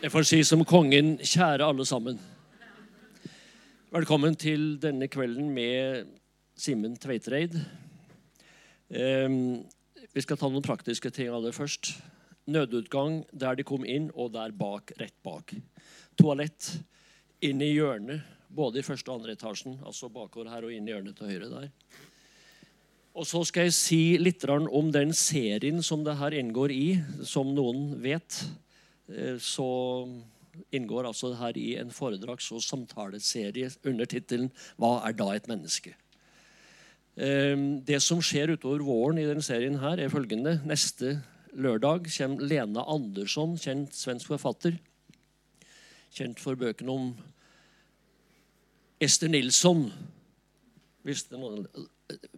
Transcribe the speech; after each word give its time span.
Jeg 0.00 0.08
får 0.14 0.24
si 0.24 0.38
som 0.48 0.62
kongen, 0.64 1.18
kjære 1.20 1.66
alle 1.68 1.84
sammen. 1.84 2.16
Velkommen 3.92 4.32
til 4.40 4.78
denne 4.80 5.10
kvelden 5.12 5.50
med 5.52 6.06
Simen 6.56 6.94
Tveitreid. 6.96 7.58
Um, 8.88 9.34
vi 10.16 10.22
skal 10.24 10.40
ta 10.40 10.48
noen 10.48 10.64
praktiske 10.64 11.10
ting 11.12 11.28
av 11.28 11.44
det 11.44 11.52
først. 11.52 11.90
Nødutgang 12.48 13.18
der 13.42 13.58
de 13.60 13.66
kom 13.68 13.84
inn, 13.84 14.08
og 14.16 14.32
der 14.38 14.54
bak, 14.56 14.94
rett 14.96 15.18
bak. 15.20 15.52
Toalett 16.16 16.70
inn 17.44 17.60
i 17.60 17.68
hjørnet, 17.74 18.24
både 18.48 18.80
i 18.80 18.86
første 18.86 19.12
og 19.12 19.20
andre 19.20 19.36
etasjen. 19.36 19.76
Altså 19.84 20.08
bakover 20.08 20.48
her 20.54 20.64
og 20.64 20.72
inn 20.72 20.88
i 20.88 20.94
hjørnet 20.94 21.20
til 21.20 21.28
høyre 21.34 21.52
der. 21.52 21.68
Og 23.20 23.28
så 23.28 23.44
skal 23.44 23.68
jeg 23.68 23.76
si 23.76 24.02
litt 24.16 24.48
om 24.48 24.88
den 24.96 25.12
serien 25.12 25.84
som 25.84 26.08
det 26.08 26.16
her 26.16 26.40
inngår 26.40 26.72
i, 26.72 26.88
som 27.20 27.52
noen 27.52 27.98
vet. 28.00 28.40
Eh, 29.10 29.38
så 29.38 29.66
inngår 30.74 31.06
altså 31.06 31.34
her 31.38 31.56
i 31.56 31.76
en 31.80 31.90
foredrags- 31.90 32.50
og 32.52 32.62
samtaleserie 32.62 33.70
under 33.84 34.04
tittelen 34.04 34.50
'Hva 34.78 35.06
er 35.06 35.12
da 35.12 35.30
et 35.32 35.48
menneske?' 35.48 35.94
Ehm, 37.20 37.84
det 37.84 38.00
som 38.02 38.20
skjer 38.22 38.54
utover 38.54 38.78
våren 38.86 39.18
i 39.18 39.26
denne 39.26 39.42
serien, 39.42 39.78
her 39.82 39.98
er 40.00 40.08
følgende. 40.08 40.60
Neste 40.64 41.18
lørdag 41.52 42.06
kommer 42.16 42.46
Lena 42.46 42.84
Andersson, 42.86 43.58
kjent 43.58 43.92
svensk 43.92 44.30
forfatter. 44.30 44.78
Kjent 46.14 46.40
for 46.40 46.54
bøkene 46.54 46.94
om 46.94 47.16
Ester 49.00 49.28
Nilsson. 49.28 49.92
Hvis 51.06 51.24
det 51.30 51.38
noen 51.40 51.64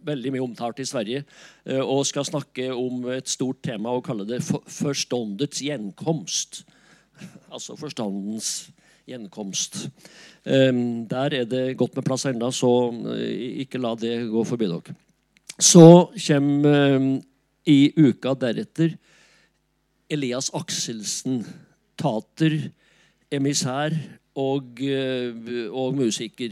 veldig 0.05 0.33
mye 0.33 0.43
omtalt 0.45 0.79
i 0.79 0.87
Sverige, 0.87 1.23
eh, 1.65 1.81
og 1.81 2.05
skal 2.07 2.27
snakke 2.27 2.69
om 2.73 3.07
et 3.13 3.29
stort 3.31 3.63
tema 3.65 3.93
og 3.93 4.05
kalle 4.05 4.27
det 4.27 4.41
'forståndets 4.41 5.61
gjenkomst'. 5.61 6.63
Altså 7.53 7.75
forstandens 7.77 8.71
gjenkomst. 9.07 9.89
Um, 10.45 11.07
der 11.07 11.29
er 11.33 11.45
det 11.45 11.77
godt 11.77 11.95
med 11.95 12.03
plass 12.03 12.25
ennå, 12.25 12.51
så 12.51 12.89
uh, 12.89 13.61
ikke 13.61 13.77
la 13.77 13.93
det 13.95 14.31
gå 14.31 14.43
forbi 14.43 14.65
dere. 14.65 14.95
Så 15.59 16.09
kommer 16.27 17.21
i 17.65 17.93
uka 17.97 18.33
deretter 18.33 18.97
Elias 20.09 20.49
Akselsen, 20.53 21.45
tater, 21.95 22.71
emissær 23.31 23.93
og, 24.35 24.81
og 25.69 25.95
musiker. 25.95 26.49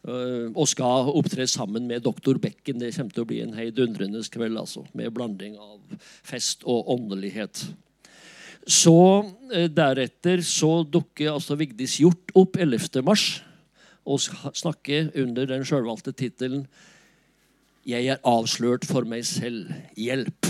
Uh, 0.00 0.48
og 0.56 0.64
skal 0.70 1.10
opptre 1.12 1.44
sammen 1.50 1.84
med 1.88 2.06
doktor 2.06 2.38
Bekken. 2.40 2.80
Det 2.80 2.94
kommer 2.96 3.12
til 3.12 3.24
å 3.24 3.28
bli 3.28 3.42
en 3.44 3.56
heidundrende 3.58 4.22
kveld. 4.32 4.56
altså, 4.56 4.86
Med 4.96 5.12
blanding 5.12 5.58
av 5.60 5.76
fest 6.24 6.64
og 6.64 6.88
åndelighet. 6.94 7.66
Så 8.64 8.96
uh, 9.52 9.66
Deretter 9.68 10.40
så 10.46 10.80
dukker 10.88 11.34
altså 11.34 11.58
Vigdis 11.60 11.98
Hjort 12.00 12.32
opp 12.32 12.56
11. 12.56 13.02
mars 13.04 13.42
og 14.08 14.22
snakker 14.56 15.12
under 15.20 15.46
den 15.46 15.66
sjølvalgte 15.68 16.14
tittelen 16.16 16.64
'Jeg 17.84 18.06
er 18.12 18.24
avslørt 18.24 18.84
for 18.84 19.04
meg 19.08 19.24
selv. 19.24 19.68
Hjelp'. 19.96 20.48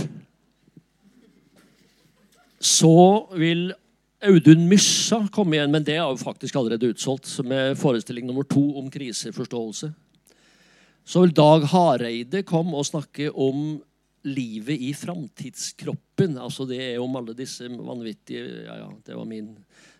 Så 2.60 3.26
vil 3.38 3.72
Audun 4.20 4.66
Myssa 4.68 5.22
kom 5.32 5.54
igjen, 5.54 5.70
men 5.72 5.84
det 5.84 5.94
er 5.96 6.04
jo 6.04 6.18
faktisk 6.20 6.58
allerede 6.60 6.90
utsolgt. 6.92 7.28
Med 7.46 7.78
forestilling 7.80 8.26
nummer 8.28 8.44
to 8.44 8.62
om 8.76 8.90
kriseforståelse. 8.92 9.88
Så 11.08 11.22
vil 11.24 11.32
Dag 11.32 11.64
Hareide 11.72 12.42
komme 12.44 12.76
og 12.76 12.84
snakke 12.84 13.30
om 13.32 13.78
livet 14.28 14.76
i 14.84 14.90
framtidskroppen. 14.92 16.36
Altså 16.36 16.66
det 16.68 16.82
er 16.84 17.00
om 17.00 17.16
alle 17.16 17.32
disse 17.38 17.64
vanvittige 17.72 18.66
ja, 18.66 18.76
ja, 18.82 18.90
Det 19.06 19.16
var 19.16 19.24
min 19.24 19.54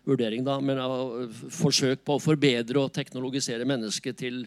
vurdering, 0.05 0.45
da. 0.45 0.59
Men 0.61 0.77
uh, 0.77 1.25
forsøk 1.49 2.05
på 2.05 2.19
å 2.19 2.21
forbedre 2.21 2.77
og 2.83 2.93
teknologisere 2.93 3.65
mennesket 3.65 4.21
til 4.21 4.43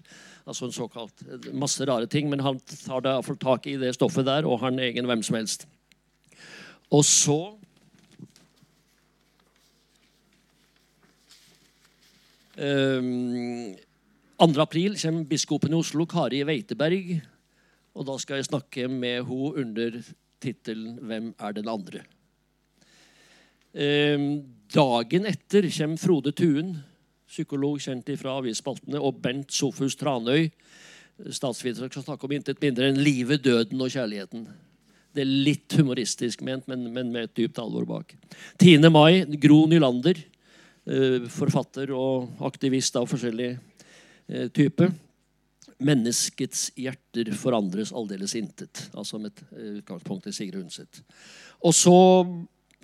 altså 0.46 0.68
en 0.68 0.78
såkalt 0.78 1.26
masse 1.50 1.82
rare 1.82 2.06
ting. 2.06 2.30
Men 2.30 2.46
han 2.46 2.62
tar 2.86 3.02
da 3.02 3.18
tak 3.42 3.66
i 3.66 3.74
det 3.82 3.96
stoffet 3.98 4.30
der, 4.30 4.46
og 4.46 4.62
har 4.62 4.70
en 4.70 4.86
egen 4.86 5.10
hvem 5.10 5.26
som 5.26 5.42
helst. 5.42 5.66
Og 6.94 7.02
så 7.02 7.40
2. 12.56 12.62
Ehm, 12.62 13.76
april 14.38 14.96
kommer 14.98 15.24
biskopen 15.24 15.72
i 15.72 15.78
Oslo, 15.78 16.06
Kari 16.06 16.44
Weiteberg. 16.44 17.20
Og 17.94 18.06
da 18.06 18.18
skal 18.18 18.36
jeg 18.36 18.50
snakke 18.50 18.88
med 18.88 19.24
henne 19.24 19.54
under 19.60 20.02
tittelen 20.40 20.98
'Hvem 20.98 21.34
er 21.38 21.52
den 21.52 21.68
andre?' 21.68 22.04
Ehm, 23.74 24.44
dagen 24.72 25.26
etter 25.26 25.62
kommer 25.62 25.98
Frode 25.98 26.32
Tuen, 26.32 26.76
psykolog 27.26 27.80
kjent 27.80 28.18
fra 28.18 28.38
avisspaltene, 28.38 29.00
og 29.00 29.20
Bent 29.20 29.52
Sofus 29.52 29.96
Tranøy, 29.96 30.50
statsviter, 31.30 31.88
skal 31.90 32.02
snakke 32.02 32.24
om 32.24 32.32
intet 32.32 32.60
mindre 32.60 32.88
enn 32.88 33.02
livet, 33.02 33.42
døden 33.42 33.80
og 33.80 33.90
kjærligheten. 33.90 34.46
Det 35.14 35.22
er 35.22 35.24
litt 35.46 35.72
humoristisk 35.72 36.42
ment, 36.42 36.68
men, 36.68 36.92
men 36.92 37.10
med 37.10 37.28
et 37.28 37.36
dypt 37.36 37.58
alvor 37.58 37.84
bak. 37.84 38.14
10. 38.58 38.78
mai, 38.90 39.24
Gro 39.42 39.66
Nylander. 39.66 40.22
Eh, 40.84 41.22
forfatter 41.32 41.88
og 41.96 42.42
aktivist 42.44 42.96
av 43.00 43.08
forskjellig 43.08 43.54
eh, 43.54 44.50
type. 44.52 44.90
Menneskets 45.84 46.66
hjerter 46.76 47.30
forandres 47.40 47.92
aldeles 47.96 48.34
intet. 48.36 48.90
Altså 48.92 49.16
med 49.18 49.32
et 49.32 49.78
utgangspunkt 49.80 50.28
i 50.28 50.34
Sigrid 50.36 50.60
Undset. 50.60 51.00
Og 51.64 51.72
så, 51.72 51.96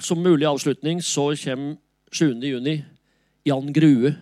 som 0.00 0.24
mulig 0.24 0.48
avslutning, 0.48 1.02
så 1.04 1.28
kommer 1.42 1.76
7. 2.10 2.40
juni 2.40 2.80
Jan 3.46 3.68
Grue, 3.76 4.14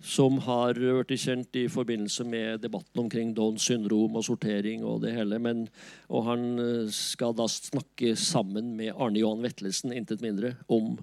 som 0.00 0.38
har 0.46 0.78
vært 0.78 1.10
kjent 1.20 1.58
i 1.58 1.66
forbindelse 1.68 2.24
med 2.24 2.62
debatten 2.62 3.02
omkring 3.02 3.34
Downs 3.36 3.66
syndrom 3.66 4.14
og 4.16 4.24
sortering 4.24 4.86
og 4.86 5.02
det 5.02 5.16
hele. 5.18 5.42
Men, 5.42 5.66
og 6.08 6.24
han 6.30 6.46
skal 6.94 7.34
da 7.36 7.50
snakke 7.50 8.14
sammen 8.16 8.72
med 8.78 8.94
Arne 8.94 9.20
Johan 9.20 9.42
Vetlesen, 9.44 9.92
intet 9.92 10.22
mindre, 10.24 10.54
om 10.70 10.94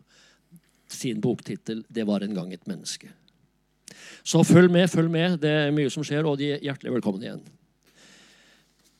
sin 0.88 1.22
boktittel 1.22 1.84
'Det 1.90 2.08
var 2.08 2.24
en 2.24 2.36
gang 2.36 2.54
et 2.54 2.68
menneske'. 2.68 3.12
Så 4.24 4.44
følg 4.44 4.72
med, 4.72 4.88
følg 4.88 5.10
med. 5.10 5.38
Det 5.38 5.50
er 5.50 5.72
mye 5.72 5.90
som 5.90 6.04
skjer, 6.04 6.26
og 6.26 6.38
de 6.38 6.52
er 6.52 6.60
hjertelig 6.60 6.94
velkommen 6.94 7.24
igjen. 7.24 7.42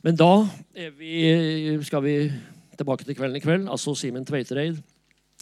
Men 0.04 0.16
da 0.16 0.48
vi, 0.98 1.84
skal 1.84 2.04
vi 2.04 2.32
tilbake 2.78 3.04
til 3.04 3.16
kvelden 3.16 3.36
i 3.36 3.44
kveld. 3.44 3.70
Altså 3.70 3.96
Simen 3.96 4.26
Tveitereid, 4.26 4.78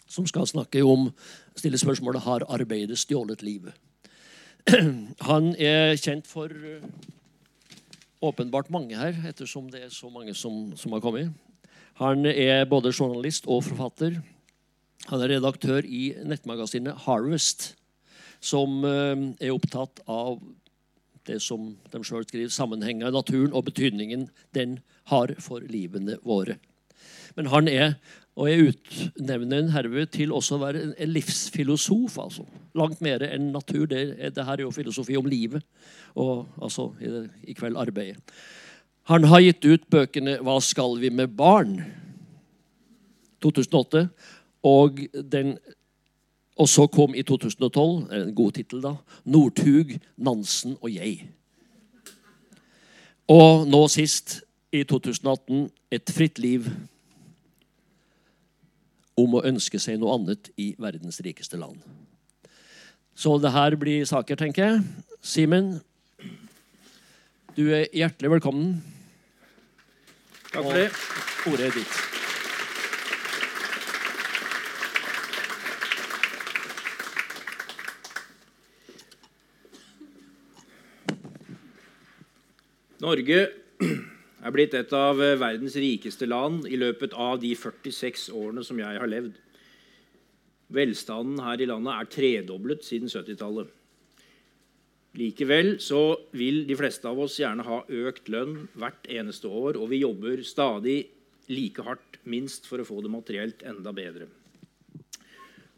som 0.08 0.28
skal 0.28 0.48
snakke 0.48 0.84
om 0.84 1.12
stille 1.56 1.78
spørsmålet 1.78 2.22
'Har 2.22 2.46
arbeidet 2.50 2.98
stjålet 2.98 3.44
livet?' 3.44 3.74
Han 5.22 5.56
er 5.60 5.96
kjent 5.96 6.28
for 6.28 6.46
eh, 6.46 6.82
åpenbart 8.22 8.70
mange 8.70 8.96
her, 8.96 9.14
ettersom 9.30 9.70
det 9.70 9.84
er 9.84 9.90
så 9.90 10.10
mange 10.10 10.34
som, 10.34 10.78
som 10.78 10.92
har 10.92 11.00
kommet. 11.00 11.34
Han 11.94 12.26
er 12.26 12.66
både 12.66 12.92
journalist 13.00 13.46
og 13.48 13.64
forfatter. 13.64 14.22
Han 15.12 15.22
er 15.22 15.36
redaktør 15.36 15.86
i 15.86 16.10
nettmagasinet 16.26 17.06
Harvest, 17.06 17.74
som 18.42 18.82
eh, 18.88 19.26
er 19.40 19.54
opptatt 19.54 20.02
av 20.10 20.40
det 21.26 21.40
som 21.42 21.72
de 21.92 22.02
sjøl 22.06 22.26
skriver, 22.26 22.52
sammenhengen 22.54 23.08
av 23.08 23.16
naturen 23.16 23.54
og 23.54 23.68
betydningen 23.70 24.28
den 24.58 24.80
har 25.12 25.34
for 25.42 25.66
livene 25.70 26.18
våre. 26.26 26.58
Men 27.38 27.50
han 27.52 27.70
er, 27.70 27.96
og 28.36 28.50
jeg 28.50 28.72
utnevner 28.72 29.62
en 29.62 29.74
herved 29.74 30.12
til 30.16 30.34
også 30.36 30.58
å 30.58 30.64
være 30.64 30.84
en 30.92 31.14
livsfilosof. 31.14 32.18
altså. 32.22 32.46
Langt 32.78 33.02
mer 33.06 33.24
enn 33.28 33.52
natur. 33.54 33.86
Det, 33.92 34.04
det 34.36 34.46
her 34.46 34.58
er 34.58 34.66
jo 34.66 34.74
filosofi 34.76 35.18
om 35.18 35.28
livet, 35.30 35.66
og 36.16 36.46
altså 36.62 36.92
i, 37.00 37.12
det, 37.12 37.26
i 37.46 37.58
kveld 37.58 37.78
arbeidet. 37.80 38.22
Han 39.12 39.28
har 39.30 39.44
gitt 39.44 39.66
ut 39.66 39.90
bøkene 39.90 40.40
'Hva 40.42 40.58
skal 40.62 40.98
vi 40.98 41.14
med 41.14 41.38
barn?' 41.38 41.84
2008 43.46 44.08
og, 44.66 45.00
den, 45.32 45.58
og 46.58 46.70
så 46.70 46.88
kom 46.88 47.16
i 47.16 47.22
2012, 47.22 48.14
en 48.14 48.36
god 48.36 48.52
tittel, 48.52 48.82
da, 48.82 48.96
'Northug, 49.26 50.00
Nansen 50.18 50.78
og 50.82 50.90
jeg'. 50.90 51.28
Og 53.28 53.68
nå 53.68 53.88
sist, 53.88 54.42
i 54.72 54.84
2018, 54.84 55.70
'Et 55.92 56.10
fritt 56.10 56.40
liv'. 56.40 56.70
Om 59.18 59.34
å 59.34 59.46
ønske 59.46 59.80
seg 59.80 60.00
noe 60.00 60.14
annet 60.18 60.50
i 60.58 60.76
verdens 60.80 61.22
rikeste 61.24 61.58
land. 61.58 61.78
Så 63.16 63.38
det 63.38 63.52
her 63.52 63.76
blir 63.76 64.06
saker, 64.06 64.36
tenker 64.36 64.66
jeg. 64.66 64.82
Simen, 65.22 65.82
du 67.58 67.72
er 67.72 67.86
hjertelig 67.94 68.32
velkommen. 68.32 68.84
Takk 70.52 70.64
for 70.64 70.74
det. 70.74 70.92
Og 71.46 71.54
ordet 71.54 71.66
er 71.66 71.72
ditt. 71.72 72.15
Norge 83.04 83.40
er 84.46 84.54
blitt 84.56 84.76
et 84.78 84.94
av 84.96 85.20
verdens 85.20 85.76
rikeste 85.76 86.28
land 86.30 86.68
i 86.70 86.78
løpet 86.80 87.16
av 87.18 87.42
de 87.42 87.52
46 87.58 88.30
årene 88.32 88.64
som 88.64 88.80
jeg 88.80 89.02
har 89.02 89.10
levd. 89.12 89.34
Velstanden 90.76 91.42
her 91.44 91.62
i 91.62 91.68
landet 91.70 91.92
er 91.94 92.12
tredoblet 92.14 92.86
siden 92.88 93.12
70-tallet. 93.12 93.68
Likevel 95.16 95.76
så 95.84 96.18
vil 96.36 96.64
de 96.68 96.76
fleste 96.76 97.08
av 97.08 97.20
oss 97.24 97.38
gjerne 97.40 97.64
ha 97.68 97.82
økt 97.88 98.32
lønn 98.32 98.66
hvert 98.76 99.06
eneste 99.12 99.48
år, 99.48 99.80
og 99.80 99.92
vi 99.92 100.02
jobber 100.02 100.42
stadig 100.44 100.98
like 101.52 101.84
hardt, 101.86 102.20
minst, 102.26 102.66
for 102.66 102.82
å 102.82 102.88
få 102.88 103.04
det 103.06 103.12
materielt 103.14 103.62
enda 103.68 103.94
bedre. 103.96 104.26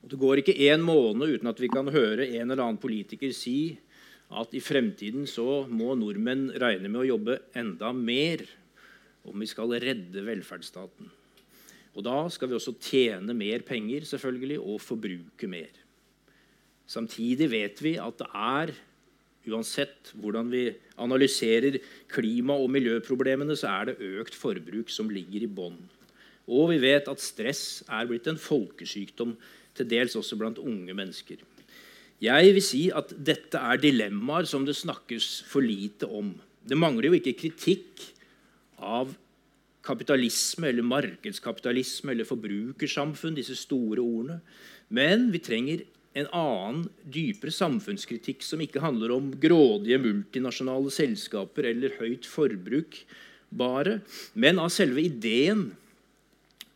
Og 0.01 0.09
det 0.13 0.19
går 0.21 0.41
ikke 0.41 0.55
én 0.69 0.85
måned 0.85 1.35
uten 1.35 1.49
at 1.51 1.59
vi 1.59 1.69
kan 1.69 1.89
høre 1.91 2.29
en 2.29 2.47
eller 2.47 2.63
annen 2.63 2.81
politiker 2.81 3.33
si 3.35 3.75
at 4.27 4.55
i 4.55 4.61
fremtiden 4.63 5.27
så 5.29 5.63
må 5.71 5.93
nordmenn 5.95 6.49
regne 6.59 6.89
med 6.91 7.03
å 7.03 7.09
jobbe 7.13 7.37
enda 7.57 7.93
mer 7.95 8.43
om 9.27 9.39
vi 9.39 9.47
skal 9.49 9.71
redde 9.79 10.23
velferdsstaten. 10.25 11.07
Og 11.97 12.05
da 12.05 12.17
skal 12.29 12.51
vi 12.51 12.57
også 12.57 12.75
tjene 12.77 13.33
mer 13.33 13.63
penger 13.65 14.05
selvfølgelig, 14.05 14.59
og 14.61 14.83
forbruke 14.83 15.49
mer. 15.49 15.71
Samtidig 16.87 17.49
vet 17.51 17.81
vi 17.83 17.97
at 17.99 18.19
det 18.21 18.29
er 18.31 18.75
Uansett 19.47 20.11
hvordan 20.19 20.49
vi 20.51 20.65
analyserer 20.99 21.77
klima- 22.11 22.57
og 22.59 22.67
miljøproblemene, 22.73 23.55
så 23.55 23.69
er 23.71 23.85
det 23.87 24.09
økt 24.19 24.35
forbruk 24.35 24.91
som 24.91 25.07
ligger 25.07 25.45
i 25.45 25.47
bånn. 25.47 25.77
Og 26.47 26.71
vi 26.73 26.81
vet 26.83 27.07
at 27.07 27.23
stress 27.23 27.83
er 27.87 28.07
blitt 28.09 28.27
en 28.27 28.39
folkesykdom, 28.39 29.37
til 29.77 29.87
dels 29.87 30.15
også 30.17 30.35
blant 30.39 30.57
unge 30.57 30.93
mennesker. 30.97 31.37
Jeg 32.23 32.53
vil 32.55 32.63
si 32.65 32.87
at 32.89 33.11
dette 33.13 33.59
er 33.61 33.77
dilemmaer 33.81 34.47
som 34.49 34.63
det 34.65 34.77
snakkes 34.77 35.43
for 35.45 35.61
lite 35.61 36.09
om. 36.09 36.31
Det 36.65 36.77
mangler 36.77 37.11
jo 37.11 37.17
ikke 37.19 37.35
kritikk 37.37 38.07
av 38.81 39.13
kapitalisme 39.85 40.71
eller 40.71 40.85
markedskapitalisme 40.85 42.11
eller 42.11 42.27
forbrukersamfunn, 42.27 43.37
disse 43.37 43.55
store 43.59 44.01
ordene. 44.01 44.41
Men 44.89 45.29
vi 45.31 45.43
trenger 45.45 45.85
en 46.17 46.29
annen, 46.33 46.83
dypere 47.05 47.53
samfunnskritikk 47.53 48.41
som 48.45 48.61
ikke 48.63 48.81
handler 48.81 49.13
om 49.13 49.29
grådige 49.37 50.01
multinasjonale 50.01 50.91
selskaper 50.93 51.69
eller 51.69 51.99
høyt 52.01 52.25
forbruk 52.27 53.03
bare, 53.53 53.99
men 54.33 54.57
av 54.59 54.73
selve 54.73 55.05
ideen 55.05 55.69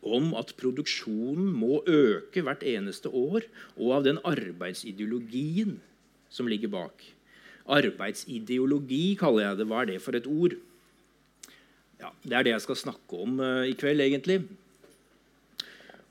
om 0.02 0.32
at 0.38 0.52
produksjonen 0.58 1.46
må 1.54 1.82
øke 1.86 2.42
hvert 2.42 2.64
eneste 2.66 3.08
år, 3.08 3.46
og 3.78 3.96
av 3.98 4.06
den 4.06 4.18
arbeidsideologien 4.26 5.78
som 6.32 6.48
ligger 6.50 6.72
bak. 6.72 7.04
Arbeidsideologi 7.70 9.14
kaller 9.20 9.46
jeg 9.46 9.60
det. 9.60 9.68
Hva 9.70 9.82
er 9.82 9.92
det 9.92 10.00
for 10.02 10.18
et 10.18 10.26
ord? 10.26 10.56
Ja, 12.02 12.10
det 12.26 12.34
er 12.34 12.46
det 12.46 12.56
jeg 12.56 12.64
skal 12.64 12.80
snakke 12.80 13.22
om 13.22 13.38
uh, 13.38 13.62
i 13.68 13.76
kveld, 13.78 14.02
egentlig. 14.02 14.40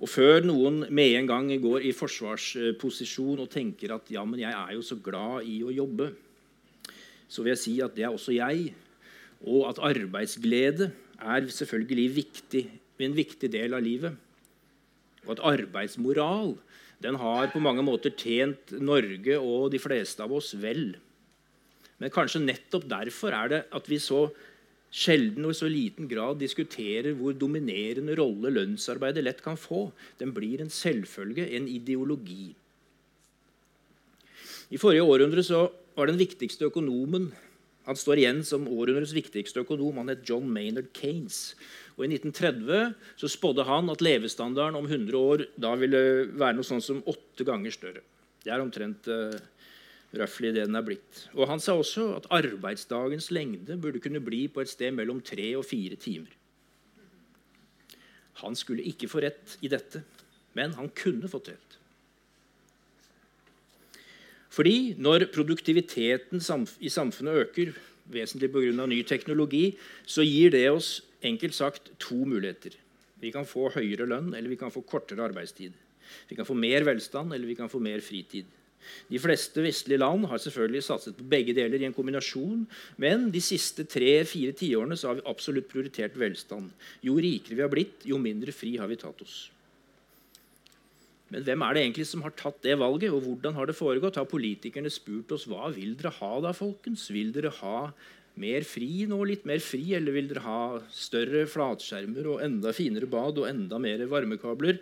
Og 0.01 0.09
før 0.09 0.39
noen 0.47 0.85
med 0.89 1.17
en 1.19 1.27
gang 1.29 1.49
går 1.61 1.83
i 1.85 1.91
forsvarsposisjon 1.93 3.43
og 3.43 3.51
tenker 3.53 3.91
at 3.93 4.07
ja, 4.09 4.23
men 4.25 4.39
jeg 4.41 4.53
er 4.55 4.71
jo 4.73 4.85
så 4.85 4.97
glad 5.03 5.45
i 5.45 5.59
å 5.61 5.73
jobbe, 5.75 6.07
så 7.29 7.43
vil 7.43 7.53
jeg 7.53 7.61
si 7.61 7.75
at 7.83 7.93
det 7.97 8.07
er 8.07 8.15
også 8.15 8.33
jeg. 8.33 8.71
Og 9.45 9.67
at 9.69 9.81
arbeidsglede 9.91 10.89
er 11.21 11.51
selvfølgelig 11.53 12.07
viktig, 12.15 12.63
en 13.07 13.17
viktig 13.17 13.49
del 13.53 13.75
av 13.77 13.83
livet. 13.85 14.17
Og 15.25 15.35
at 15.35 15.43
arbeidsmoral 15.53 16.55
den 17.01 17.17
har 17.17 17.49
på 17.49 17.61
mange 17.63 17.83
måter 17.85 18.13
tjent 18.13 18.73
Norge 18.77 19.37
og 19.39 19.71
de 19.73 19.79
fleste 19.81 20.21
av 20.21 20.33
oss 20.37 20.53
vel. 20.61 20.93
Men 22.01 22.13
kanskje 22.13 22.43
nettopp 22.43 22.87
derfor 22.89 23.33
er 23.37 23.51
det 23.51 23.61
at 23.73 23.89
vi 23.89 23.97
så 24.01 24.27
sjelden 24.91 25.47
og 25.47 25.53
i 25.53 25.59
så 25.59 25.69
liten 25.71 26.09
grad 26.11 26.41
diskuterer 26.41 27.15
hvor 27.17 27.33
dominerende 27.37 28.15
rolle 28.19 28.51
lønnsarbeidet 28.53 29.23
lett 29.23 29.43
kan 29.45 29.57
få. 29.57 29.87
Den 30.19 30.33
blir 30.35 30.61
en 30.61 30.73
selvfølge, 30.73 31.47
en 31.57 31.69
ideologi. 31.71 32.51
I 34.71 34.79
forrige 34.79 35.07
århundre 35.07 35.43
var 35.97 36.07
den 36.07 36.19
viktigste 36.19 36.69
økonomen 36.69 37.31
han 37.87 37.97
står 37.97 38.21
igjen 38.21 38.41
som 38.45 38.67
århundrets 38.69 39.13
viktigste 39.15 39.63
økonom. 39.63 39.97
Han 40.01 40.11
het 40.11 40.27
John 40.27 40.45
Maynard 40.53 40.91
Kanes. 40.93 41.55
Og 41.97 42.05
I 42.05 42.11
1930 42.13 42.93
så 43.19 43.29
spådde 43.29 43.65
han 43.67 43.89
at 43.93 44.03
levestandarden 44.05 44.77
om 44.77 44.85
100 44.85 45.17
år 45.17 45.45
da 45.59 45.73
ville 45.79 46.01
være 46.29 46.59
noe 46.59 46.67
sånn 46.67 46.83
som 46.83 47.01
åtte 47.09 47.45
ganger 47.47 47.73
større. 47.73 48.03
Det 48.41 48.53
er 48.53 48.61
omtrent 48.61 49.09
uh, 49.09 49.33
røftlig 50.17 50.53
det 50.55 50.67
den 50.67 50.77
er 50.77 50.85
blitt. 50.85 51.25
Og 51.33 51.49
Han 51.49 51.61
sa 51.61 51.75
også 51.77 52.11
at 52.19 52.29
arbeidsdagens 52.33 53.31
lengde 53.33 53.77
burde 53.81 54.01
kunne 54.03 54.21
bli 54.23 54.45
på 54.47 54.61
et 54.61 54.71
sted 54.71 54.93
mellom 54.97 55.21
tre 55.25 55.51
og 55.57 55.65
fire 55.65 55.97
timer. 55.97 56.37
Han 58.41 58.55
skulle 58.57 58.85
ikke 58.87 59.09
få 59.11 59.21
rett 59.25 59.57
i 59.61 59.69
dette, 59.69 60.01
men 60.57 60.73
han 60.77 60.89
kunne 60.97 61.29
fått 61.29 61.51
rett. 61.51 61.80
Fordi 64.51 64.93
når 64.99 65.29
produktiviteten 65.31 66.41
i 66.83 66.91
samfunnet 66.91 67.45
øker, 67.45 67.73
vesentlig 68.11 68.51
pga. 68.51 68.85
ny 68.85 69.01
teknologi, 69.03 69.77
så 70.05 70.23
gir 70.23 70.51
det 70.51 70.69
oss 70.69 71.01
enkelt 71.23 71.55
sagt 71.55 71.91
to 71.99 72.25
muligheter. 72.25 72.75
Vi 73.21 73.31
kan 73.31 73.45
få 73.45 73.69
høyere 73.69 74.07
lønn, 74.09 74.33
eller 74.33 74.49
vi 74.49 74.57
kan 74.57 74.71
få 74.71 74.81
kortere 74.81 75.23
arbeidstid. 75.23 75.71
Vi 76.27 76.35
kan 76.35 76.45
få 76.45 76.53
mer 76.53 76.83
velstand, 76.83 77.33
eller 77.33 77.47
vi 77.47 77.55
kan 77.55 77.69
få 77.69 77.79
mer 77.79 78.01
fritid. 78.01 78.45
De 79.07 79.19
fleste 79.21 79.61
vestlige 79.61 80.01
land 80.01 80.25
har 80.25 80.41
selvfølgelig 80.41 80.83
satset 80.83 81.17
på 81.17 81.27
begge 81.29 81.53
deler 81.53 81.81
i 81.81 81.85
en 81.85 81.93
kombinasjon, 81.93 82.65
men 82.97 83.29
de 83.31 83.41
siste 83.43 83.85
tre-fire 83.85 84.55
tiårene 84.57 84.97
har 84.97 85.19
vi 85.19 85.27
absolutt 85.29 85.69
prioritert 85.69 86.17
velstand. 86.17 86.71
Jo 87.05 87.15
rikere 87.21 87.59
vi 87.59 87.65
har 87.65 87.71
blitt, 87.71 88.07
jo 88.09 88.17
mindre 88.17 88.51
fri 88.55 88.75
har 88.81 88.89
vi 88.89 88.99
tatt 88.99 89.21
oss. 89.21 89.51
Men 91.31 91.45
hvem 91.47 91.63
er 91.63 91.75
det 91.75 91.83
egentlig 91.85 92.07
som 92.09 92.23
har 92.25 92.33
tatt 92.35 92.59
det 92.65 92.75
valget, 92.81 93.13
og 93.15 93.23
hvordan 93.23 93.55
har 93.55 93.69
det 93.69 93.77
foregått? 93.77 94.19
Har 94.19 94.27
politikerne 94.27 94.91
spurt 94.91 95.31
oss 95.31 95.47
hva 95.47 95.69
vil 95.71 95.95
dere 95.99 96.11
ha 96.17 96.31
da, 96.43 96.51
folkens? 96.55 97.05
Vil 97.13 97.31
dere 97.35 97.53
ha 97.61 97.91
mer 98.41 98.65
fri 98.67 99.05
nå, 99.07 99.19
litt 99.27 99.47
mer 99.47 99.63
fri, 99.63 99.83
eller 99.95 100.15
vil 100.15 100.27
dere 100.31 100.43
ha 100.43 100.61
større 100.91 101.45
flatskjermer 101.51 102.27
og 102.33 102.43
enda 102.43 102.75
finere 102.75 103.07
bad 103.11 103.39
og 103.39 103.47
enda 103.47 103.79
mer 103.79 104.03
varmekabler? 104.11 104.81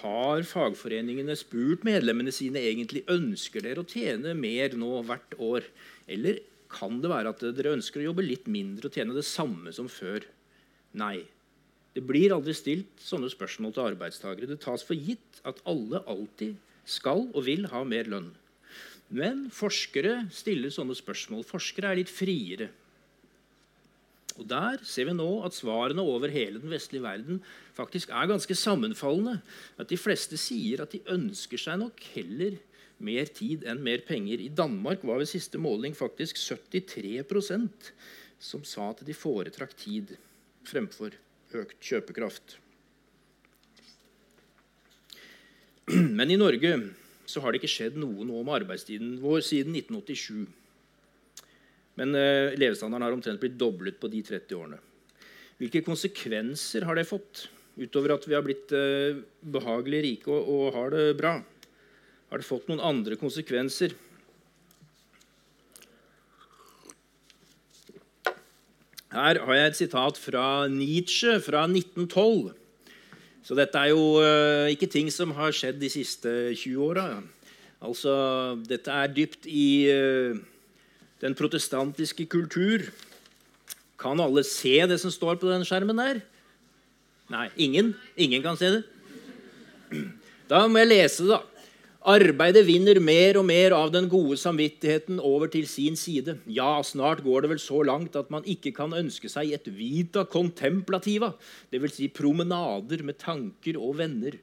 Har 0.00 0.44
fagforeningene 0.46 1.36
spurt 1.36 1.84
medlemmene 1.86 2.32
sine 2.32 2.62
egentlig 2.70 3.04
ønsker 3.10 3.64
dere 3.64 3.82
å 3.82 3.88
tjene 3.88 4.36
mer 4.38 4.76
nå 4.78 5.02
hvert 5.08 5.36
år? 5.42 5.68
Eller 6.08 6.40
kan 6.72 7.00
det 7.02 7.10
være 7.12 7.32
at 7.34 7.44
dere 7.56 7.74
ønsker 7.76 8.00
å 8.00 8.10
jobbe 8.10 8.24
litt 8.24 8.48
mindre 8.48 8.88
og 8.88 8.96
tjene 8.96 9.16
det 9.16 9.26
samme 9.26 9.72
som 9.74 9.88
før? 9.90 10.24
Nei. 10.96 11.26
Det 11.98 12.04
blir 12.06 12.30
aldri 12.30 12.52
stilt 12.54 13.00
sånne 13.02 13.26
spørsmål 13.26 13.72
til 13.74 13.88
arbeidstakere. 13.88 14.46
Det 14.46 14.60
tas 14.62 14.84
for 14.86 14.94
gitt 14.94 15.40
at 15.48 15.58
alle 15.66 15.98
alltid 16.06 16.54
skal 16.86 17.24
og 17.32 17.42
vil 17.48 17.66
ha 17.72 17.80
mer 17.82 18.06
lønn. 18.06 18.28
Men 19.10 19.48
forskere 19.50 20.28
stiller 20.30 20.70
sånne 20.70 20.94
spørsmål. 20.94 21.42
Forskere 21.48 21.90
er 21.90 21.98
litt 21.98 22.12
friere. 22.12 22.70
Og 24.38 24.46
Der 24.46 24.78
ser 24.86 25.10
vi 25.10 25.16
nå 25.18 25.26
at 25.42 25.58
svarene 25.58 26.06
over 26.06 26.30
hele 26.30 26.62
den 26.62 26.70
vestlige 26.70 27.02
verden 27.02 27.42
faktisk 27.74 28.14
er 28.14 28.30
ganske 28.30 28.54
sammenfallende. 28.54 29.40
At 29.74 29.90
De 29.90 29.98
fleste 29.98 30.38
sier 30.38 30.86
at 30.86 30.94
de 30.94 31.02
ønsker 31.10 31.58
seg 31.58 31.82
nok 31.82 31.98
heller 32.14 32.62
mer 33.02 33.26
tid 33.26 33.66
enn 33.66 33.82
mer 33.82 34.06
penger. 34.06 34.38
I 34.38 34.54
Danmark 34.54 35.02
var 35.02 35.18
ved 35.18 35.34
siste 35.34 35.58
måling 35.58 35.98
faktisk 35.98 36.38
73% 36.38 37.94
som 38.38 38.62
sa 38.62 38.92
at 38.92 39.02
de 39.02 39.18
foretrakk 39.18 39.74
tid 39.74 40.14
fremfor 40.62 41.18
økt 41.56 41.78
kjøpekraft. 41.80 42.58
Men 46.18 46.30
i 46.30 46.38
Norge 46.40 46.74
så 47.28 47.42
har 47.44 47.52
det 47.52 47.60
ikke 47.62 47.72
skjedd 47.72 47.98
noe 48.00 48.24
nå 48.26 48.40
med 48.42 48.54
arbeidstiden 48.62 49.18
vår 49.22 49.44
siden 49.44 49.76
1987. 49.76 50.46
Men 51.98 52.14
eh, 52.16 52.56
levestandarden 52.56 53.06
har 53.08 53.16
omtrent 53.16 53.40
blitt 53.42 53.58
doblet 53.60 53.98
på 54.00 54.10
de 54.12 54.22
30 54.24 54.58
årene. 54.58 54.80
Hvilke 55.58 55.82
konsekvenser 55.86 56.86
har 56.86 56.98
det 56.98 57.08
fått, 57.08 57.48
utover 57.78 58.14
at 58.14 58.26
vi 58.28 58.36
har 58.36 58.44
blitt 58.46 58.72
eh, 58.74 59.18
behagelig 59.42 60.02
rike 60.04 60.30
og, 60.30 60.50
og 60.52 60.76
har 60.76 60.94
det 60.94 61.06
bra? 61.18 61.38
Har 62.28 62.40
det 62.40 62.46
fått 62.46 62.68
noen 62.70 62.84
andre 62.84 63.18
konsekvenser? 63.18 63.96
Her 69.18 69.40
har 69.42 69.56
jeg 69.56 69.70
et 69.72 69.78
sitat 69.80 70.18
fra 70.20 70.68
Nietzsche 70.70 71.40
fra 71.42 71.64
1912. 71.66 72.52
Så 73.42 73.56
dette 73.58 73.80
er 73.80 73.90
jo 73.90 74.20
uh, 74.20 74.68
ikke 74.70 74.86
ting 74.90 75.08
som 75.10 75.32
har 75.34 75.54
skjedd 75.56 75.80
de 75.80 75.90
siste 75.90 76.30
20 76.54 76.84
åra. 76.84 77.06
Altså, 77.82 78.12
dette 78.68 78.92
er 78.92 79.10
dypt 79.14 79.48
i 79.50 79.88
uh, 79.90 80.38
den 81.22 81.34
protestantiske 81.34 82.28
kultur. 82.30 82.86
Kan 83.98 84.22
alle 84.22 84.44
se 84.46 84.76
det 84.86 85.00
som 85.02 85.10
står 85.10 85.40
på 85.40 85.50
den 85.50 85.66
skjermen 85.66 85.98
der? 85.98 86.22
Nei, 87.32 87.48
ingen? 87.58 87.96
Ingen 88.16 88.44
kan 88.44 88.58
se 88.60 88.70
det? 88.76 88.84
Da 90.48 90.62
må 90.70 90.84
jeg 90.84 90.92
lese 90.92 91.26
det, 91.26 91.34
da. 91.34 91.57
Arbeidet 92.06 92.62
vinner 92.62 93.00
mer 93.02 93.36
og 93.40 93.44
mer 93.48 93.74
av 93.74 93.90
den 93.90 94.06
gode 94.08 94.36
samvittigheten 94.38 95.18
over 95.18 95.50
til 95.50 95.66
sin 95.66 95.96
side. 95.98 96.36
Ja, 96.46 96.78
snart 96.86 97.24
går 97.24 97.42
det 97.42 97.50
vel 97.50 97.58
så 97.60 97.82
langt 97.82 98.14
at 98.16 98.30
man 98.30 98.46
ikke 98.46 98.70
kan 98.76 98.94
ønske 98.94 99.26
seg 99.28 99.50
et 99.52 99.66
vita 99.74 100.22
contemplativa, 100.24 101.32
dvs. 101.74 101.96
Si 101.98 102.06
promenader 102.08 103.02
med 103.02 103.18
tanker 103.18 103.76
og 103.80 103.98
venner. 103.98 104.38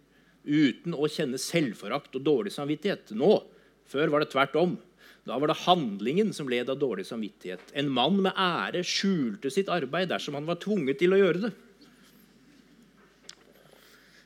uten 0.46 0.94
å 0.94 1.08
kjenne 1.10 1.40
selvforakt 1.42 2.14
og 2.16 2.22
dårlig 2.22 2.52
samvittighet. 2.54 3.16
Nå, 3.18 3.44
Før 3.86 4.10
var 4.10 4.20
det 4.20 4.30
tvert 4.30 4.56
om. 4.58 4.78
Da 5.26 5.38
var 5.38 5.48
det 5.48 5.64
handlingen 5.66 6.32
som 6.34 6.48
led 6.50 6.70
av 6.70 6.78
dårlig 6.78 7.06
samvittighet. 7.06 7.62
En 7.74 7.90
mann 7.90 8.18
med 8.22 8.34
ære 8.38 8.84
skjulte 8.86 9.50
sitt 9.50 9.70
arbeid 9.70 10.10
dersom 10.10 10.38
han 10.38 10.46
var 10.46 10.58
tvunget 10.62 11.00
til 11.00 11.14
å 11.14 11.18
gjøre 11.18 11.48
det. 11.48 11.52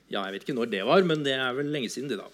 Ja, 0.09 0.25
Jeg 0.25 0.33
vet 0.33 0.43
ikke 0.43 0.57
når 0.59 0.71
det 0.71 0.83
var, 0.83 1.03
men 1.03 1.23
det 1.23 1.35
er 1.39 1.53
vel 1.53 1.71
lenge 1.71 1.89
siden. 1.89 2.09
det 2.09 2.17
da. 2.19 2.27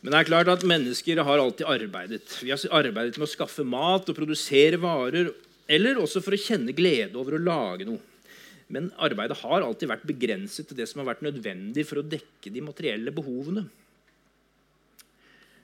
Men 0.00 0.14
det 0.14 0.18
er 0.20 0.28
klart 0.28 0.50
at 0.52 0.66
mennesker 0.66 1.20
har 1.26 1.40
alltid 1.42 1.66
arbeidet. 1.66 2.36
Vi 2.44 2.52
har 2.52 2.60
arbeidet 2.78 3.18
med 3.18 3.26
å 3.26 3.30
skaffe 3.30 3.64
mat 3.66 4.06
og 4.06 4.16
produsere 4.18 4.78
varer, 4.78 5.32
eller 5.68 5.98
også 5.98 6.22
for 6.24 6.36
å 6.36 6.40
kjenne 6.40 6.74
glede 6.76 7.18
over 7.18 7.34
å 7.34 7.42
lage 7.42 7.88
noe. 7.88 8.00
Men 8.70 8.90
arbeidet 9.00 9.40
har 9.40 9.64
alltid 9.64 9.90
vært 9.90 10.06
begrenset 10.06 10.68
til 10.68 10.78
det 10.78 10.86
som 10.90 11.02
har 11.02 11.10
vært 11.10 11.24
nødvendig 11.26 11.86
for 11.88 12.00
å 12.00 12.06
dekke 12.06 12.52
de 12.52 12.62
materielle 12.62 13.14
behovene. 13.16 13.66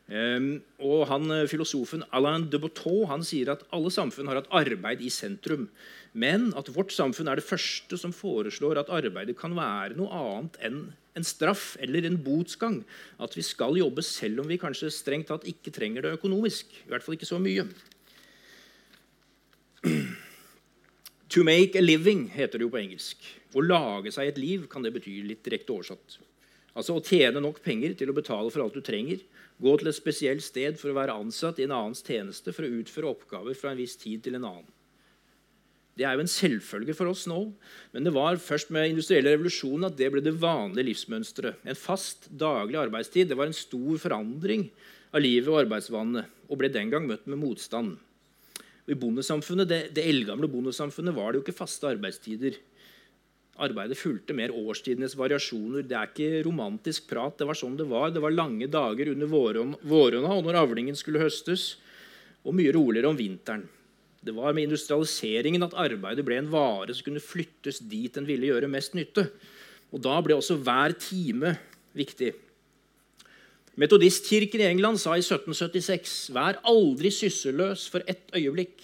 Um, 0.04 0.58
og 0.84 1.06
han, 1.08 1.30
eh, 1.32 1.46
Filosofen 1.48 2.02
Alain 2.12 2.42
de 2.52 2.58
Botteau 2.60 3.06
han 3.08 3.22
sier 3.24 3.48
at 3.54 3.62
alle 3.72 3.88
samfunn 3.88 4.28
har 4.28 4.36
hatt 4.36 4.50
arbeid 4.52 5.00
i 5.00 5.08
sentrum, 5.08 5.70
men 6.12 6.50
at 6.60 6.68
vårt 6.74 6.92
samfunn 6.92 7.30
er 7.32 7.40
det 7.40 7.46
første 7.46 7.96
som 7.96 8.12
foreslår 8.12 8.82
at 8.82 8.92
arbeidet 8.92 9.38
kan 9.38 9.56
være 9.56 9.96
noe 9.96 10.12
annet 10.12 10.60
enn 10.60 10.82
en 11.14 11.26
straff 11.26 11.76
eller 11.82 12.06
en 12.08 12.18
botsgang. 12.24 12.82
At 13.22 13.36
vi 13.38 13.44
skal 13.46 13.78
jobbe 13.78 14.02
selv 14.06 14.42
om 14.42 14.50
vi 14.50 14.60
kanskje 14.60 14.92
strengt 14.92 15.30
tatt 15.30 15.46
ikke 15.50 15.72
trenger 15.74 16.04
det 16.04 16.16
økonomisk. 16.18 16.66
I 16.84 16.92
hvert 16.92 17.06
fall 17.06 17.18
ikke 17.18 17.30
så 17.30 17.40
mye. 17.42 17.66
To 21.34 21.42
make 21.42 21.74
a 21.74 21.82
living 21.82 22.28
heter 22.30 22.60
det 22.60 22.66
jo 22.68 22.70
på 22.70 22.78
engelsk. 22.78 23.24
Å 23.58 23.62
lage 23.64 24.12
seg 24.14 24.28
et 24.30 24.38
liv 24.38 24.68
kan 24.70 24.84
det 24.84 24.92
bety 24.94 25.16
litt 25.26 25.42
direkte 25.42 25.72
oversatt. 25.74 26.20
Altså 26.78 26.94
å 26.94 27.02
tjene 27.02 27.40
nok 27.42 27.58
penger 27.64 27.96
til 27.98 28.10
å 28.12 28.14
betale 28.14 28.52
for 28.54 28.62
alt 28.62 28.76
du 28.76 28.82
trenger 28.84 29.18
Gå 29.62 29.76
til 29.78 29.88
et 29.88 29.96
spesielt 29.96 30.42
sted 30.42 30.78
for 30.80 30.90
å 30.90 30.96
være 30.96 31.14
ansatt 31.14 31.60
i 31.60 31.66
en 31.68 31.74
annens 31.76 32.02
tjeneste 32.02 32.52
for 32.54 32.66
å 32.66 32.80
utføre 32.80 33.12
oppgaver 33.12 33.54
fra 33.58 33.70
en 33.70 33.78
viss 33.78 33.94
tid 34.00 34.24
til 34.24 34.34
en 34.34 34.48
annen. 34.48 34.72
Det 35.94 36.02
er 36.02 36.16
jo 36.16 36.24
en 36.24 36.30
selvfølge 36.30 36.94
for 36.98 37.12
oss 37.12 37.28
nå, 37.30 37.38
men 37.94 38.06
det 38.06 38.12
var 38.16 38.40
først 38.42 38.72
med 38.74 38.90
industrielle 38.90 39.30
revolusjonen 39.36 39.86
at 39.86 39.98
det 39.98 40.08
ble 40.10 40.22
det 40.24 40.34
vanlige 40.42 40.88
livsmønsteret. 40.88 41.60
En 41.62 41.78
fast, 41.78 42.26
daglig 42.34 42.80
arbeidstid 42.80 43.30
det 43.30 43.38
var 43.38 43.46
en 43.46 43.54
stor 43.54 44.00
forandring 44.02 44.66
av 45.14 45.22
livet 45.22 45.52
og 45.52 45.60
arbeidsvanene 45.62 46.24
og 46.48 46.58
ble 46.58 46.72
den 46.74 46.90
gang 46.90 47.06
møtt 47.06 47.28
med 47.30 47.38
motstand. 47.38 47.94
I 48.90 48.96
bondesamfunnet, 48.98 49.68
Det, 49.68 49.80
det 49.96 50.04
eldgamle 50.04 50.50
bondesamfunnet 50.50 51.14
var 51.16 51.32
det 51.32 51.38
jo 51.38 51.44
ikke 51.46 51.62
faste 51.62 51.88
arbeidstider. 51.88 52.58
Arbeidet 53.64 53.96
fulgte 53.96 54.34
mer 54.34 54.50
årstidenes 54.50 55.14
variasjoner. 55.16 55.86
Det 55.86 55.94
er 55.94 56.10
ikke 56.10 56.42
romantisk 56.44 57.06
prat. 57.08 57.38
Det 57.38 57.46
var 57.46 57.56
sånn 57.56 57.78
det 57.78 57.86
var. 57.88 58.10
Det 58.10 58.20
var 58.20 58.34
lange 58.34 58.66
dager 58.66 59.12
under 59.14 59.30
våronna 59.30 60.34
og 60.34 60.44
når 60.44 60.58
avlingen 60.58 60.98
skulle 60.98 61.22
høstes, 61.22 61.76
og 62.44 62.58
mye 62.58 62.74
roligere 62.74 63.08
om 63.08 63.16
vinteren. 63.16 63.62
Det 64.24 64.32
var 64.32 64.54
med 64.56 64.64
industrialiseringen 64.70 65.66
at 65.66 65.76
arbeidet 65.76 66.24
ble 66.24 66.38
en 66.40 66.48
vare 66.52 66.94
som 66.96 67.04
kunne 67.04 67.20
flyttes 67.20 67.82
dit 67.84 68.14
den 68.14 68.24
ville 68.28 68.48
gjøre 68.48 68.70
mest 68.72 68.96
nytte. 68.96 69.26
Og 69.92 70.00
Da 70.02 70.16
ble 70.24 70.38
også 70.38 70.56
hver 70.56 70.96
time 70.96 71.56
viktig. 71.94 72.32
Metodistkirken 73.76 74.62
i 74.62 74.70
England 74.70 74.98
sa 75.02 75.16
i 75.18 75.22
1776.: 75.22 76.30
Vær 76.34 76.60
aldri 76.64 77.10
sysselløs 77.10 77.88
for 77.90 78.06
ett 78.08 78.30
øyeblikk. 78.34 78.80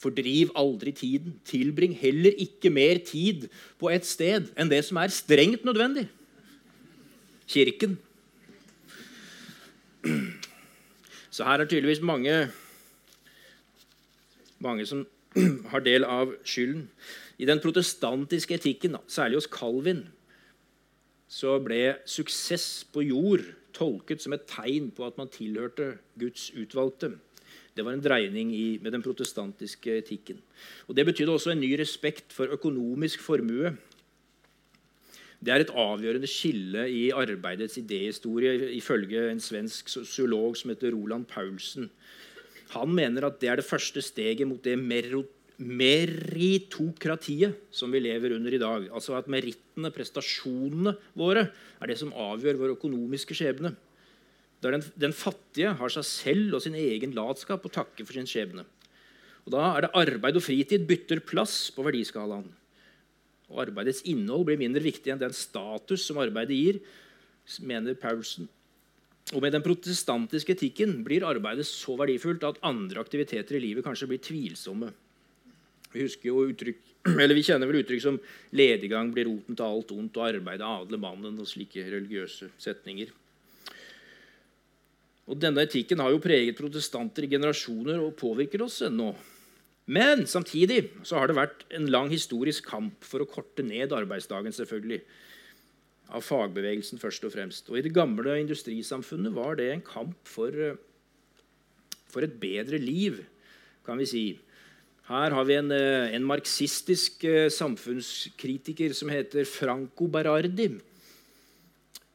Fordriv 0.00 0.52
aldri 0.56 0.92
tiden. 0.92 1.40
Tilbring 1.44 1.96
heller 1.96 2.32
ikke 2.38 2.70
mer 2.70 3.02
tid 3.04 3.48
på 3.80 3.90
et 3.90 4.06
sted 4.06 4.48
enn 4.56 4.70
det 4.70 4.84
som 4.86 4.96
er 5.00 5.12
strengt 5.12 5.64
nødvendig. 5.64 6.06
Kirken. 7.48 7.98
Så 11.34 11.44
her 11.44 11.60
er 11.60 11.68
tydeligvis 11.68 12.00
mange, 12.00 12.48
mange 14.62 14.86
som 14.88 15.06
har 15.72 15.84
del 15.84 16.06
av 16.06 16.34
skylden. 16.44 16.88
I 17.40 17.48
den 17.48 17.62
protestantiske 17.62 18.58
etikken, 18.58 18.98
særlig 19.08 19.40
hos 19.40 19.50
Calvin, 19.50 20.04
så 21.30 21.56
ble 21.62 22.00
suksess 22.10 22.84
på 22.90 23.04
jord 23.06 23.44
tolket 23.76 24.22
som 24.22 24.34
et 24.34 24.48
tegn 24.50 24.90
på 24.94 25.06
at 25.06 25.18
man 25.20 25.30
tilhørte 25.30 25.94
Guds 26.18 26.50
utvalgte. 26.58 27.14
Det 27.76 27.84
var 27.86 27.94
en 27.94 28.02
dreining 28.02 28.50
i, 28.54 28.78
med 28.82 28.92
den 28.92 29.02
protestantiske 29.02 30.00
etikken. 30.02 30.40
Og 30.88 30.96
Det 30.96 31.06
betydde 31.06 31.32
også 31.32 31.54
en 31.54 31.62
ny 31.62 31.70
respekt 31.78 32.34
for 32.34 32.50
økonomisk 32.50 33.22
formue. 33.22 33.76
Det 35.40 35.54
er 35.54 35.62
et 35.62 35.72
avgjørende 35.72 36.28
skille 36.28 36.82
i 36.90 37.10
arbeidets 37.16 37.78
idéhistorie, 37.80 38.74
ifølge 38.76 39.30
en 39.30 39.40
svensk 39.40 39.88
sosiolog 39.88 40.56
som 40.56 40.74
heter 40.74 40.92
Roland 40.92 41.24
Paulsen. 41.24 41.88
Han 42.76 42.88
mener 42.94 43.26
at 43.26 43.40
det 43.42 43.48
er 43.50 43.56
det 43.60 43.66
første 43.66 44.00
steget 44.04 44.46
mot 44.48 44.62
det 44.62 44.76
meritokratiet 45.60 47.52
som 47.74 47.92
vi 47.92 47.98
lever 48.04 48.36
under 48.36 48.52
i 48.54 48.62
dag. 48.62 48.88
Altså 48.94 49.16
at 49.18 49.30
merittene, 49.32 49.90
prestasjonene 49.94 50.92
våre, 51.18 51.50
er 51.80 51.86
det 51.90 51.98
som 52.00 52.14
avgjør 52.14 52.60
vår 52.62 52.70
økonomiske 52.78 53.34
skjebne 53.36 53.74
der 54.60 54.76
den, 54.76 54.84
den, 55.00 55.14
fattige 55.16 55.72
har 55.78 55.92
seg 55.92 56.04
selv 56.04 56.58
og 56.58 56.64
sin 56.64 56.76
egen 56.76 57.14
latskap 57.16 57.64
å 57.64 57.72
takke 57.72 58.04
for 58.04 58.16
sin 58.16 58.28
skjebne. 58.28 58.66
Og 59.46 59.54
Da 59.54 59.62
er 59.72 59.86
det 59.86 59.94
arbeid 59.96 60.36
og 60.36 60.44
fritid 60.44 60.84
bytter 60.88 61.22
plass 61.24 61.70
på 61.72 61.84
verdiskalaen. 61.86 62.50
Og 63.50 63.62
Arbeidets 63.64 64.04
innhold 64.06 64.44
blir 64.46 64.60
mindre 64.60 64.82
viktig 64.84 65.10
enn 65.10 65.22
den 65.22 65.34
status 65.34 66.04
som 66.06 66.20
arbeidet 66.22 66.58
gir, 66.58 66.80
mener 67.64 67.96
Paulsen. 67.98 68.50
Og 69.30 69.42
Med 69.42 69.54
den 69.54 69.62
protestantiske 69.62 70.56
etikken 70.56 71.04
blir 71.06 71.22
arbeidet 71.22 71.66
så 71.68 71.94
verdifullt 71.98 72.42
at 72.48 72.58
andre 72.66 72.98
aktiviteter 72.98 73.56
i 73.56 73.62
livet 73.62 73.86
kanskje 73.86 74.08
blir 74.10 74.18
tvilsomme. 74.18 74.90
Vi, 75.92 76.02
uttrykk, 76.02 76.80
vi 77.38 77.46
kjenner 77.46 77.70
vel 77.70 77.82
uttrykk 77.82 78.02
som 78.02 78.18
'lediggang 78.52 79.12
blir 79.14 79.30
roten 79.30 79.54
til 79.54 79.66
alt 79.66 79.90
ondt' 79.94 80.18
og 80.18 80.26
'arbeidet 80.26 80.66
adler 80.66 80.98
mannen' 80.98 81.38
og 81.38 81.46
slike 81.46 81.86
religiøse 81.86 82.50
setninger. 82.58 83.10
Og 85.30 85.38
Denne 85.38 85.62
etikken 85.62 86.02
har 86.02 86.10
jo 86.10 86.18
preget 86.18 86.58
protestanter 86.58 87.22
i 87.22 87.30
generasjoner 87.30 88.02
og 88.02 88.16
påvirker 88.18 88.62
oss 88.66 88.82
ennå. 88.82 89.14
Men 89.86 90.26
samtidig 90.26 90.90
så 91.06 91.18
har 91.18 91.30
det 91.30 91.38
vært 91.38 91.62
en 91.74 91.86
lang 91.86 92.10
historisk 92.10 92.66
kamp 92.66 93.04
for 93.06 93.22
å 93.22 93.30
korte 93.30 93.62
ned 93.62 93.94
arbeidsdagen. 93.94 94.52
selvfølgelig, 94.52 95.02
Av 96.10 96.24
fagbevegelsen 96.26 96.98
først 96.98 97.24
og 97.26 97.34
fremst. 97.36 97.68
Og 97.70 97.78
I 97.78 97.84
det 97.86 97.94
gamle 97.94 98.34
industrisamfunnet 98.40 99.34
var 99.34 99.58
det 99.60 99.70
en 99.70 99.84
kamp 99.86 100.16
for, 100.26 100.50
eh, 100.50 100.78
for 102.10 102.22
et 102.26 102.40
bedre 102.40 102.78
liv, 102.78 103.24
kan 103.86 103.98
vi 103.98 104.06
si. 104.06 104.38
Her 105.06 105.30
har 105.30 105.44
vi 105.44 105.54
en, 105.54 105.72
eh, 105.72 106.14
en 106.14 106.22
marxistisk 106.22 107.24
eh, 107.24 107.48
samfunnskritiker 107.48 108.94
som 108.94 109.08
heter 109.08 109.44
Franco 109.44 110.06
Berardi. 110.06 110.80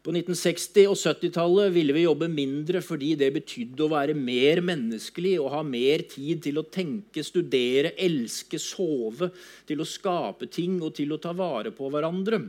På 0.05 0.13
1960- 0.13 0.87
og 0.87 0.95
70-tallet 0.95 1.73
ville 1.73 1.91
vi 1.91 2.03
jobbe 2.05 2.27
mindre 2.29 2.79
fordi 2.85 3.15
det 3.17 3.33
betydde 3.33 3.81
å 3.81 3.89
være 3.89 4.13
mer 4.13 4.61
menneskelig 4.61 5.39
og 5.41 5.49
ha 5.49 5.63
mer 5.63 6.05
tid 6.07 6.43
til 6.45 6.59
å 6.61 6.67
tenke, 6.69 7.23
studere, 7.25 7.95
elske, 7.97 8.59
sove, 8.61 9.31
til 9.65 9.81
å 9.81 9.87
skape 9.89 10.45
ting 10.45 10.77
og 10.85 10.93
til 10.93 11.15
å 11.15 11.17
ta 11.17 11.33
vare 11.33 11.73
på 11.73 11.89
hverandre. 11.89 12.43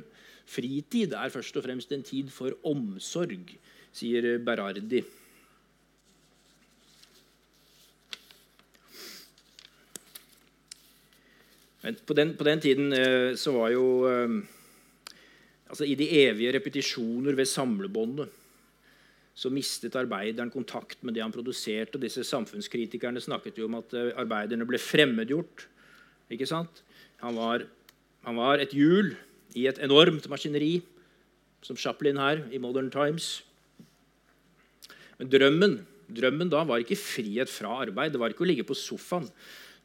Fritid 0.47 1.15
er 1.19 1.33
først 1.33 1.57
og 1.59 1.65
fremst 1.67 1.93
en 1.93 2.05
tid 2.07 2.31
for 2.31 2.55
omsorg, 2.67 3.51
sier 3.97 4.37
Berardi. 4.39 5.03
På 12.07 12.17
den, 12.19 12.33
på 12.35 12.47
den 12.47 12.63
tiden 12.63 12.91
eh, 12.95 13.37
så 13.39 13.53
var 13.55 13.71
jo 13.71 13.85
eh, 14.11 14.33
altså 15.71 15.87
I 15.87 15.95
de 15.95 16.09
evige 16.25 16.51
repetisjoner 16.57 17.37
ved 17.39 17.47
samlebåndet 17.47 18.33
så 19.37 19.51
mistet 19.53 19.95
arbeideren 20.01 20.51
kontakt 20.51 21.03
med 21.05 21.13
det 21.15 21.21
han 21.23 21.35
produserte. 21.35 21.99
og 21.99 22.03
Disse 22.03 22.25
samfunnskritikerne 22.25 23.21
snakket 23.21 23.59
jo 23.61 23.69
om 23.69 23.77
at 23.79 23.93
eh, 23.95 24.15
arbeiderne 24.17 24.67
ble 24.67 24.81
fremmedgjort. 24.81 25.67
ikke 26.33 26.49
sant? 26.49 26.83
Han 27.21 27.37
var, 27.37 27.67
han 28.25 28.41
var 28.41 28.59
et 28.65 28.73
hjul 28.75 29.13
i 29.57 29.67
et 29.71 29.81
enormt 29.83 30.29
maskineri, 30.31 30.79
som 31.65 31.79
Chaplin 31.81 32.21
her 32.21 32.45
i 32.53 32.61
Modern 32.63 32.91
Times. 32.93 33.41
Men 35.17 35.31
drømmen, 35.33 35.79
drømmen 36.13 36.53
da 36.53 36.63
var 36.69 36.83
ikke 36.83 36.99
frihet 37.01 37.51
fra 37.51 37.81
arbeid. 37.87 38.13
Det 38.15 38.21
var 38.21 38.35
ikke 38.35 38.45
å 38.45 38.51
ligge 38.51 38.67
på 38.69 38.77
sofaen. 38.77 39.27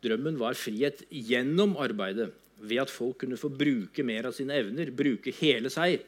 Drømmen 0.04 0.38
var 0.42 0.58
frihet 0.60 1.06
gjennom 1.10 1.78
arbeidet 1.80 2.32
ved 2.62 2.84
at 2.84 2.94
folk 2.94 3.22
kunne 3.24 3.40
få 3.40 3.50
bruke 3.54 4.04
mer 4.06 4.28
av 4.30 4.36
sine 4.38 4.58
evner, 4.60 4.92
bruke 4.94 5.34
hele 5.40 5.72
seg. 5.74 6.04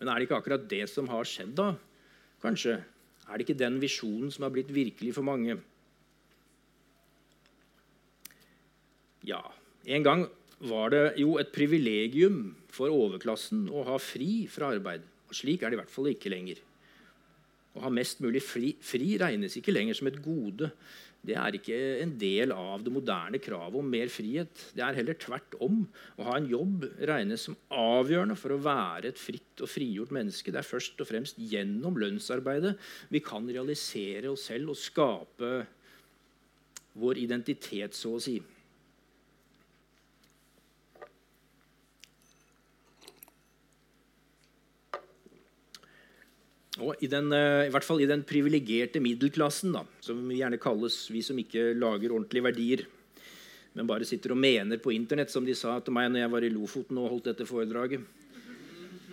Men 0.00 0.10
er 0.10 0.18
det 0.18 0.26
ikke 0.26 0.40
akkurat 0.40 0.66
det 0.68 0.86
som 0.90 1.08
har 1.12 1.28
skjedd, 1.28 1.54
da? 1.56 1.74
Kanskje? 2.42 2.78
Er 3.28 3.38
det 3.38 3.46
ikke 3.46 3.60
den 3.60 3.78
visjonen 3.80 4.32
som 4.32 4.46
har 4.46 4.52
blitt 4.52 4.72
virkelig 4.74 5.14
for 5.16 5.24
mange? 5.24 5.58
Ja, 9.28 9.40
en 9.84 10.04
gang 10.04 10.26
var 10.68 10.92
det 10.92 11.04
jo 11.20 11.38
et 11.40 11.52
privilegium 11.54 12.50
for 12.72 12.92
overklassen 12.92 13.64
å 13.72 13.84
ha 13.88 13.96
fri 14.02 14.44
fra 14.50 14.74
arbeid. 14.74 15.06
Og 15.30 15.36
slik 15.38 15.62
er 15.62 15.70
det 15.70 15.78
i 15.78 15.80
hvert 15.80 15.92
fall 15.92 16.10
ikke 16.10 16.32
lenger. 16.32 16.60
Å 17.78 17.84
ha 17.84 17.92
mest 17.94 18.20
mulig 18.20 18.42
fri, 18.42 18.74
fri 18.82 19.14
regnes 19.20 19.56
ikke 19.56 19.72
lenger 19.72 19.96
som 19.96 20.10
et 20.10 20.18
gode. 20.22 20.72
Det 21.20 21.36
er 21.36 21.56
ikke 21.56 21.78
en 22.00 22.12
del 22.18 22.52
av 22.54 22.82
det 22.84 22.92
moderne 22.92 23.40
kravet 23.42 23.78
om 23.78 23.88
mer 23.92 24.10
frihet. 24.12 24.64
Det 24.76 24.84
er 24.84 24.96
heller 24.96 25.16
tvert 25.20 25.56
om. 25.62 25.82
Å 26.16 26.28
ha 26.28 26.36
en 26.38 26.48
jobb 26.50 26.86
regnes 27.08 27.44
som 27.46 27.58
avgjørende 27.70 28.36
for 28.40 28.56
å 28.56 28.62
være 28.64 29.12
et 29.12 29.20
fritt 29.20 29.62
og 29.62 29.70
frigjort 29.70 30.14
menneske. 30.16 30.52
Det 30.52 30.62
er 30.62 30.70
først 30.70 31.00
og 31.00 31.08
fremst 31.08 31.40
gjennom 31.40 31.98
lønnsarbeidet 32.00 32.74
vi 33.12 33.22
kan 33.24 33.48
realisere 33.48 34.32
oss 34.32 34.48
selv 34.50 34.74
og 34.74 34.80
skape 34.80 35.52
vår 37.00 37.20
identitet, 37.22 37.94
så 37.94 38.16
å 38.16 38.22
si. 38.22 38.40
Og 46.80 47.02
i, 47.04 47.08
den, 47.12 47.28
eh, 47.36 47.66
i 47.68 47.72
hvert 47.72 47.84
fall 47.84 48.00
i 48.00 48.08
den 48.08 48.22
privilegerte 48.26 49.02
middelklassen, 49.04 49.74
da, 49.76 49.84
som 50.04 50.22
gjerne 50.32 50.60
kalles 50.60 51.02
vi 51.12 51.20
som 51.24 51.38
ikke 51.40 51.74
lager 51.76 52.14
ordentlige 52.14 52.46
verdier, 52.46 52.86
men 53.76 53.86
bare 53.86 54.08
sitter 54.08 54.32
og 54.34 54.40
mener 54.40 54.80
på 54.82 54.94
Internett, 54.94 55.30
som 55.30 55.44
de 55.46 55.54
sa 55.54 55.76
til 55.84 55.94
meg 55.94 56.08
når 56.10 56.24
jeg 56.24 56.32
var 56.32 56.46
i 56.46 56.50
Lofoten 56.50 56.98
og 56.98 57.12
holdt 57.12 57.28
dette 57.30 57.46
foredraget. 57.46 58.02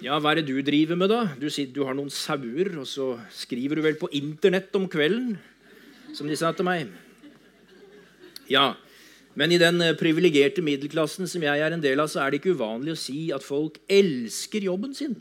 Ja, 0.01 0.17
hva 0.21 0.31
er 0.31 0.39
det 0.39 0.49
du 0.49 0.57
driver 0.61 0.97
med, 0.97 1.09
da? 1.09 1.23
Du, 1.41 1.47
du 1.49 1.83
har 1.85 1.95
noen 1.97 2.11
sauer, 2.13 2.71
og 2.77 2.87
så 2.89 3.15
skriver 3.33 3.77
du 3.77 3.85
vel 3.85 3.97
på 3.97 4.09
Internett 4.17 4.73
om 4.77 4.85
kvelden? 4.89 5.35
Som 6.17 6.29
de 6.29 6.37
sa 6.39 6.53
til 6.55 6.65
meg. 6.65 6.91
Ja, 8.49 8.75
men 9.37 9.53
i 9.53 9.59
den 9.61 9.81
eh, 9.83 9.95
privilegerte 9.97 10.63
middelklassen 10.65 11.29
som 11.29 11.43
jeg 11.45 11.61
er 11.61 11.73
en 11.73 11.83
del 11.83 12.01
av, 12.01 12.09
så 12.09 12.23
er 12.23 12.31
det 12.31 12.39
ikke 12.39 12.55
uvanlig 12.57 12.95
å 12.95 12.99
si 12.99 13.27
at 13.35 13.45
folk 13.45 13.77
elsker 13.89 14.65
jobben 14.65 14.95
sin. 14.97 15.17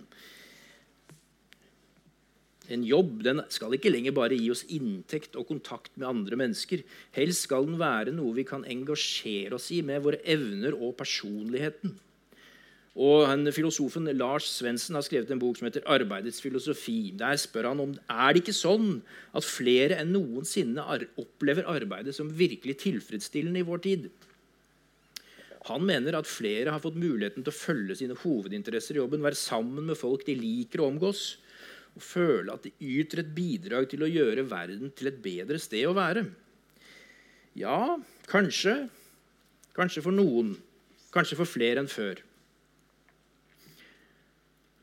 En 2.72 2.82
jobb 2.86 3.20
den 3.26 3.42
skal 3.52 3.76
ikke 3.76 3.92
lenger 3.92 4.14
bare 4.16 4.38
gi 4.38 4.48
oss 4.50 4.64
inntekt 4.72 5.36
og 5.38 5.46
kontakt 5.50 5.92
med 5.94 6.08
andre 6.08 6.38
mennesker. 6.40 6.82
Helst 7.16 7.46
skal 7.46 7.68
den 7.68 7.78
være 7.80 8.14
noe 8.14 8.34
vi 8.36 8.46
kan 8.48 8.66
engasjere 8.66 9.58
oss 9.58 9.70
i 9.74 9.82
med 9.86 10.02
våre 10.04 10.22
evner 10.26 10.74
og 10.74 10.96
personligheten. 10.98 11.94
Og 12.96 13.28
Filosofen 13.52 14.08
Lars 14.16 14.46
Svendsen 14.48 14.96
har 14.96 15.04
skrevet 15.04 15.30
en 15.30 15.40
bok 15.40 15.58
som 15.58 15.66
heter 15.68 15.84
'Arbeidets 15.84 16.40
filosofi'. 16.40 17.16
Der 17.16 17.36
spør 17.36 17.68
han 17.68 17.80
om 17.80 17.98
er 18.08 18.32
det 18.32 18.42
ikke 18.42 18.56
sånn 18.56 19.02
at 19.34 19.44
flere 19.44 20.00
enn 20.00 20.14
noensinne 20.16 20.80
opplever 21.18 21.68
arbeidet 21.68 22.14
som 22.14 22.32
virkelig 22.32 22.78
tilfredsstillende 22.78 23.60
i 23.60 23.68
vår 23.68 23.82
tid. 23.82 24.10
Han 25.66 25.84
mener 25.84 26.14
at 26.14 26.26
flere 26.26 26.70
har 26.70 26.80
fått 26.80 26.96
muligheten 26.96 27.42
til 27.42 27.52
å 27.52 27.60
følge 27.60 27.96
sine 27.98 28.14
hovedinteresser 28.14 28.96
i 28.96 29.02
jobben, 29.02 29.22
være 29.22 29.34
sammen 29.34 29.84
med 29.84 29.98
folk 29.98 30.24
de 30.24 30.34
liker 30.34 30.80
å 30.80 30.88
omgås, 30.88 31.36
og 31.96 32.04
føle 32.04 32.52
at 32.52 32.66
de 32.66 32.72
yter 32.84 33.22
et 33.22 33.32
bidrag 33.36 33.88
til 33.88 34.04
å 34.04 34.10
gjøre 34.10 34.44
verden 34.50 34.92
til 34.96 35.08
et 35.08 35.20
bedre 35.24 35.58
sted 35.62 35.88
å 35.88 35.96
være. 35.96 36.26
Ja, 37.56 37.96
kanskje. 38.28 38.82
Kanskje 39.76 40.04
for 40.04 40.12
noen. 40.12 40.54
Kanskje 41.14 41.38
for 41.40 41.48
flere 41.48 41.80
enn 41.80 41.88
før. 41.88 42.20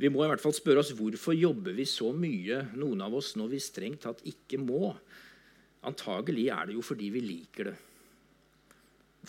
Vi 0.01 0.09
må 0.09 0.23
i 0.25 0.29
hvert 0.31 0.41
fall 0.41 0.55
spørre 0.57 0.81
oss 0.81 0.91
hvorfor 0.97 1.37
jobber 1.37 1.75
vi 1.77 1.85
så 1.87 2.09
mye, 2.17 2.63
noen 2.75 3.03
av 3.05 3.13
oss, 3.15 3.35
når 3.37 3.53
vi 3.53 3.61
strengt 3.61 4.01
tatt 4.07 4.23
ikke 4.27 4.57
må. 4.59 4.89
Antagelig 5.85 6.47
er 6.51 6.69
det 6.69 6.77
jo 6.79 6.83
fordi 6.85 7.11
vi 7.13 7.21
liker 7.23 7.69
det. 7.69 7.75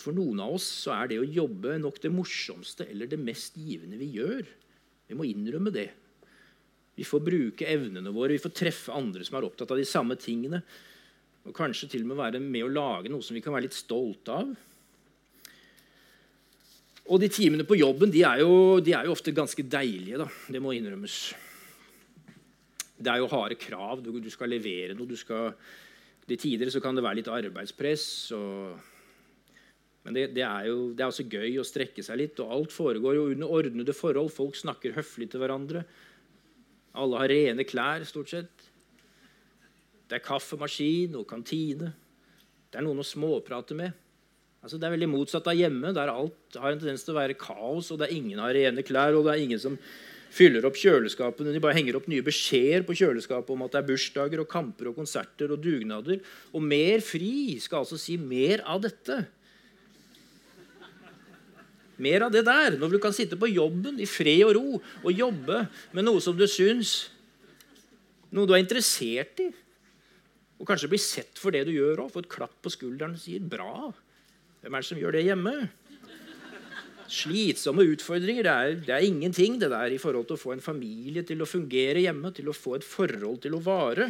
For 0.01 0.15
noen 0.15 0.41
av 0.43 0.57
oss 0.57 0.65
så 0.81 0.91
er 0.97 1.13
det 1.13 1.21
å 1.21 1.27
jobbe 1.37 1.77
nok 1.79 2.01
det 2.03 2.11
morsomste 2.11 2.89
eller 2.91 3.07
det 3.07 3.21
mest 3.21 3.55
givende 3.55 3.99
vi 4.01 4.09
gjør. 4.17 4.41
Vi 5.07 5.15
må 5.15 5.27
innrømme 5.29 5.71
det. 5.71 5.91
Vi 6.95 7.05
får 7.07 7.23
bruke 7.23 7.67
evnene 7.67 8.13
våre, 8.15 8.35
vi 8.35 8.43
får 8.43 8.53
treffe 8.55 8.95
andre 8.95 9.25
som 9.27 9.37
er 9.37 9.47
opptatt 9.47 9.73
av 9.73 9.79
de 9.79 9.87
samme 9.87 10.15
tingene. 10.19 10.61
Og 11.45 11.53
kanskje 11.55 11.89
til 11.91 12.05
og 12.05 12.11
med 12.11 12.21
være 12.21 12.41
med 12.41 12.65
å 12.65 12.71
lage 12.71 13.11
noe 13.11 13.25
som 13.25 13.35
vi 13.37 13.43
kan 13.43 13.53
være 13.53 13.67
litt 13.67 13.77
stolte 13.77 14.33
av. 14.33 14.53
Og 17.05 17.21
de 17.21 17.29
timene 17.29 17.65
på 17.67 17.77
jobben 17.77 18.09
de 18.13 18.23
er, 18.25 18.41
jo, 18.41 18.79
de 18.81 18.95
er 18.97 19.05
jo 19.05 19.13
ofte 19.13 19.33
ganske 19.35 19.61
deilige. 19.61 20.17
da. 20.17 20.25
Det 20.49 20.61
må 20.63 20.73
innrømmes. 20.73 21.17
Det 22.97 23.11
er 23.11 23.21
jo 23.21 23.29
harde 23.29 23.59
krav. 23.61 24.01
Du, 24.01 24.09
du 24.17 24.31
skal 24.33 24.49
levere 24.55 24.95
noe. 24.97 25.09
du 25.09 25.17
skal... 25.19 25.53
De 26.25 26.33
tider 26.41 26.71
så 26.73 26.81
kan 26.81 26.97
det 26.97 27.03
være 27.05 27.19
litt 27.19 27.29
arbeidspress. 27.29 28.07
Og... 28.33 28.79
Men 30.05 30.17
det, 30.17 30.23
det, 30.37 30.41
er 30.47 30.71
jo 30.71 30.95
også 31.05 31.27
gøy 31.29 31.59
å 31.61 31.67
strekke 31.67 32.01
seg 32.05 32.17
litt. 32.23 32.41
og 32.41 32.55
Alt 32.55 32.73
foregår 32.73 33.19
jo 33.19 33.29
under 33.35 33.53
ordnede 33.59 33.93
forhold. 33.93 34.33
Folk 34.33 34.57
snakker 34.57 34.97
høflig 34.97 35.29
til 35.29 35.43
hverandre. 35.43 35.85
Alle 36.95 37.19
har 37.21 37.31
rene 37.31 37.65
klær, 37.67 38.05
stort 38.07 38.31
sett. 38.31 38.65
Det 40.05 40.19
er 40.19 40.25
kaffemaskin 40.25 41.15
og 41.17 41.27
kantine. 41.29 41.91
Det 42.71 42.79
er 42.79 42.85
noen 42.85 43.01
å 43.01 43.07
småprate 43.07 43.77
med. 43.77 43.93
Altså, 44.65 44.79
det 44.81 44.87
er 44.87 44.95
veldig 44.95 45.11
motsatt 45.11 45.45
av 45.51 45.57
hjemme, 45.57 45.93
der 45.93 46.09
alt 46.09 46.57
har 46.57 46.73
en 46.73 46.81
tendens 46.81 47.05
til 47.05 47.13
å 47.13 47.19
være 47.19 47.37
kaos, 47.37 47.91
og 47.93 48.01
der 48.01 48.13
ingen 48.13 48.41
har 48.41 48.55
rene 48.55 48.85
klær, 48.85 49.13
og 49.13 49.27
det 49.27 49.35
er 49.35 49.43
ingen 49.43 49.61
som 49.61 49.77
fyller 50.35 50.65
opp 50.67 50.79
kjøleskapene. 50.79 51.53
De 51.53 51.61
bare 51.63 51.77
henger 51.77 51.99
opp 51.99 52.09
nye 52.11 52.25
beskjeder 52.25 52.83
på 52.87 52.95
kjøleskapet 52.97 53.53
om 53.53 53.63
at 53.65 53.75
det 53.75 53.81
er 53.81 53.87
bursdager 53.91 54.41
og 54.41 54.49
kamper 54.51 54.89
og 54.91 54.97
konserter 54.97 55.53
og 55.53 55.61
dugnader. 55.63 56.19
Og 56.51 56.65
mer 56.65 57.03
fri 57.05 57.59
skal 57.63 57.83
altså 57.83 57.99
si 58.01 58.17
mer 58.19 58.65
av 58.67 58.81
dette. 58.83 59.21
Mer 62.01 62.25
av 62.27 62.33
det 62.33 62.43
der. 62.47 62.77
Når 62.79 62.95
du 62.95 62.99
kan 63.03 63.15
sitte 63.15 63.37
på 63.39 63.49
jobben 63.51 63.99
i 64.03 64.07
fred 64.09 64.43
og 64.47 64.55
ro 64.57 64.79
og 64.79 65.11
jobbe 65.11 65.65
med 65.95 66.07
noe 66.07 66.23
som 66.23 66.35
du 66.37 66.47
syns 66.49 67.11
Noe 68.35 68.49
du 68.49 68.51
er 68.51 68.59
interessert 68.59 69.39
i. 69.39 69.45
Og 70.59 70.67
kanskje 70.67 70.89
bli 70.91 70.99
sett 70.99 71.39
for 71.39 71.55
det 71.55 71.61
du 71.67 71.71
gjør 71.71 72.01
òg. 72.03 72.11
Få 72.11 72.23
et 72.25 72.31
klapp 72.31 72.55
på 72.63 72.71
skulderen 72.73 73.15
og 73.15 73.21
sier 73.21 73.39
'bra'. 73.39 73.93
Hvem 74.59 74.75
er 74.75 74.81
det 74.81 74.87
som 74.89 74.99
gjør 74.99 75.15
det 75.15 75.23
hjemme? 75.23 75.53
Slitsomme 77.07 77.85
utfordringer. 77.93 78.43
Det 78.43 78.51
er, 78.51 78.75
det 78.87 78.93
er 78.95 79.07
ingenting 79.07 79.59
det 79.61 79.69
der 79.71 79.93
i 79.93 80.01
forhold 80.01 80.25
til 80.27 80.35
å 80.35 80.41
få 80.41 80.55
en 80.55 80.63
familie 80.63 81.23
til 81.23 81.39
å 81.39 81.47
fungere 81.47 82.01
hjemme, 82.01 82.33
til 82.33 82.49
å 82.49 82.55
få 82.57 82.75
et 82.75 82.87
forhold 82.87 83.39
til 83.45 83.55
å 83.55 83.61
vare. 83.63 84.09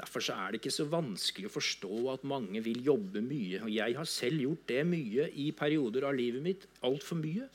Derfor 0.00 0.24
er 0.32 0.52
det 0.52 0.60
ikke 0.60 0.72
så 0.72 0.86
vanskelig 0.88 1.50
å 1.50 1.52
forstå 1.52 1.96
at 2.14 2.24
mange 2.28 2.62
vil 2.64 2.80
jobbe 2.86 3.20
mye. 3.24 3.60
Og 3.66 3.72
jeg 3.74 3.96
har 3.98 4.08
selv 4.08 4.46
gjort 4.46 4.64
det 4.70 4.84
mye 4.88 5.26
i 5.42 5.50
perioder 5.56 6.08
av 6.08 6.16
livet 6.16 6.44
mitt. 6.44 6.64
Altfor 6.86 7.20
mye. 7.20 7.50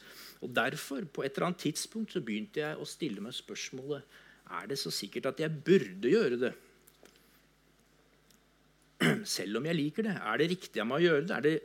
Og 0.45 0.51
derfor, 0.53 1.07
på 1.09 1.25
et 1.25 1.33
eller 1.33 1.49
annet 1.49 1.63
tidspunkt, 1.65 2.13
så 2.13 2.21
begynte 2.21 2.61
jeg 2.61 2.77
å 2.77 2.85
stille 2.87 3.23
meg 3.23 3.33
spørsmålet 3.33 4.21
er 4.45 4.69
det 4.69 4.77
så 4.77 4.91
sikkert 4.93 5.31
at 5.31 5.41
jeg 5.41 5.63
burde 5.65 6.11
gjøre 6.11 6.37
det. 6.43 6.51
Selv 9.35 9.59
om 9.59 9.65
jeg 9.67 9.77
liker 9.77 10.05
det. 10.05 10.13
Er 10.21 10.39
det 10.39 10.49
riktig 10.51 10.81
av 10.83 10.87
meg 10.89 11.01
å 11.01 11.05
gjøre 11.05 11.25
det? 11.31 11.39
det? 11.47 11.55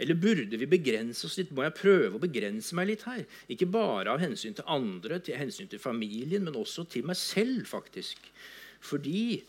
Eller 0.00 0.18
burde 0.18 0.60
vi 0.60 0.70
begrense 0.70 1.26
oss 1.28 1.36
litt? 1.38 1.52
Må 1.54 1.66
jeg 1.66 1.76
prøve 1.76 2.16
å 2.16 2.22
begrense 2.22 2.76
meg 2.78 2.90
litt 2.94 3.04
her? 3.08 3.22
Ikke 3.52 3.68
bare 3.70 4.14
av 4.14 4.24
hensyn 4.24 4.56
til 4.56 4.72
andre, 4.72 5.20
til 5.20 5.38
hensyn 5.38 5.68
til 5.70 5.82
familien, 5.82 6.48
men 6.48 6.56
også 6.56 6.86
til 6.90 7.06
meg 7.10 7.20
selv, 7.20 7.66
faktisk. 7.68 8.32
Fordi 8.80 9.42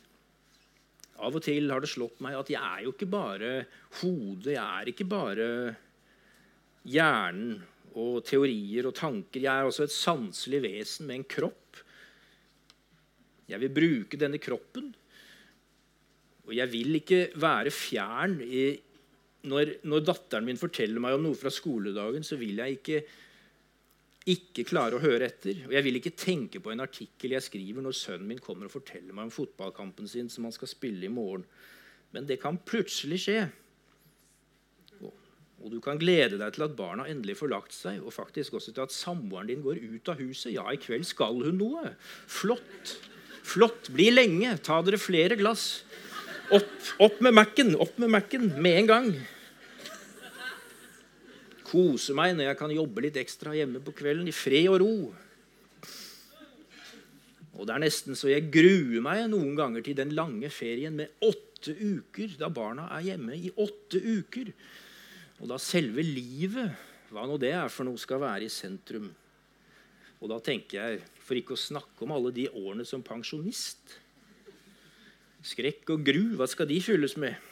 av 1.22 1.38
og 1.38 1.44
til 1.46 1.70
har 1.72 1.84
det 1.84 1.92
slått 1.92 2.22
meg 2.24 2.38
at 2.38 2.50
jeg 2.52 2.62
er 2.62 2.86
jo 2.86 2.94
ikke 2.96 3.10
bare 3.12 3.52
hodet, 4.02 4.56
jeg 4.56 4.62
er 4.62 4.92
ikke 4.92 5.08
bare 5.10 5.48
hjernen 6.90 7.60
og 8.00 8.22
teorier 8.26 8.88
og 8.88 8.96
tanker. 8.96 9.44
Jeg 9.44 9.52
er 9.52 9.68
også 9.68 9.86
et 9.86 9.94
sanselig 9.94 10.62
vesen 10.64 11.10
med 11.10 11.20
en 11.20 11.28
kropp. 11.28 11.82
Jeg 13.52 13.60
vil 13.66 13.74
bruke 13.76 14.20
denne 14.20 14.40
kroppen. 14.42 14.92
Og 16.48 16.54
jeg 16.56 16.72
vil 16.72 16.98
ikke 17.02 17.26
være 17.42 17.74
fjern. 17.76 18.38
Når, 19.52 19.74
når 19.84 20.06
datteren 20.08 20.48
min 20.48 20.62
forteller 20.62 21.04
meg 21.04 21.18
om 21.18 21.28
noe 21.28 21.38
fra 21.38 21.52
skoledagen, 21.54 22.24
så 22.26 22.38
vil 22.40 22.62
jeg 22.64 22.80
ikke 22.80 23.04
ikke 24.30 24.68
klare 24.70 24.98
å 24.98 25.02
høre 25.02 25.26
etter. 25.32 25.64
Og 25.66 25.74
jeg 25.74 25.86
vil 25.86 25.98
ikke 25.98 26.14
tenke 26.14 26.62
på 26.62 26.74
en 26.74 26.84
artikkel 26.84 27.34
jeg 27.34 27.46
skriver 27.48 27.86
når 27.86 27.98
sønnen 27.98 28.28
min 28.30 28.42
kommer 28.44 28.68
og 28.68 28.76
forteller 28.76 29.16
meg 29.16 29.30
om 29.30 29.34
fotballkampen 29.34 30.10
sin 30.10 30.30
som 30.30 30.46
han 30.46 30.54
skal 30.54 30.70
spille 30.70 31.08
i 31.08 31.14
morgen. 31.14 31.48
Men 32.14 32.28
det 32.30 32.42
kan 32.44 32.60
plutselig 32.68 33.24
skje. 33.26 33.40
Og 35.62 35.70
du 35.70 35.78
kan 35.82 36.00
glede 36.02 36.40
deg 36.42 36.56
til 36.56 36.66
at 36.66 36.78
barna 36.78 37.06
endelig 37.10 37.38
får 37.38 37.52
lagt 37.52 37.74
seg, 37.76 38.00
og 38.02 38.14
faktisk 38.16 38.56
også 38.58 38.74
til 38.74 38.82
at 38.82 38.94
samboeren 38.94 39.52
din 39.52 39.62
går 39.62 39.78
ut 39.78 40.10
av 40.10 40.22
huset. 40.22 40.56
Ja, 40.56 40.66
i 40.74 40.80
kveld 40.82 41.06
skal 41.06 41.38
hun 41.46 41.60
noe. 41.62 41.94
Flott. 42.30 42.96
Flott. 43.46 43.92
Bli 43.94 44.10
lenge. 44.14 44.56
Ta 44.66 44.80
dere 44.86 45.02
flere 45.02 45.38
glass. 45.38 45.84
Opp, 46.52 46.74
opp 47.02 47.22
med 47.22 47.38
Mac-en. 47.38 47.76
Opp 47.78 48.02
med 48.02 48.10
Mac-en 48.10 48.50
med 48.58 48.82
en 48.82 48.90
gang 48.90 49.14
kose 51.72 52.16
meg 52.18 52.36
når 52.36 52.50
jeg 52.50 52.60
kan 52.60 52.74
jobbe 52.76 53.06
litt 53.06 53.20
ekstra 53.22 53.56
hjemme 53.56 53.82
på 53.84 53.94
kvelden 53.96 54.28
i 54.28 54.36
fred 54.36 54.68
og 54.72 54.82
ro. 54.84 54.96
Og 57.56 57.68
det 57.68 57.76
er 57.76 57.84
nesten 57.84 58.18
så 58.18 58.32
jeg 58.32 58.50
gruer 58.54 59.04
meg 59.06 59.26
noen 59.32 59.56
ganger 59.58 59.84
til 59.86 59.98
den 59.98 60.14
lange 60.18 60.50
ferien 60.54 60.96
med 60.98 61.12
åtte 61.24 61.76
uker, 61.78 62.38
da 62.40 62.50
barna 62.50 62.88
er 62.98 63.12
hjemme 63.12 63.38
i 63.38 63.52
åtte 63.54 64.02
uker. 64.02 64.50
Og 65.42 65.50
da 65.52 65.60
selve 65.62 66.04
livet, 66.06 66.74
hva 67.14 67.28
nå 67.30 67.38
det 67.42 67.54
er 67.58 67.70
for 67.74 67.86
noe, 67.88 68.02
skal 68.02 68.22
være 68.24 68.48
i 68.48 68.54
sentrum. 68.54 69.10
Og 70.22 70.30
da 70.30 70.38
tenker 70.44 70.78
jeg, 70.78 71.06
for 71.22 71.38
ikke 71.38 71.56
å 71.58 71.62
snakke 71.62 72.06
om 72.06 72.14
alle 72.16 72.34
de 72.34 72.48
årene 72.50 72.86
som 72.86 73.04
pensjonist. 73.06 73.98
Skrekk 75.46 75.90
og 75.96 76.04
gru, 76.06 76.24
hva 76.38 76.46
skal 76.50 76.70
de 76.70 76.78
fylles 76.82 77.18
med? 77.22 77.51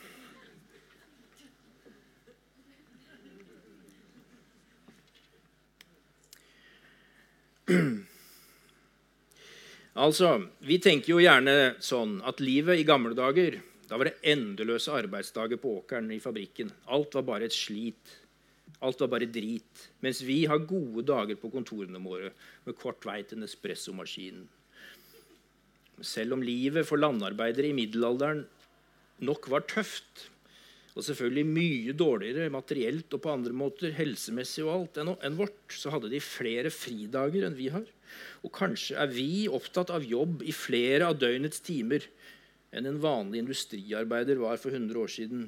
Altså, 10.00 10.48
Vi 10.64 10.78
tenker 10.80 11.16
jo 11.16 11.20
gjerne 11.24 11.76
sånn 11.84 12.20
at 12.28 12.40
livet 12.40 12.80
i 12.80 12.88
gamle 12.88 13.16
dager 13.18 13.58
da 13.90 13.98
var 13.98 14.06
det 14.06 14.20
endeløse 14.30 14.94
arbeidsdager 14.94 15.58
på 15.58 15.80
åkeren 15.80 16.12
i 16.14 16.20
fabrikken. 16.22 16.70
Alt 16.94 17.16
var 17.18 17.26
bare 17.26 17.48
et 17.50 17.56
slit. 17.56 18.12
Alt 18.86 19.02
var 19.02 19.10
bare 19.16 19.28
drit. 19.34 19.88
Mens 20.06 20.22
vi 20.22 20.44
har 20.46 20.62
gode 20.70 21.02
dager 21.10 21.40
på 21.42 21.50
kontorene 21.50 22.02
våre 22.04 22.30
med 22.68 22.78
kort 22.78 23.02
vei 23.10 23.24
til 23.26 23.42
Nespresso-maskinen. 23.42 24.46
Selv 26.06 26.38
om 26.38 26.46
livet 26.46 26.86
for 26.88 27.02
landarbeidere 27.02 27.72
i 27.72 27.76
middelalderen 27.76 28.46
nok 29.26 29.50
var 29.52 29.66
tøft, 29.68 30.30
og 31.00 31.06
selvfølgelig 31.08 31.46
mye 31.48 31.94
dårligere 31.96 32.52
materielt 32.52 33.14
og 33.16 33.24
på 33.24 33.32
andre 33.32 33.56
måter, 33.56 33.94
helsemessig 33.96 34.66
og 34.66 34.74
alt, 34.74 35.00
enn 35.00 35.40
vårt, 35.40 35.62
så 35.72 35.94
hadde 35.94 36.12
de 36.12 36.20
flere 36.24 36.72
fridager 36.74 37.48
enn 37.48 37.56
vi 37.58 37.70
har. 37.74 37.88
Og 38.44 38.52
kanskje 38.56 38.98
er 39.00 39.10
vi 39.14 39.48
opptatt 39.52 39.94
av 39.96 40.06
jobb 40.06 40.44
i 40.44 40.56
flere 40.56 41.08
av 41.10 41.20
døgnets 41.22 41.64
timer 41.64 42.06
enn 42.76 42.86
en 42.86 43.02
vanlig 43.02 43.42
industriarbeider 43.44 44.38
var 44.42 44.60
for 44.62 44.76
100 44.76 45.00
år 45.00 45.10
siden. 45.16 45.48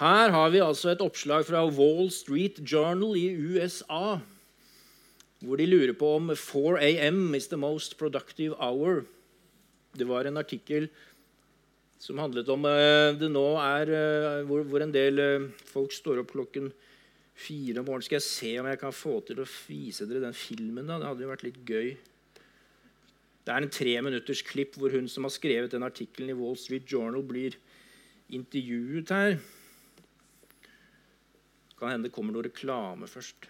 Her 0.00 0.32
har 0.34 0.50
vi 0.50 0.58
altså 0.58 0.90
et 0.90 1.02
oppslag 1.04 1.46
fra 1.46 1.62
Wall 1.70 2.10
Street 2.10 2.58
Journal 2.66 3.14
i 3.14 3.28
USA, 3.30 4.18
hvor 5.44 5.60
de 5.60 5.68
lurer 5.68 5.94
på 5.94 6.16
om 6.18 6.32
4 6.34 6.80
AM 6.82 7.36
is 7.38 7.46
the 7.52 7.60
most 7.60 7.94
productive 8.00 8.58
hour. 8.58 9.04
Det 9.94 10.08
var 10.08 10.26
en 10.26 10.40
artikkel 10.40 10.88
som 12.04 12.20
handlet 12.20 12.48
om 12.52 12.66
uh, 12.68 13.16
det 13.16 13.30
nå 13.32 13.44
er 13.62 13.92
uh, 13.92 14.42
hvor, 14.48 14.64
hvor, 14.68 14.82
en 14.84 14.92
del 14.92 15.20
uh, 15.20 15.46
folk 15.70 15.94
står 15.94 16.20
opp 16.20 16.34
klokken 16.34 16.68
fire 17.34 17.80
om 17.80 17.86
morgenen. 17.88 18.04
Skal 18.04 18.20
jeg 18.20 18.26
se 18.26 18.50
om 18.60 18.68
jeg 18.68 18.80
kan 18.82 18.94
få 18.94 19.18
til 19.24 19.40
å 19.40 19.46
vise 19.48 20.04
dere 20.08 20.26
den 20.26 20.36
filmen? 20.36 20.84
da? 20.84 20.98
Det 21.00 21.08
hadde 21.08 21.24
jo 21.24 21.32
vært 21.32 21.46
litt 21.46 21.62
gøy. 21.64 21.94
Det 23.44 23.52
er 23.52 23.64
en 23.64 23.72
tre 23.72 23.96
minutters 24.04 24.44
klipp 24.44 24.76
hvor 24.80 24.92
hun 24.92 25.08
som 25.10 25.26
har 25.26 25.32
skrevet 25.32 25.72
den 25.72 25.84
artikkelen 25.84 26.32
i 26.32 26.36
Wall 26.38 26.56
Street 26.60 26.86
Journal, 26.88 27.24
blir 27.24 27.56
intervjuet 28.32 29.10
her. 29.12 29.36
Kan 31.80 31.92
hende 31.92 32.08
det 32.08 32.14
kommer 32.14 32.36
noe 32.36 32.46
reklame 32.46 33.08
først. 33.10 33.48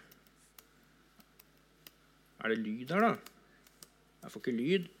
Er 2.43 2.51
det 2.51 2.63
lyd 2.63 2.91
her, 2.91 3.03
da? 3.03 3.15
Jeg 4.23 4.33
får 4.33 4.43
ikke 4.43 4.55
lyd. 4.55 4.91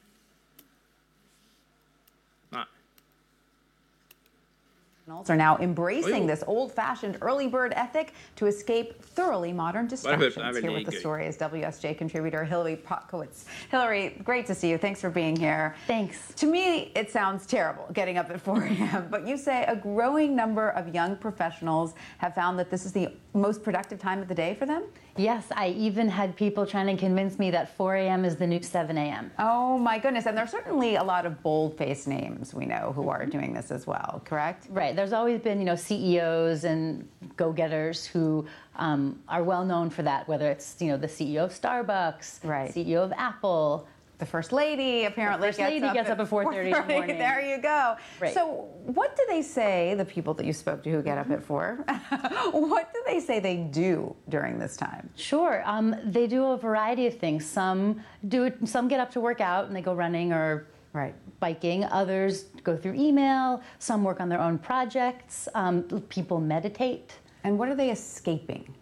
Are 5.07 5.35
now 5.35 5.57
embracing 5.57 6.25
this 6.25 6.43
old-fashioned 6.47 7.19
early 7.21 7.47
bird 7.47 7.73
ethic 7.75 8.13
to 8.35 8.47
escape 8.47 9.03
thoroughly 9.03 9.53
modern 9.53 9.87
distractions. 9.87 10.35
Here 10.35 10.71
with 10.71 10.85
the 10.85 10.91
story 10.91 11.27
is 11.27 11.37
WSJ 11.37 11.95
contributor 11.97 12.43
Hillary 12.43 12.77
Potkowitz. 12.77 13.45
Hillary, 13.69 14.19
great 14.23 14.47
to 14.47 14.55
see 14.55 14.69
you. 14.69 14.79
Thanks 14.79 15.01
for 15.01 15.11
being 15.11 15.35
here. 15.35 15.75
Thanks. 15.85 16.33
To 16.35 16.47
me, 16.47 16.91
it 16.95 17.11
sounds 17.11 17.45
terrible 17.45 17.87
getting 17.93 18.17
up 18.17 18.31
at 18.31 18.41
4 18.41 18.63
a.m., 18.63 19.07
but 19.11 19.27
you 19.27 19.37
say 19.37 19.63
a 19.65 19.75
growing 19.75 20.35
number 20.35 20.69
of 20.69 20.93
young 20.93 21.15
professionals 21.15 21.93
have 22.17 22.33
found 22.33 22.57
that 22.57 22.71
this 22.71 22.85
is 22.85 22.91
the 22.91 23.09
most 23.35 23.63
productive 23.63 23.99
time 23.99 24.21
of 24.21 24.27
the 24.27 24.35
day 24.35 24.55
for 24.55 24.65
them? 24.65 24.83
Yes, 25.17 25.45
I 25.55 25.69
even 25.69 26.09
had 26.09 26.35
people 26.35 26.65
trying 26.65 26.87
to 26.87 26.97
convince 26.99 27.37
me 27.37 27.51
that 27.51 27.75
4 27.77 27.95
a.m. 27.95 28.25
is 28.25 28.35
the 28.35 28.47
new 28.47 28.61
7 28.61 28.97
a.m. 28.97 29.31
Oh 29.39 29.77
my 29.77 29.99
goodness. 29.99 30.25
And 30.25 30.37
there's 30.37 30.51
certainly 30.51 30.95
a 30.95 31.03
lot 31.03 31.25
of 31.25 31.41
bold-faced 31.41 32.07
names 32.07 32.53
we 32.53 32.65
know 32.65 32.91
who 32.95 33.09
are 33.09 33.25
doing 33.25 33.53
this 33.53 33.71
as 33.71 33.85
well, 33.85 34.21
correct? 34.25 34.67
Right. 34.69 34.95
There's 34.95 35.13
always 35.13 35.39
been, 35.41 35.59
you 35.59 35.65
know, 35.65 35.75
CEOs 35.75 36.63
and 36.63 37.07
go-getters 37.37 38.05
who 38.05 38.45
um, 38.75 39.21
are 39.27 39.43
well 39.43 39.63
known 39.63 39.89
for 39.89 40.03
that, 40.03 40.27
whether 40.27 40.49
it's, 40.49 40.75
you 40.79 40.87
know, 40.87 40.97
the 40.97 41.07
CEO 41.07 41.45
of 41.45 41.51
Starbucks, 41.51 42.43
right. 42.43 42.73
CEO 42.73 43.03
of 43.03 43.13
Apple, 43.13 43.87
the 44.17 44.25
first 44.25 44.51
lady 44.51 45.05
apparently 45.05 45.47
the 45.47 45.47
first 45.47 45.57
gets, 45.57 45.71
lady 45.71 45.85
up, 45.85 45.93
gets 45.93 46.09
at 46.09 46.19
up 46.19 46.25
at 46.25 46.31
4.30 46.31 46.65
in 46.65 46.71
the 46.71 46.83
morning. 46.93 47.17
There 47.17 47.41
you 47.41 47.61
go. 47.61 47.95
Right. 48.19 48.33
So 48.33 48.69
what 48.85 49.15
do 49.15 49.25
they 49.27 49.41
say, 49.41 49.93
the 49.95 50.05
people 50.05 50.33
that 50.35 50.45
you 50.45 50.53
spoke 50.53 50.83
to 50.83 50.91
who 50.91 51.01
get 51.01 51.17
up 51.17 51.29
at 51.29 51.43
4, 51.43 51.85
what 52.51 52.93
do 52.93 53.03
they 53.05 53.19
say 53.19 53.39
they 53.39 53.57
do 53.57 54.15
during 54.29 54.57
this 54.57 54.77
time? 54.77 55.09
Sure. 55.15 55.63
Um, 55.65 55.95
they 56.03 56.27
do 56.27 56.45
a 56.45 56.57
variety 56.57 57.07
of 57.07 57.17
things. 57.17 57.45
Some 57.45 58.01
do 58.27 58.51
some 58.63 58.87
get 58.87 58.99
up 58.99 59.11
to 59.11 59.19
work 59.19 59.41
out 59.41 59.65
and 59.65 59.75
they 59.75 59.81
go 59.81 59.93
running 59.93 60.31
or 60.31 60.67
right. 60.93 61.15
biking. 61.39 61.83
Others 61.85 62.45
go 62.63 62.77
through 62.77 62.93
email. 62.93 63.61
Some 63.79 64.03
work 64.03 64.19
on 64.21 64.29
their 64.29 64.41
own 64.41 64.57
projects. 64.57 65.47
Um, 65.53 65.83
people 66.09 66.39
meditate. 66.39 67.13
And 67.43 67.59
what 67.59 67.69
are 67.69 67.75
they 67.75 67.91
escaping? 67.91 68.73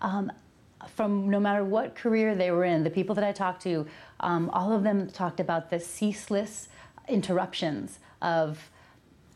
Um, 0.00 0.32
from 0.88 1.28
no 1.30 1.40
matter 1.40 1.64
what 1.64 1.94
career 1.94 2.34
they 2.34 2.50
were 2.50 2.64
in, 2.64 2.84
the 2.84 2.90
people 2.90 3.14
that 3.14 3.24
I 3.24 3.32
talked 3.32 3.62
to, 3.62 3.86
um, 4.20 4.50
all 4.50 4.72
of 4.72 4.82
them 4.82 5.08
talked 5.08 5.40
about 5.40 5.70
the 5.70 5.80
ceaseless 5.80 6.68
interruptions 7.08 7.98
of 8.20 8.70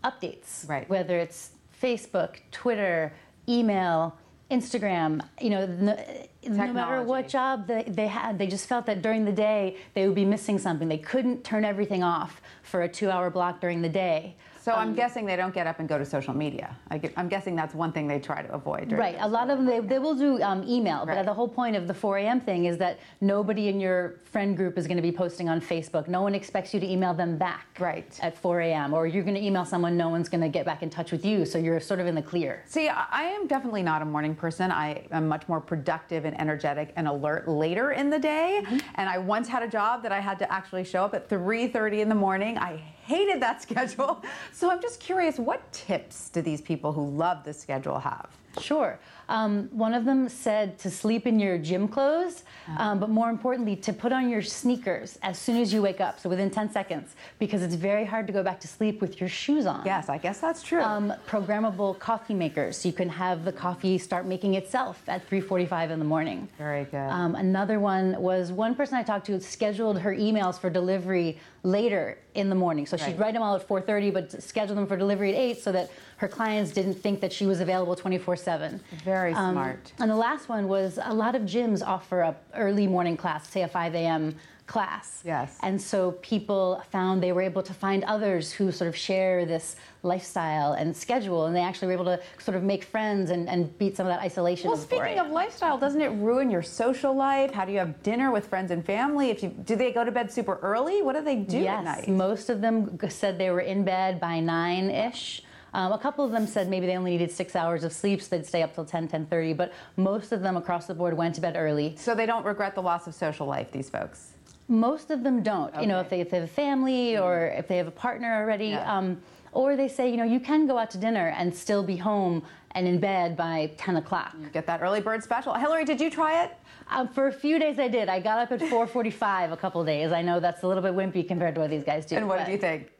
updates, 0.04 0.68
right. 0.68 0.88
whether 0.88 1.18
it's 1.18 1.50
Facebook, 1.82 2.36
Twitter, 2.52 3.12
email, 3.48 4.16
Instagram, 4.50 5.20
you 5.40 5.50
know, 5.50 5.66
no, 5.66 5.98
no, 6.46 6.72
matter 6.72 7.02
what 7.02 7.28
job 7.28 7.66
they, 7.66 7.82
they 7.82 8.06
had, 8.06 8.38
they 8.38 8.46
just 8.46 8.68
felt 8.68 8.86
that 8.86 9.02
during 9.02 9.24
the 9.24 9.32
day 9.32 9.76
they 9.94 10.06
would 10.06 10.14
be 10.14 10.24
missing 10.24 10.58
something. 10.58 10.88
They 10.88 10.98
couldn't 10.98 11.42
turn 11.42 11.64
everything 11.64 12.04
off 12.04 12.40
for 12.62 12.82
a 12.82 12.88
two 12.88 13.10
hour 13.10 13.28
block 13.28 13.60
during 13.60 13.82
the 13.82 13.88
day. 13.88 14.36
So 14.66 14.72
um, 14.72 14.80
I'm 14.80 14.94
guessing 14.94 15.26
they 15.26 15.36
don't 15.36 15.54
get 15.54 15.68
up 15.68 15.78
and 15.78 15.88
go 15.88 15.96
to 15.96 16.04
social 16.04 16.34
media. 16.34 16.76
I 16.90 17.00
am 17.16 17.28
guessing 17.28 17.54
that's 17.54 17.72
one 17.72 17.92
thing 17.92 18.08
they 18.08 18.18
try 18.18 18.42
to 18.42 18.52
avoid. 18.52 18.90
Right. 18.90 19.14
A 19.20 19.28
lot 19.28 19.48
of 19.48 19.58
them, 19.58 19.64
they, 19.64 19.78
they 19.78 20.00
will 20.00 20.16
do 20.16 20.42
um, 20.42 20.64
email, 20.66 21.06
right. 21.06 21.18
but 21.18 21.24
the 21.24 21.32
whole 21.32 21.46
point 21.46 21.76
of 21.76 21.86
the 21.86 21.94
4 21.94 22.18
a.m. 22.18 22.40
thing 22.40 22.64
is 22.64 22.76
that 22.78 22.98
nobody 23.20 23.68
in 23.68 23.78
your 23.78 24.16
friend 24.24 24.56
group 24.56 24.76
is 24.76 24.88
going 24.88 24.96
to 24.96 25.04
be 25.04 25.12
posting 25.12 25.48
on 25.48 25.60
Facebook. 25.60 26.08
No 26.08 26.20
one 26.20 26.34
expects 26.34 26.74
you 26.74 26.80
to 26.80 26.90
email 26.90 27.14
them 27.14 27.38
back 27.38 27.76
right. 27.78 28.18
at 28.20 28.36
4 28.36 28.62
a.m. 28.62 28.92
Or 28.92 29.06
you're 29.06 29.22
going 29.22 29.36
to 29.36 29.40
email 29.40 29.64
someone, 29.64 29.96
no 29.96 30.08
one's 30.08 30.28
going 30.28 30.40
to 30.40 30.48
get 30.48 30.66
back 30.66 30.82
in 30.82 30.90
touch 30.90 31.12
with 31.12 31.24
you. 31.24 31.44
So 31.44 31.58
you're 31.58 31.78
sort 31.78 32.00
of 32.00 32.08
in 32.08 32.16
the 32.16 32.22
clear. 32.22 32.64
See, 32.66 32.88
I 32.88 33.22
am 33.22 33.46
definitely 33.46 33.84
not 33.84 34.02
a 34.02 34.04
morning 34.04 34.34
person. 34.34 34.72
I 34.72 35.06
am 35.12 35.28
much 35.28 35.46
more 35.46 35.60
productive 35.60 36.24
and 36.24 36.36
energetic 36.40 36.92
and 36.96 37.06
alert 37.06 37.46
later 37.46 37.92
in 37.92 38.10
the 38.10 38.18
day. 38.18 38.62
Mm-hmm. 38.64 38.78
And 38.96 39.08
I 39.08 39.18
once 39.18 39.46
had 39.46 39.62
a 39.62 39.68
job 39.68 40.02
that 40.02 40.10
I 40.10 40.18
had 40.18 40.40
to 40.40 40.52
actually 40.52 40.82
show 40.82 41.04
up 41.04 41.14
at 41.14 41.28
3.30 41.28 42.00
in 42.00 42.08
the 42.08 42.16
morning. 42.16 42.58
I 42.58 42.82
hated 43.06 43.40
that 43.40 43.62
schedule. 43.66 44.22
So 44.52 44.70
I'm 44.70 44.82
just 44.82 45.00
curious, 45.00 45.38
what 45.38 45.60
tips 45.72 46.28
do 46.30 46.42
these 46.42 46.60
people 46.60 46.92
who 46.92 47.08
love 47.10 47.44
the 47.44 47.54
schedule 47.54 47.98
have? 47.98 48.28
Sure. 48.60 48.98
Um, 49.28 49.68
one 49.72 49.94
of 49.94 50.04
them 50.04 50.28
said 50.28 50.78
to 50.80 50.90
sleep 50.90 51.26
in 51.26 51.40
your 51.40 51.58
gym 51.58 51.88
clothes, 51.88 52.44
um, 52.78 53.00
but 53.00 53.10
more 53.10 53.28
importantly, 53.30 53.74
to 53.76 53.92
put 53.92 54.12
on 54.12 54.28
your 54.28 54.42
sneakers 54.42 55.18
as 55.22 55.38
soon 55.38 55.56
as 55.60 55.72
you 55.72 55.82
wake 55.82 56.00
up, 56.00 56.20
so 56.20 56.28
within 56.28 56.50
10 56.50 56.70
seconds, 56.70 57.16
because 57.38 57.62
it's 57.62 57.74
very 57.74 58.04
hard 58.04 58.26
to 58.28 58.32
go 58.32 58.42
back 58.42 58.60
to 58.60 58.68
sleep 58.68 59.00
with 59.00 59.20
your 59.20 59.28
shoes 59.28 59.66
on. 59.66 59.82
Yes, 59.84 60.08
I 60.08 60.18
guess 60.18 60.38
that's 60.40 60.62
true. 60.62 60.82
Um, 60.82 61.12
programmable 61.26 61.98
coffee 61.98 62.34
makers, 62.34 62.76
so 62.78 62.88
you 62.88 62.94
can 62.94 63.08
have 63.08 63.44
the 63.44 63.52
coffee 63.52 63.98
start 63.98 64.26
making 64.26 64.54
itself 64.54 65.02
at 65.08 65.26
3:45 65.28 65.90
in 65.90 65.98
the 65.98 66.04
morning. 66.04 66.48
Very 66.58 66.84
good. 66.84 66.96
Um, 67.10 67.34
another 67.34 67.80
one 67.80 68.20
was 68.20 68.52
one 68.52 68.74
person 68.74 68.96
I 68.96 69.02
talked 69.02 69.26
to 69.26 69.40
scheduled 69.40 69.98
her 70.00 70.14
emails 70.14 70.58
for 70.58 70.70
delivery 70.70 71.38
later 71.62 72.18
in 72.34 72.48
the 72.48 72.54
morning, 72.54 72.86
so 72.86 72.96
Right. 72.96 73.06
she'd 73.06 73.18
write 73.18 73.34
them 73.34 73.42
all 73.42 73.56
at 73.56 73.66
4:30, 73.66 74.10
but 74.12 74.30
schedule 74.42 74.76
them 74.76 74.86
for 74.86 74.96
delivery 74.96 75.30
at 75.34 75.38
8, 75.40 75.58
so 75.62 75.72
that 75.72 75.90
her 76.18 76.28
clients 76.28 76.70
didn't 76.72 76.94
think 76.94 77.20
that 77.20 77.32
she 77.32 77.46
was 77.46 77.60
available 77.60 77.94
24/7. 77.94 78.80
Very 79.04 79.34
Um, 79.34 79.52
smart. 79.52 79.92
And 79.98 80.10
the 80.10 80.16
last 80.16 80.48
one 80.48 80.66
was 80.68 80.98
a 81.02 81.12
lot 81.12 81.34
of 81.34 81.42
gyms 81.42 81.82
offer 81.86 82.20
a 82.22 82.34
early 82.54 82.86
morning 82.86 83.16
class, 83.16 83.48
say 83.48 83.62
a 83.62 83.68
5 83.68 83.94
a.m. 83.94 84.34
class. 84.66 85.22
Yes. 85.24 85.58
And 85.62 85.80
so 85.80 86.12
people 86.22 86.82
found 86.90 87.22
they 87.22 87.30
were 87.30 87.42
able 87.42 87.62
to 87.62 87.72
find 87.72 88.02
others 88.02 88.50
who 88.50 88.72
sort 88.72 88.88
of 88.88 88.96
share 88.96 89.44
this 89.46 89.76
lifestyle 90.02 90.72
and 90.72 90.96
schedule, 90.96 91.46
and 91.46 91.54
they 91.54 91.60
actually 91.60 91.86
were 91.86 91.92
able 91.92 92.04
to 92.06 92.20
sort 92.38 92.56
of 92.56 92.64
make 92.64 92.82
friends 92.82 93.30
and, 93.30 93.48
and 93.48 93.76
beat 93.78 93.96
some 93.96 94.06
of 94.06 94.12
that 94.12 94.20
isolation. 94.20 94.68
Well, 94.68 94.74
of 94.78 94.88
the 94.88 94.96
4 94.96 95.04
speaking 95.04 95.20
of 95.20 95.30
lifestyle, 95.30 95.78
doesn't 95.78 96.00
it 96.00 96.08
ruin 96.08 96.50
your 96.50 96.62
social 96.62 97.14
life? 97.14 97.52
How 97.52 97.64
do 97.64 97.70
you 97.70 97.78
have 97.78 98.02
dinner 98.02 98.32
with 98.32 98.48
friends 98.48 98.72
and 98.72 98.84
family? 98.84 99.30
If 99.30 99.40
you 99.44 99.50
do, 99.50 99.76
they 99.76 99.92
go 99.92 100.02
to 100.04 100.10
bed 100.10 100.32
super 100.32 100.58
early. 100.62 101.00
What 101.00 101.14
do 101.14 101.22
they 101.22 101.36
do 101.36 101.58
yes, 101.58 101.78
at 101.78 101.84
night? 101.84 102.08
most 102.08 102.48
of 102.50 102.60
them 102.60 102.98
said 103.08 103.38
they 103.38 103.50
were 103.50 103.60
in 103.60 103.84
bed 103.84 104.18
by 104.18 104.40
nine 104.40 104.90
ish. 104.90 105.42
Um, 105.76 105.92
a 105.92 105.98
couple 105.98 106.24
of 106.24 106.30
them 106.30 106.46
said 106.46 106.70
maybe 106.70 106.86
they 106.86 106.96
only 106.96 107.10
needed 107.10 107.30
six 107.30 107.54
hours 107.54 107.84
of 107.84 107.92
sleep, 107.92 108.22
so 108.22 108.34
they'd 108.34 108.46
stay 108.46 108.62
up 108.62 108.74
till 108.74 108.86
10, 108.86 109.08
10.30, 109.08 109.54
but 109.54 109.74
most 109.98 110.32
of 110.32 110.40
them 110.40 110.56
across 110.56 110.86
the 110.86 110.94
board 110.94 111.14
went 111.14 111.34
to 111.34 111.42
bed 111.42 111.54
early. 111.54 111.94
So 111.98 112.14
they 112.14 112.24
don't 112.24 112.46
regret 112.46 112.74
the 112.74 112.80
loss 112.80 113.06
of 113.06 113.14
social 113.14 113.46
life. 113.46 113.70
These 113.70 113.90
folks. 113.90 114.32
Most 114.68 115.10
of 115.10 115.22
them 115.22 115.42
don't. 115.42 115.78
You 115.78 115.86
know, 115.86 116.00
if 116.00 116.08
they, 116.08 116.20
if 116.22 116.30
they 116.30 116.38
have 116.38 116.48
a 116.48 116.52
family 116.52 117.18
or 117.18 117.48
if 117.48 117.68
they 117.68 117.76
have 117.76 117.88
a 117.88 117.92
partner 117.92 118.34
already, 118.40 118.68
Yeah. 118.68 118.90
um, 118.96 119.20
or 119.52 119.76
they 119.76 119.86
say, 119.86 120.10
you 120.10 120.16
know, 120.16 120.24
you 120.24 120.40
can 120.40 120.66
go 120.66 120.78
out 120.78 120.90
to 120.92 120.98
dinner 120.98 121.34
and 121.36 121.54
still 121.54 121.82
be 121.82 121.96
home 121.96 122.42
and 122.70 122.88
in 122.88 122.98
bed 122.98 123.36
by 123.36 123.70
10 123.76 123.96
o'clock. 123.96 124.34
Get 124.54 124.64
that 124.66 124.80
early 124.80 125.02
bird 125.02 125.22
special. 125.22 125.52
Hillary, 125.52 125.84
did 125.84 126.00
you 126.00 126.10
try 126.10 126.44
it? 126.44 126.56
Um, 126.90 127.06
for 127.08 127.26
a 127.26 127.32
few 127.32 127.58
days 127.58 127.78
I 127.78 127.88
did. 127.88 128.08
I 128.08 128.18
got 128.18 128.38
up 128.38 128.50
at 128.52 128.60
4.45 128.60 129.52
a 129.52 129.56
couple 129.58 129.84
days. 129.84 130.10
I 130.10 130.22
know 130.22 130.40
that's 130.40 130.62
a 130.62 130.66
little 130.68 130.82
bit 130.82 130.94
wimpy 130.94 131.26
compared 131.28 131.54
to 131.56 131.60
what 131.60 131.68
these 131.68 131.84
guys 131.84 132.06
do. 132.06 132.16
And 132.16 132.26
what 132.26 132.38
did 132.38 132.48
you 132.50 132.58
think? 132.58 132.90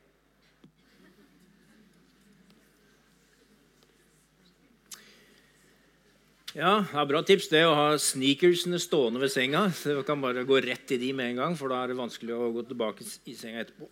Ja, 6.56 6.86
det 6.88 6.96
er 6.96 7.08
bra 7.10 7.20
tips 7.20 7.50
det 7.52 7.60
å 7.68 7.74
ha 7.76 7.88
sneakersene 8.00 8.78
stående 8.80 9.20
ved 9.20 9.28
senga. 9.28 9.66
Så 9.76 9.92
du 9.92 10.00
kan 10.08 10.22
bare 10.22 10.46
gå 10.48 10.56
rett 10.64 10.94
i 10.94 10.96
de 11.02 11.10
med 11.12 11.34
en 11.34 11.42
gang, 11.42 11.56
for 11.58 11.68
da 11.68 11.82
er 11.82 11.92
det 11.92 11.98
vanskelig 11.98 12.32
å 12.32 12.48
gå 12.54 12.62
tilbake 12.70 13.04
i 13.28 13.34
senga 13.36 13.60
etterpå. 13.60 13.90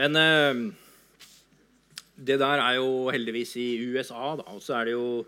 Men 0.00 0.16
eh, 0.16 0.62
det 2.16 2.38
der 2.40 2.62
er 2.62 2.78
jo 2.78 3.10
heldigvis 3.12 3.52
i 3.60 3.66
USA, 3.84 4.30
da. 4.40 4.46
Og 4.54 4.64
så 4.64 4.78
er 4.78 4.88
det 4.88 4.96
jo 4.96 5.26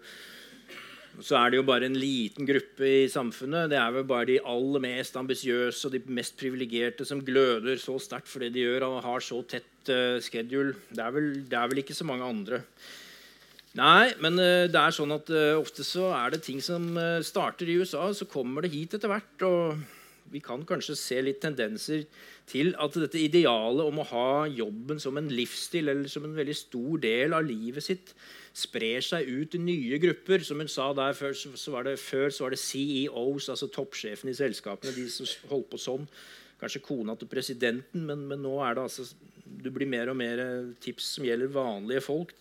så 1.23 1.37
er 1.39 1.53
det 1.53 1.61
jo 1.61 1.67
bare 1.69 1.87
en 1.87 2.01
liten 2.01 2.49
gruppe 2.49 2.89
i 2.89 3.05
samfunnet. 3.13 3.69
Det 3.71 3.79
er 3.79 3.93
vel 3.95 4.09
bare 4.09 4.31
de 4.33 4.41
aller 4.51 4.83
mest 4.83 5.15
ambisiøse 5.21 5.87
og 5.87 5.93
de 5.95 6.01
mest 6.17 6.35
privilegerte 6.41 7.05
som 7.07 7.21
gløder 7.23 7.79
så 7.79 8.01
sterkt 8.03 8.33
for 8.33 8.43
det 8.43 8.55
de 8.57 8.65
gjør 8.65 8.89
og 8.89 9.05
har 9.05 9.23
så 9.23 9.39
tett 9.47 9.93
uh, 9.93 10.19
schedule. 10.25 10.75
Det 10.91 11.05
er, 11.05 11.15
vel, 11.15 11.29
det 11.47 11.61
er, 11.61 11.71
vel, 11.71 11.85
ikke 11.85 11.95
så 11.95 12.09
mange 12.09 12.27
andre. 12.27 12.65
Nei, 13.75 14.13
men 14.23 14.39
uh, 14.39 14.67
det 14.71 14.79
er 14.79 14.95
sånn 14.95 15.15
at 15.17 15.31
uh, 15.35 15.59
ofte 15.59 15.83
så 15.87 16.13
er 16.15 16.35
det 16.35 16.45
ting 16.47 16.63
som 16.63 16.95
starter 17.27 17.67
i 17.67 17.79
USA, 17.81 18.07
så 18.15 18.29
kommer 18.31 18.63
det 18.63 18.75
hit 18.75 18.95
etter 18.95 19.11
hvert. 19.11 19.47
Og 19.49 19.83
vi 20.31 20.41
kan 20.43 20.63
kanskje 20.67 20.97
se 20.99 21.19
litt 21.23 21.41
tendenser 21.43 22.07
til 22.51 22.73
at 22.81 22.97
dette 22.99 23.21
idealet 23.21 23.85
om 23.85 24.01
å 24.01 24.07
ha 24.09 24.29
jobben 24.51 25.01
som 25.03 25.19
en 25.21 25.29
livsstil 25.33 25.91
eller 25.93 26.11
som 26.11 26.25
en 26.27 26.37
veldig 26.37 26.57
stor 26.59 27.03
del 27.03 27.37
av 27.37 27.45
livet 27.47 27.85
sitt 27.85 28.15
sprer 28.55 29.05
seg 29.05 29.29
ut 29.29 29.55
i 29.57 29.63
nye 29.63 29.99
grupper. 30.03 30.45
Som 30.47 30.63
hun 30.63 30.71
sa 30.71 30.93
der 30.97 31.17
Før 31.19 31.35
så 31.37 31.75
var 31.75 31.89
det, 31.89 31.99
før 32.03 32.31
så 32.31 32.47
var 32.47 32.55
det 32.55 32.63
CEOs, 32.63 33.51
altså 33.53 33.71
toppsjefen 33.73 34.31
i 34.33 34.39
selskapene, 34.39 34.95
de 34.97 35.09
som 35.13 35.29
holdt 35.51 35.71
på 35.73 35.81
sånn. 35.81 36.09
Kanskje 36.61 36.85
kona 36.85 37.17
til 37.19 37.31
presidenten, 37.31 38.07
men, 38.09 38.27
men 38.31 38.43
nå 38.45 38.57
er 38.65 38.77
det 38.77 38.87
altså 38.87 39.09
Du 39.45 39.71
blir 39.71 39.89
mer 39.89 40.09
og 40.11 40.17
mer 40.17 40.41
tips 40.83 41.17
som 41.17 41.27
gjelder 41.27 41.53
vanlige 41.53 42.05
folk. 42.05 42.35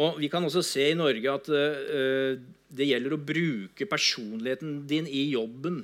Og 0.00 0.20
Vi 0.20 0.30
kan 0.32 0.44
også 0.44 0.62
se 0.64 0.88
i 0.90 0.96
Norge 0.96 1.34
at 1.34 1.50
uh, 1.52 2.38
det 2.72 2.88
gjelder 2.88 3.12
å 3.16 3.20
bruke 3.20 3.88
personligheten 3.88 4.86
din 4.88 5.08
i 5.08 5.28
jobben. 5.34 5.82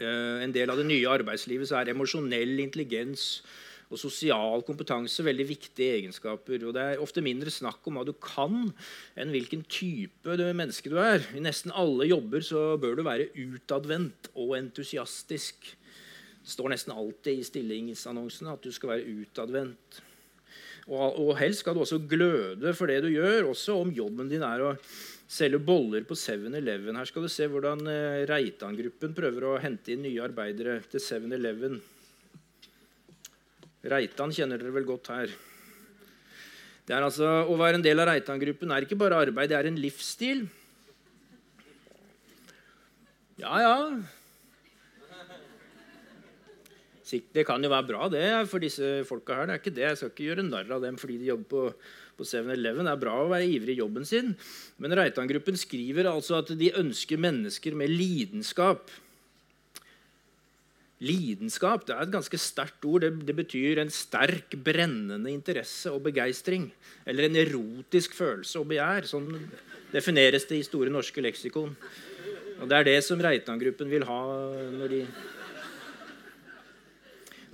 Uh, 0.00 0.40
en 0.44 0.52
del 0.54 0.72
av 0.72 0.80
det 0.80 0.88
nye 0.88 1.12
arbeidslivet 1.12 1.68
så 1.68 1.80
er 1.80 1.92
emosjonell 1.92 2.56
intelligens 2.64 3.42
og 3.86 4.00
sosial 4.00 4.64
kompetanse 4.66 5.22
veldig 5.22 5.46
viktige 5.46 6.00
egenskaper. 6.00 6.64
og 6.66 6.74
Det 6.74 6.82
er 6.82 7.02
ofte 7.02 7.22
mindre 7.22 7.52
snakk 7.54 7.86
om 7.86 7.98
hva 7.98 8.06
du 8.06 8.12
kan, 8.18 8.72
enn 9.14 9.30
hvilken 9.34 9.62
type 9.70 10.36
menneske 10.58 10.90
du 10.90 10.98
er. 10.98 11.22
I 11.36 11.44
nesten 11.44 11.74
alle 11.74 12.08
jobber 12.08 12.42
så 12.42 12.74
bør 12.82 12.98
du 12.98 13.04
være 13.06 13.30
utadvendt 13.36 14.32
og 14.34 14.56
entusiastisk. 14.58 15.70
Det 16.42 16.50
står 16.50 16.74
nesten 16.74 16.94
alltid 16.94 17.38
i 17.38 17.46
stillingsannonsene 17.46 18.56
at 18.56 18.66
du 18.66 18.74
skal 18.74 18.96
være 18.96 19.22
utadvendt. 19.22 20.02
Og, 20.86 21.32
helst 21.40 21.64
skal 21.64 21.74
du 21.74 21.82
også 21.82 21.98
gløde 22.06 22.70
for 22.78 22.86
det 22.86 23.00
du 23.02 23.08
gjør, 23.10 23.48
også 23.50 23.74
om 23.80 23.90
jobben 23.94 24.28
din 24.30 24.44
er 24.46 24.62
å 24.62 24.74
selge 25.26 25.58
boller 25.58 26.04
på 26.06 26.14
7-Eleven. 26.14 26.94
Her 26.94 27.08
skal 27.08 27.26
du 27.26 27.30
se 27.32 27.48
hvordan 27.50 27.82
eh, 27.90 28.22
Reitan-gruppen 28.30 29.16
prøver 29.16 29.48
å 29.48 29.56
hente 29.58 29.96
inn 29.96 30.04
nye 30.06 30.22
arbeidere 30.22 30.78
til 30.92 31.02
7-Eleven. 31.02 31.80
Reitan 33.90 34.34
kjenner 34.34 34.62
dere 34.62 34.74
vel 34.74 34.86
godt 34.86 35.10
her. 35.10 35.34
Det 36.86 36.94
er 36.94 37.02
altså, 37.02 37.26
Å 37.50 37.58
være 37.58 37.80
en 37.80 37.86
del 37.86 37.98
av 37.98 38.12
Reitan-gruppen 38.12 38.70
er 38.70 38.86
ikke 38.86 38.98
bare 38.98 39.18
arbeid, 39.26 39.50
det 39.50 39.58
er 39.58 39.70
en 39.72 39.82
livsstil. 39.82 40.46
Ja, 43.42 43.58
ja. 43.58 43.74
Det 47.06 47.44
kan 47.46 47.62
jo 47.62 47.70
være 47.70 47.86
bra 47.86 48.08
det 48.10 48.26
for 48.50 48.62
disse 48.62 49.04
folka 49.06 49.38
her. 49.38 49.46
Det 49.46 49.54
er 49.54 49.62
ikke 49.62 49.76
det. 49.76 49.86
Jeg 49.86 49.98
skal 50.00 50.10
ikke 50.10 50.26
gjøre 50.26 50.44
narr 50.48 50.72
av 50.74 50.82
dem 50.82 50.98
fordi 50.98 51.20
de 51.20 51.30
jobber 51.30 51.46
på, 51.52 51.62
på 52.18 52.26
7-Eleven. 52.26 52.88
Det 52.88 52.94
er 52.96 53.02
bra 53.04 53.16
å 53.22 53.28
være 53.30 53.46
ivrig 53.46 53.76
i 53.76 53.80
jobben 53.80 54.08
sin. 54.08 54.32
Men 54.82 54.96
Reitan-gruppen 54.98 55.58
skriver 55.60 56.10
altså 56.10 56.40
at 56.40 56.50
de 56.58 56.72
ønsker 56.82 57.20
mennesker 57.22 57.78
med 57.78 57.94
lidenskap. 57.94 58.90
Lidenskap 61.04 61.84
det 61.86 61.94
er 61.94 62.06
et 62.06 62.16
ganske 62.16 62.40
sterkt 62.40 62.84
ord. 62.88 63.04
Det, 63.04 63.12
det, 63.28 63.36
betyr 63.38 63.82
en 63.84 63.92
sterk, 63.92 64.58
brennende 64.66 65.30
interesse 65.30 65.92
og 65.92 66.02
begeistring. 66.08 66.70
Eller 67.06 67.28
en 67.28 67.38
erotisk 67.38 68.18
følelse 68.18 68.64
og 68.64 68.70
begjær. 68.72 69.06
Sånn 69.06 69.30
defineres 69.92 70.48
det 70.50 70.58
i 70.58 70.66
Store 70.66 70.90
norske 70.90 71.22
leksikon. 71.22 71.76
Og 72.56 72.68
Det 72.70 72.76
er 72.80 72.88
det 72.88 73.00
som 73.04 73.20
Reitan-gruppen 73.20 73.90
vil 73.92 74.08
ha 74.08 74.20
når 74.74 74.94
de 74.94 75.02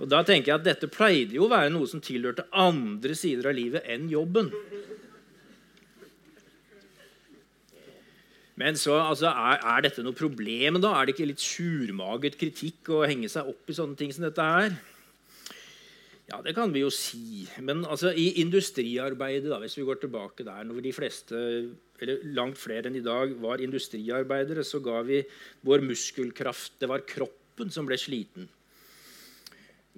Og 0.03 0.09
da 0.11 0.19
tenker 0.27 0.51
jeg 0.51 0.59
at 0.59 0.65
Dette 0.67 0.91
pleide 0.91 1.37
jo 1.37 1.45
å 1.47 1.53
være 1.53 1.71
noe 1.71 1.87
som 1.87 2.03
tilhørte 2.03 2.49
andre 2.51 3.15
sider 3.15 3.47
av 3.47 3.55
livet 3.55 3.87
enn 3.87 4.09
jobben. 4.11 4.51
Men 8.59 8.75
så 8.77 8.99
altså, 8.99 9.31
er, 9.31 9.61
er, 9.63 9.85
dette 9.87 10.03
noe 10.05 10.13
problem, 10.13 10.77
da? 10.83 10.91
Er 10.93 11.07
det 11.07 11.15
ikke 11.15 11.29
litt 11.31 11.41
surmaget 11.41 12.35
kritikk 12.37 12.91
å 12.93 13.05
henge 13.07 13.31
seg 13.31 13.47
opp 13.49 13.71
i 13.71 13.75
sånne 13.77 13.97
ting 13.97 14.11
som 14.13 14.27
dette 14.27 14.45
her? 14.45 14.75
Ja, 16.29 16.39
det 16.45 16.53
kan 16.55 16.71
vi 16.75 16.83
jo 16.83 16.91
si. 16.93 17.47
Men 17.63 17.81
altså, 17.81 18.11
i 18.13 18.27
industriarbeidet, 18.43 19.49
da, 19.49 19.57
hvis 19.63 19.77
vi 19.79 19.87
går 19.87 20.03
tilbake 20.03 20.45
der, 20.45 20.67
når 20.67 20.83
de 20.85 20.93
fleste, 20.95 21.39
eller 22.03 22.27
langt 22.37 22.59
flere 22.61 22.91
enn 22.91 22.99
i 22.99 23.05
dag, 23.05 23.33
var 23.41 23.63
industriarbeidere, 23.63 24.67
så 24.67 24.83
ga 24.83 25.01
vi 25.07 25.23
vår 25.65 25.83
muskelkraft 25.87 26.77
Det 26.83 26.91
var 26.91 27.07
kroppen 27.09 27.73
som 27.73 27.89
ble 27.89 27.97
sliten. 27.99 28.51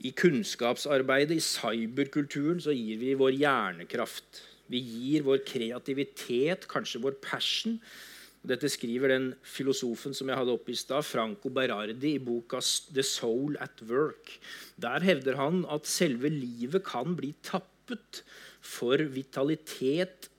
I 0.03 0.11
kunnskapsarbeidet, 0.11 1.37
i 1.37 1.43
cyberkulturen, 1.43 2.59
så 2.61 2.75
gir 2.75 2.99
vi 2.99 3.13
vår 3.15 3.37
hjernekraft. 3.37 4.43
Vi 4.67 4.81
gir 4.81 5.23
vår 5.23 5.45
kreativitet, 5.47 6.67
kanskje 6.67 7.03
vår 7.03 7.15
passion, 7.23 7.79
dette 8.45 8.69
skriver 8.69 9.09
den 9.09 9.27
filosofen 9.47 10.13
som 10.13 10.29
jeg 10.29 10.37
hadde 10.37 10.53
oppe 10.53 10.73
i 10.73 10.77
stad, 10.77 11.05
Franco 11.07 11.49
Berardi, 11.53 12.15
i 12.15 12.21
boka 12.21 12.59
'The 12.61 13.03
Soul 13.03 13.57
at 13.59 13.81
Work'. 13.89 14.37
Der 14.77 15.01
hevder 15.01 15.39
han 15.39 15.65
at 15.65 15.89
selve 15.89 16.29
livet 16.29 16.85
kan 16.85 17.15
bli 17.17 17.33
tappet 17.41 18.21
for 18.61 19.01
vitalitet 19.01 20.29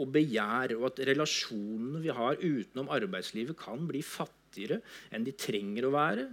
og 0.00 0.10
begjær, 0.14 0.74
og 0.78 0.90
at 0.90 1.02
relasjonene 1.12 2.02
vi 2.02 2.10
har 2.10 2.40
utenom 2.40 2.90
arbeidslivet, 2.90 3.56
kan 3.58 3.86
bli 3.86 4.02
fattigere 4.02 4.80
enn 5.12 5.26
de 5.26 5.36
trenger 5.36 5.86
å 5.86 5.94
være. 5.94 6.26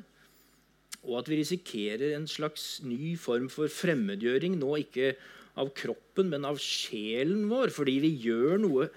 Og 1.08 1.22
at 1.22 1.30
vi 1.32 1.40
risikerer 1.40 2.16
en 2.16 2.28
slags 2.28 2.80
ny 2.84 3.14
form 3.20 3.48
for 3.52 3.72
fremmedgjøring, 3.72 4.58
nå 4.60 4.74
ikke 4.84 5.14
av 5.60 5.72
kroppen, 5.76 6.32
men 6.32 6.48
av 6.48 6.60
sjelen 6.62 7.48
vår, 7.52 7.72
fordi 7.76 8.00
vi 8.04 8.12
gjør 8.26 8.60
noe 8.64 8.90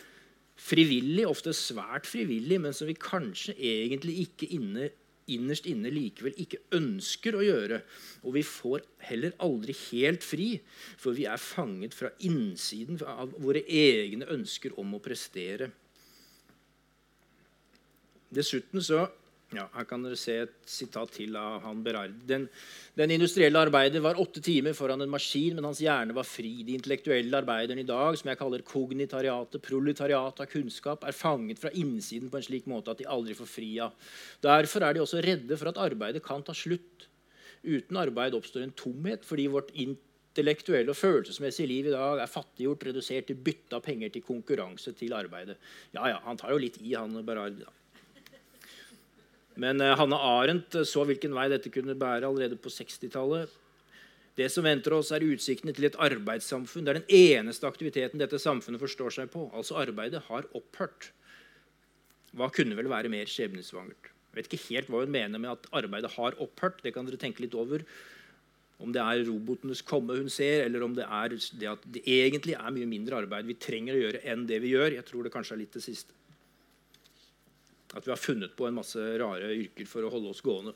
frivillig, 0.63 1.25
ofte 1.27 1.55
svært 1.57 2.09
frivillig, 2.11 2.59
men 2.63 2.75
som 2.77 2.91
vi 2.91 2.99
kanskje 2.99 3.55
egentlig 3.57 4.19
ikke 4.27 4.51
inne, 4.59 4.91
innerst 5.33 5.69
inne 5.71 5.91
likevel 5.95 6.35
ikke 6.43 6.61
ønsker 6.77 7.39
å 7.39 7.45
gjøre. 7.47 7.81
Og 8.27 8.37
vi 8.37 8.45
får 8.47 8.85
heller 9.09 9.37
aldri 9.43 9.77
helt 9.89 10.27
fri, 10.27 10.51
for 11.01 11.17
vi 11.17 11.29
er 11.31 11.41
fanget 11.41 11.95
fra 11.97 12.13
innsiden 12.27 13.01
av 13.07 13.35
våre 13.43 13.65
egne 13.67 14.29
ønsker 14.35 14.75
om 14.83 14.99
å 14.99 15.03
prestere. 15.03 15.71
Dessuten 18.33 18.81
så 18.83 19.07
ja, 19.53 19.67
Her 19.75 19.85
kan 19.89 20.05
dere 20.05 20.17
se 20.17 20.35
et 20.47 20.55
sitat 20.69 21.13
til 21.13 21.37
av 21.37 21.61
han 21.67 21.83
Berard. 21.85 22.15
Den, 22.29 22.47
den, 22.97 23.13
industrielle 23.15 23.61
arbeider 23.61 24.03
var 24.05 24.21
åtte 24.21 24.41
timer 24.45 24.77
foran 24.77 25.05
en 25.05 25.13
maskin, 25.13 25.57
men 25.59 25.67
hans 25.69 25.83
hjerne 25.85 26.17
var 26.17 26.27
fri. 26.29 26.55
De 26.67 26.77
intellektuelle 26.79 27.41
arbeiderne 27.43 27.85
i 27.85 27.89
dag, 27.89 28.17
som 28.19 28.31
jeg 28.33 28.41
kaller 28.41 28.65
kognitariatet, 28.67 29.61
proletariatet 29.65 30.45
av 30.47 30.51
kunnskap, 30.53 31.05
er 31.05 31.17
fanget 31.17 31.61
fra 31.61 31.73
innsiden 31.77 32.33
på 32.33 32.41
en 32.41 32.47
slik 32.47 32.69
måte 32.71 32.95
at 32.95 33.03
de 33.03 33.09
aldri 33.09 33.37
får 33.37 33.51
fri 33.51 33.73
av. 33.85 34.15
Derfor 34.45 34.87
er 34.87 34.97
de 34.97 35.05
også 35.05 35.25
redde 35.25 35.59
for 35.61 35.73
at 35.73 35.83
arbeidet 35.85 36.25
kan 36.25 36.45
ta 36.47 36.57
slutt. 36.57 37.09
Uten 37.63 38.01
arbeid 38.01 38.35
oppstår 38.35 38.65
en 38.65 38.75
tomhet, 38.79 39.27
fordi 39.29 39.47
vårt 39.53 39.71
intellektuelle 39.77 40.91
og 40.91 40.99
følelsesmessige 40.99 41.71
liv 41.71 41.91
i 41.91 41.95
dag 41.95 42.25
er 42.25 42.33
fattiggjort, 42.33 42.89
redusert 42.89 43.29
til 43.29 43.39
bytte 43.39 43.77
av 43.77 43.85
penger 43.85 44.17
til 44.17 44.25
konkurranse 44.27 44.97
til 44.99 45.15
arbeidet. 45.15 45.61
Ja, 45.93 46.09
ja, 46.09 46.19
Han 46.25 46.41
tar 46.41 46.57
jo 46.57 46.63
litt 46.63 46.81
i, 46.81 46.95
han 46.97 47.21
Berard. 47.27 47.61
da. 47.61 47.77
Men 49.61 49.83
uh, 49.85 49.95
Hanne 49.99 50.17
Arendt 50.17 50.77
eh, 50.79 50.87
så 50.89 51.05
hvilken 51.09 51.35
vei 51.37 51.49
dette 51.53 51.73
kunne 51.73 51.97
bære 51.99 52.29
allerede 52.29 52.57
på 52.61 52.73
60-tallet. 52.73 53.51
Det 54.39 54.49
som 54.49 54.65
venter 54.65 54.95
oss, 54.97 55.11
er 55.13 55.27
utsiktene 55.27 55.75
til 55.77 55.91
et 55.91 55.99
arbeidssamfunn. 56.01 56.87
Det 56.87 56.93
er 56.95 57.01
den 57.03 57.19
eneste 57.19 57.69
aktiviteten 57.69 58.23
dette 58.23 58.41
samfunnet 58.41 58.81
forstår 58.81 59.13
seg 59.19 59.29
på. 59.35 59.51
Altså 59.53 59.77
arbeidet 59.83 60.23
har 60.31 60.49
opphørt. 60.57 61.11
Hva 62.33 62.49
kunne 62.55 62.79
vel 62.79 62.89
være 62.89 63.13
mer 63.13 63.29
skjebnesvangert? 63.29 64.09
Jeg 64.33 64.39
vet 64.39 64.49
ikke 64.49 64.65
helt 64.71 64.89
hva 64.89 65.03
hun 65.03 65.13
mener 65.13 65.41
med 65.43 65.53
at 65.53 65.69
arbeidet 65.77 66.15
har 66.15 66.39
opphørt. 66.41 66.81
Det 66.81 66.95
kan 66.97 67.05
dere 67.05 67.21
tenke 67.21 67.45
litt 67.45 67.57
over. 67.59 67.85
om 68.83 68.91
det 68.91 68.99
er 68.99 69.21
robotenes 69.29 69.79
komme 69.87 70.17
hun 70.17 70.31
ser, 70.33 70.65
eller 70.65 70.83
om 70.83 70.95
det 70.97 71.05
er 71.05 71.37
det 71.61 71.69
at 71.71 71.85
det 71.95 72.01
egentlig 72.03 72.57
er 72.57 72.73
mye 72.75 72.89
mindre 72.91 73.21
arbeid 73.21 73.47
vi 73.47 73.55
trenger 73.55 73.95
å 73.95 74.01
gjøre 74.01 74.23
enn 74.33 74.43
det 74.49 74.59
vi 74.65 74.73
gjør. 74.73 74.97
Jeg 74.97 75.07
tror 75.07 75.23
det 75.23 75.31
kanskje 75.31 75.55
er 75.55 75.61
litt 75.61 75.77
det 75.77 75.85
siste. 75.85 76.17
At 77.93 78.07
vi 78.07 78.13
har 78.13 78.21
funnet 78.21 78.55
på 78.57 78.67
en 78.67 78.79
masse 78.79 79.01
rare 79.21 79.53
yrker 79.53 79.89
for 79.89 80.07
å 80.07 80.13
holde 80.13 80.33
oss 80.33 80.43
gående. 80.45 80.73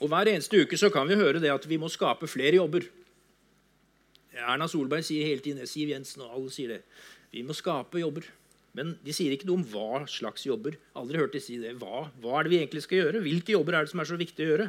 Og 0.00 0.08
Hver 0.08 0.30
eneste 0.32 0.62
uke 0.64 0.78
så 0.80 0.88
kan 0.92 1.08
vi 1.08 1.18
høre 1.20 1.42
det 1.42 1.52
at 1.52 1.66
vi 1.68 1.76
må 1.80 1.90
skape 1.92 2.28
flere 2.30 2.56
jobber. 2.56 2.86
Erna 4.40 4.68
Solberg 4.70 5.04
sier 5.04 5.26
hele 5.28 5.44
tiden 5.44 5.68
Siv 5.68 5.90
Jensen 5.92 6.24
og 6.24 6.36
alle 6.38 6.52
sier 6.54 6.72
det. 6.72 6.82
Vi 7.34 7.42
må 7.44 7.54
skape 7.56 8.00
jobber. 8.00 8.24
Men 8.76 8.94
de 9.02 9.12
sier 9.14 9.34
ikke 9.34 9.48
noe 9.48 9.60
om 9.60 9.66
hva 9.66 10.04
slags 10.08 10.46
jobber. 10.46 10.76
Aldri 10.98 11.20
hørt 11.20 11.34
de 11.34 11.42
si 11.42 11.58
det. 11.60 11.74
Hva, 11.80 12.06
hva 12.22 12.38
er 12.38 12.46
det 12.46 12.52
vi 12.52 12.60
egentlig 12.62 12.84
skal 12.86 13.02
gjøre? 13.02 13.22
Hvilke 13.24 13.54
jobber 13.56 13.76
er 13.76 13.84
det 13.86 13.92
som 13.92 14.02
er 14.02 14.08
så 14.08 14.18
viktig 14.20 14.46
å 14.46 14.50
gjøre? 14.52 14.68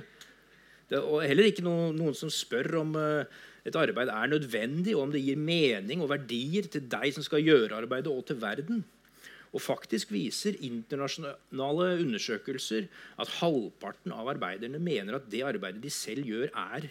Det, 0.90 1.00
og 1.00 1.24
heller 1.24 1.48
ikke 1.48 1.64
noen, 1.64 1.96
noen 1.96 2.18
som 2.18 2.32
spør 2.34 2.82
om 2.82 2.98
uh, 2.98 3.42
et 3.66 3.78
arbeid 3.78 4.10
er 4.10 4.32
nødvendig, 4.32 4.96
og 4.96 5.06
om 5.06 5.12
det 5.14 5.22
gir 5.22 5.38
mening 5.38 6.02
og 6.02 6.10
verdier 6.14 6.66
til 6.72 6.88
deg 6.90 7.14
som 7.14 7.26
skal 7.26 7.44
gjøre 7.46 7.78
arbeidet, 7.84 8.10
og 8.10 8.26
til 8.26 8.40
verden. 8.42 8.82
Og 9.52 9.62
faktisk 9.62 10.14
viser 10.16 10.58
internasjonale 10.64 11.90
undersøkelser 12.02 12.88
at 13.20 13.36
halvparten 13.42 14.16
av 14.16 14.32
arbeiderne 14.32 14.80
mener 14.80 15.20
at 15.20 15.28
det 15.32 15.44
arbeidet 15.46 15.84
de 15.84 15.92
selv 15.94 16.26
gjør, 16.30 16.50
er 16.56 16.88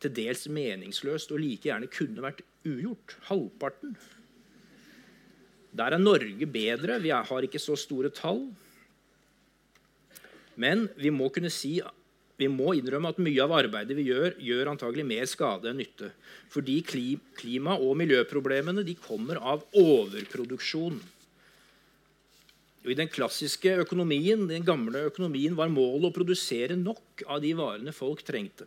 til 0.00 0.14
dels 0.16 0.46
meningsløst 0.48 1.34
og 1.34 1.42
like 1.42 1.68
gjerne 1.68 1.90
kunne 1.92 2.24
vært 2.24 2.44
ugjort. 2.64 3.18
Halvparten. 3.28 3.98
Der 5.76 5.94
er 5.94 6.02
Norge 6.02 6.46
bedre. 6.46 7.00
Vi 7.02 7.12
har 7.12 7.46
ikke 7.46 7.60
så 7.62 7.76
store 7.78 8.10
tall. 8.14 8.46
Men 10.56 10.88
vi 10.96 11.12
må 11.14 11.28
kunne 11.32 11.52
si 11.52 11.78
vi 12.40 12.48
må 12.48 12.72
innrømme 12.78 13.12
at 13.12 13.20
mye 13.20 13.44
av 13.44 13.52
arbeidet 13.52 13.96
vi 13.98 14.08
gjør, 14.08 14.34
gjør 14.40 14.72
antagelig 14.72 15.04
mer 15.04 15.28
skade 15.28 15.68
enn 15.70 15.80
nytte. 15.82 16.10
Fordi 16.52 16.80
klima- 16.82 17.76
og 17.76 17.98
miljøproblemene 18.00 18.84
kommer 19.04 19.36
av 19.36 19.66
overproduksjon. 19.76 21.00
Og 22.80 22.90
I 22.90 22.96
den 22.96 23.10
klassiske 23.12 23.74
økonomien 23.82 24.46
den 24.48 24.64
gamle 24.64 25.04
økonomien 25.10 25.56
var 25.56 25.68
målet 25.68 26.08
å 26.08 26.16
produsere 26.16 26.78
nok 26.80 27.26
av 27.28 27.42
de 27.44 27.52
varene 27.52 27.92
folk 27.92 28.24
trengte. 28.24 28.64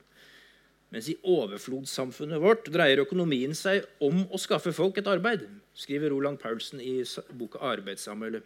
Mens 0.93 1.09
i 1.09 1.17
overflodssamfunnet 1.25 2.41
vårt 2.41 2.69
dreier 2.69 3.01
økonomien 3.01 3.55
seg 3.57 3.87
om 4.05 4.27
å 4.29 4.37
skaffe 4.37 4.69
folk 4.77 4.99
et 5.01 5.09
arbeid, 5.09 5.47
skriver 5.73 6.13
Roland 6.13 6.37
Paulsen 6.37 6.79
i 6.79 7.01
boka 7.33 7.57
'Arbeidssamholdet'. 7.57 8.45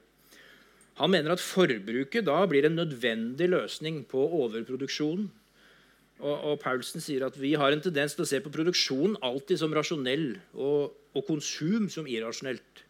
Han 0.98 1.14
mener 1.14 1.36
at 1.36 1.44
forbruket 1.44 2.26
da 2.26 2.40
blir 2.50 2.66
en 2.66 2.78
nødvendig 2.80 3.50
løsning 3.52 4.02
på 4.10 4.24
overproduksjonen. 4.40 5.28
Og, 6.18 6.34
og 6.34 6.56
Paulsen 6.64 7.04
sier 7.04 7.28
at 7.28 7.36
vi 7.38 7.52
har 7.60 7.74
en 7.74 7.84
tendens 7.84 8.16
til 8.18 8.26
å 8.26 8.30
se 8.30 8.40
på 8.42 8.54
produksjon 8.54 9.20
alltid 9.22 9.62
som 9.62 9.74
rasjonell 9.78 10.32
og, 10.58 10.96
og 11.14 11.28
konsum 11.28 11.86
som 11.94 12.10
irrasjonelt. 12.10 12.82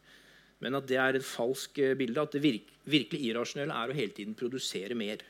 Men 0.64 0.80
at 0.80 0.88
det 0.90 1.00
er 1.02 1.18
et 1.18 1.28
falsk 1.28 1.82
eh, 1.84 1.98
bilde. 2.00 2.24
At 2.24 2.38
det 2.38 2.42
virk, 2.46 2.72
virkelig 2.88 3.28
irrasjonelle 3.28 3.76
er 3.76 3.92
å 3.92 3.98
hele 3.98 4.16
tiden 4.16 4.38
produsere 4.38 4.96
mer. 4.98 5.26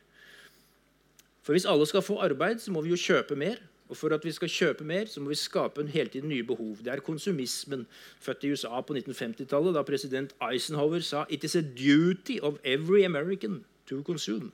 For 1.42 1.58
hvis 1.58 1.68
alle 1.68 1.88
skal 1.90 2.06
få 2.06 2.20
arbeid, 2.24 2.62
så 2.62 2.74
må 2.76 2.84
vi 2.86 2.94
jo 2.94 3.02
kjøpe 3.02 3.36
mer. 3.40 3.60
Og 3.90 3.98
for 3.98 4.12
at 4.12 4.26
vi 4.26 4.32
skal 4.36 4.52
kjøpe 4.52 4.84
mer, 4.84 5.06
så 5.08 5.22
må 5.24 5.32
vi 5.32 5.40
skape 5.40 5.82
en 5.82 5.88
hele 5.88 6.12
tiden 6.12 6.30
nye 6.30 6.44
behov. 6.44 6.78
Det 6.84 6.92
er 6.92 7.00
konsumismen, 7.00 7.86
født 8.20 8.44
i 8.44 8.52
USA 8.52 8.82
på 8.82 8.98
1950-tallet, 8.98 9.76
da 9.76 9.84
president 9.88 10.34
Eisenhower 10.44 11.00
sa 11.00 11.26
«It 11.30 11.44
is 11.48 11.56
a 11.56 11.62
duty 11.62 12.40
of 12.44 12.60
every 12.64 13.06
American 13.06 13.64
to 13.88 14.04
consume». 14.04 14.52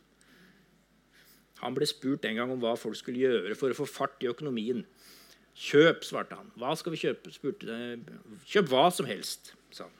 Han 1.63 1.73
ble 1.73 1.87
spurt 1.87 2.25
en 2.27 2.35
gang 2.35 2.51
om 2.51 2.59
hva 2.59 2.75
folk 2.77 2.99
skulle 2.99 3.23
gjøre 3.23 3.55
for 3.55 3.71
å 3.71 3.77
få 3.77 3.87
fart 3.87 4.21
i 4.21 4.27
økonomien. 4.27 4.83
Kjøp, 5.55 6.03
svarte 6.03 6.35
han. 6.35 6.51
Hva 6.59 6.73
skal 6.75 6.93
vi 6.93 6.99
kjøpe? 7.05 7.31
Spurte, 7.31 7.79
kjøp 8.49 8.69
hva 8.73 8.89
som 8.91 9.07
helst, 9.07 9.53
sa 9.71 9.87
han 9.87 9.99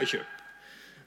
og 0.00 0.10
kjøp. 0.10 0.43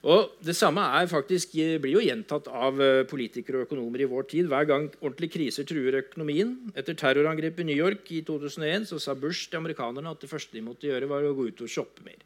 Og 0.06 0.30
Det 0.44 0.54
samme 0.54 0.84
faktisk, 1.10 1.56
blir 1.82 1.96
jo 1.96 2.04
gjentatt 2.04 2.46
av 2.48 2.78
eh, 2.80 3.04
politikere 3.08 3.58
og 3.58 3.66
økonomer 3.66 4.00
i 4.04 4.06
vår 4.06 4.28
tid. 4.30 4.46
Hver 4.46 4.64
gang 4.64 4.86
ordentlige 5.00 5.34
kriser 5.34 5.66
truer 5.66 6.04
økonomien. 6.04 6.70
Etter 6.76 6.94
terrorangrepet 6.94 7.64
i 7.64 7.66
New 7.72 7.76
York 7.76 8.06
i 8.14 8.22
2001 8.22 8.86
så 8.92 8.98
sa 9.02 9.14
Bush 9.14 9.50
til 9.50 9.58
amerikanerne 9.58 10.10
at 10.10 10.20
det 10.22 10.30
første 10.30 10.54
de 10.54 10.62
måtte 10.62 10.86
gjøre, 10.86 11.08
var 11.10 11.26
å 11.26 11.34
gå 11.34 11.48
ut 11.50 11.62
og 11.66 11.72
shoppe 11.72 12.06
mer. 12.06 12.22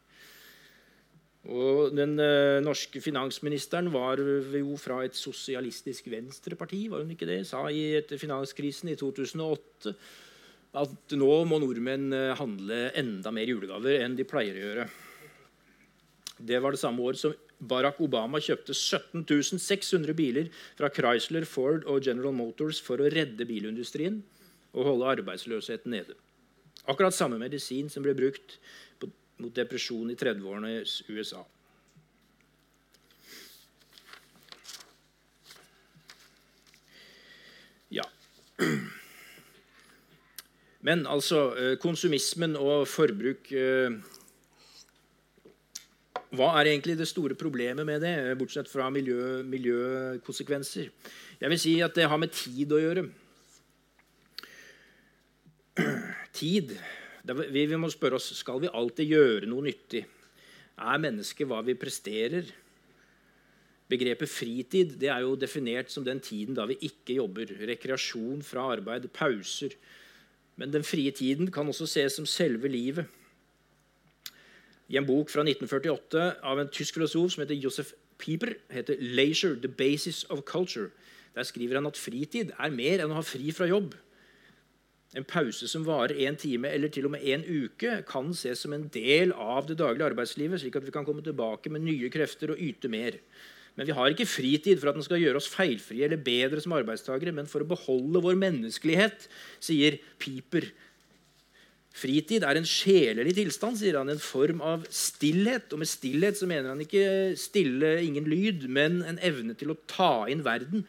Og 1.43 1.91
Den 1.97 2.15
uh, 2.21 2.61
norske 2.63 3.01
finansministeren 3.03 3.89
var 3.91 4.21
jo 4.21 4.77
fra 4.79 5.01
et 5.03 5.17
sosialistisk 5.17 6.07
venstreparti, 6.13 6.85
var 6.87 7.03
hun 7.03 7.11
ikke 7.11 7.27
det? 7.27 7.41
Sa 7.49 7.65
i 7.67 7.97
etter 7.97 8.21
finanskrisen 8.21 8.93
i 8.93 8.95
2008 8.95 9.95
at 10.73 11.13
nå 11.13 11.33
må 11.45 11.59
nordmenn 11.61 12.13
eh, 12.17 12.31
handle 12.33 12.77
enda 12.97 13.29
mer 13.29 13.45
julegaver 13.45 13.99
enn 14.01 14.15
de 14.17 14.25
pleier 14.25 14.55
å 14.57 14.63
gjøre. 14.63 14.85
Det 16.41 16.57
var 16.63 16.73
det 16.73 16.81
samme 16.81 17.03
år 17.05 17.19
som 17.19 17.35
Barack 17.69 18.01
Obama 18.03 18.41
kjøpte 18.43 18.75
17 18.75 19.25
600 19.59 20.15
biler 20.17 20.49
fra 20.77 20.91
Chrysler, 20.93 21.45
Ford 21.49 21.87
og 21.89 22.03
General 22.05 22.35
Motors 22.35 22.81
for 22.83 23.01
å 23.01 23.09
redde 23.11 23.47
bilindustrien 23.49 24.21
og 24.73 24.89
holde 24.89 25.11
arbeidsløsheten 25.17 25.93
nede. 25.93 26.17
Akkurat 26.89 27.15
samme 27.15 27.39
medisin 27.39 27.89
som 27.89 28.03
ble 28.03 28.15
brukt 28.17 28.57
mot 29.41 29.53
depresjon 29.55 30.11
i 30.11 30.17
30-årenes 30.19 31.01
USA. 31.09 31.43
Ja. 37.93 38.05
Men 40.83 41.05
altså, 41.07 41.45
eh, 41.57 41.75
konsumismen 41.79 42.57
og 42.59 42.87
forbruk 42.91 43.51
eh, 43.55 43.93
hva 46.33 46.49
er 46.57 46.71
egentlig 46.71 46.95
det 46.97 47.05
store 47.05 47.35
problemet 47.37 47.85
med 47.85 48.01
det, 48.01 48.15
bortsett 48.39 48.69
fra 48.69 48.87
miljø, 48.89 49.43
miljøkonsekvenser? 49.45 50.89
Jeg 51.37 51.51
vil 51.51 51.61
si 51.61 51.75
at 51.85 51.93
det 51.93 52.07
har 52.09 52.17
med 52.17 52.33
tid 52.33 52.73
å 52.73 52.81
gjøre. 52.81 53.03
Tid. 56.33 56.73
Vi, 57.53 57.63
må 57.77 57.91
spørre 57.93 58.17
oss 58.17 58.31
skal 58.39 58.63
vi 58.63 58.73
alltid 58.73 59.13
gjøre 59.13 59.49
noe 59.51 59.67
nyttig. 59.69 60.01
Er 60.81 61.01
mennesket 61.05 61.47
hva 61.49 61.61
vi 61.65 61.77
presterer? 61.77 62.49
Begrepet 63.93 64.31
fritid 64.31 64.95
det 64.97 65.11
er 65.13 65.21
jo 65.21 65.37
definert 65.37 65.91
som 65.93 66.05
den 66.05 66.21
tiden 66.23 66.57
da 66.57 66.65
vi 66.65 66.79
ikke 66.89 67.19
jobber. 67.19 67.51
Rekreasjon 67.69 68.41
fra 68.45 68.71
arbeid, 68.73 69.05
pauser. 69.13 69.77
Men 70.57 70.73
den 70.73 70.85
frie 70.85 71.13
tiden 71.13 71.53
kan 71.53 71.69
også 71.69 71.85
ses 71.89 72.17
som 72.17 72.25
selve 72.25 72.71
livet. 72.73 73.05
I 74.91 74.97
en 74.99 75.07
bok 75.07 75.29
fra 75.31 75.45
1948 75.45 76.23
av 76.43 76.59
en 76.59 76.71
tysk 76.71 76.97
filosof 76.99 77.33
som 77.33 77.43
heter 77.43 77.59
Josef 77.59 77.93
Pieper, 78.19 78.55
heter 78.69 78.95
'Leisure 78.99 79.59
the 79.61 79.67
Basis 79.67 80.23
of 80.29 80.43
Culture'. 80.45 80.91
Der 81.35 81.43
skriver 81.43 81.75
han 81.75 81.85
at 81.85 81.97
fritid 81.97 82.51
er 82.59 82.69
mer 82.69 83.01
enn 83.01 83.11
å 83.11 83.19
ha 83.19 83.25
fri 83.25 83.51
fra 83.51 83.65
jobb. 83.67 83.95
En 85.15 85.25
pause 85.25 85.67
som 85.69 85.85
varer 85.85 86.17
én 86.25 86.37
time 86.37 86.69
eller 86.73 86.89
til 86.89 87.05
og 87.05 87.11
med 87.11 87.21
én 87.21 87.43
uke, 87.45 88.03
kan 88.09 88.31
ses 88.33 88.63
som 88.65 88.73
en 88.73 88.87
del 88.93 89.33
av 89.33 89.67
det 89.67 89.77
daglige 89.77 90.09
arbeidslivet, 90.09 90.61
slik 90.61 90.75
at 90.75 90.85
vi 90.85 90.93
kan 90.93 91.05
komme 91.05 91.21
tilbake 91.25 91.69
med 91.69 91.85
nye 91.85 92.09
krefter 92.09 92.53
og 92.53 92.61
yte 92.61 92.89
mer. 92.89 93.19
Men 93.75 93.89
vi 93.89 93.93
har 93.97 94.13
ikke 94.13 94.29
fritid 94.29 94.79
for 94.79 94.89
at 94.89 94.97
den 94.97 95.05
skal 95.05 95.21
gjøre 95.21 95.37
oss 95.37 95.49
feilfrie 95.49 96.05
eller 96.05 96.21
bedre 96.21 96.61
som 96.61 96.75
arbeidstakere, 96.77 97.33
men 97.33 97.49
for 97.49 97.61
å 97.61 97.69
beholde 97.69 98.21
vår 98.21 98.37
menneskelighet, 98.41 99.27
sier 99.61 99.97
Piper 100.21 100.69
Fritid 101.93 102.41
er 102.41 102.57
en 102.57 102.65
sjelelig 102.65 103.35
tilstand, 103.37 103.77
sier 103.77 103.99
han, 103.99 104.09
en 104.09 104.21
form 104.21 104.63
av 104.65 104.87
stillhet. 104.89 105.69
Og 105.75 105.83
med 105.83 105.89
stillhet 105.89 106.39
så 106.39 106.49
mener 106.49 106.71
han 106.73 106.81
ikke 106.81 107.35
stille, 107.37 107.99
ingen 108.01 108.25
lyd, 108.29 108.65
men 108.65 109.03
en 109.05 109.21
evne 109.21 109.53
til 109.57 109.75
å 109.75 109.79
ta 109.89 110.25
inn 110.31 110.41
verden. 110.45 110.87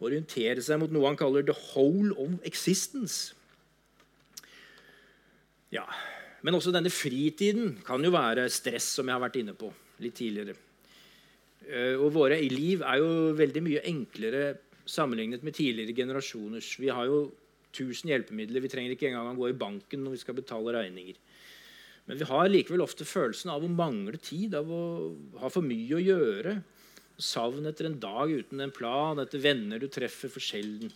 Orientere 0.00 0.64
seg 0.64 0.80
mot 0.80 0.92
noe 0.92 1.08
han 1.08 1.20
kaller 1.20 1.44
'the 1.44 1.56
whole 1.72 2.12
of 2.16 2.40
existence'. 2.44 3.34
Ja, 5.72 5.84
Men 6.42 6.54
også 6.54 6.70
denne 6.70 6.90
fritiden 6.90 7.80
kan 7.82 8.04
jo 8.04 8.12
være 8.14 8.48
stress, 8.48 8.84
som 8.94 9.08
jeg 9.08 9.14
har 9.14 9.20
vært 9.24 9.38
inne 9.40 9.54
på 9.58 9.72
litt 9.98 10.14
tidligere. 10.14 10.54
Eh, 11.66 11.96
og 11.98 12.12
våre 12.14 12.38
liv 12.38 12.84
er 12.86 13.00
jo 13.00 13.32
veldig 13.34 13.62
mye 13.64 13.82
enklere 13.90 14.56
sammenlignet 14.86 15.42
med 15.42 15.56
tidligere 15.56 15.96
generasjoners. 15.96 16.78
Vi 16.78 16.86
har 16.86 17.08
jo 17.10 17.32
1000 17.76 18.12
hjelpemidler. 18.12 18.64
Vi 18.64 18.70
trenger 18.72 18.96
ikke 18.96 19.10
engang 19.10 19.34
å 19.34 19.38
gå 19.38 19.50
i 19.52 19.58
banken 19.58 20.02
når 20.04 20.16
vi 20.16 20.22
skal 20.24 20.38
betale 20.38 20.74
regninger. 20.78 21.20
Men 22.06 22.20
vi 22.20 22.28
har 22.28 22.48
likevel 22.48 22.84
ofte 22.84 23.06
følelsen 23.06 23.50
av 23.52 23.64
å 23.66 23.70
mangle 23.70 24.18
tid, 24.22 24.54
av 24.54 24.70
å 24.70 24.82
ha 25.42 25.50
for 25.50 25.66
mye 25.66 25.98
å 25.98 26.02
gjøre. 26.02 26.60
Savn 27.18 27.66
etter 27.66 27.88
en 27.88 27.98
dag 28.00 28.30
uten 28.30 28.62
en 28.62 28.74
plan, 28.74 29.18
etter 29.18 29.42
venner 29.42 29.82
du 29.82 29.88
treffer 29.90 30.30
for 30.30 30.44
sjelden. 30.44 30.92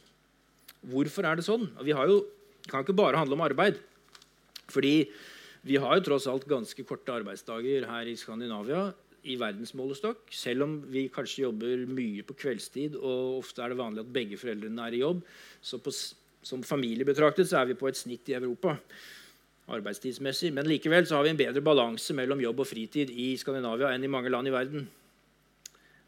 Hvorfor 0.86 1.26
er 1.26 1.36
det 1.36 1.46
sånn? 1.48 1.66
Vi 1.84 1.92
jo, 1.92 2.22
det 2.62 2.70
kan 2.70 2.84
ikke 2.84 2.96
bare 2.96 3.18
handle 3.20 3.36
om 3.36 3.44
arbeid. 3.44 3.80
Fordi 4.70 4.94
vi 5.66 5.76
har 5.82 5.98
jo 5.98 6.06
tross 6.06 6.28
alt 6.30 6.46
ganske 6.48 6.84
korte 6.88 7.12
arbeidsdager 7.12 7.88
her 7.90 8.08
i 8.08 8.16
Skandinavia. 8.16 8.90
i 9.28 9.34
verdensmålestokk. 9.36 10.30
Selv 10.32 10.64
om 10.64 10.78
vi 10.88 11.02
kanskje 11.12 11.42
jobber 11.42 11.82
mye 11.92 12.22
på 12.24 12.32
kveldstid, 12.40 12.94
og 12.96 13.42
ofte 13.42 13.60
er 13.60 13.68
det 13.68 13.76
vanlig 13.76 14.00
at 14.00 14.14
begge 14.14 14.38
foreldrene 14.40 14.86
er 14.86 14.96
i 14.96 15.02
jobb, 15.02 15.20
så 15.60 15.76
på, 15.76 15.92
som 16.42 16.62
familie 16.64 17.04
betraktet 17.04 17.48
så 17.50 17.60
er 17.60 17.70
vi 17.70 17.78
på 17.78 17.88
et 17.90 17.98
snitt 17.98 18.28
i 18.30 18.36
Europa 18.38 18.78
arbeidstidsmessig. 19.70 20.52
Men 20.54 20.68
likevel 20.68 21.06
så 21.06 21.18
har 21.18 21.26
vi 21.26 21.34
en 21.34 21.40
bedre 21.40 21.62
balanse 21.64 22.14
mellom 22.16 22.40
jobb 22.42 22.64
og 22.64 22.70
fritid 22.70 23.12
i 23.12 23.32
Skandinavia 23.40 23.92
enn 23.94 24.06
i 24.06 24.10
mange 24.10 24.32
land 24.32 24.50
i 24.50 24.54
verden. 24.54 24.88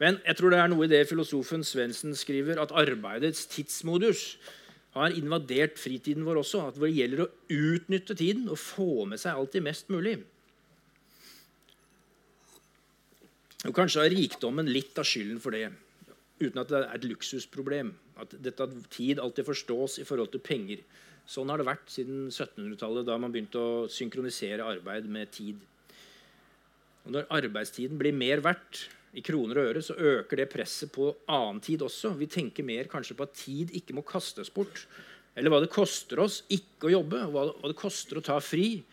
Men 0.01 0.19
jeg 0.25 0.35
tror 0.39 0.51
det 0.51 0.59
er 0.59 0.71
noe 0.71 0.87
i 0.87 0.91
det 0.91 1.05
filosofen 1.07 1.63
Svendsen 1.63 2.15
skriver, 2.17 2.59
at 2.59 2.73
arbeidets 2.75 3.45
tidsmodus 3.51 4.33
har 4.97 5.15
invadert 5.15 5.79
fritiden 5.79 6.25
vår 6.27 6.41
også. 6.41 6.67
At 6.69 6.79
det 6.81 6.91
gjelder 6.91 7.25
å 7.25 7.31
utnytte 7.53 8.17
tiden 8.17 8.49
og 8.51 8.59
få 8.59 9.05
med 9.09 9.21
seg 9.21 9.37
alltid 9.37 9.65
mest 9.69 9.93
mulig. 9.93 10.17
Og 13.63 13.71
Kanskje 13.71 14.03
har 14.03 14.11
rikdommen 14.11 14.67
litt 14.67 14.97
av 14.99 15.07
skylden 15.07 15.39
for 15.39 15.55
det, 15.55 15.69
uten 16.47 16.61
at 16.61 16.71
det 16.71 16.79
er 16.79 16.89
et 16.97 17.07
luksusproblem. 17.07 17.93
At 18.21 18.35
dette 18.43 18.67
tid 18.93 19.21
alltid 19.21 19.47
forstås 19.47 19.99
i 20.01 20.07
forhold 20.07 20.33
til 20.33 20.43
penger. 20.43 20.83
Sånn 21.29 21.51
har 21.51 21.61
det 21.61 21.67
vært 21.67 21.91
siden 21.91 22.27
1700-tallet, 22.27 23.07
da 23.07 23.15
man 23.21 23.31
begynte 23.31 23.61
å 23.61 23.85
synkronisere 23.91 24.65
arbeid 24.65 25.07
med 25.11 25.31
tid. 25.33 25.61
Og 27.03 27.15
når 27.15 27.31
arbeidstiden 27.39 27.99
blir 27.99 28.15
mer 28.15 28.43
verdt 28.43 28.85
i 29.13 29.23
kroner 29.23 29.59
og 29.59 29.71
øre, 29.71 29.83
så 29.85 29.95
øker 29.95 30.41
det 30.41 30.49
presset 30.51 30.91
på 30.93 31.11
annen 31.31 31.61
tid 31.63 31.83
også. 31.85 32.15
Vi 32.19 32.29
tenker 32.31 32.65
mer 32.67 32.89
kanskje 32.91 33.17
på 33.17 33.27
at 33.27 33.35
tid 33.39 33.73
ikke 33.77 33.95
må 33.95 34.03
kastes 34.07 34.51
bort. 34.53 34.85
Eller 35.37 35.53
hva 35.53 35.61
det 35.63 35.71
koster 35.73 36.21
oss 36.23 36.41
ikke 36.53 36.89
å 36.89 36.95
jobbe, 36.97 37.23
og 37.27 37.33
hva 37.35 37.71
det 37.71 37.79
koster 37.79 38.19
å 38.19 38.25
ta 38.25 38.39
fri. 38.43 38.83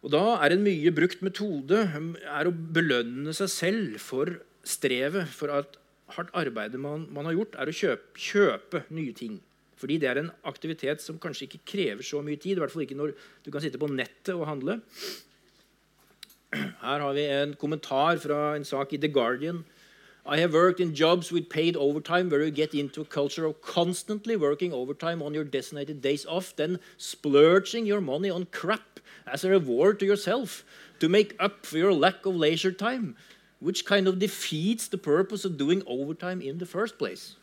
Og 0.00 0.12
Da 0.14 0.22
er 0.40 0.54
en 0.54 0.64
mye 0.64 0.92
brukt 0.96 1.20
metode 1.24 1.82
er 1.84 2.48
å 2.48 2.54
belønne 2.54 3.34
seg 3.36 3.50
selv 3.52 3.98
for 4.00 4.38
strevet, 4.64 5.28
for 5.28 5.52
at 5.52 5.76
hardt 6.16 6.34
arbeid 6.36 6.76
man, 6.80 7.06
man 7.14 7.28
har 7.28 7.36
gjort, 7.38 7.56
er 7.58 7.70
å 7.70 7.74
kjøpe, 7.74 8.12
kjøpe 8.18 8.84
nye 8.94 9.14
ting. 9.16 9.40
Fordi 9.80 9.96
det 10.00 10.10
er 10.10 10.20
en 10.20 10.30
aktivitet 10.44 11.00
som 11.00 11.18
kanskje 11.20 11.46
ikke 11.46 11.64
krever 11.72 12.04
så 12.04 12.20
mye 12.24 12.36
tid. 12.36 12.58
I 12.58 12.62
hvert 12.62 12.72
fall 12.74 12.84
ikke 12.84 12.98
når 12.98 13.14
du 13.44 13.50
kan 13.50 13.64
sitte 13.64 13.80
på 13.80 13.88
nettet 13.88 14.34
og 14.34 14.48
handle. 14.48 14.80
Her 16.52 17.04
har 17.04 17.12
vi 17.16 17.24
en 17.30 17.54
kommentar 17.56 18.20
fra 18.20 18.56
en 18.58 18.66
sak 18.66 18.92
i 18.92 19.00
The 19.00 19.08
Guardian. 19.08 19.64
I 20.26 20.36
have 20.38 20.52
worked 20.52 20.80
in 20.80 20.94
jobs 20.94 21.32
with 21.32 21.48
paid 21.48 21.76
overtime 21.76 22.28
where 22.28 22.42
you 22.42 22.50
get 22.50 22.74
into 22.74 23.00
a 23.00 23.04
culture 23.06 23.46
of 23.46 23.62
constantly 23.62 24.36
working 24.36 24.72
overtime 24.72 25.22
on 25.22 25.32
your 25.32 25.44
designated 25.44 26.02
days 26.02 26.26
off, 26.26 26.54
then 26.56 26.78
splurging 26.98 27.86
your 27.86 28.02
money 28.02 28.28
on 28.28 28.46
crap 28.52 29.00
as 29.26 29.44
a 29.44 29.50
reward 29.50 29.98
to 30.00 30.06
yourself 30.06 30.64
to 30.98 31.08
make 31.08 31.34
up 31.40 31.64
for 31.64 31.78
your 31.78 31.92
lack 31.92 32.26
of 32.26 32.36
leisure 32.36 32.72
time, 32.72 33.16
which 33.60 33.84
kind 33.84 34.08
of 34.08 34.18
defeats 34.18 34.88
the 34.88 34.98
purpose 34.98 35.44
of 35.44 35.56
doing 35.56 35.82
overtime 35.86 36.40
in 36.40 36.58
the 36.58 36.66
first 36.66 36.98
place. 36.98 37.36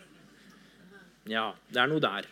Ja, 1.27 1.51
det 1.71 1.81
er 1.81 1.89
noe 1.91 2.01
der. 2.01 2.27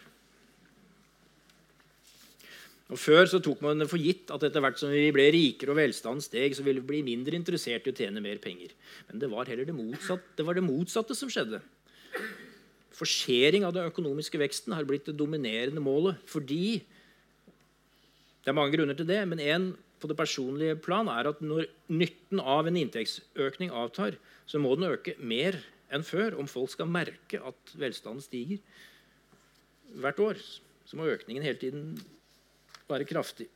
Og 2.85 2.99
Før 3.01 3.25
så 3.25 3.39
tok 3.41 3.63
man 3.65 3.81
det 3.81 3.87
for 3.89 4.01
gitt 4.01 4.29
at 4.33 4.43
etter 4.45 4.61
hvert 4.61 4.77
som 4.77 4.91
vi 4.93 5.07
ble 5.13 5.25
rikere 5.33 5.73
og 5.73 5.79
velstanden 5.79 6.21
steg, 6.21 6.53
så 6.53 6.65
ville 6.65 6.83
vi 6.83 6.91
bli 6.91 7.01
mindre 7.07 7.37
interessert 7.37 7.87
i 7.87 7.93
å 7.93 7.97
tjene 7.97 8.21
mer 8.21 8.37
penger. 8.41 8.75
Men 9.09 9.21
det 9.21 9.29
var 9.31 9.49
heller 9.49 9.65
det 9.65 9.73
motsatte, 9.73 10.35
det 10.37 10.45
var 10.45 10.57
det 10.57 10.65
motsatte 10.67 11.17
som 11.17 11.31
skjedde. 11.33 11.63
Forsering 12.95 13.65
av 13.65 13.73
den 13.75 13.89
økonomiske 13.89 14.39
veksten 14.39 14.75
har 14.77 14.85
blitt 14.87 15.09
det 15.09 15.17
dominerende 15.17 15.81
målet 15.83 16.21
fordi 16.29 16.83
Det 18.45 18.51
er 18.51 18.59
mange 18.59 18.77
grunner 18.77 18.93
til 18.93 19.07
det, 19.09 19.23
men 19.25 19.39
en 19.41 19.63
på 20.05 20.11
det 20.11 20.19
personlige 20.19 20.77
plan 20.77 21.09
er 21.09 21.31
at 21.31 21.41
når 21.41 21.65
nytten 21.89 22.41
av 22.41 22.69
en 22.69 22.77
inntektsøkning 22.77 23.73
avtar, 23.73 24.19
så 24.45 24.61
må 24.61 24.75
den 24.77 24.91
øke 24.91 25.15
mer 25.17 25.57
enn 25.93 26.05
før 26.05 26.37
om 26.37 26.49
folk 26.49 26.69
skal 26.73 26.89
merke 26.91 27.41
at 27.41 27.73
velstanden 27.79 28.21
stiger 28.21 28.61
hvert 29.97 30.21
år. 30.21 30.41
Så 30.85 30.99
må 30.99 31.09
økningen 31.09 31.45
hele 31.45 31.57
tiden 31.57 31.95
være 32.89 33.07
kraftig. 33.09 33.47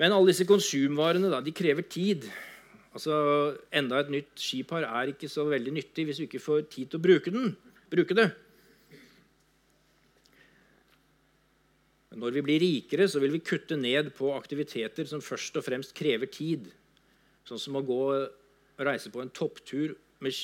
Men 0.00 0.14
alle 0.16 0.32
disse 0.32 0.48
konsumvarene 0.48 1.28
da, 1.28 1.42
de 1.44 1.52
krever 1.52 1.84
tid. 1.84 2.24
Altså, 2.94 3.12
Enda 3.76 4.00
et 4.00 4.14
nytt 4.14 4.40
skipar 4.40 4.86
er 4.88 5.12
ikke 5.12 5.28
så 5.28 5.44
veldig 5.50 5.74
nyttig 5.76 6.06
hvis 6.08 6.22
vi 6.22 6.30
ikke 6.30 6.40
får 6.40 6.64
tid 6.72 6.88
til 6.88 6.96
å 6.96 7.04
bruke, 7.04 7.34
den, 7.34 7.52
bruke 7.92 8.16
det. 8.16 8.30
Når 12.20 12.36
vi 12.36 12.44
blir 12.44 12.62
rikere, 12.62 13.08
så 13.08 13.20
vil 13.22 13.32
vi 13.34 13.42
kutte 13.44 13.78
ned 13.80 14.12
på 14.16 14.32
aktiviteter 14.36 15.08
som 15.08 15.24
først 15.24 15.56
og 15.58 15.66
fremst 15.66 15.94
krever 15.96 16.30
tid. 16.30 16.68
Sånn 17.48 17.60
som 17.60 17.78
å 17.78 17.84
gå 17.86 18.00
og 18.12 18.84
reise 18.84 19.12
på 19.12 19.22
en 19.22 19.32
topptur 19.34 19.96
med 20.20 20.36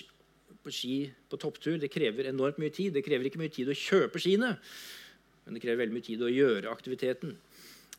på 0.66 0.74
ski 0.74 0.96
på 1.30 1.38
topptur. 1.40 1.78
Det 1.78 1.92
krever 1.92 2.30
enormt 2.30 2.58
mye 2.62 2.74
tid. 2.74 2.94
Det 2.96 3.04
krever 3.06 3.28
ikke 3.28 3.40
mye 3.42 3.54
tid 3.54 3.70
å 3.70 3.76
kjøpe 3.76 4.22
skiene, 4.22 4.56
men 5.44 5.56
det 5.56 5.62
krever 5.62 5.84
veldig 5.84 5.96
mye 5.96 6.08
tid 6.08 6.24
å 6.26 6.32
gjøre 6.32 6.72
aktiviteten. 6.72 7.36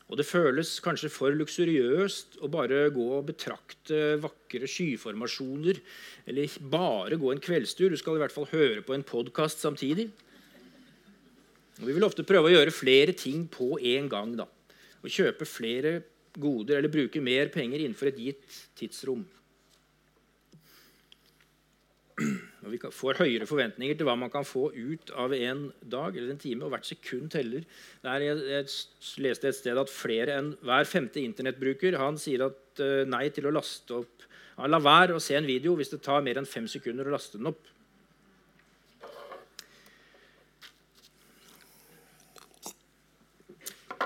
Og 0.08 0.16
det 0.16 0.24
føles 0.24 0.70
kanskje 0.80 1.10
for 1.12 1.34
luksuriøst 1.36 2.38
å 2.44 2.48
bare 2.52 2.86
gå 2.94 3.06
og 3.18 3.26
betrakte 3.28 4.16
vakre 4.22 4.68
skyformasjoner, 4.68 5.80
eller 6.28 6.54
bare 6.72 7.18
gå 7.20 7.32
en 7.32 7.42
kveldstur. 7.44 7.92
Du 7.92 8.00
skal 8.00 8.16
i 8.16 8.22
hvert 8.22 8.32
fall 8.32 8.48
høre 8.52 8.84
på 8.84 8.96
en 8.96 9.04
podkast 9.04 9.64
samtidig. 9.64 10.08
Og 11.78 11.86
vi 11.86 11.94
vil 11.94 12.06
ofte 12.06 12.26
prøve 12.26 12.50
å 12.50 12.54
gjøre 12.56 12.74
flere 12.74 13.14
ting 13.16 13.46
på 13.50 13.76
en 13.78 14.08
gang. 14.10 14.36
da. 14.36 14.48
Og 15.02 15.10
kjøpe 15.14 15.46
flere 15.46 16.00
goder 16.38 16.78
eller 16.78 16.92
bruke 16.92 17.22
mer 17.22 17.50
penger 17.54 17.82
innenfor 17.82 18.10
et 18.10 18.22
gitt 18.22 18.62
tidsrom. 18.78 19.24
Og 22.18 22.72
vi 22.72 22.80
får 22.82 23.20
høyere 23.22 23.46
forventninger 23.46 23.96
til 23.96 24.08
hva 24.08 24.16
man 24.18 24.30
kan 24.32 24.46
få 24.46 24.68
ut 24.74 25.12
av 25.16 25.32
en 25.36 25.68
dag 25.86 26.16
eller 26.16 26.34
en 26.34 26.42
time. 26.42 26.66
Og 26.66 26.74
hvert 26.74 26.88
sekund 26.88 27.30
teller. 27.32 27.64
Der 28.04 28.26
jeg, 28.26 28.42
jeg 28.50 29.22
leste 29.24 29.50
et 29.50 29.58
sted 29.58 29.78
at 29.78 29.92
flere 29.92 30.38
enn 30.40 30.52
hver 30.66 30.88
femte 30.88 31.22
internettbruker 31.22 31.98
han 32.00 32.18
sier 32.20 32.48
at 32.48 32.82
uh, 32.82 33.04
nei 33.08 33.28
til 33.34 33.48
å 33.48 33.54
laste 33.54 34.02
opp 34.02 34.26
Han 34.58 34.72
lar 34.74 34.82
være 34.82 35.14
å 35.14 35.22
se 35.22 35.36
en 35.38 35.46
video 35.46 35.76
hvis 35.78 35.92
det 35.92 36.00
tar 36.02 36.24
mer 36.26 36.40
enn 36.40 36.48
fem 36.48 36.64
sekunder 36.66 37.06
å 37.06 37.12
laste 37.14 37.38
den 37.38 37.46
opp. 37.52 37.62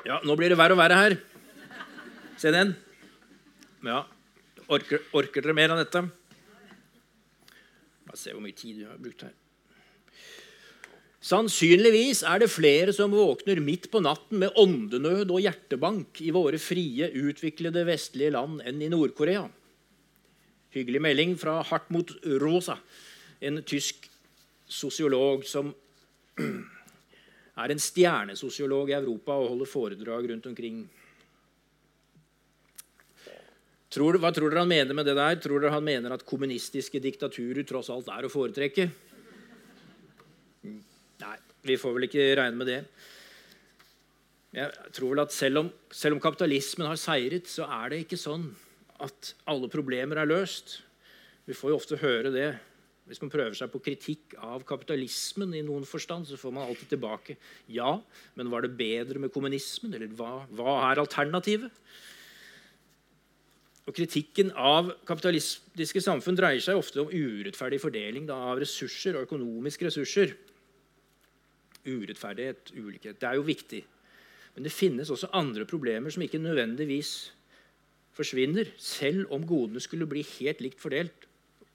Ja, 0.02 0.18
nå 0.26 0.34
blir 0.34 0.50
det 0.50 0.58
verre 0.58 0.74
og 0.74 0.80
verre 0.80 0.98
her. 0.98 1.14
Se 2.40 2.50
den. 2.50 2.72
Ja. 3.86 4.00
Orker, 4.72 5.02
orker 5.14 5.44
dere 5.44 5.54
mer 5.54 5.74
av 5.74 5.78
dette? 5.78 6.02
Bare 8.08 8.18
se 8.18 8.34
hvor 8.34 8.42
mye 8.42 8.56
tid 8.56 8.80
vi 8.80 8.88
har 8.88 8.98
brukt 8.98 9.22
her. 9.22 9.34
Sannsynligvis 11.22 12.24
er 12.26 12.42
det 12.42 12.50
flere 12.50 12.90
som 12.96 13.14
våkner 13.14 13.60
midt 13.62 13.86
på 13.92 14.00
natten 14.02 14.40
med 14.42 14.56
åndenød 14.58 15.30
og 15.30 15.44
hjertebank 15.44 16.18
i 16.24 16.32
våre 16.34 16.58
frie, 16.58 17.12
utviklede 17.14 17.84
vestlige 17.86 18.34
land 18.34 18.58
enn 18.66 18.82
i 18.82 18.90
Nord-Korea. 18.90 19.44
Hyggelig 20.74 21.02
melding 21.04 21.36
fra 21.38 21.60
Hartmut 21.68 22.10
Rosa, 22.42 22.74
en 23.38 23.62
tysk 23.62 24.08
sosiolog 24.66 25.46
som 25.46 25.70
er 27.60 27.72
en 27.72 27.82
stjernesosiolog 27.82 28.90
i 28.90 28.96
Europa 28.96 29.36
og 29.36 29.50
holder 29.52 29.68
foredrag 29.68 30.30
rundt 30.32 30.50
omkring 30.52 30.82
Tror, 33.92 34.16
hva 34.16 34.30
tror 34.32 34.48
dere 34.48 34.62
han 34.62 34.70
mener 34.70 34.96
med 34.96 35.04
det 35.04 35.12
der? 35.18 35.34
Tror 35.36 35.60
dere 35.60 35.74
han 35.74 35.84
mener 35.84 36.14
at 36.14 36.22
kommunistiske 36.24 36.96
diktaturer 37.04 37.66
tross 37.68 37.90
alt 37.92 38.06
er 38.08 38.24
å 38.24 38.30
foretrekke? 38.32 38.86
Nei, 40.64 41.34
vi 41.68 41.76
får 41.76 41.98
vel 41.98 42.06
ikke 42.06 42.30
regne 42.40 42.56
med 42.56 42.70
det. 42.70 42.78
Jeg 44.56 44.94
tror 44.96 45.12
vel 45.12 45.22
at 45.26 45.36
selv 45.36 45.60
om, 45.60 45.68
selv 45.92 46.16
om 46.16 46.22
kapitalismen 46.24 46.88
har 46.88 46.96
seiret, 47.00 47.52
så 47.52 47.68
er 47.68 47.92
det 47.92 48.00
ikke 48.06 48.20
sånn 48.20 48.48
at 49.04 49.34
alle 49.52 49.68
problemer 49.68 50.22
er 50.22 50.30
løst. 50.30 50.78
Vi 51.44 51.56
får 51.56 51.74
jo 51.74 51.78
ofte 51.82 52.00
høre 52.00 52.32
det. 52.32 52.48
Hvis 53.12 53.20
man 53.20 53.28
prøver 53.28 53.52
seg 53.52 53.68
på 53.68 53.80
kritikk 53.84 54.38
av 54.40 54.62
kapitalismen, 54.64 55.50
i 55.52 55.60
noen 55.60 55.82
forstand, 55.84 56.24
så 56.24 56.38
får 56.40 56.52
man 56.56 56.64
alltid 56.64 56.94
tilbake 56.94 57.34
ja, 57.68 57.98
men 58.40 58.48
var 58.48 58.64
det 58.64 58.70
bedre 58.78 59.20
med 59.20 59.28
kommunismen? 59.34 59.92
Eller 59.92 60.08
hva, 60.16 60.46
hva 60.56 60.78
er 60.88 61.00
alternativet? 61.02 61.74
Og 63.84 63.92
Kritikken 63.98 64.54
av 64.56 64.94
kapitalistiske 65.04 66.00
samfunn 66.00 66.38
dreier 66.38 66.64
seg 66.64 66.80
ofte 66.80 67.02
om 67.02 67.12
urettferdig 67.12 67.82
fordeling 67.82 68.30
da, 68.30 68.38
av 68.48 68.62
ressurser 68.62 69.18
og 69.18 69.26
økonomiske 69.26 69.90
ressurser. 69.90 70.32
Urettferdighet, 71.84 72.72
ulikhet. 72.78 73.18
Det 73.20 73.28
er 73.28 73.36
jo 73.36 73.44
viktig. 73.44 73.82
Men 74.54 74.64
det 74.64 74.72
finnes 74.72 75.12
også 75.12 75.28
andre 75.36 75.66
problemer 75.68 76.14
som 76.14 76.24
ikke 76.24 76.40
nødvendigvis 76.40 77.12
forsvinner, 78.16 78.72
selv 78.80 79.28
om 79.36 79.44
godene 79.44 79.84
skulle 79.84 80.08
bli 80.08 80.24
helt 80.38 80.64
likt 80.64 80.80
fordelt. 80.80 81.28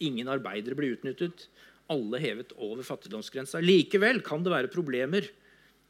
Ingen 0.04 0.30
arbeidere 0.30 0.78
blir 0.78 0.98
utnyttet. 0.98 1.48
Alle 1.90 2.20
hevet 2.22 2.54
over 2.58 2.84
fattigdomsgrensa. 2.86 3.62
Likevel 3.64 4.22
kan 4.26 4.44
det 4.44 4.54
være 4.54 4.72
problemer 4.74 5.28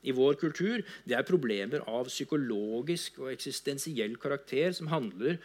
i 0.08 0.14
vår 0.16 0.38
kultur. 0.39 0.84
Det 1.08 1.18
er 1.18 1.28
problemer 1.28 1.84
av 1.89 2.08
psykologisk 2.12 3.20
og 3.24 3.32
eksistensiell 3.34 4.16
karakter 4.22 4.76
som 4.78 4.91
handler 4.91 5.39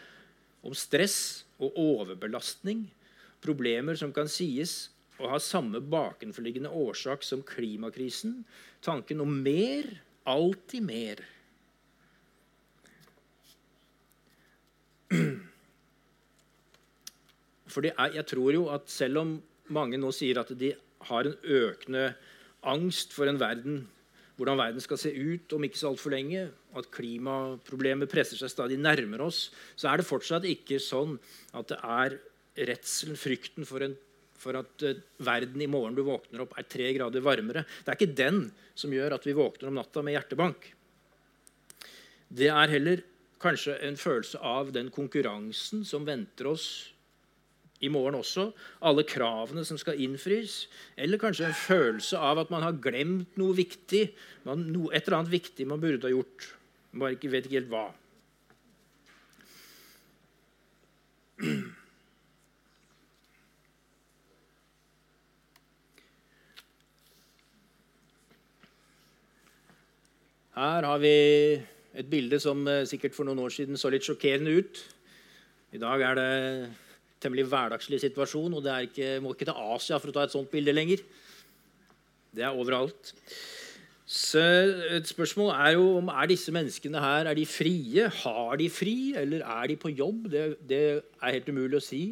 om 0.62 0.74
stress 0.78 1.44
og 1.62 1.74
overbelastning, 1.78 2.86
problemer 3.42 3.98
som 3.98 4.12
kan 4.14 4.30
sies 4.30 4.92
å 5.22 5.30
ha 5.32 5.38
samme 5.42 5.80
bakenforliggende 5.82 6.70
årsak 6.70 7.24
som 7.26 7.42
klimakrisen. 7.46 8.42
Tanken 8.82 9.22
om 9.22 9.34
mer, 9.42 9.88
alltid 10.26 10.86
mer. 10.86 11.22
For 17.72 17.88
jeg 17.88 18.26
tror 18.28 18.52
jo 18.54 18.66
at 18.74 18.90
selv 18.92 19.22
om 19.22 19.34
mange 19.72 20.00
nå 20.00 20.12
sier 20.14 20.42
at 20.42 20.52
de 20.58 20.74
har 21.08 21.26
en 21.26 21.36
økende 21.42 22.12
angst 22.68 23.14
for 23.16 23.30
en 23.30 23.40
verden, 23.40 23.82
hvordan 24.38 24.58
verden 24.58 24.82
skal 24.82 25.00
se 25.00 25.12
ut 25.12 25.54
om 25.56 25.64
ikke 25.66 25.78
så 25.78 25.90
altfor 25.92 26.14
lenge, 26.14 26.46
at 26.78 26.90
klimaproblemet 26.94 28.10
presser 28.10 28.40
seg 28.40 28.52
stadig 28.52 28.78
nærmere 28.80 29.28
oss, 29.28 29.46
så 29.76 29.90
er 29.90 30.00
det 30.00 30.08
fortsatt 30.08 30.46
ikke 30.48 30.80
sånn 30.82 31.18
at 31.58 31.68
det 31.72 31.78
er 31.80 32.16
redselen, 32.68 33.18
frykten 33.18 33.68
for, 33.68 33.84
en, 33.84 33.94
for 34.38 34.58
at 34.60 34.86
uh, 34.86 35.00
verden 35.24 35.62
i 35.64 35.70
morgen 35.70 35.96
du 35.96 36.02
våkner 36.06 36.44
opp, 36.44 36.56
er 36.58 36.68
tre 36.68 36.90
grader 36.96 37.24
varmere. 37.24 37.64
Det 37.84 37.92
er 37.92 37.98
ikke 37.98 38.18
den 38.18 38.44
som 38.78 38.92
gjør 38.94 39.16
at 39.16 39.28
vi 39.28 39.36
våkner 39.36 39.70
om 39.70 39.78
natta 39.80 40.04
med 40.04 40.16
hjertebank. 40.16 40.68
Det 42.32 42.48
er 42.48 42.72
heller 42.72 43.04
kanskje 43.42 43.76
en 43.84 43.98
følelse 43.98 44.40
av 44.46 44.70
den 44.72 44.88
konkurransen 44.94 45.82
som 45.88 46.06
venter 46.08 46.48
oss 46.52 46.68
i 47.82 47.90
morgen 47.92 48.16
også. 48.18 48.48
Alle 48.86 49.04
kravene 49.08 49.64
som 49.66 49.78
skal 49.80 50.00
innfris. 50.02 50.66
Eller 50.96 51.20
kanskje 51.20 51.48
en 51.48 51.58
følelse 51.58 52.18
av 52.18 52.42
at 52.44 52.52
man 52.54 52.64
har 52.66 52.78
glemt 52.82 53.36
noe 53.40 53.56
viktig. 53.58 54.06
Man, 54.46 54.68
no, 54.70 54.88
et 54.90 55.06
eller 55.06 55.22
annet 55.22 55.34
viktig 55.34 55.66
man 55.68 55.82
burde 55.82 56.06
ha 56.06 56.14
gjort. 56.14 56.52
Man 56.92 57.16
ikke 57.16 57.32
vet 57.32 57.48
ikke 57.48 57.60
helt 57.60 57.72
hva. 57.72 57.86
Her 70.52 70.84
har 70.84 70.98
vi 71.00 71.16
et 71.96 72.08
bilde 72.12 72.38
som 72.40 72.60
eh, 72.68 72.84
sikkert 72.88 73.16
for 73.16 73.26
noen 73.26 73.40
år 73.42 73.52
siden 73.54 73.78
så 73.80 73.90
litt 73.90 74.04
sjokkerende 74.06 74.52
ut. 74.52 74.80
I 75.72 75.80
dag 75.80 76.04
er 76.04 76.18
det 76.18 76.28
temmelig 77.22 77.46
hverdagslig 77.50 78.00
situasjon, 78.02 78.58
og 78.58 78.64
det 78.64 78.76
ikke, 78.88 79.16
må 79.22 79.32
ikke 79.32 79.48
til 79.48 79.64
Asia 79.74 79.98
for 80.02 80.12
å 80.12 80.16
ta 80.16 80.26
et 80.26 80.34
sånt 80.34 80.50
bilde 80.52 80.74
lenger. 80.74 81.02
Det 82.32 82.44
er 82.46 82.56
overalt. 82.56 83.12
Så 84.12 84.42
et 84.92 85.08
spørsmål 85.08 85.52
er 85.54 85.76
jo 85.76 85.84
om 86.00 86.10
er 86.12 86.28
disse 86.28 86.52
menneskene 86.52 87.00
her 87.00 87.30
er 87.30 87.38
de 87.38 87.46
frie. 87.48 88.08
Har 88.22 88.58
de 88.60 88.66
fri, 88.72 89.14
eller 89.16 89.44
er 89.46 89.70
de 89.70 89.76
på 89.80 89.92
jobb? 89.94 90.26
Det, 90.32 90.42
det 90.68 90.82
er 90.98 91.36
helt 91.38 91.48
umulig 91.48 91.78
å 91.78 91.84
si 91.84 92.02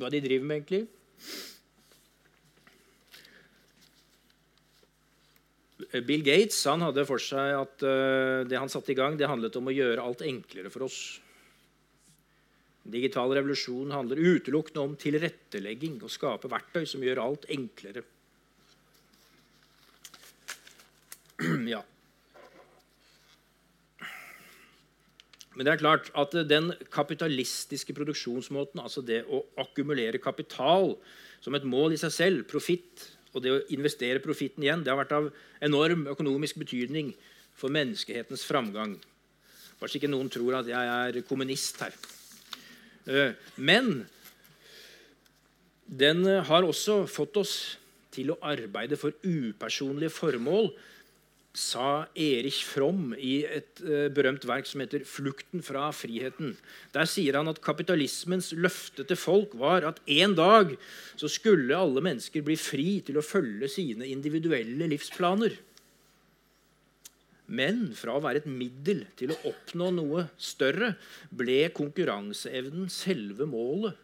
hva 0.00 0.08
de 0.10 0.22
driver 0.22 0.48
med, 0.48 0.62
egentlig. 0.62 0.86
Bill 6.06 6.24
Gates 6.26 6.58
han 6.66 6.82
hadde 6.82 7.04
for 7.06 7.22
seg 7.22 7.54
at 7.58 7.84
uh, 7.86 8.42
det 8.48 8.58
han 8.58 8.70
satte 8.72 8.94
i 8.94 8.98
gang, 8.98 9.18
det 9.18 9.28
handlet 9.30 9.54
om 9.60 9.68
å 9.70 9.74
gjøre 9.74 10.02
alt 10.02 10.24
enklere 10.26 10.72
for 10.72 10.86
oss. 10.88 10.98
Digital 12.84 13.32
revolusjon 13.32 13.94
handler 13.94 14.20
utelukkende 14.20 14.82
om 14.82 14.96
tilrettelegging, 15.00 15.96
og 16.04 16.12
skape 16.12 16.50
verktøy 16.52 16.84
som 16.88 17.04
gjør 17.04 17.22
alt 17.22 17.48
enklere. 17.52 18.04
ja. 21.74 21.80
Men 25.54 25.66
det 25.66 25.72
er 25.72 25.80
klart 25.80 26.10
at 26.18 26.34
den 26.50 26.72
kapitalistiske 26.92 27.94
produksjonsmåten, 27.96 28.82
altså 28.82 29.04
det 29.06 29.22
å 29.30 29.44
akkumulere 29.62 30.20
kapital 30.22 30.96
som 31.44 31.54
et 31.54 31.66
mål 31.68 31.94
i 31.94 32.00
seg 32.00 32.12
selv, 32.12 32.46
profitt, 32.50 33.10
og 33.34 33.42
det 33.42 33.52
å 33.52 33.62
investere 33.74 34.22
profitten 34.22 34.64
igjen 34.66 34.82
det 34.84 34.92
har 34.92 35.00
vært 35.00 35.14
av 35.14 35.30
enorm 35.64 36.04
økonomisk 36.10 36.58
betydning 36.62 37.12
for 37.54 37.72
menneskehetens 37.74 38.44
framgang. 38.46 38.96
Kanskje 39.78 40.02
ikke 40.02 40.10
noen 40.10 40.30
tror 40.32 40.60
at 40.60 40.70
jeg 40.70 40.92
er 40.98 41.22
kommunist 41.28 41.80
her. 41.82 41.94
Eh, 43.06 43.36
men 43.56 44.06
den 45.84 46.24
har 46.24 46.64
også 46.64 47.04
fått 47.10 47.36
oss 47.42 47.54
til 48.14 48.32
å 48.32 48.40
arbeide 48.46 48.96
for 48.96 49.16
upersonlige 49.26 50.14
formål 50.14 50.70
sa 51.54 52.08
Erich 52.18 52.64
Fromm 52.66 53.12
i 53.14 53.44
et 53.46 53.78
uh, 53.86 54.08
berømt 54.10 54.42
verk 54.48 54.66
som 54.66 54.82
heter 54.82 55.04
'Flukten 55.06 55.62
fra 55.62 55.86
friheten'. 55.94 56.56
Der 56.92 57.06
sier 57.06 57.38
han 57.38 57.48
at 57.48 57.62
kapitalismens 57.62 58.50
løfte 58.58 59.06
til 59.06 59.16
folk 59.16 59.54
var 59.54 59.86
at 59.86 60.00
en 60.10 60.34
dag 60.34 60.74
så 61.14 61.30
skulle 61.30 61.78
alle 61.78 62.02
mennesker 62.02 62.42
bli 62.42 62.58
fri 62.58 62.88
til 63.06 63.18
å 63.18 63.26
følge 63.26 63.70
sine 63.70 64.10
individuelle 64.10 64.90
livsplaner. 64.90 65.54
Men 67.46 67.90
fra 67.96 68.16
å 68.16 68.22
være 68.24 68.40
et 68.40 68.48
middel 68.48 69.02
til 69.18 69.34
å 69.34 69.40
oppnå 69.50 69.90
noe 69.92 70.28
større 70.40 70.94
ble 71.28 71.66
konkurranseevnen 71.76 72.88
selve 72.92 73.46
målet. 73.48 73.98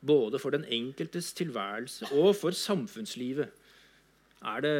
Både 0.00 0.40
for 0.40 0.54
den 0.54 0.64
enkeltes 0.64 1.30
tilværelse 1.36 2.08
og 2.16 2.32
for 2.38 2.56
samfunnslivet, 2.56 3.52
er 4.40 4.64
det 4.64 4.76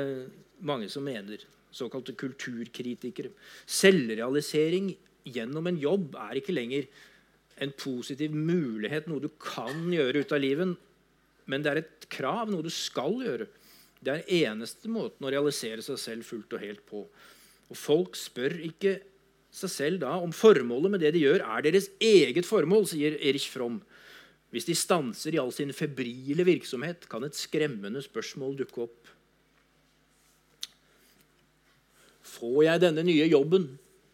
mange 0.65 0.89
som 0.89 1.05
mener 1.05 1.45
såkalte 1.71 2.17
kulturkritikere. 2.19 3.31
Selvrealisering 3.69 4.95
gjennom 5.29 5.69
en 5.69 5.79
jobb 5.79 6.17
er 6.25 6.41
ikke 6.41 6.57
lenger 6.57 6.89
en 7.61 7.73
positiv 7.77 8.33
mulighet, 8.33 9.07
noe 9.07 9.21
du 9.23 9.29
kan 9.37 9.85
gjøre 9.93 10.25
ut 10.25 10.33
av 10.33 10.41
livet, 10.41 10.73
men 11.51 11.63
det 11.63 11.71
er 11.71 11.83
et 11.83 12.07
krav, 12.13 12.49
noe 12.49 12.65
du 12.65 12.73
skal 12.73 13.19
gjøre. 13.21 13.47
Det 14.01 14.15
er 14.15 14.47
eneste 14.49 14.89
måten 14.89 15.27
å 15.27 15.33
realisere 15.33 15.85
seg 15.85 16.01
selv 16.01 16.27
fullt 16.29 16.57
og 16.57 16.65
helt 16.65 16.83
på. 16.89 17.05
Og 17.71 17.79
Folk 17.79 18.19
spør 18.19 18.59
ikke 18.67 18.99
seg 19.55 19.73
selv 19.73 20.03
da 20.05 20.15
om 20.23 20.33
formålet 20.35 20.93
med 20.93 21.03
det 21.03 21.15
de 21.17 21.25
gjør, 21.25 21.43
er 21.43 21.67
deres 21.67 21.91
eget 22.03 22.47
formål, 22.47 22.87
sier 22.91 23.19
Erich 23.19 23.49
Fromm. 23.51 23.81
Hvis 24.51 24.67
de 24.67 24.75
stanser 24.75 25.35
i 25.35 25.41
all 25.43 25.53
sin 25.55 25.71
febrile 25.75 26.47
virksomhet, 26.47 27.07
kan 27.11 27.23
et 27.27 27.39
skremmende 27.39 28.03
spørsmål 28.03 28.57
dukke 28.59 28.87
opp. 28.87 29.13
Får 32.27 32.65
jeg 32.67 32.83
denne 32.83 33.05
nye 33.07 33.29
jobben? 33.31 33.69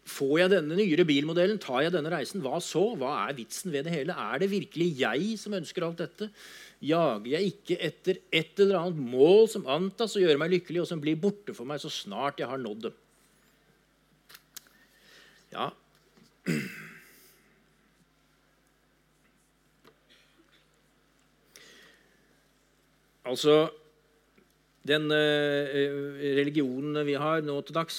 Får 0.07 0.35
jeg 0.39 0.51
denne 0.53 0.77
nyere 0.77 1.05
bilmodellen? 1.07 1.57
Tar 1.61 1.83
jeg 1.83 1.93
denne 1.93 2.11
reisen? 2.13 2.41
Hva 2.45 2.61
så? 2.63 2.83
Hva 2.97 3.15
er 3.25 3.35
vitsen 3.37 3.73
ved 3.73 3.87
det 3.87 3.93
hele? 3.93 4.15
Er 4.15 4.39
det 4.41 4.51
virkelig 4.53 4.87
jeg 5.01 5.33
som 5.41 5.57
ønsker 5.57 5.85
alt 5.85 6.05
dette? 6.05 6.29
Jager 6.85 7.33
jeg 7.33 7.51
ikke 7.51 7.79
etter 7.89 8.21
et 8.31 8.61
eller 8.61 8.79
annet 8.79 9.01
mål 9.11 9.49
som 9.51 9.67
antas 9.69 10.15
å 10.15 10.21
gjøre 10.21 10.39
meg 10.39 10.53
lykkelig, 10.53 10.85
og 10.85 10.89
som 10.89 11.01
blir 11.03 11.19
borte 11.19 11.57
for 11.57 11.67
meg 11.67 11.81
så 11.83 11.91
snart 11.91 12.39
jeg 12.41 12.49
har 12.49 12.61
nådd 12.61 12.87
det? 12.87 12.93
Ja 15.51 15.71
Altså 23.27 23.67
den 24.87 25.11
eh, 25.11 25.73
religionen 26.37 27.01
vi 27.03 27.17
har 27.19 27.41
nå 27.43 27.57
til 27.67 27.75
dags, 27.75 27.97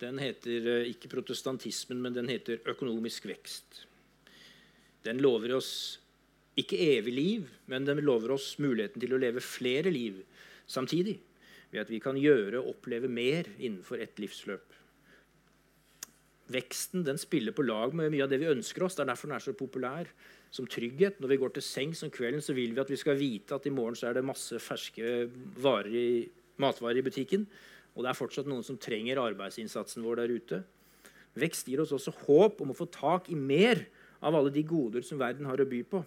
den 0.00 0.16
heter 0.22 0.68
eh, 0.78 0.86
ikke 0.94 1.10
protestantismen, 1.12 2.00
men 2.00 2.14
den 2.16 2.30
heter 2.32 2.62
økonomisk 2.72 3.26
vekst. 3.28 3.82
Den 5.04 5.20
lover 5.20 5.58
oss 5.58 5.72
ikke 6.56 6.80
evig 6.96 7.12
liv, 7.12 7.50
men 7.68 7.84
den 7.84 8.00
lover 8.04 8.32
oss 8.38 8.54
muligheten 8.62 9.02
til 9.02 9.12
å 9.12 9.20
leve 9.20 9.44
flere 9.44 9.92
liv 9.92 10.22
samtidig. 10.64 11.18
Ved 11.72 11.84
at 11.84 11.92
vi 11.92 12.00
kan 12.04 12.16
gjøre 12.16 12.62
og 12.62 12.72
oppleve 12.74 13.12
mer 13.12 13.48
innenfor 13.58 14.00
ett 14.00 14.20
livsløp. 14.20 14.71
Veksten 16.50 17.04
den 17.06 17.20
spiller 17.20 17.54
på 17.54 17.64
lag 17.64 17.94
med 17.94 18.10
mye 18.12 18.24
av 18.24 18.30
det 18.32 18.40
vi 18.42 18.50
ønsker 18.50 18.82
oss. 18.82 18.96
Det 18.98 19.04
er 19.04 19.12
derfor 19.12 19.30
den 19.30 19.36
er 19.36 19.44
så 19.44 19.54
populær 19.56 20.10
som 20.52 20.66
trygghet. 20.68 21.20
Når 21.22 21.30
vi 21.30 21.40
går 21.40 21.54
til 21.56 21.64
sengs 21.64 22.02
om 22.02 22.10
kvelden, 22.12 22.42
så 22.42 22.56
vil 22.56 22.74
vi 22.74 22.82
at 22.82 22.90
vi 22.90 22.98
skal 23.00 23.18
vite 23.20 23.56
at 23.56 23.68
i 23.68 23.74
morgen 23.74 23.96
så 23.98 24.10
er 24.10 24.18
det 24.18 24.26
masse 24.26 24.58
ferske 24.60 25.12
i, 25.88 26.06
matvarer 26.60 27.00
i 27.00 27.06
butikken. 27.06 27.46
Og 27.94 28.04
det 28.04 28.10
er 28.10 28.18
fortsatt 28.18 28.48
noen 28.48 28.64
som 28.66 28.80
trenger 28.80 29.20
arbeidsinnsatsen 29.22 30.04
vår 30.04 30.22
der 30.22 30.34
ute. 30.34 30.62
Vekst 31.38 31.68
gir 31.70 31.80
oss 31.84 31.94
også 31.94 32.12
håp 32.26 32.60
om 32.64 32.72
å 32.72 32.76
få 32.76 32.88
tak 32.92 33.30
i 33.32 33.38
mer 33.38 33.86
av 34.22 34.36
alle 34.36 34.52
de 34.52 34.64
goder 34.66 35.04
som 35.06 35.20
verden 35.20 35.48
har 35.48 35.60
å 35.60 35.68
by 35.68 35.80
på. 35.88 36.02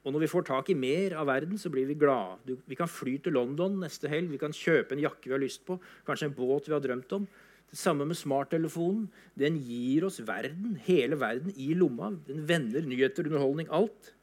Og 0.00 0.14
når 0.14 0.24
vi 0.24 0.30
får 0.32 0.46
tak 0.48 0.70
i 0.72 0.76
mer 0.78 1.14
av 1.20 1.28
verden, 1.28 1.58
så 1.60 1.68
blir 1.72 1.84
vi 1.88 1.98
glade. 1.98 2.56
Vi 2.68 2.76
kan 2.78 2.88
fly 2.88 3.18
til 3.20 3.36
London 3.36 3.76
neste 3.82 4.08
helg, 4.08 4.30
vi 4.32 4.40
kan 4.40 4.54
kjøpe 4.56 4.96
en 4.96 5.02
jakke 5.02 5.28
vi 5.28 5.34
har 5.36 5.42
lyst 5.42 5.66
på, 5.66 5.76
kanskje 6.06 6.30
en 6.30 6.36
båt 6.36 6.70
vi 6.70 6.76
har 6.76 6.84
drømt 6.84 7.12
om. 7.18 7.26
Det 7.70 7.78
samme 7.78 8.06
med 8.08 8.18
smarttelefonen. 8.18 9.04
Den 9.38 9.58
gir 9.62 10.04
oss 10.08 10.18
verden, 10.26 10.74
hele 10.86 11.18
verden 11.20 11.52
i 11.54 11.70
lomma. 11.78 12.10
Den 12.26 12.42
vender 12.48 12.82
nyheter, 12.82 13.28
underholdning, 13.30 13.68
alt. 13.70 14.14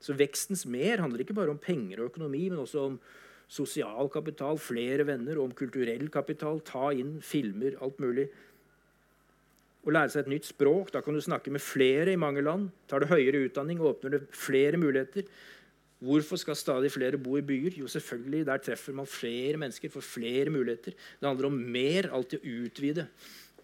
Så 0.00 0.16
vekstens 0.16 0.64
mer 0.64 1.02
handler 1.02 1.20
ikke 1.20 1.36
bare 1.36 1.52
om 1.52 1.60
penger 1.60 2.00
og 2.00 2.14
økonomi, 2.14 2.46
men 2.48 2.62
også 2.62 2.86
om 2.88 2.96
sosial 3.50 4.08
kapital, 4.08 4.56
flere 4.62 5.04
venner, 5.04 5.40
om 5.42 5.52
kulturell 5.52 6.06
kapital, 6.12 6.62
ta 6.64 6.92
inn 6.96 7.18
filmer, 7.24 7.76
alt 7.84 8.00
mulig. 8.00 8.30
å 9.80 9.92
lære 9.96 10.12
seg 10.12 10.26
et 10.26 10.32
nytt 10.34 10.44
språk. 10.44 10.90
Da 10.92 11.00
kan 11.00 11.16
du 11.16 11.22
snakke 11.24 11.52
med 11.52 11.62
flere 11.64 12.12
i 12.12 12.20
mange 12.20 12.42
land. 12.44 12.68
Tar 12.88 13.00
du 13.00 13.06
høyere 13.08 13.46
utdanning, 13.46 13.80
åpner 13.80 14.12
det 14.12 14.26
flere 14.36 14.76
muligheter. 14.76 15.24
Hvorfor 16.00 16.40
skal 16.40 16.56
stadig 16.56 16.88
flere 16.94 17.18
bo 17.20 17.36
i 17.36 17.44
byer? 17.44 17.76
Jo, 17.76 17.86
selvfølgelig, 17.86 18.46
Der 18.46 18.56
treffer 18.58 18.92
man 18.92 19.06
flere 19.06 19.56
mennesker, 19.56 19.88
får 19.88 20.00
flere 20.00 20.50
muligheter. 20.50 20.92
Det 20.92 21.28
handler 21.28 21.46
om 21.46 21.52
mer, 21.52 22.08
alltid 22.12 22.40
å 22.40 22.64
utvide. 22.64 23.06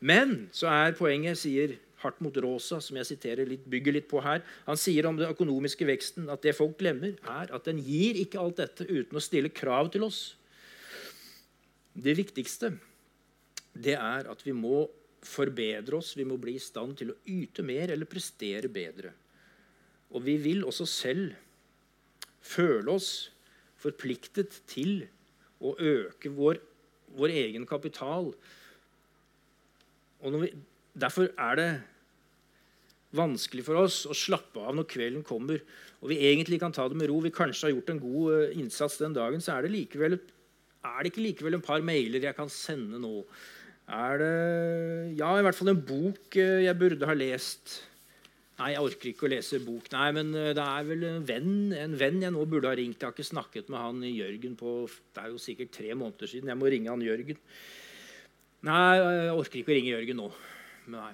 Men 0.01 0.49
så 0.53 0.68
er 0.68 0.93
poenget, 0.93 1.39
sier 1.39 1.78
Hartmut 2.03 2.37
Rosa, 2.45 2.78
som 2.84 2.99
jeg 3.01 3.09
siterer 3.09 3.49
litt, 3.49 3.64
bygger 3.64 3.97
litt 3.97 4.09
på 4.11 4.20
her, 4.20 4.43
han 4.66 4.76
sier 4.76 5.09
om 5.09 5.16
den 5.16 5.30
økonomiske 5.32 5.87
veksten 5.89 6.28
at 6.28 6.45
det 6.45 6.53
folk 6.57 6.76
glemmer, 6.78 7.16
er 7.24 7.53
at 7.57 7.64
den 7.64 7.80
gir 7.80 8.18
ikke 8.20 8.43
alt 8.43 8.61
dette 8.61 8.84
uten 8.84 9.16
å 9.16 9.24
stille 9.24 9.49
krav 9.49 9.89
til 9.95 10.05
oss. 10.05 10.37
Det 11.97 12.12
viktigste 12.18 12.74
det 13.72 13.97
er 13.97 14.28
at 14.28 14.45
vi 14.45 14.53
må 14.57 14.84
forbedre 15.26 15.97
oss, 15.97 16.12
vi 16.16 16.26
må 16.28 16.37
bli 16.41 16.59
i 16.59 16.62
stand 16.62 16.99
til 17.01 17.12
å 17.12 17.18
yte 17.32 17.64
mer 17.66 17.91
eller 17.95 18.09
prestere 18.09 18.68
bedre. 18.72 19.14
Og 20.12 20.22
vi 20.22 20.37
vil 20.39 20.62
også 20.68 20.87
selv 20.87 21.45
føle 22.47 22.94
oss 22.94 23.11
forpliktet 23.80 24.62
til 24.70 25.05
å 25.61 25.74
øke 25.76 26.32
vår, 26.32 26.61
vår 27.16 27.34
egen 27.42 27.66
kapital. 27.68 28.30
Vi, 30.22 30.53
derfor 30.97 31.30
er 31.32 31.61
det 31.61 31.70
vanskelig 33.16 33.64
for 33.66 33.84
oss 33.84 34.03
å 34.09 34.16
slappe 34.16 34.61
av 34.61 34.74
når 34.76 34.88
kvelden 34.90 35.24
kommer 35.26 35.62
og 36.03 36.12
vi 36.12 36.22
egentlig 36.28 36.61
kan 36.62 36.74
ta 36.74 36.86
det 36.88 36.99
med 36.99 37.09
ro. 37.11 37.18
Vi 37.24 37.32
kanskje 37.34 37.68
har 37.68 37.74
gjort 37.74 37.92
en 37.92 38.03
god 38.03 38.32
eh, 38.36 38.57
innsats 38.61 38.99
den 39.01 39.16
dagen, 39.16 39.42
så 39.42 39.57
er 39.57 39.66
det, 39.66 39.72
likevel, 39.74 40.18
er 40.86 40.99
det 41.01 41.12
ikke 41.12 41.24
likevel 41.24 41.59
en 41.59 41.64
par 41.64 41.84
mailer 41.84 42.28
jeg 42.28 42.36
kan 42.36 42.53
sende 42.53 43.01
nå. 43.03 43.22
Er 43.86 44.20
det 44.20 44.32
Ja, 45.18 45.32
i 45.38 45.44
hvert 45.47 45.59
fall 45.59 45.72
en 45.72 45.84
bok 45.88 46.36
eh, 46.38 46.66
jeg 46.66 46.78
burde 46.78 47.09
ha 47.09 47.16
lest. 47.16 47.80
Nei, 48.57 48.70
jeg 48.72 48.84
orker 48.86 49.11
ikke 49.11 49.26
å 49.26 49.28
lese 49.28 49.59
bok. 49.61 49.90
Nei, 49.92 50.07
men 50.16 50.30
eh, 50.32 50.54
det 50.57 50.64
er 50.64 50.86
vel 50.88 51.02
en 51.04 51.24
venn, 51.28 51.57
en 51.76 51.96
venn 52.00 52.22
jeg 52.24 52.32
nå 52.32 52.46
burde 52.48 52.70
ha 52.70 52.78
ringt. 52.78 52.96
Jeg 52.96 53.04
har 53.04 53.12
ikke 53.12 53.28
snakket 53.28 53.68
med 53.72 53.82
han 53.82 54.00
Jørgen 54.09 54.54
på 54.57 54.78
Det 54.88 55.24
er 55.24 55.34
jo 55.34 55.42
sikkert 55.42 55.74
tre 55.76 55.90
måneder 55.92 56.30
siden. 56.30 56.48
Jeg 56.52 56.61
må 56.61 56.70
ringe 56.72 56.88
han 56.88 57.04
Jørgen. 57.04 57.40
Nei, 58.66 58.80
jeg 58.96 59.34
orker 59.36 59.61
ikke 59.61 59.74
å 59.74 59.76
ringe 59.76 59.92
Jørgen 59.92 60.20
nå. 60.22 60.30
Nei. 60.94 61.12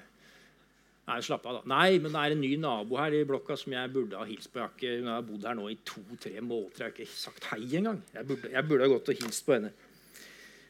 Nei, 1.08 1.16
slapp 1.26 1.48
av 1.50 1.56
da. 1.58 1.62
Nei, 1.72 1.96
men 1.98 2.14
det 2.14 2.20
er 2.20 2.34
en 2.36 2.40
ny 2.44 2.52
nabo 2.62 3.00
her 3.00 3.16
i 3.18 3.24
blokka 3.26 3.56
som 3.58 3.74
jeg 3.74 3.90
burde 3.90 4.20
ha 4.20 4.26
hilst 4.28 4.52
på. 4.52 4.60
Jeg 4.60 4.68
har, 4.68 4.76
ikke, 4.76 4.92
jeg 5.00 5.08
har 5.10 5.24
bodd 5.26 5.48
her 5.48 5.58
nå 5.58 5.66
i 5.72 5.80
to-tre 5.82 6.36
måneder. 6.38 6.76
Jeg 6.78 6.84
har 6.86 6.94
ikke 6.94 7.08
sagt 7.10 7.48
hei 7.50 7.64
engang. 7.80 7.98
Jeg 8.14 8.28
burde, 8.28 8.52
jeg 8.54 8.68
burde 8.68 8.86
ha 8.86 8.92
gått 8.92 9.10
og 9.10 9.24
hilst 9.24 9.46
på 9.48 9.56
henne. 9.56 9.72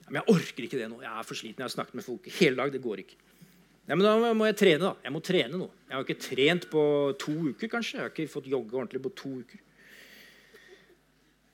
Men 0.09 0.23
jeg 0.23 0.35
orker 0.39 0.67
ikke 0.67 0.81
det 0.81 0.89
nå. 0.89 1.03
Jeg 1.05 1.13
er 1.13 1.29
for 1.29 1.37
sliten. 1.37 1.61
Jeg 1.61 1.69
har 1.69 1.75
snakket 1.77 2.01
med 2.01 2.07
folk 2.09 2.33
hele 2.39 2.63
dag. 2.63 2.73
Det 2.73 2.81
går 2.89 3.05
ikke. 3.05 3.21
Nei, 3.93 3.99
men 4.01 4.07
Da 4.07 4.33
må 4.33 4.47
jeg 4.49 4.57
trene. 4.57 4.81
da. 4.81 4.95
Jeg 5.05 5.13
må 5.13 5.21
trene 5.21 5.59
nå. 5.61 5.67
Jeg 5.85 5.93
har 5.93 6.05
ikke 6.07 6.25
trent 6.25 6.71
på 6.71 6.83
to 7.21 7.33
uker, 7.53 7.69
kanskje. 7.69 7.99
Jeg 7.99 8.01
har 8.01 8.09
ikke 8.09 8.33
fått 8.33 8.49
jogge 8.49 8.73
ordentlig 8.73 9.03
på 9.05 9.13
to 9.13 9.33
uker. 9.43 9.61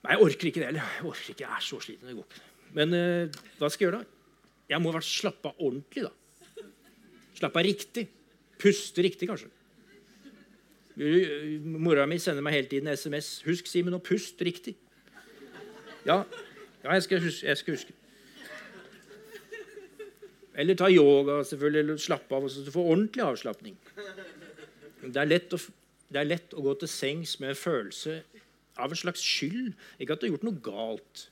Nei, 0.05 0.12
jeg 0.14 0.22
orker 0.22 0.47
ikke 0.47 0.61
det 0.62 0.68
heller. 0.68 0.93
Jeg 0.95 1.09
orker 1.11 1.32
ikke. 1.34 1.43
Jeg 1.43 1.57
er 1.57 1.64
så 1.66 1.80
sliten. 1.82 2.07
Det 2.07 2.14
går. 2.14 2.39
Men 2.78 2.95
uh, 2.95 3.41
hva 3.59 3.66
skal 3.66 3.82
jeg 3.82 3.91
gjøre 3.91 4.05
da? 4.05 4.07
Jeg 4.70 4.82
må 4.84 4.93
være 4.95 5.09
slappe 5.09 5.51
av 5.51 5.59
ordentlig. 5.59 6.07
da. 6.07 6.68
Slappe 7.41 7.64
riktig. 7.66 8.07
Puste 8.62 9.03
riktig, 9.03 9.26
kanskje. 9.32 9.51
Mora 11.78 12.07
mi 12.07 12.20
sender 12.22 12.43
meg 12.43 12.55
hele 12.55 12.70
tiden 12.70 12.95
SMS. 12.95 13.43
'Husk, 13.43 13.66
Simen, 13.66 13.99
å 13.99 14.03
puste 14.03 14.47
riktig'. 14.47 14.78
Ja, 16.07 16.22
ja 16.84 16.95
jeg, 16.95 17.03
skal 17.03 17.20
huske, 17.22 17.47
jeg, 17.47 17.59
skal 17.59 17.74
huske, 17.74 17.97
Eller 20.59 20.78
ta 20.78 20.88
yoga, 20.90 21.40
selvfølgelig, 21.46 21.84
eller 21.84 22.02
slappe 22.02 22.34
av. 22.34 22.48
Så 22.50 22.64
du 22.66 22.72
får 22.74 22.92
ordentlig 22.94 23.24
avslapning. 23.24 23.78
Det 25.04 25.14
er, 25.14 25.28
lett 25.28 25.54
å, 25.54 25.61
det 26.11 26.20
er 26.20 26.30
lett 26.32 26.54
å 26.56 26.64
gå 26.64 26.74
til 26.80 26.90
sengs 26.90 27.36
med 27.42 27.54
en 27.54 27.61
følelse 27.61 28.20
av 28.78 28.90
en 28.90 28.98
slags 28.98 29.22
skyld. 29.22 29.74
Ikke 29.98 30.16
at 30.16 30.22
du 30.22 30.28
har 30.28 30.34
gjort 30.34 30.48
noe 30.48 30.62
galt, 30.64 31.28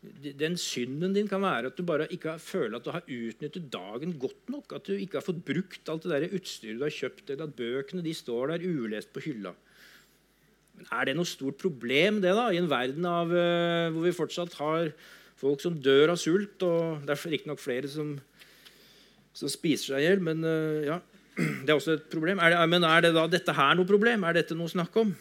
den 0.00 0.56
synden 0.56 1.12
din 1.12 1.28
kan 1.28 1.42
være 1.44 1.68
at 1.68 1.76
du 1.76 1.84
bare 1.84 2.06
ikke 2.12 2.38
føler 2.40 2.78
at 2.78 2.86
du 2.86 2.92
har 2.94 3.04
utnyttet 3.04 3.68
dagen 3.72 4.14
godt 4.20 4.52
nok. 4.52 4.72
At 4.76 4.88
du 4.88 4.94
ikke 4.96 5.18
har 5.20 5.26
fått 5.26 5.42
brukt 5.44 5.90
alt 5.92 6.06
det 6.06 6.12
der 6.14 6.36
utstyret 6.38 6.80
du 6.80 6.86
har 6.86 6.94
kjøpt, 6.94 7.26
eller 7.28 7.48
at 7.48 7.56
bøkene 7.58 8.04
de 8.04 8.14
står 8.16 8.54
der 8.54 8.64
ulest 8.64 9.12
på 9.12 9.24
hylla. 9.26 9.52
Men 10.78 10.88
Er 10.96 11.08
det 11.08 11.16
noe 11.18 11.28
stort 11.28 11.60
problem 11.60 12.22
det 12.24 12.32
da, 12.32 12.48
i 12.48 12.60
en 12.60 12.70
verden 12.70 13.04
av, 13.04 13.28
uh, 13.28 13.92
hvor 13.92 14.06
vi 14.06 14.16
fortsatt 14.16 14.56
har 14.60 14.94
folk 15.40 15.62
som 15.62 15.78
dør 15.80 16.14
av 16.14 16.20
sult? 16.20 16.60
og 16.66 17.06
Det 17.06 17.14
er 17.14 17.32
riktignok 17.34 17.62
flere 17.62 17.88
som, 17.90 18.12
som, 19.32 19.48
spiser 19.48 19.94
seg 19.94 20.04
i 20.04 20.06
hjel, 20.08 20.22
men 20.24 20.44
uh, 20.44 20.84
ja, 20.86 21.00
det 21.64 21.72
er 21.72 21.78
også 21.78 21.96
et 21.96 22.06
problem. 22.12 22.42
Er 22.42 22.54
det, 22.54 22.60
men 22.72 22.86
er 22.86 23.06
det 23.06 23.14
da 23.16 23.26
dette 23.30 23.56
her 23.56 23.74
noe 23.78 23.88
problem? 23.88 24.26
Er 24.28 24.40
dette 24.40 24.58
noe 24.58 24.70
å 24.70 24.74
snakke 24.76 25.06
om? 25.06 25.16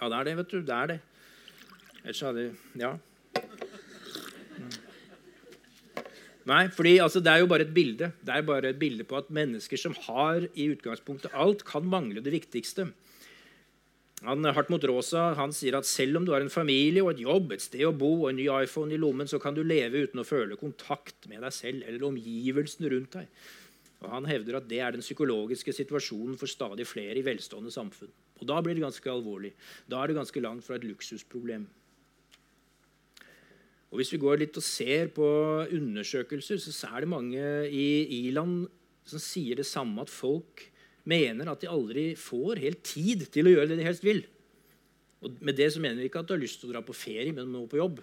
Ja, 0.00 0.08
det 0.08 0.16
er 0.16 0.28
det, 0.30 0.36
vet 0.40 0.52
du. 0.54 0.60
Det 0.64 0.76
er 0.76 0.92
det. 0.94 1.00
Ellers 2.00 2.24
hadde 2.24 2.50
Ja. 2.80 2.96
Nei, 6.48 6.64
fordi 6.72 6.96
altså, 6.98 7.20
Det 7.20 7.30
er 7.30 7.42
jo 7.42 7.50
bare 7.50 7.66
et 7.66 7.74
bilde 7.74 8.08
Det 8.24 8.32
er 8.32 8.42
bare 8.42 8.70
et 8.72 8.78
bilde 8.80 9.04
på 9.04 9.18
at 9.18 9.28
mennesker 9.30 9.78
som 9.78 9.92
har 10.08 10.46
i 10.56 10.70
utgangspunktet 10.72 11.34
alt, 11.36 11.64
kan 11.68 11.84
mangle 11.84 12.22
det 12.24 12.32
viktigste. 12.32 12.88
Han, 14.26 14.44
Hartmut 14.52 14.84
Rosa 14.84 15.30
han 15.38 15.52
sier 15.56 15.78
at 15.78 15.88
selv 15.88 16.18
om 16.18 16.26
du 16.26 16.34
har 16.34 16.44
en 16.44 16.52
familie 16.52 17.00
og 17.00 17.14
et 17.14 17.22
jobb, 17.24 17.54
et 17.54 17.64
sted 17.64 17.86
å 17.88 17.94
bo 17.96 18.10
og 18.18 18.28
en 18.30 18.36
ny 18.36 18.50
iPhone 18.52 18.92
i 18.92 19.00
lommen, 19.00 19.28
så 19.30 19.40
kan 19.40 19.56
du 19.56 19.62
leve 19.64 20.04
uten 20.04 20.20
å 20.20 20.26
føle 20.28 20.58
kontakt 20.60 21.28
med 21.30 21.40
deg 21.40 21.54
selv 21.56 21.86
eller 21.88 22.04
omgivelsene 22.10 22.92
rundt 22.92 23.16
deg. 23.16 23.30
Og 24.00 24.08
Han 24.12 24.28
hevder 24.28 24.58
at 24.60 24.68
det 24.68 24.80
er 24.80 24.96
den 24.96 25.04
psykologiske 25.04 25.72
situasjonen 25.76 26.36
for 26.40 26.48
stadig 26.48 26.86
flere 26.88 27.18
i 27.20 27.24
velstående 27.24 27.72
samfunn. 27.72 28.12
Og 28.40 28.48
Da 28.48 28.60
blir 28.60 28.76
det 28.76 28.84
ganske 28.84 29.12
alvorlig. 29.12 29.52
Da 29.88 30.00
er 30.00 30.08
det 30.08 30.16
ganske 30.20 30.40
langt 30.40 30.64
fra 30.64 30.76
et 30.76 30.84
luksusproblem. 30.88 31.66
Og 33.90 33.98
Hvis 33.98 34.12
vi 34.12 34.22
går 34.22 34.38
litt 34.38 34.56
og 34.56 34.62
ser 34.62 35.08
på 35.08 35.26
undersøkelser, 35.68 36.60
så 36.60 36.92
er 36.94 37.00
det 37.00 37.08
mange 37.08 37.44
i 37.68 38.06
i-land 38.28 38.68
som 39.04 39.18
sier 39.18 39.56
det 39.56 39.66
samme, 39.66 40.00
at 40.00 40.12
folk 40.12 40.69
mener 41.08 41.50
at 41.52 41.62
de 41.62 41.70
aldri 41.70 42.10
får 42.18 42.60
helt 42.64 42.82
tid 42.86 43.26
til 43.32 43.48
å 43.48 43.54
gjøre 43.54 43.72
det 43.72 43.80
de 43.80 43.86
helst 43.86 44.04
vil. 44.06 44.24
Og 45.20 45.36
Med 45.44 45.56
det 45.56 45.70
så 45.72 45.82
mener 45.82 46.00
vi 46.00 46.08
ikke 46.08 46.22
at 46.22 46.28
du 46.28 46.34
har 46.34 46.42
lyst 46.42 46.60
til 46.62 46.70
å 46.70 46.74
dra 46.74 46.84
på 46.84 46.96
ferie, 46.96 47.32
men 47.36 47.50
må 47.52 47.66
på 47.68 47.80
jobb. 47.80 48.00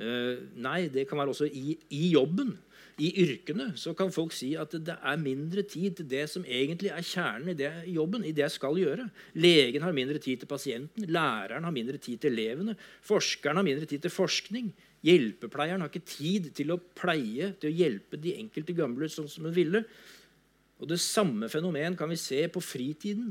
Uh, 0.00 0.40
nei, 0.56 0.86
det 0.88 1.04
kan 1.08 1.20
være 1.20 1.34
også 1.34 1.50
i, 1.52 1.76
i 1.92 2.06
jobben 2.14 2.54
i 3.00 3.08
yrkene 3.22 3.70
så 3.78 3.94
kan 3.96 4.12
folk 4.12 4.34
si 4.36 4.52
at 4.58 4.74
det 4.84 4.94
er 4.94 5.20
mindre 5.20 5.64
tid 5.64 5.96
til 5.98 6.08
det 6.10 6.26
som 6.30 6.44
egentlig 6.44 6.90
er 6.92 7.04
kjernen 7.06 7.52
i 7.52 7.56
det 7.56 7.70
jobben. 7.88 8.24
i 8.24 8.32
det 8.32 8.44
jeg 8.44 8.56
skal 8.58 8.78
gjøre. 8.78 9.08
Legen 9.34 9.82
har 9.82 9.96
mindre 9.96 10.18
tid 10.18 10.42
til 10.42 10.50
pasienten, 10.50 11.08
læreren 11.08 11.64
har 11.64 11.72
mindre 11.72 11.98
tid 11.98 12.20
til 12.20 12.32
elevene, 12.32 12.76
forskeren 13.02 13.56
har 13.56 13.64
mindre 13.64 13.86
tid 13.86 14.04
til 14.04 14.12
forskning. 14.12 14.72
Hjelpepleieren 15.02 15.80
har 15.82 15.90
ikke 15.90 16.06
tid 16.06 16.52
til 16.54 16.70
å 16.70 16.78
pleie, 16.78 17.54
til 17.58 17.72
å 17.72 17.74
hjelpe 17.74 18.20
de 18.20 18.36
enkelte 18.38 18.76
gamle 18.76 19.08
sånn 19.10 19.30
som 19.30 19.48
hun 19.48 19.56
ville. 19.56 19.84
Og 20.82 20.88
Det 20.90 20.98
samme 20.98 21.48
fenomen 21.48 21.94
kan 21.96 22.10
vi 22.10 22.18
se 22.18 22.42
på 22.50 22.60
fritiden, 22.60 23.30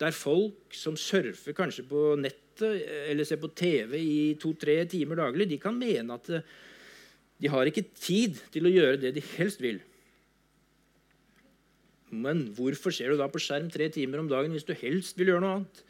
der 0.00 0.14
folk 0.16 0.72
som 0.74 0.96
surfer 0.96 1.54
kanskje 1.54 1.84
på 1.86 2.16
nettet 2.18 2.80
eller 3.12 3.28
ser 3.28 3.38
på 3.42 3.52
TV 3.54 3.98
i 4.00 4.34
to-tre 4.40 4.80
timer 4.88 5.20
daglig, 5.20 5.50
de 5.50 5.60
kan 5.60 5.76
mene 5.76 6.16
at 6.16 6.30
de 7.42 7.50
har 7.50 7.68
ikke 7.68 7.84
tid 7.92 8.40
til 8.54 8.66
å 8.66 8.72
gjøre 8.72 9.00
det 9.02 9.12
de 9.18 9.24
helst 9.36 9.60
vil. 9.62 9.82
Men 12.12 12.46
hvorfor 12.56 12.92
ser 12.92 13.12
du 13.12 13.20
da 13.20 13.28
på 13.32 13.40
skjerm 13.40 13.70
tre 13.72 13.88
timer 13.92 14.20
om 14.20 14.28
dagen 14.30 14.52
hvis 14.52 14.66
du 14.68 14.74
helst 14.76 15.16
vil 15.18 15.32
gjøre 15.32 15.44
noe 15.44 15.60
annet? 15.60 15.84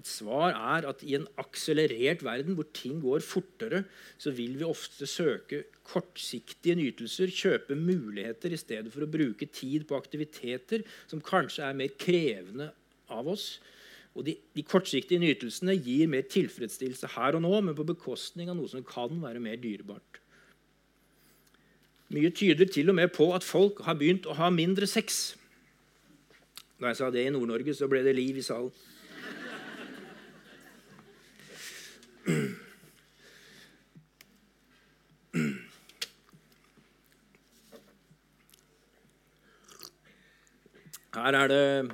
Et 0.00 0.08
svar 0.08 0.54
er 0.56 0.86
at 0.88 1.02
i 1.04 1.12
en 1.18 1.26
akselerert 1.40 2.22
verden 2.24 2.56
hvor 2.56 2.64
ting 2.72 3.02
går 3.02 3.20
fortere, 3.24 3.82
så 4.16 4.32
vil 4.32 4.54
vi 4.56 4.64
ofte 4.64 5.04
søke 5.08 5.66
kortsiktige 5.84 6.78
nytelser, 6.78 7.28
kjøpe 7.28 7.76
muligheter 7.76 8.54
i 8.54 8.60
stedet 8.60 8.92
for 8.94 9.04
å 9.04 9.10
bruke 9.10 9.50
tid 9.52 9.84
på 9.88 9.98
aktiviteter 9.98 10.86
som 11.10 11.20
kanskje 11.20 11.66
er 11.66 11.76
mer 11.76 11.92
krevende 12.00 12.70
av 13.12 13.28
oss. 13.28 13.58
Og 14.16 14.24
de, 14.26 14.38
de 14.56 14.64
kortsiktige 14.66 15.20
nytelsene 15.22 15.76
gir 15.76 16.08
mer 16.10 16.24
tilfredsstillelse 16.32 17.12
her 17.18 17.36
og 17.36 17.44
nå, 17.44 17.52
men 17.60 17.76
på 17.76 17.86
bekostning 17.92 18.48
av 18.50 18.56
noe 18.58 18.70
som 18.72 18.86
kan 18.86 19.20
være 19.20 19.42
mer 19.42 19.60
dyrebart. 19.60 20.22
Mye 22.10 22.32
tyder 22.34 22.66
til 22.72 22.90
og 22.90 22.96
med 22.98 23.12
på 23.14 23.28
at 23.36 23.46
folk 23.46 23.84
har 23.86 24.00
begynt 24.00 24.24
å 24.26 24.34
ha 24.40 24.48
mindre 24.50 24.88
sex. 24.90 25.36
Da 26.80 26.90
jeg 26.90 26.98
sa 26.98 27.10
det 27.12 27.28
i 27.28 27.34
Nord-Norge, 27.34 27.76
så 27.76 27.86
ble 27.90 28.00
det 28.02 28.16
liv 28.16 28.40
i 28.40 28.46
salen. 28.46 28.72
Her 41.10 41.36
er 41.36 41.48
det 41.50 41.90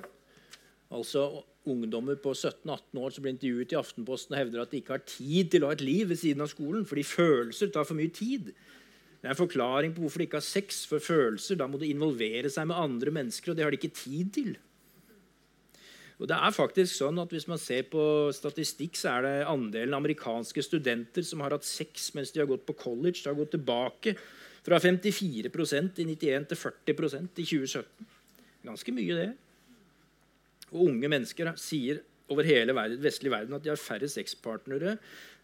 altså 0.93 1.43
ungdommer 1.66 2.14
på 2.22 2.31
17-18 2.31 3.01
år 3.01 3.11
som 3.11 3.24
blir 3.24 3.35
intervjuet 3.35 3.72
i 3.72 3.79
Aftenposten 3.79 4.35
og 4.35 4.41
hevder 4.41 4.62
at 4.62 4.70
de 4.70 4.81
ikke 4.81 4.95
har 4.95 5.07
tid 5.09 5.51
til 5.51 5.64
å 5.64 5.70
ha 5.70 5.77
et 5.77 5.85
liv 5.85 6.11
ved 6.12 6.20
siden 6.20 6.45
av 6.45 6.51
skolen 6.53 6.87
fordi 6.87 7.05
følelser 7.07 7.72
tar 7.74 7.87
for 7.89 7.99
mye 7.99 8.12
tid. 8.14 8.53
Det 8.53 9.27
er 9.27 9.35
en 9.35 9.41
forklaring 9.41 9.95
på 9.95 10.05
hvorfor 10.05 10.22
de 10.22 10.29
ikke 10.29 10.39
har 10.39 10.47
sex 10.47 10.85
for 10.87 11.03
følelser. 11.03 11.59
Da 11.59 11.66
må 11.66 11.81
de 11.81 11.91
involvere 11.91 12.51
seg 12.53 12.68
med 12.70 12.79
andre 12.79 13.11
mennesker, 13.14 13.51
og 13.51 13.57
det 13.59 13.64
har 13.64 13.74
de 13.74 13.81
ikke 13.81 13.97
tid 13.99 14.31
til. 14.37 14.53
Og 16.16 16.28
det 16.30 16.36
er 16.36 16.54
faktisk 16.54 16.94
sånn 16.96 17.20
at 17.20 17.32
Hvis 17.32 17.48
man 17.50 17.60
ser 17.60 17.88
på 17.92 18.32
statistikk, 18.32 18.96
så 18.96 19.18
er 19.18 19.26
det 19.26 19.34
andelen 19.50 19.98
amerikanske 19.98 20.64
studenter 20.64 21.26
som 21.26 21.42
har 21.44 21.52
hatt 21.52 21.66
sex 21.68 22.08
mens 22.16 22.32
de 22.32 22.40
har 22.40 22.48
gått 22.48 22.66
på 22.68 22.76
college, 22.78 23.20
det 23.20 23.30
har 23.30 23.38
gått 23.38 23.52
tilbake 23.56 24.16
fra 24.66 24.80
54% 24.82 26.00
i 26.02 26.06
91 26.08 26.48
til 26.50 26.58
40% 26.58 27.42
i 27.42 27.44
2017. 27.46 28.08
Ganske 28.66 28.94
mye, 28.96 29.18
det. 29.20 29.28
Og 30.72 30.88
unge 30.88 31.10
mennesker 31.12 31.52
sier 31.60 32.00
over 32.32 32.48
hele 32.48 32.74
verden, 32.74 32.98
vestlig 33.02 33.30
verden 33.30 33.54
at 33.54 33.62
de 33.62 33.70
har 33.70 33.78
færre 33.78 34.08
sexpartnere 34.10 34.96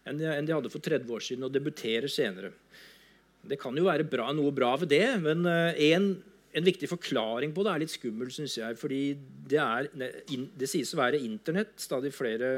enn 0.03 0.19
de, 0.19 0.27
enn 0.27 0.47
de 0.47 0.51
hadde 0.51 0.71
for 0.73 0.83
30 0.83 1.15
år 1.15 1.23
siden, 1.23 1.45
og 1.47 1.53
debuterer 1.53 2.11
senere. 2.11 2.51
Det 3.47 3.55
kan 3.59 3.75
jo 3.75 3.85
være 3.87 4.07
bra, 4.07 4.29
noe 4.35 4.51
bra 4.55 4.73
ved 4.81 4.91
det, 4.91 5.05
men 5.23 5.47
uh, 5.47 5.71
en, 5.87 6.09
en, 6.53 6.65
viktig 6.65 6.89
forklaring 6.91 7.53
på 7.55 7.65
det 7.65 7.73
er 7.73 7.83
litt 7.83 7.93
skummel, 7.93 8.31
syns 8.33 8.57
jeg. 8.59 8.77
fordi 8.79 9.01
det, 9.49 9.59
er, 9.59 9.89
det 9.93 10.69
sies 10.69 10.93
å 10.93 11.01
være 11.01 11.21
Internett. 11.23 11.75
Stadig 11.81 12.13
flere 12.15 12.53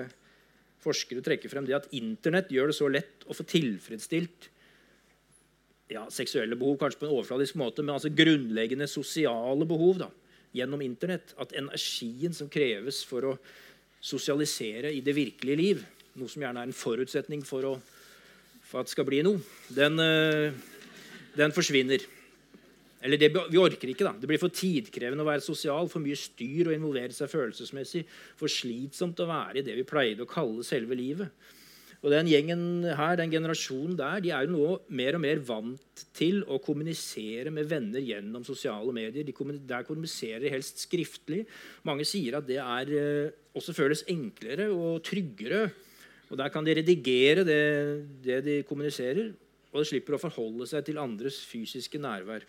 forskere 0.86 1.24
trekker 1.26 1.52
frem 1.52 1.66
det 1.68 1.78
at 1.78 1.88
Internett 1.98 2.52
gjør 2.54 2.72
det 2.72 2.78
så 2.78 2.90
lett 2.92 3.26
å 3.26 3.38
få 3.38 3.46
tilfredsstilt 3.50 4.52
ja, 5.92 6.06
seksuelle 6.10 6.58
behov, 6.58 6.80
kanskje 6.82 7.02
på 7.02 7.08
en 7.08 7.16
overfladisk 7.16 7.58
måte, 7.62 7.84
men 7.86 7.96
altså 7.96 8.14
grunnleggende 8.14 8.88
sosiale 8.90 9.68
behov 9.70 10.00
da, 10.02 10.10
gjennom 10.56 10.82
Internett. 10.86 11.36
At 11.42 11.54
energien 11.58 12.34
som 12.34 12.50
kreves 12.52 13.04
for 13.06 13.32
å 13.32 13.36
sosialisere 14.06 14.94
i 14.94 15.04
det 15.06 15.16
virkelige 15.18 15.62
liv, 15.62 15.86
noe 16.16 16.32
som 16.32 16.44
gjerne 16.46 16.64
er 16.64 16.70
en 16.70 16.78
forutsetning 16.78 17.44
for, 17.46 17.68
å, 17.70 17.76
for 18.66 18.82
at 18.82 18.90
det 18.90 18.96
skal 18.96 19.08
bli 19.08 19.22
noe, 19.26 19.42
den, 19.76 20.00
eh, 20.02 20.56
den 21.38 21.54
forsvinner. 21.56 22.06
Eller 23.06 23.22
det, 23.22 23.30
vi 23.52 23.62
orker 23.62 23.92
ikke. 23.92 24.08
da. 24.08 24.16
Det 24.18 24.30
blir 24.30 24.42
for 24.42 24.54
tidkrevende 24.54 25.22
å 25.22 25.30
være 25.30 25.46
sosial, 25.46 25.90
for 25.92 26.02
mye 26.02 26.18
styr 26.18 26.72
å 26.72 26.74
involvere 26.74 27.14
seg 27.14 27.30
følelsesmessig, 27.30 28.02
for 28.40 28.50
slitsomt 28.50 29.22
å 29.22 29.30
være 29.30 29.62
i 29.62 29.66
det 29.68 29.78
vi 29.78 29.86
pleide 29.86 30.26
å 30.26 30.30
kalle 30.30 30.66
selve 30.66 30.98
livet. 30.98 31.30
Og 32.06 32.12
den 32.14 32.28
gjengen 32.30 32.84
her, 32.94 33.16
den 33.18 33.32
generasjonen 33.34 33.96
der, 33.98 34.20
de 34.22 34.30
er 34.30 34.46
jo 34.46 34.54
nå 34.54 34.74
mer 34.94 35.16
og 35.18 35.24
mer 35.24 35.40
vant 35.42 36.04
til 36.14 36.44
å 36.46 36.60
kommunisere 36.62 37.50
med 37.54 37.66
venner 37.70 38.04
gjennom 38.04 38.46
sosiale 38.46 38.94
medier. 38.94 39.26
De 39.26 39.34
der 39.66 39.88
kommuniserer 39.88 40.44
de 40.44 40.52
helst 40.54 40.84
skriftlig. 40.86 41.48
Mange 41.88 42.06
sier 42.06 42.38
at 42.38 42.46
det 42.46 42.60
er, 42.62 42.94
eh, 42.94 43.32
også 43.58 43.74
føles 43.74 44.06
enklere 44.06 44.70
og 44.70 45.02
tryggere. 45.02 45.72
Og 46.30 46.38
Der 46.38 46.50
kan 46.50 46.64
de 46.64 46.76
redigere 46.76 47.44
det, 47.46 48.24
det 48.24 48.44
de 48.44 48.64
kommuniserer, 48.64 49.34
og 49.74 49.82
de 49.82 49.86
slipper 49.86 50.16
å 50.16 50.22
forholde 50.22 50.68
seg 50.68 50.86
til 50.86 50.98
andres 50.98 51.44
fysiske 51.46 51.98
nærvær. 51.98 52.42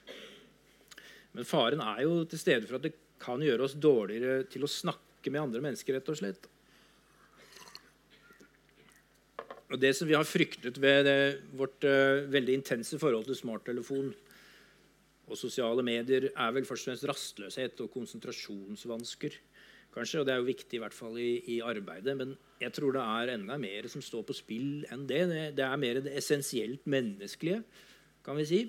Men 1.36 1.44
faren 1.44 1.82
er 1.84 2.02
jo 2.06 2.22
til 2.24 2.40
stede 2.40 2.64
for 2.64 2.78
at 2.78 2.86
det 2.86 2.94
kan 3.20 3.42
gjøre 3.44 3.66
oss 3.66 3.76
dårligere 3.76 4.46
til 4.48 4.64
å 4.64 4.70
snakke 4.70 5.32
med 5.32 5.42
andre 5.42 5.64
mennesker. 5.68 5.96
rett 5.96 6.08
og 6.08 6.20
slett. 6.20 6.48
Og 9.66 9.80
Det 9.82 9.92
som 9.98 10.06
vi 10.08 10.14
har 10.14 10.24
fryktet 10.24 10.78
ved 10.78 11.04
det, 11.08 11.42
vårt 11.58 11.84
uh, 11.84 12.24
veldig 12.30 12.54
intense 12.60 12.98
forhold 13.02 13.26
til 13.26 13.38
smarttelefon 13.38 14.12
og 15.26 15.38
sosiale 15.38 15.82
medier, 15.82 16.30
er 16.30 16.54
vel 16.54 16.64
først 16.64 16.86
og 16.86 16.92
fremst 16.92 17.08
rastløshet 17.10 17.82
og 17.82 17.90
konsentrasjonsvansker. 17.90 19.34
kanskje, 19.96 20.20
og 20.20 20.26
Det 20.26 20.32
er 20.32 20.38
jo 20.38 20.52
viktig 20.52 20.76
i 20.76 20.82
hvert 20.84 20.94
fall 20.94 21.18
i, 21.18 21.42
i, 21.56 21.60
arbeidet, 21.60 22.16
men 22.16 22.36
jeg 22.60 22.72
tror 22.72 22.92
det 22.92 23.02
er 23.02 23.34
enda 23.34 23.56
mer 23.58 23.88
som 23.88 24.02
står 24.02 24.22
på 24.22 24.36
spill 24.36 24.86
enn 24.92 25.06
det. 25.08 25.26
Det, 25.28 25.56
det 25.56 25.64
er 25.64 25.76
mer 25.76 26.00
det 26.00 26.14
essensielt 26.14 26.86
menneskelige, 26.86 27.64
kan 28.22 28.36
vi 28.36 28.46
si. 28.46 28.60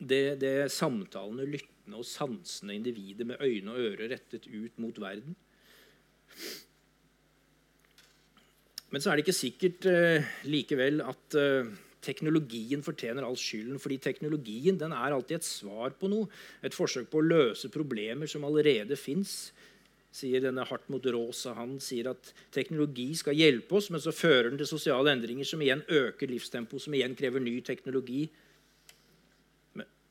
Det, 0.00 0.40
det 0.40 0.70
samtalene, 0.72 1.44
lyttende 1.44 2.00
og 2.00 2.08
sansende 2.08 2.74
individet 2.74 3.26
med 3.28 3.42
øyne 3.44 3.74
og 3.74 3.84
ører 3.90 4.14
rettet 4.14 4.48
ut 4.48 4.78
mot 4.80 4.96
verden. 5.00 5.36
Men 8.90 9.02
så 9.02 9.10
er 9.10 9.18
det 9.18 9.26
ikke 9.26 9.36
sikkert 9.36 9.86
eh, 9.86 10.30
likevel 10.50 11.02
at 11.04 11.36
eh, 11.38 11.68
teknologien 12.02 12.82
fortjener 12.82 13.26
all 13.26 13.36
skylden. 13.38 13.78
fordi 13.78 13.98
teknologien 14.02 14.78
den 14.78 14.92
er 14.92 15.14
alltid 15.14 15.36
et 15.36 15.46
svar 15.46 15.94
på 15.98 16.10
noe. 16.10 16.28
Et 16.62 16.74
forsøk 16.74 17.10
på 17.10 17.20
å 17.20 17.26
løse 17.26 17.70
problemer 17.70 18.26
som 18.30 18.44
allerede 18.44 18.96
fins. 18.98 19.52
Sier 20.10 20.42
denne 20.42 20.64
Hartmut 20.66 21.06
Rosa. 21.06 21.54
Han 21.54 21.78
sier 21.78 22.10
at 22.10 22.32
teknologi 22.50 23.12
skal 23.14 23.38
hjelpe 23.38 23.78
oss, 23.78 23.90
men 23.94 24.02
så 24.02 24.14
fører 24.14 24.50
den 24.50 24.58
til 24.58 24.72
sosiale 24.72 25.12
endringer 25.12 25.46
som 25.46 25.62
igjen 25.62 25.84
øker 25.86 26.32
livstempoet, 26.32 26.82
som 26.82 26.96
igjen 26.96 27.14
krever 27.14 27.44
ny 27.44 27.60
teknologi. 27.62 28.24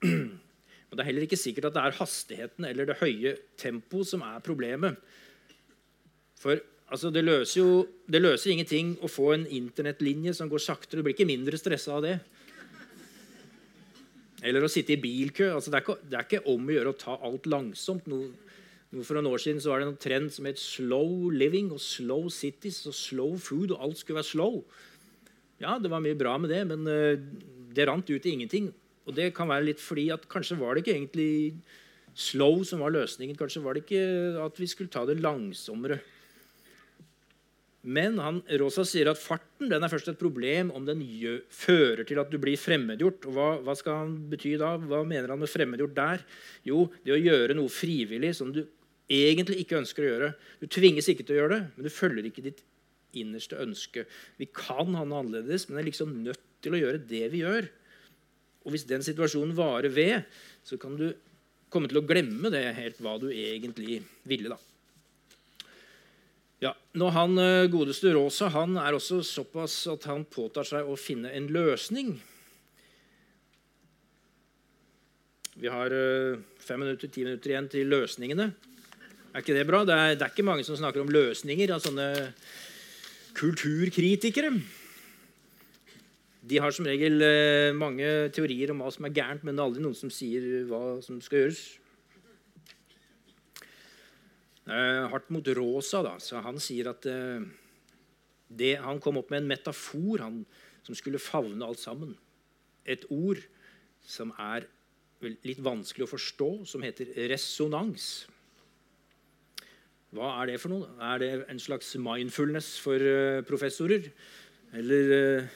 Men, 0.04 0.96
det 0.96 1.04
er 1.04 1.10
heller 1.12 1.28
ikke 1.28 1.38
sikkert 1.40 1.70
at 1.70 1.76
det 1.78 1.86
er 1.86 1.98
hastigheten 2.00 2.66
eller 2.66 2.90
det 2.90 3.00
høye 3.02 3.36
tempoet 3.60 4.10
som 4.10 4.26
er 4.26 4.44
problemet. 4.46 4.98
For 6.40 6.60
Altså, 6.90 7.12
det, 7.14 7.22
løser 7.22 7.60
jo, 7.60 7.84
det 8.10 8.22
løser 8.22 8.50
ingenting 8.50 8.96
å 9.06 9.10
få 9.12 9.28
en 9.36 9.46
internettlinje 9.46 10.34
som 10.34 10.50
går 10.50 10.62
saktere. 10.64 10.98
Du 10.98 11.06
blir 11.06 11.14
ikke 11.14 11.28
mindre 11.30 11.58
stressa 11.62 12.00
av 12.00 12.02
det. 12.02 12.16
Eller 14.42 14.66
å 14.66 14.72
sitte 14.72 14.96
i 14.96 15.02
bilkø. 15.02 15.52
Altså, 15.54 15.70
det, 15.70 15.78
er 15.78 15.86
ikke, 15.86 15.98
det, 16.02 16.18
er 16.18 16.26
ikke, 16.26 16.42
om 16.50 16.66
å 16.66 16.74
gjøre 16.74 16.94
å 16.94 16.98
ta 16.98 17.18
alt 17.30 17.46
langsomt. 17.52 18.10
Noe, 18.10 18.32
noe 18.90 19.06
for 19.06 19.20
noen 19.20 19.30
år 19.30 19.44
siden 19.44 19.62
var 19.70 19.84
det 19.84 19.90
en 19.92 20.02
trend 20.02 20.34
som 20.34 20.50
het 20.50 20.62
slow 20.62 21.30
living 21.30 21.70
og 21.76 21.84
slow 21.84 22.26
cities 22.34 22.82
og 22.90 22.98
slow 22.98 23.38
food. 23.38 23.76
og 23.76 23.86
Alt 23.86 24.02
skulle 24.02 24.24
være 24.24 24.32
slow. 24.32 24.64
Ja, 25.62 25.78
det 25.78 25.94
var 25.94 26.02
mye 26.02 26.18
bra 26.18 26.40
med 26.42 26.50
det, 26.56 26.64
men 26.72 26.90
uh, 26.90 27.22
det 27.76 27.86
rant 27.86 28.10
ut 28.10 28.26
i 28.26 28.34
ingenting. 28.34 28.72
Og 29.10 29.18
det 29.18 29.32
kan 29.38 29.50
være 29.50 29.72
litt 29.72 29.82
fordi 29.82 30.08
at 30.14 30.28
kanskje 30.30 30.60
var 30.60 30.76
det 30.76 30.86
ikke 30.86 30.96
egentlig 30.96 31.32
slow 32.20 32.62
som 32.68 32.84
var 32.84 32.94
løsningen. 32.94 33.38
Kanskje 33.40 33.64
var 33.66 33.76
det 33.76 33.86
ikke 33.86 34.06
at 34.46 34.62
vi 34.62 34.70
skulle 34.70 34.94
ta 34.94 35.06
det 35.10 35.18
langsommere. 35.24 36.00
Men 37.90 38.18
han, 38.20 38.42
Rosa 38.60 38.84
sier 38.84 39.08
at 39.08 39.22
farten 39.22 39.70
den 39.72 39.86
er 39.86 39.92
først 39.92 40.10
et 40.12 40.20
problem 40.20 40.74
om 40.76 40.84
den 40.88 41.00
gjør, 41.00 41.40
fører 41.48 42.04
til 42.08 42.20
at 42.20 42.32
du 42.32 42.36
blir 42.42 42.60
fremmedgjort. 42.60 43.30
Og 43.30 43.38
hva, 43.38 43.48
hva, 43.64 43.76
skal 43.80 44.02
han 44.02 44.18
bety 44.32 44.58
da? 44.60 44.74
Hva 44.78 45.06
mener 45.08 45.32
han 45.32 45.40
med 45.40 45.52
fremmedgjort 45.52 45.96
der? 45.96 46.26
Jo, 46.68 46.90
det 47.06 47.16
å 47.16 47.22
gjøre 47.22 47.56
noe 47.58 47.72
frivillig 47.72 48.34
som 48.38 48.52
du 48.54 48.66
egentlig 49.10 49.64
ikke 49.64 49.80
ønsker 49.80 50.06
å 50.06 50.12
gjøre. 50.12 50.34
Du 50.60 50.68
tvinges 50.70 51.08
ikke 51.10 51.26
til 51.26 51.38
å 51.38 51.42
gjøre 51.42 51.56
det, 51.56 51.64
men 51.76 51.88
du 51.88 51.94
følger 51.94 52.28
ikke 52.30 52.46
ditt 52.50 52.62
innerste 53.18 53.58
ønske. 53.64 54.04
Vi 54.38 54.50
kan 54.54 54.92
ha 55.00 55.08
noe 55.08 55.24
annerledes, 55.24 55.70
men 55.70 55.80
er 55.80 55.88
liksom 55.88 56.14
nødt 56.28 56.44
til 56.62 56.76
å 56.76 56.84
gjøre 56.84 57.02
det 57.10 57.26
vi 57.34 57.42
gjør. 57.46 57.72
Og 58.66 58.74
hvis 58.74 58.88
den 58.90 59.04
situasjonen 59.06 59.56
varer 59.58 59.92
ved, 59.94 60.26
så 60.68 60.78
kan 60.80 60.98
du 61.00 61.12
komme 61.72 61.90
til 61.90 62.02
å 62.02 62.06
glemme 62.08 62.52
det 62.52 62.66
helt 62.78 63.00
hva 63.04 63.16
du 63.22 63.30
egentlig 63.32 64.02
ville. 64.28 64.52
da. 64.52 64.58
Ja, 66.60 66.74
når 67.00 67.14
han 67.16 67.40
eh, 67.40 67.70
godeste 67.72 68.12
Rosa 68.16 68.50
han 68.52 68.76
er 68.82 68.98
også 68.98 69.22
såpass 69.24 69.86
at 69.92 70.10
han 70.10 70.26
påtar 70.28 70.68
seg 70.68 70.88
å 70.90 70.98
finne 71.00 71.32
en 71.32 71.48
løsning. 71.56 72.18
Vi 75.60 75.72
har 75.72 75.96
eh, 75.96 76.42
fem 76.60 76.84
minutter, 76.84 77.08
ti 77.08 77.24
minutter 77.24 77.54
igjen 77.54 77.70
til 77.72 77.88
løsningene. 77.92 78.50
Er 79.30 79.44
ikke 79.44 79.56
det 79.56 79.68
bra? 79.70 79.86
Det 79.88 79.96
er, 79.96 80.18
det 80.18 80.26
er 80.26 80.34
ikke 80.34 80.48
mange 80.48 80.66
som 80.68 80.76
snakker 80.76 81.04
om 81.04 81.14
løsninger 81.14 81.72
av 81.72 81.84
sånne 81.86 82.10
kulturkritikere. 83.40 84.52
De 86.50 86.58
har 86.58 86.74
som 86.74 86.88
regel 86.88 87.22
eh, 87.22 87.76
mange 87.78 88.08
teorier 88.34 88.72
om 88.74 88.82
hva 88.82 88.90
som 88.94 89.06
er 89.06 89.14
gærent, 89.14 89.44
men 89.46 89.54
det 89.54 89.62
er 89.62 89.68
aldri 89.70 89.84
noen 89.84 89.98
som 89.98 90.10
sier 90.14 90.46
hva 90.70 90.82
som 91.06 91.20
skal 91.22 91.44
gjøres. 91.44 91.62
Eh, 94.70 95.04
hardt 95.12 95.30
mot 95.34 95.52
Rosa, 95.60 96.02
da, 96.06 96.16
så 96.24 96.42
han 96.46 96.58
sier 96.64 96.90
at 96.90 97.06
eh, 97.10 97.46
det, 98.50 98.72
han 98.82 99.02
kom 99.04 99.22
opp 99.22 99.30
med 99.34 99.44
en 99.44 99.52
metafor 99.52 100.26
han, 100.26 100.42
som 100.88 100.98
skulle 100.98 101.22
favne 101.22 101.66
alt 101.68 101.84
sammen. 101.84 102.16
Et 102.90 103.06
ord 103.14 103.44
som 104.02 104.34
er 104.42 104.66
litt 105.22 105.62
vanskelig 105.62 106.08
å 106.08 106.14
forstå, 106.16 106.52
som 106.72 106.82
heter 106.82 107.14
resonans. 107.30 108.10
Hva 110.16 110.34
er 110.40 110.50
det 110.50 110.62
for 110.64 110.74
noe? 110.74 110.90
Er 111.12 111.22
det 111.22 111.34
en 111.52 111.62
slags 111.62 111.92
mindfulness 112.02 112.78
for 112.82 113.04
professorer? 113.46 114.08
Eller 114.74 115.50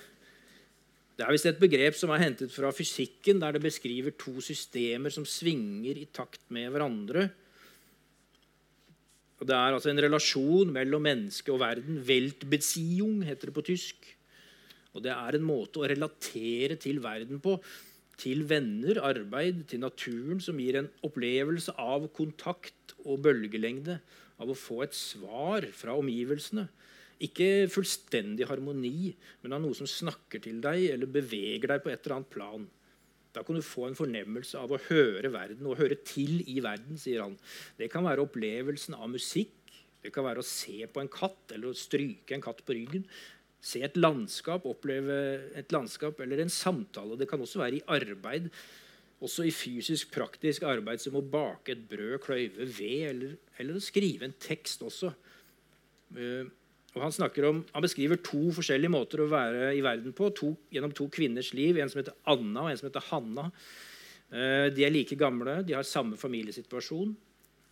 Det 1.14 1.26
er 1.26 1.32
visst 1.34 1.46
et 1.46 1.62
begrep 1.62 1.96
som 1.98 2.10
er 2.14 2.24
hentet 2.24 2.52
fra 2.52 2.72
fysikken, 2.74 3.40
der 3.42 3.54
det 3.54 3.62
beskriver 3.62 4.16
to 4.18 4.42
systemer 4.42 5.14
som 5.14 5.28
svinger 5.30 6.00
i 6.02 6.08
takt 6.10 6.42
med 6.54 6.72
hverandre 6.74 7.30
og 9.44 9.48
Det 9.50 9.56
er 9.58 9.76
altså 9.76 9.90
en 9.92 10.00
relasjon 10.00 10.70
mellom 10.72 11.04
menneske 11.04 11.52
og 11.52 11.60
verden. 11.60 11.98
Weltbeziehung 12.08 13.26
heter 13.28 13.50
det 13.50 13.56
på 13.58 13.66
tysk. 13.68 14.06
Og 14.96 15.04
Det 15.04 15.12
er 15.12 15.36
en 15.36 15.44
måte 15.44 15.82
å 15.82 15.90
relatere 15.90 16.78
til 16.80 17.02
verden 17.04 17.42
på. 17.44 17.58
Til 18.16 18.46
venner, 18.48 19.02
arbeid, 19.04 19.66
til 19.68 19.82
naturen, 19.84 20.40
som 20.40 20.62
gir 20.62 20.78
en 20.80 20.88
opplevelse 21.04 21.76
av 21.76 22.08
kontakt 22.16 22.96
og 23.04 23.20
bølgelengde. 23.26 24.00
Av 24.40 24.48
å 24.48 24.56
få 24.56 24.86
et 24.86 24.96
svar 24.96 25.68
fra 25.76 25.98
omgivelsene. 26.00 26.70
Ikke 27.22 27.68
fullstendig 27.72 28.48
harmoni, 28.50 29.14
men 29.44 29.56
av 29.56 29.62
noe 29.64 29.78
som 29.78 29.90
snakker 29.90 30.42
til 30.44 30.62
deg 30.64 30.88
eller 30.96 31.12
beveger 31.12 31.70
deg 31.76 31.84
på 31.84 31.92
et 31.94 32.02
eller 32.02 32.18
annet 32.18 32.34
plan. 32.34 32.66
Da 33.34 33.42
kan 33.46 33.58
du 33.58 33.66
få 33.66 33.88
en 33.88 33.98
fornemmelse 33.98 34.60
av 34.62 34.74
å 34.74 34.82
høre 34.90 35.32
verden 35.34 35.66
og 35.70 35.80
høre 35.80 35.98
til 36.06 36.44
i 36.46 36.60
verden. 36.62 36.98
sier 36.98 37.24
han. 37.24 37.38
Det 37.78 37.90
kan 37.92 38.06
være 38.06 38.26
opplevelsen 38.26 38.94
av 38.98 39.10
musikk, 39.10 39.56
det 40.04 40.12
kan 40.14 40.26
være 40.28 40.44
å 40.44 40.46
se 40.46 40.84
på 40.92 41.00
en 41.02 41.12
katt 41.12 41.56
eller 41.56 41.72
å 41.72 41.78
stryke 41.78 42.36
en 42.36 42.44
katt 42.44 42.62
på 42.66 42.76
ryggen. 42.76 43.06
Se 43.64 43.80
et 43.86 43.96
landskap, 43.96 44.66
oppleve 44.68 45.16
et 45.56 45.72
landskap 45.72 46.20
eller 46.20 46.44
en 46.44 46.52
samtale. 46.52 47.16
Det 47.16 47.30
kan 47.32 47.42
også 47.42 47.62
være 47.62 47.80
i 47.80 47.86
arbeid, 47.88 48.50
også 49.24 49.46
i 49.48 49.54
fysisk, 49.56 50.12
praktisk 50.12 50.66
arbeid 50.68 51.00
som 51.00 51.16
å 51.16 51.24
bake 51.24 51.72
et 51.72 51.86
brød, 51.88 52.18
kløyve 52.26 52.68
ved 52.68 53.06
eller, 53.14 53.38
eller 53.58 53.80
skrive 53.80 54.28
en 54.28 54.36
tekst 54.36 54.84
også. 54.84 55.14
Uh, 56.14 56.52
og 56.94 57.02
han, 57.02 57.14
om, 57.50 57.64
han, 57.74 57.84
beskriver 57.84 58.20
to 58.22 58.52
forskjellige 58.54 58.94
måter 58.94 59.24
å 59.24 59.30
være 59.32 59.72
i 59.74 59.82
verden 59.82 60.14
på 60.14 60.30
to, 60.38 60.52
gjennom 60.74 60.94
to 60.94 61.08
kvinners 61.14 61.50
liv. 61.58 61.80
En 61.82 61.90
som 61.90 62.04
heter 62.04 62.14
Anna, 62.30 62.68
og 62.68 62.70
en 62.70 62.78
som 62.78 62.90
heter 62.90 63.08
Hanna. 63.10 63.48
Eh, 64.30 64.68
de 64.74 64.86
er 64.86 64.94
like 64.94 65.18
gamle, 65.18 65.64
de 65.66 65.74
har 65.74 65.88
samme 65.90 66.20
familiesituasjon. 66.22 67.16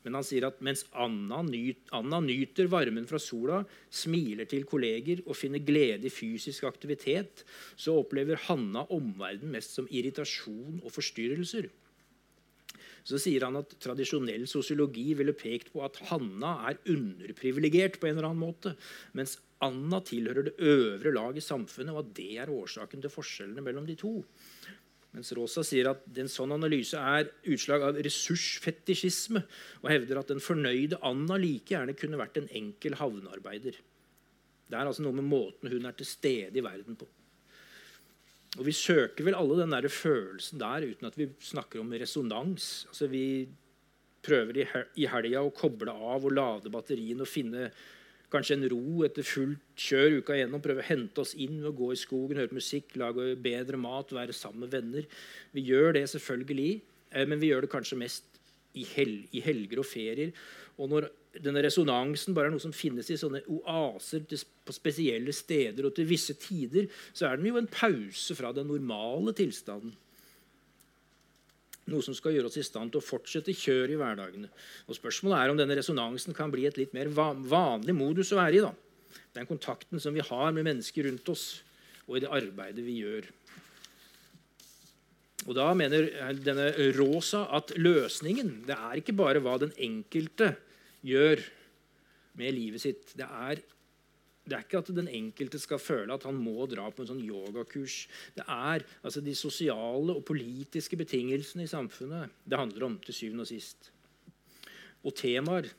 Men 0.02 0.18
han 0.18 0.26
sier 0.26 0.48
at 0.48 0.58
mens 0.66 0.88
Anna, 0.98 1.44
nyt, 1.46 1.84
Anna 1.94 2.18
nyter 2.26 2.66
varmen 2.72 3.06
fra 3.06 3.20
sola, 3.22 3.60
smiler 3.94 4.50
til 4.50 4.66
kolleger 4.66 5.22
og 5.28 5.38
finner 5.38 5.62
glede 5.62 6.10
i 6.10 6.14
fysisk 6.14 6.66
aktivitet, 6.66 7.46
så 7.78 8.00
opplever 8.02 8.42
Hanna 8.48 8.88
omverdenen 8.90 9.54
mest 9.54 9.78
som 9.78 9.90
irritasjon 9.94 10.82
og 10.82 10.90
forstyrrelser 10.96 11.70
så 13.08 13.20
sier 13.22 13.46
han 13.48 13.60
at 13.60 13.74
tradisjonell 13.82 14.44
sosiologi 14.50 15.12
ville 15.18 15.36
pekt 15.38 15.72
på 15.74 15.84
at 15.86 16.00
Hanna 16.10 16.54
er 16.70 16.80
underprivilegert 16.92 18.00
på 18.02 18.10
en 18.10 18.18
eller 18.18 18.30
annen 18.32 18.44
måte, 18.44 18.76
mens 19.18 19.38
Anna 19.62 20.00
tilhører 20.06 20.48
det 20.48 20.58
øvre 20.58 21.14
lag 21.14 21.38
i 21.38 21.44
samfunnet, 21.46 21.94
og 21.94 22.04
at 22.06 22.14
det 22.18 22.32
er 22.42 22.54
årsaken 22.54 23.04
til 23.04 23.14
forskjellene 23.14 23.64
mellom 23.66 23.86
de 23.86 23.98
to. 24.00 24.16
Mens 25.12 25.34
Rosa 25.36 25.64
sier 25.68 25.90
at 25.92 26.06
en 26.24 26.30
sånn 26.32 26.54
analyse 26.56 26.98
er 26.98 27.30
utslag 27.52 27.84
av 27.84 28.00
ressursfetisjisme, 28.00 29.44
og 29.84 29.90
hevder 29.92 30.22
at 30.22 30.32
den 30.32 30.42
fornøyde 30.44 31.02
Anna 31.06 31.38
like 31.42 31.76
gjerne 31.76 31.98
kunne 32.00 32.20
vært 32.22 32.40
en 32.40 32.52
enkel 32.62 32.96
havnearbeider. 33.00 33.76
Det 34.72 34.78
er 34.80 34.88
altså 34.88 35.04
noe 35.04 35.18
med 35.20 35.28
måten 35.28 35.70
hun 35.72 35.90
er 35.90 35.98
til 36.00 36.08
stede 36.08 36.56
i 36.56 36.64
verden 36.64 36.96
på. 36.96 37.10
Og 38.60 38.68
vi 38.68 38.74
søker 38.76 39.24
vel 39.24 39.38
alle 39.38 39.62
den 39.62 39.72
der 39.72 39.88
følelsen 39.88 40.60
der 40.60 40.84
uten 40.84 41.08
at 41.08 41.18
vi 41.20 41.30
snakker 41.40 41.80
om 41.80 41.94
resonans. 41.96 42.86
Altså 42.90 43.08
Vi 43.08 43.48
prøver 44.22 44.62
i 45.00 45.08
helga 45.10 45.42
å 45.42 45.54
koble 45.56 45.94
av 45.94 46.26
og 46.28 46.36
lade 46.36 46.72
batteriene 46.74 47.24
og 47.24 47.32
finne 47.32 47.70
kanskje 48.32 48.58
en 48.58 48.68
ro 48.72 49.02
etter 49.08 49.26
fullt 49.28 49.64
kjør 49.80 50.20
uka 50.20 50.36
igjennom. 50.36 50.64
Prøve 50.64 50.84
å 50.84 50.88
hente 50.88 51.24
oss 51.24 51.34
inn 51.36 51.58
ved 51.60 51.72
å 51.72 51.78
gå 51.80 51.92
i 51.94 52.00
skogen, 52.00 52.40
høre 52.40 52.56
musikk, 52.56 52.94
lage 53.00 53.34
bedre 53.40 53.80
mat, 53.80 54.14
være 54.16 54.36
sammen 54.36 54.66
med 54.66 54.76
venner. 54.76 55.08
Vi 55.56 55.66
gjør 55.68 55.98
det 55.98 56.06
selvfølgelig, 56.12 56.82
eh, 57.12 57.26
men 57.28 57.42
vi 57.42 57.52
gjør 57.52 57.66
det 57.66 57.74
kanskje 57.74 58.00
mest 58.04 58.40
i 58.76 58.86
helger 58.88 59.82
og 59.82 59.88
ferier. 59.88 60.32
Og 60.80 60.92
når 60.92 61.10
denne 61.40 61.62
resonansen 61.64 62.36
bare 62.36 62.50
er 62.50 62.54
noe 62.54 62.64
som 62.64 62.74
finnes 62.76 63.08
i 63.08 63.18
sånne 63.20 63.44
oaser 63.48 64.26
på 64.28 64.76
spesielle 64.76 65.32
steder 65.36 65.88
og 65.88 65.96
til 65.96 66.08
visse 66.10 66.36
tider, 66.40 66.90
så 67.16 67.30
er 67.30 67.40
den 67.40 67.48
jo 67.48 67.60
en 67.60 67.70
pause 67.72 68.36
fra 68.36 68.52
den 68.56 68.68
normale 68.68 69.32
tilstanden. 69.38 69.94
Noe 71.92 72.04
som 72.06 72.16
skal 72.16 72.36
gjøre 72.36 72.52
oss 72.52 72.60
i 72.60 72.66
stand 72.66 72.92
til 72.92 73.00
å 73.00 73.06
fortsette 73.06 73.56
kjøret 73.58 73.96
i 73.96 74.00
hverdagene. 74.00 74.50
Og 74.88 74.98
Spørsmålet 74.98 75.40
er 75.40 75.52
om 75.54 75.60
denne 75.60 75.76
resonansen 75.80 76.36
kan 76.36 76.52
bli 76.52 76.68
et 76.68 76.78
litt 76.80 76.94
mer 76.96 77.10
vanlig 77.12 77.96
modus 77.96 78.34
å 78.36 78.40
være 78.40 78.60
i. 78.60 78.64
da. 78.64 78.74
Den 79.36 79.48
kontakten 79.48 80.04
som 80.04 80.14
vi 80.14 80.24
har 80.24 80.52
med 80.52 80.68
mennesker 80.68 81.08
rundt 81.08 81.32
oss, 81.32 81.46
og 82.08 82.18
i 82.20 82.24
det 82.24 82.32
arbeidet 82.32 82.84
vi 82.84 83.00
gjør. 83.02 83.30
Og 85.48 85.56
Da 85.58 85.72
mener 85.74 86.36
denne 86.38 86.68
Rosa 87.00 87.48
at 87.56 87.72
løsningen 87.80 88.68
det 88.68 88.76
er 88.76 89.00
ikke 89.00 89.16
bare 89.18 89.42
hva 89.42 89.56
den 89.64 89.72
enkelte 89.80 90.52
gjør 90.52 90.68
med 91.04 92.56
livet 92.56 92.82
sitt. 92.84 93.14
Det 93.18 93.26
er, 93.26 93.62
det 94.46 94.56
er, 94.56 94.66
ikke 94.66 94.82
at 94.82 94.92
den 94.96 95.10
enkelte 95.12 95.60
skal 95.62 95.82
føle 95.82 96.14
at 96.14 96.26
han 96.28 96.38
må 96.38 96.66
dra 96.70 96.90
på 96.92 97.04
en 97.04 97.12
sånn 97.14 97.24
yogakurs. 97.24 98.06
Det 98.36 98.46
er 98.46 98.86
altså 99.02 99.24
de 99.24 99.36
sosiale 99.38 100.16
og 100.16 100.26
politiske 100.28 101.00
betingelsene 101.00 101.66
i 101.66 101.72
samfunnet 101.72 102.34
det 102.46 102.60
handler 102.60 102.88
om 102.90 103.00
til 103.06 103.18
syvende 103.18 103.48
og 103.48 103.52
sist. 103.52 103.92
Og 105.02 105.16
temaer, 105.18 105.72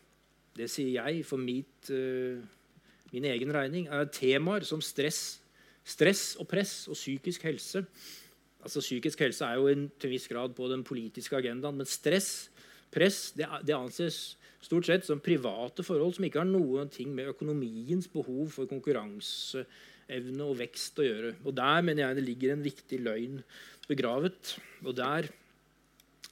det 0.57 0.69
sier 0.71 0.99
jeg 0.99 1.23
for 1.25 1.41
mitt, 1.41 1.89
uh, 1.95 2.43
min 3.13 3.29
egen 3.31 3.55
regning, 3.55 3.87
er 3.89 4.11
temaer 4.13 4.67
som 4.67 4.83
stress, 4.85 5.39
stress 5.85 6.33
og 6.43 6.49
press 6.51 6.89
og 6.91 6.99
psykisk 6.99 7.47
helse. 7.47 7.85
Altså 8.63 8.83
Psykisk 8.83 9.25
helse 9.25 9.47
er 9.47 9.59
jo 9.59 9.71
en, 9.71 9.89
til 9.99 10.11
en 10.11 10.15
viss 10.15 10.29
grad 10.31 10.53
på 10.55 10.69
den 10.71 10.85
politiske 10.87 11.35
agendaen, 11.39 11.79
men 11.79 11.89
stress, 11.89 12.51
press, 12.95 13.33
det, 13.35 13.49
det 13.67 13.75
anses 13.75 14.37
stort 14.63 14.87
sett 14.87 15.07
som 15.07 15.23
private 15.23 15.85
forhold 15.87 16.17
som 16.17 16.27
ikke 16.27 16.43
har 16.43 16.49
noen 16.49 16.91
ting 16.93 17.11
med 17.15 17.33
økonomiens 17.33 18.09
behov 18.13 18.53
for 18.55 18.71
konkurranseevne 18.71 20.47
og 20.47 20.59
vekst 20.61 21.01
å 21.03 21.07
gjøre. 21.07 21.33
Og 21.45 21.57
Der 21.59 21.83
mener 21.83 22.07
jeg 22.07 22.19
det 22.19 22.27
ligger 22.27 22.55
en 22.55 22.67
viktig 22.67 23.01
løgn 23.03 23.41
begravet. 23.89 24.57
Og 24.87 24.95
der, 24.97 25.29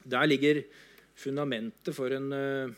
der 0.04 0.30
ligger 0.30 0.62
fundamentet 1.18 1.94
for 1.94 2.14
en, 2.14 2.32
eh, 2.32 2.70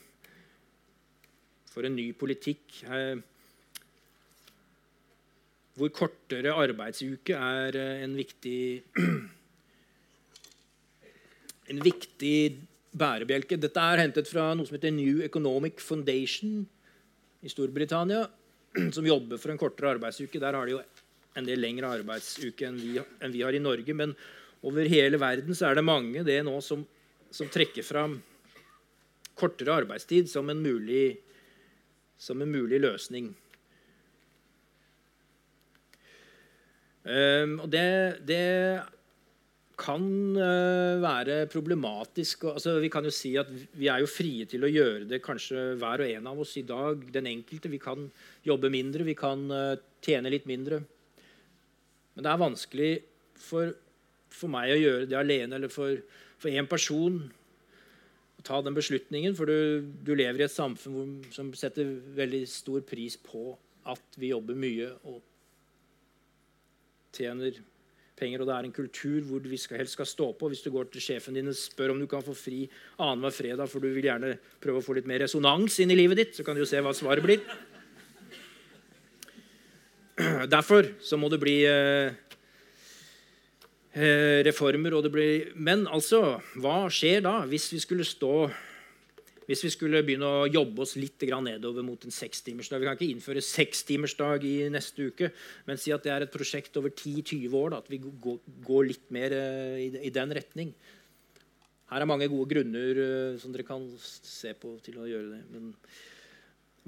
for 1.71 1.87
en 1.87 1.97
ny 1.97 2.13
politikk. 2.13 2.83
Eh, 2.89 3.21
hvor 5.77 5.89
kortere 5.89 6.53
arbeidsuke 6.53 7.37
er 7.37 7.77
eh, 7.77 8.03
en 8.05 8.17
viktig 8.17 8.83
en 11.73 11.81
viktig 11.85 12.37
bærebjelke. 12.93 13.59
Dette 13.61 13.83
er 13.83 14.03
hentet 14.03 14.29
fra 14.31 14.53
noe 14.57 14.69
som 14.69 14.77
heter 14.77 14.93
New 14.95 15.23
Economic 15.25 15.81
Foundation 15.81 16.63
i 17.43 17.51
Storbritannia, 17.51 18.27
som 18.97 19.07
jobber 19.07 19.41
for 19.41 19.53
en 19.53 19.61
kortere 19.61 19.95
arbeidsuke. 19.97 20.41
Der 20.43 20.59
har 20.59 20.69
de 20.69 20.77
jo 20.77 20.83
en 21.39 21.49
del 21.49 21.63
lengre 21.63 21.91
arbeidsuke 21.99 22.69
enn 22.69 22.81
vi, 22.81 22.97
enn 23.01 23.35
vi 23.35 23.45
har 23.45 23.57
i 23.57 23.63
Norge. 23.63 23.97
Men 23.97 24.15
over 24.63 24.89
hele 24.89 25.21
verden 25.21 25.57
så 25.57 25.71
er 25.71 25.79
det 25.79 25.87
mange 25.87 26.25
det 26.27 26.39
nå 26.47 26.59
som, 26.65 26.85
som 27.33 27.51
trekker 27.51 27.87
fram 27.87 28.21
kortere 29.39 29.75
arbeidstid 29.83 30.29
som 30.31 30.51
en 30.53 30.61
mulig, 30.63 31.17
som 32.21 32.43
en 32.45 32.53
mulig 32.53 32.83
løsning. 32.83 33.33
Um, 37.03 37.57
og 37.65 37.71
det, 37.73 38.23
det 38.29 38.43
kan 39.79 40.03
uh, 40.37 41.01
være 41.03 41.47
problematisk. 41.53 42.45
Altså, 42.53 42.77
vi 42.83 42.91
kan 42.93 43.05
jo 43.07 43.13
si 43.15 43.35
at 43.41 43.49
vi 43.51 43.89
er 43.91 44.03
jo 44.03 44.11
frie 44.11 44.47
til 44.49 44.65
å 44.67 44.71
gjøre 44.71 45.07
det, 45.11 45.23
kanskje 45.25 45.73
hver 45.81 46.05
og 46.05 46.13
en 46.13 46.29
av 46.31 46.43
oss 46.45 46.57
i 46.61 46.65
dag. 46.67 47.07
Den 47.15 47.31
enkelte. 47.31 47.73
Vi 47.73 47.81
kan 47.83 48.09
jobbe 48.47 48.71
mindre, 48.73 49.07
vi 49.09 49.17
kan 49.19 49.47
uh, 49.51 49.81
tjene 50.05 50.33
litt 50.33 50.49
mindre. 50.51 50.83
Men 52.13 52.27
det 52.27 52.33
er 52.33 52.43
vanskelig 52.43 52.91
for, 53.41 53.73
for 54.33 54.53
meg 54.53 54.75
å 54.75 54.81
gjøre 54.81 55.09
det 55.11 55.19
alene, 55.19 55.57
eller 55.57 55.73
for 55.73 56.51
én 56.51 56.69
person 56.69 57.23
å 58.39 58.45
ta 58.47 58.61
den 58.63 58.77
beslutningen. 58.77 59.37
For 59.39 59.49
du, 59.49 59.93
du 60.05 60.15
lever 60.15 60.45
i 60.45 60.47
et 60.49 60.55
samfunn 60.55 60.97
hvor, 60.97 61.13
som 61.35 61.53
setter 61.57 61.97
veldig 62.19 62.45
stor 62.51 62.85
pris 62.87 63.17
på 63.17 63.55
at 63.89 64.21
vi 64.21 64.31
jobber 64.31 64.59
mye 64.59 64.93
og 65.09 65.23
tjener 67.17 67.57
penger, 68.23 68.43
og 68.43 68.49
det 68.49 68.55
er 68.57 68.69
en 68.69 68.75
kultur 68.77 69.27
hvor 69.27 69.45
skal, 69.59 69.83
helst 69.83 69.99
skal 69.99 70.09
stå 70.09 70.31
på. 70.39 70.49
Hvis 70.53 70.63
du 70.65 70.71
går 70.75 70.89
til 70.93 71.05
sjefen 71.05 71.37
din 71.37 71.51
og 71.51 71.59
spør 71.59 71.95
om 71.97 72.01
du 72.01 72.09
kan 72.11 72.25
få 72.25 72.37
fri 72.39 72.65
annenhver 72.97 73.35
fredag, 73.35 73.69
for 73.69 73.83
du 73.83 73.91
vil 73.91 74.09
gjerne 74.09 74.37
prøve 74.63 74.81
å 74.81 74.87
få 74.87 74.97
litt 74.99 75.11
mer 75.11 75.25
resonans 75.27 75.81
inn 75.83 75.93
i 75.93 75.99
livet 75.99 76.23
ditt, 76.23 76.35
så 76.39 76.47
kan 76.47 76.57
du 76.57 76.63
jo 76.63 76.71
se 76.71 76.81
hva 76.83 76.95
svaret 76.97 77.27
blir. 77.27 77.45
Derfor 80.53 80.93
så 81.03 81.19
må 81.19 81.31
det 81.33 81.41
bli 81.43 81.57
eh, 81.67 82.13
eh, 83.97 84.41
reformer. 84.47 84.97
Og 84.97 85.07
det 85.07 85.13
blir, 85.15 85.53
men 85.57 85.87
altså, 85.91 86.39
hva 86.61 86.85
skjer 86.93 87.25
da 87.25 87.41
hvis 87.49 87.71
vi 87.75 87.81
skulle 87.83 88.07
stå 88.07 88.51
hvis 89.49 89.65
vi 89.67 89.73
skulle 89.75 90.03
begynne 90.07 90.29
å 90.29 90.47
jobbe 90.51 90.85
oss 90.85 90.95
litt 91.01 91.23
nedover 91.23 91.83
mot 91.83 92.05
en 92.05 92.15
sekstimersdag 92.15 92.81
Vi 92.81 92.87
kan 92.87 92.99
ikke 92.99 93.11
innføre 93.11 93.43
sekstimersdag 93.43 94.47
i 94.47 94.57
neste 94.71 95.09
uke, 95.11 95.33
men 95.67 95.81
si 95.81 95.93
at 95.95 96.05
det 96.05 96.13
er 96.15 96.27
et 96.27 96.33
prosjekt 96.33 96.77
over 96.79 96.91
10-20 96.91 97.59
år. 97.59 97.71
Da, 97.75 97.83
at 97.83 97.91
vi 97.91 97.99
går 97.99 98.89
litt 98.89 99.11
mer 99.15 99.35
eh, 99.35 99.99
i 100.03 100.15
den 100.15 100.35
retning. 100.39 100.73
Her 101.93 102.05
er 102.05 102.09
mange 102.09 102.31
gode 102.31 102.49
grunner 102.55 103.03
eh, 103.03 103.37
som 103.43 103.53
dere 103.53 103.67
kan 103.67 103.85
se 103.99 104.55
på 104.55 104.77
til 104.85 105.03
å 105.03 105.11
gjøre 105.11 105.35
det. 105.35 105.43
Men 105.53 105.73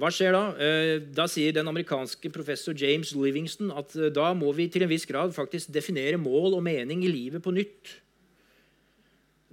hva 0.01 0.11
skjer 0.15 0.35
da? 0.35 0.45
Eh, 0.59 0.95
da 1.15 1.27
sier 1.31 1.55
den 1.55 1.71
amerikanske 1.71 2.31
professor 2.35 2.75
James 2.79 3.13
Livingston 3.19 3.75
at 3.75 3.95
da 4.15 4.31
må 4.35 4.55
vi 4.57 4.71
til 4.71 4.87
en 4.87 4.91
viss 4.95 5.07
grad 5.11 5.35
faktisk 5.35 5.75
definere 5.75 6.23
mål 6.23 6.59
og 6.59 6.67
mening 6.67 7.03
i 7.05 7.13
livet 7.13 7.43
på 7.43 7.55
nytt. 7.55 7.99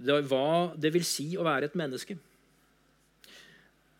Hva 0.01 0.73
det 0.81 0.93
vil 0.95 1.05
si 1.05 1.33
å 1.37 1.45
være 1.45 1.69
et 1.69 1.77
menneske. 1.77 2.17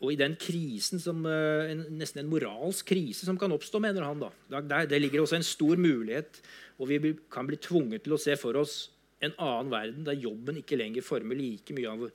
Og 0.01 0.13
i 0.13 0.17
den 0.17 0.33
krisen 0.41 0.99
som, 0.99 1.25
eh, 1.29 1.71
en, 1.71 1.85
Nesten 1.99 2.23
en 2.23 2.31
moralsk 2.31 2.87
krise 2.89 3.25
som 3.27 3.37
kan 3.37 3.51
oppstå, 3.53 3.79
mener 3.79 4.03
han. 4.03 4.19
da. 4.19 4.31
Der, 4.49 4.85
der 4.89 4.99
ligger 4.99 5.21
også 5.21 5.37
en 5.37 5.45
stor 5.45 5.75
mulighet, 5.77 6.41
og 6.79 6.89
vi 6.89 7.15
kan 7.31 7.47
bli 7.47 7.57
tvunget 7.61 8.03
til 8.03 8.13
å 8.17 8.21
se 8.21 8.35
for 8.35 8.57
oss 8.57 8.89
en 9.21 9.35
annen 9.37 9.69
verden 9.69 10.05
der 10.05 10.17
jobben 10.17 10.57
ikke 10.57 10.79
lenger 10.79 11.05
former 11.05 11.37
like 11.37 11.73
mye 11.77 11.89
av 11.89 12.07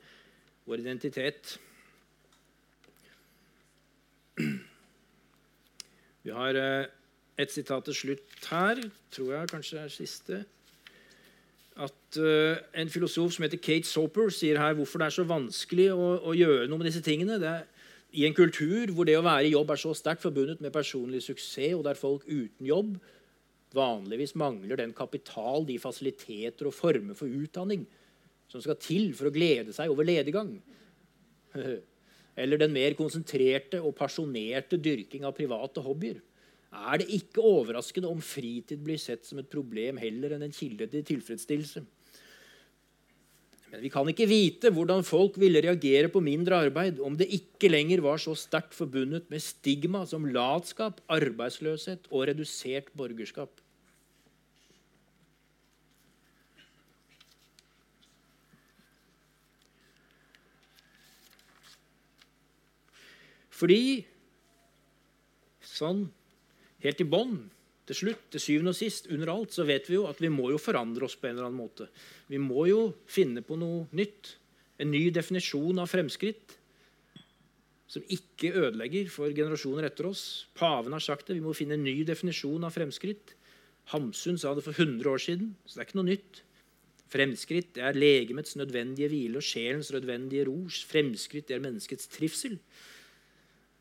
vår 0.67 0.83
identitet. 0.83 1.55
Vi 6.27 6.35
har 6.35 6.59
eh, 6.59 6.91
et 7.39 7.53
sitat 7.53 7.87
til 7.87 7.95
slutt 7.95 8.51
her, 8.51 8.81
tror 9.13 9.33
jeg 9.33 9.51
kanskje 9.53 9.79
er 9.79 9.93
siste. 9.93 10.43
At 11.77 12.17
uh, 12.17 12.57
En 12.73 12.89
filosof 12.89 13.35
som 13.35 13.43
heter 13.45 13.61
Kate 13.61 13.85
Soper, 13.85 14.31
sier 14.33 14.57
her 14.57 14.73
hvorfor 14.73 14.97
det 14.99 15.07
er 15.07 15.13
så 15.13 15.25
vanskelig 15.29 15.91
å, 15.93 16.07
å 16.25 16.33
gjøre 16.33 16.65
noe 16.67 16.81
med 16.81 16.89
disse 16.89 17.03
tingene. 17.05 17.37
Det 17.37 17.51
er, 17.51 17.67
I 18.17 18.25
en 18.25 18.33
kultur 18.33 18.89
hvor 18.95 19.05
det 19.05 19.17
å 19.19 19.25
være 19.25 19.45
i 19.45 19.53
jobb 19.53 19.71
er 19.73 19.79
så 19.81 19.91
sterkt 19.97 20.23
forbundet 20.23 20.61
med 20.63 20.73
personlig 20.73 21.21
suksess, 21.27 21.75
og 21.77 21.83
der 21.85 21.99
folk 21.99 22.25
uten 22.25 22.65
jobb 22.65 22.95
vanligvis 23.77 24.33
mangler 24.39 24.79
den 24.79 24.93
kapital, 24.95 25.67
de 25.67 25.75
fasiliteter 25.81 26.69
og 26.69 26.73
former 26.73 27.17
for 27.17 27.29
utdanning 27.29 27.83
som 28.47 28.63
skal 28.63 28.79
til 28.79 29.11
for 29.17 29.29
å 29.29 29.33
glede 29.35 29.75
seg 29.75 29.91
over 29.91 30.07
lediggang. 30.07 30.55
Eller 32.41 32.61
den 32.61 32.73
mer 32.73 32.95
konsentrerte 32.97 33.81
og 33.83 33.95
pasjonerte 33.97 34.79
dyrking 34.81 35.25
av 35.27 35.35
private 35.37 35.83
hobbyer. 35.83 36.21
Er 36.77 37.01
det 37.01 37.09
ikke 37.13 37.43
overraskende 37.43 38.09
om 38.11 38.21
fritid 38.23 38.81
blir 38.85 38.99
sett 39.01 39.25
som 39.27 39.41
et 39.41 39.51
problem 39.51 39.99
heller 40.01 40.35
enn 40.35 40.45
en 40.47 40.55
kilde 40.55 40.89
til 40.91 41.05
tilfredsstillelse? 41.13 41.83
Men 43.67 43.83
vi 43.83 43.91
kan 43.91 44.07
ikke 44.07 44.29
vite 44.29 44.71
hvordan 44.71 45.03
folk 45.03 45.35
ville 45.41 45.59
reagere 45.63 46.07
på 46.11 46.21
mindre 46.23 46.61
arbeid 46.67 47.01
om 47.03 47.17
det 47.19 47.27
ikke 47.35 47.71
lenger 47.73 48.03
var 48.05 48.21
så 48.23 48.35
sterkt 48.37 48.75
forbundet 48.77 49.27
med 49.33 49.43
stigma 49.43 50.05
som 50.07 50.27
latskap, 50.31 51.01
arbeidsløshet 51.11 52.07
og 52.07 52.29
redusert 52.29 52.93
borgerskap. 52.95 53.51
Fordi 63.57 64.05
sånn 65.65 66.05
helt 66.83 67.01
i 67.01 67.07
bånn, 67.09 67.37
til 67.87 67.95
slutt, 68.01 68.25
til 68.33 68.43
syvende 68.43 68.73
og 68.73 68.77
sist, 68.77 69.07
under 69.13 69.31
alt, 69.31 69.55
så 69.55 69.63
vet 69.67 69.87
vi 69.87 69.95
jo 69.95 70.05
at 70.09 70.19
vi 70.21 70.31
må 70.31 70.49
jo 70.51 70.59
forandre 70.59 71.07
oss 71.07 71.15
på 71.15 71.29
en 71.29 71.37
eller 71.37 71.47
annen 71.47 71.61
måte. 71.61 71.87
Vi 72.27 72.39
må 72.41 72.67
jo 72.67 72.81
finne 73.07 73.43
på 73.45 73.55
noe 73.59 73.87
nytt. 73.95 74.35
En 74.77 74.91
ny 74.91 75.07
definisjon 75.15 75.79
av 75.81 75.89
fremskritt 75.89 76.57
som 77.87 78.03
ikke 78.11 78.51
ødelegger 78.59 79.07
for 79.11 79.31
generasjoner 79.31 79.87
etter 79.87 80.09
oss. 80.09 80.23
Paven 80.59 80.93
har 80.93 81.03
sagt 81.03 81.29
det. 81.29 81.37
Vi 81.37 81.45
må 81.45 81.55
finne 81.55 81.77
en 81.77 81.85
ny 81.87 82.01
definisjon 82.07 82.67
av 82.67 82.75
fremskritt. 82.75 83.33
Hamsun 83.93 84.35
sa 84.39 84.51
det 84.53 84.65
for 84.65 84.75
100 84.75 85.07
år 85.07 85.23
siden, 85.23 85.53
så 85.63 85.77
det 85.77 85.85
er 85.85 85.87
ikke 85.87 85.99
noe 86.01 86.09
nytt. 86.09 86.41
Fremskritt 87.07 87.79
er 87.79 87.95
legemets 87.95 88.57
nødvendige 88.59 89.07
hvile 89.13 89.39
og 89.39 89.47
sjelens 89.47 89.93
nødvendige 89.95 90.43
ros. 90.49 90.81
Fremskritt 90.89 91.53
er 91.55 91.63
menneskets 91.63 92.11
trivsel. 92.11 92.57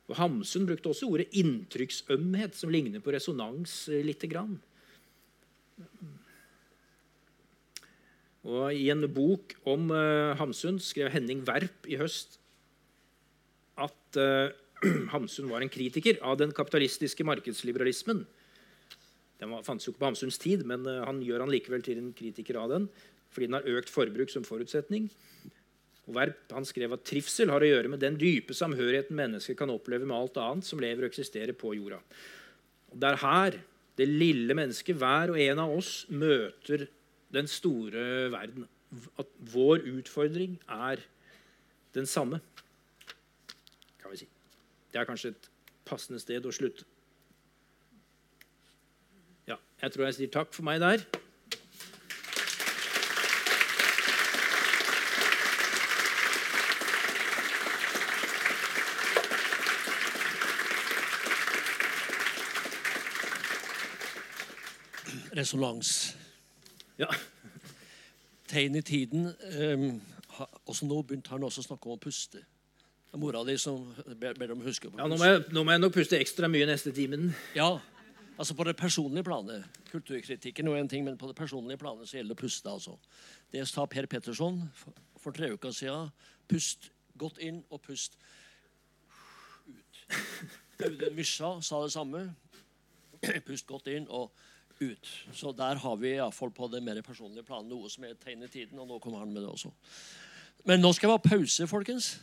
Og 0.07 0.19
Hamsun 0.21 0.67
brukte 0.69 0.91
også 0.93 1.09
ordet 1.11 1.33
inntrykksømhet, 1.35 2.55
som 2.55 2.71
ligner 2.71 3.03
på 3.03 3.15
resonans 3.15 3.89
eh, 3.91 4.05
lite 4.07 4.31
grann. 4.31 4.55
Og 8.47 8.71
I 8.71 8.87
en 8.95 9.03
bok 9.11 9.57
om 9.67 9.91
uh, 9.91 10.37
Hamsun 10.39 10.79
skrev 10.79 11.11
Henning 11.11 11.43
Werp 11.49 11.89
i 11.91 11.99
høst 11.99 12.39
at 13.83 14.21
uh, 14.23 14.55
Hamsun 15.13 15.51
var 15.51 15.65
en 15.65 15.73
kritiker 15.73 16.21
av 16.23 16.39
den 16.39 16.55
kapitalistiske 16.55 17.27
markedsliberalismen. 17.27 18.23
Den 19.43 19.53
var, 19.53 19.67
fantes 19.67 19.89
jo 19.89 19.93
ikke 19.93 20.05
på 20.05 20.11
Hamsuns 20.13 20.39
tid, 20.41 20.63
men 20.69 20.87
uh, 20.87 21.03
han 21.09 21.19
gjør 21.27 21.43
han 21.43 21.53
likevel 21.53 21.83
til 21.85 21.99
en 22.01 22.15
kritiker 22.17 22.63
av 22.63 22.73
den 22.77 22.91
fordi 23.37 23.51
den 23.51 23.57
har 23.59 23.67
økt 23.69 23.91
forbruk 23.93 24.31
som 24.33 24.47
forutsetning. 24.47 25.11
Og 26.07 26.15
Verp 26.15 26.53
han 26.55 26.67
skrev 26.67 26.95
at 26.95 27.07
trivsel 27.07 27.51
har 27.51 27.65
å 27.65 27.69
gjøre 27.69 27.91
med 27.91 28.03
den 28.03 28.19
dype 28.21 28.55
samhørigheten 28.55 29.17
mennesker 29.19 29.57
kan 29.59 29.73
oppleve 29.75 30.07
med 30.07 30.17
alt 30.17 30.39
annet 30.39 30.67
som 30.69 30.83
lever 30.83 31.07
og 31.07 31.11
eksisterer 31.11 31.57
på 31.59 31.75
jorda. 31.75 31.99
Og 32.93 33.01
Det 33.03 33.11
er 33.11 33.23
her 33.25 33.59
det 33.97 34.07
lille 34.09 34.55
mennesket, 34.55 34.99
hver 35.01 35.33
og 35.33 35.41
en 35.41 35.61
av 35.63 35.73
oss, 35.73 36.05
møter 36.13 36.87
den 37.33 37.49
store 37.49 38.31
verden. 38.33 38.67
At 39.19 39.31
vår 39.53 39.87
utfordring 39.89 40.59
er 40.69 41.01
den 41.97 42.07
samme, 42.07 42.41
kan 44.03 44.13
vi 44.13 44.21
si. 44.21 44.29
Det 44.93 45.01
er 45.01 45.09
kanskje 45.09 45.33
et 45.33 45.49
passende 45.89 46.21
sted 46.21 46.45
å 46.45 46.53
slutte. 46.53 46.85
Ja, 49.49 49.57
jeg 49.83 49.95
tror 49.95 50.07
jeg 50.07 50.19
sier 50.19 50.35
takk 50.35 50.53
for 50.55 50.67
meg 50.67 50.83
der. 50.85 51.03
Resonans. 65.37 66.17
Ja. 66.99 67.09
Tegn 68.49 68.77
i 68.77 68.83
tiden. 68.83 69.33
Um, 69.61 70.01
også 70.67 70.87
nå 70.87 71.01
begynte 71.03 71.33
han 71.35 71.45
også 71.45 71.65
å 71.65 71.69
snakke 71.71 71.89
om 71.89 71.97
å 71.97 72.01
puste. 72.01 72.41
Det 73.07 73.19
er 73.19 73.23
mora 73.23 73.43
di 73.47 73.57
som 73.61 73.85
ber, 74.19 74.37
ber 74.37 74.53
å 74.53 74.57
huske 74.61 74.91
på 74.91 74.99
ja, 74.99 75.07
nå 75.09 75.17
må, 75.17 75.29
jeg, 75.29 75.45
nå 75.55 75.63
må 75.65 75.73
jeg 75.73 75.81
nok 75.81 75.95
puste 75.95 76.19
ekstra 76.21 76.51
mye 76.53 76.67
neste 76.69 76.93
timen. 76.93 77.31
Ja, 77.57 77.79
altså 78.37 78.57
på 78.59 78.67
det 78.69 78.77
personlige 78.77 79.25
planet. 79.29 79.79
Kulturkritikken 79.93 80.69
er 80.69 80.81
en 80.81 80.91
ting, 80.91 81.05
men 81.07 81.17
på 81.21 81.31
det 81.31 81.37
personlige 81.39 81.81
planet 81.81 82.11
så 82.11 82.19
gjelder 82.19 82.35
det 82.35 82.39
å 82.39 82.43
puste. 82.43 82.73
altså. 82.73 82.99
Det 83.53 83.65
sa 83.69 83.87
Per 83.87 84.09
Petterson 84.11 84.61
for, 84.75 84.99
for 85.23 85.37
tre 85.37 85.53
uker 85.55 85.73
siden. 85.73 86.11
Pust 86.51 86.91
godt 87.19 87.41
inn 87.43 87.63
og 87.71 87.81
pust 87.87 88.19
ut. 89.71 90.03
Audun 90.85 91.17
Mysja 91.17 91.55
sa 91.65 91.81
det 91.83 91.95
samme. 91.95 92.27
Pust 93.47 93.67
godt 93.67 93.89
inn 93.89 94.11
og 94.13 94.35
ut. 94.81 95.11
Så 95.33 95.53
der 95.57 95.81
har 95.83 95.99
vi 96.01 96.15
iallfall 96.17 96.53
på 96.55 96.69
det 96.73 96.83
mer 96.85 97.01
personlige 97.05 97.47
planet 97.47 97.71
noe 97.73 97.91
som 97.93 98.05
er 98.05 98.15
et 98.15 98.23
tegn 98.23 98.45
i 98.45 98.51
tiden. 98.53 98.79
Og 98.83 98.89
nå 98.89 99.01
kommer 99.03 99.23
han 99.25 99.33
med 99.33 99.43
det 99.45 99.51
også. 99.51 99.73
Men 100.67 100.83
nå 100.83 100.93
skal 100.97 101.11
vi 101.11 101.19
ha 101.19 101.23
pause, 101.23 101.69
folkens. 101.71 102.17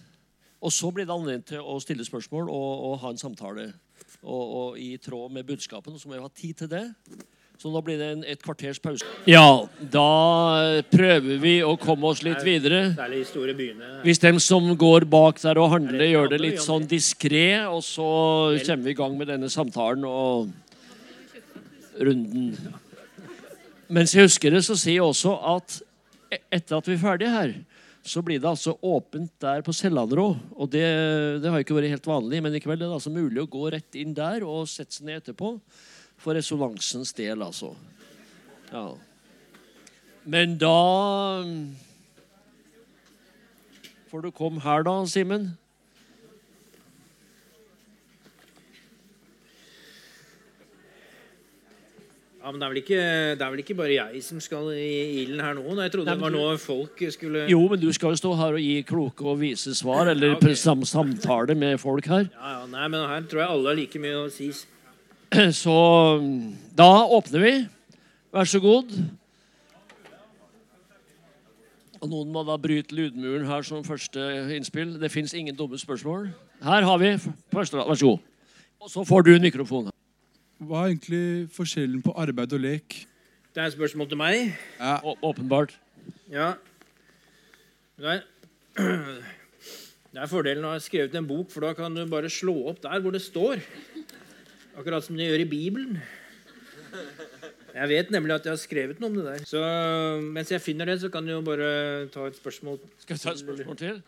Og 0.64 0.72
så 0.72 0.92
blir 0.96 1.08
det 1.08 1.16
anledning 1.16 1.46
til 1.48 1.64
å 1.64 1.80
stille 1.84 2.06
spørsmål 2.08 2.48
og, 2.52 2.72
og 2.88 2.98
ha 3.04 3.14
en 3.14 3.20
samtale. 3.20 3.72
Og, 4.24 4.44
og, 4.44 4.80
i 4.80 4.96
tråd 5.02 5.34
med 5.36 5.48
budskapen. 5.48 5.98
Så 6.00 6.08
må 6.08 6.16
vi 6.16 6.24
ha 6.24 6.32
tid 6.32 6.64
til 6.64 6.72
det. 6.72 6.86
Så 7.60 7.70
nå 7.72 7.80
blir 7.86 8.00
det 8.00 8.08
en, 8.16 8.24
et 8.28 8.42
kvarters 8.44 8.80
pause. 8.82 9.06
Ja, 9.30 9.64
da 9.78 10.84
prøver 10.92 11.38
vi 11.40 11.54
å 11.64 11.76
komme 11.80 12.10
oss 12.10 12.24
litt 12.26 12.42
videre. 12.44 12.90
Hvis 14.04 14.20
dem 14.24 14.40
som 14.44 14.72
går 14.80 15.06
bak 15.12 15.40
der 15.44 15.62
og 15.62 15.70
handler, 15.76 16.04
gjør 16.08 16.34
det 16.34 16.42
litt 16.42 16.64
sånn 16.64 16.88
diskré, 16.90 17.64
og 17.70 17.84
så 17.86 18.10
kommer 18.66 18.88
vi 18.88 18.96
i 18.96 19.00
gang 19.00 19.16
med 19.20 19.32
denne 19.32 19.52
samtalen. 19.54 20.04
og 20.08 20.50
runden. 22.00 22.54
Mens 23.94 24.14
jeg 24.16 24.26
husker 24.26 24.54
det, 24.54 24.64
så 24.66 24.78
sier 24.80 25.02
jeg 25.02 25.06
også 25.06 25.36
at 25.54 25.78
e- 26.34 26.42
etter 26.58 26.80
at 26.80 26.90
vi 26.90 26.96
er 26.96 27.02
ferdige 27.02 27.34
her, 27.34 27.56
så 28.04 28.24
blir 28.26 28.42
det 28.42 28.50
altså 28.50 28.76
åpent 28.84 29.32
der 29.40 29.64
på 29.64 29.74
Sellandrå. 29.76 30.34
Og 30.58 30.72
det, 30.72 30.84
det, 31.44 31.50
har 31.50 31.64
ikke 31.64 31.78
vært 31.78 31.94
helt 31.94 32.10
vanlig, 32.10 32.42
men 32.44 32.56
i 32.56 32.62
kveld 32.64 32.82
er 32.82 32.90
det 32.90 32.98
altså 32.98 33.14
mulig 33.14 33.44
å 33.44 33.50
gå 33.52 33.70
rett 33.72 34.00
inn 34.00 34.16
der 34.18 34.44
og 34.44 34.68
sette 34.72 34.98
seg 34.98 35.08
ned 35.08 35.22
etterpå. 35.22 35.56
For 36.20 36.36
resonansens 36.36 37.12
del, 37.16 37.42
altså. 37.44 37.74
Ja. 38.72 38.86
Men 40.24 40.58
da 40.60 40.78
Får 44.14 44.22
du 44.22 44.30
komme 44.30 44.62
her, 44.62 44.84
da, 44.86 44.92
Simen? 45.10 45.48
Ja, 52.44 52.52
men 52.52 52.60
det 52.60 52.68
er, 52.68 52.74
ikke, 52.82 52.96
det 53.40 53.44
er, 53.46 53.52
vel 53.54 53.62
ikke, 53.62 53.76
bare 53.80 53.94
jeg 53.94 54.22
som 54.26 54.40
skal 54.44 54.66
i 54.76 55.22
ilden 55.22 55.40
her 55.40 55.54
nå? 55.56 55.62
Jeg 55.80 55.94
trodde 55.94 56.10
Nei, 56.10 56.16
det 56.18 56.24
var 56.26 56.34
nå 56.34 56.58
folk 56.60 57.04
skulle 57.16 57.46
Jo, 57.48 57.62
men 57.72 57.80
du 57.80 57.88
skal 57.96 58.12
jo 58.12 58.20
stå 58.20 58.34
her 58.36 58.58
og 58.58 58.66
gi 58.66 58.74
kloke 58.84 59.24
og 59.32 59.38
vise 59.40 59.72
svar, 59.80 60.12
eller 60.12 60.34
ja, 60.34 60.36
okay. 60.36 60.58
samtale 60.60 61.56
med 61.56 61.80
folk 61.80 62.10
her. 62.12 62.26
Ja, 62.34 62.52
ja, 62.58 62.66
Nei, 62.74 62.90
men 62.92 63.08
her 63.08 63.24
tror 63.32 63.46
jeg 63.46 63.54
alle 63.54 63.72
har 63.72 63.80
like 63.80 64.04
mye 64.04 64.26
å 64.26 64.28
si. 64.34 64.50
Så 65.64 65.78
da 66.76 66.90
åpner 67.16 67.46
vi. 67.48 67.54
Vær 68.36 68.52
så 68.52 68.60
god. 68.60 68.92
Og 72.04 72.12
noen 72.12 72.36
må 72.36 72.44
da 72.44 72.60
bryte 72.60 72.92
lydmuren 72.92 73.48
her 73.48 73.64
som 73.64 73.88
første 73.88 74.20
innspill. 74.52 74.98
Det 75.00 75.14
fins 75.16 75.32
ingen 75.32 75.56
dumme 75.56 75.80
spørsmål. 75.80 76.28
Her 76.68 76.92
har 76.92 77.00
vi 77.00 77.16
første. 77.56 77.80
Vær 77.80 77.96
så 77.96 78.16
god. 78.18 78.32
Og 78.84 78.92
så 78.92 79.08
får 79.08 79.30
du 79.30 79.36
mikrofonen. 79.40 79.94
Hva 80.62 80.84
er 80.84 80.94
egentlig 80.94 81.24
forskjellen 81.54 82.04
på 82.06 82.14
arbeid 82.20 82.54
og 82.54 82.62
lek? 82.64 83.00
Det 83.54 83.62
er 83.62 83.70
et 83.70 83.76
spørsmål 83.76 84.10
til 84.10 84.20
meg. 84.20 84.54
Ja. 84.80 84.98
åpenbart. 85.22 85.76
Ja. 86.32 86.54
Det 87.98 88.10
er, 88.10 88.24
det 90.14 90.22
er 90.24 90.30
fordelen 90.32 90.66
av 90.66 90.74
å 90.74 90.78
ha 90.78 90.84
skrevet 90.84 91.16
en 91.18 91.28
bok, 91.30 91.52
for 91.54 91.66
da 91.66 91.74
kan 91.78 91.94
du 91.94 92.04
bare 92.10 92.32
slå 92.34 92.56
opp 92.72 92.82
der 92.86 93.04
hvor 93.04 93.14
det 93.14 93.22
står. 93.22 93.62
Akkurat 94.74 95.06
som 95.06 95.18
de 95.18 95.28
gjør 95.28 95.44
i 95.44 95.50
Bibelen. 95.50 96.00
Jeg 97.74 97.90
vet 97.90 98.10
nemlig 98.14 98.36
at 98.36 98.48
jeg 98.48 98.54
har 98.54 98.62
skrevet 98.62 99.00
noe 99.02 99.10
om 99.10 99.16
det 99.18 99.26
der. 99.26 99.46
Så 99.50 99.62
mens 100.22 100.52
jeg 100.54 100.62
finner 100.62 100.90
det, 100.90 101.00
så 101.02 101.10
kan 101.14 101.26
du 101.26 101.34
jo 101.34 101.44
bare 101.46 101.70
ta 102.14 102.28
et 102.30 102.38
spørsmål. 102.38 102.82
Skal 103.02 103.18
jeg 103.18 103.24
ta 103.24 103.34
et 103.34 103.42
spørsmål 103.42 103.80
til? 103.82 104.02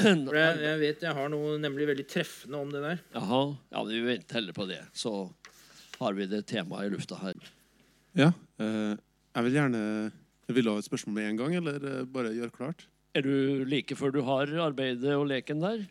For 0.00 0.36
jeg, 0.36 0.58
jeg, 0.64 0.80
vet 0.80 1.04
jeg 1.04 1.16
har 1.16 1.30
noe 1.32 1.58
nemlig 1.60 1.86
veldig 1.92 2.04
treffende 2.08 2.60
om 2.60 2.72
det 2.72 2.80
der. 2.84 3.00
Jaha. 3.16 3.42
Ja, 3.72 3.84
Vi 3.88 4.00
venter 4.04 4.40
heller 4.40 4.56
på 4.56 4.66
det. 4.68 4.80
Så 4.96 5.12
har 6.02 6.18
vi 6.18 6.28
det 6.30 6.44
temaet 6.50 6.90
i 6.90 6.94
lufta 6.94 7.18
her. 7.22 7.38
Ja. 8.18 8.32
Eh, 8.60 8.94
jeg 9.32 9.48
vil 9.48 9.56
gjerne 9.56 9.82
jeg 10.48 10.58
vil 10.58 10.68
ha 10.68 10.76
et 10.76 10.84
spørsmål 10.84 11.14
med 11.16 11.28
en 11.30 11.40
gang, 11.40 11.56
eller 11.56 11.84
eh, 11.88 12.04
bare 12.04 12.34
gjøre 12.34 12.52
klart? 12.52 12.86
Er 13.14 13.24
du 13.24 13.64
like 13.68 13.96
før 13.96 14.12
du 14.12 14.22
har 14.26 14.50
arbeidet 14.66 15.14
og 15.16 15.28
leken 15.30 15.62
der? 15.62 15.84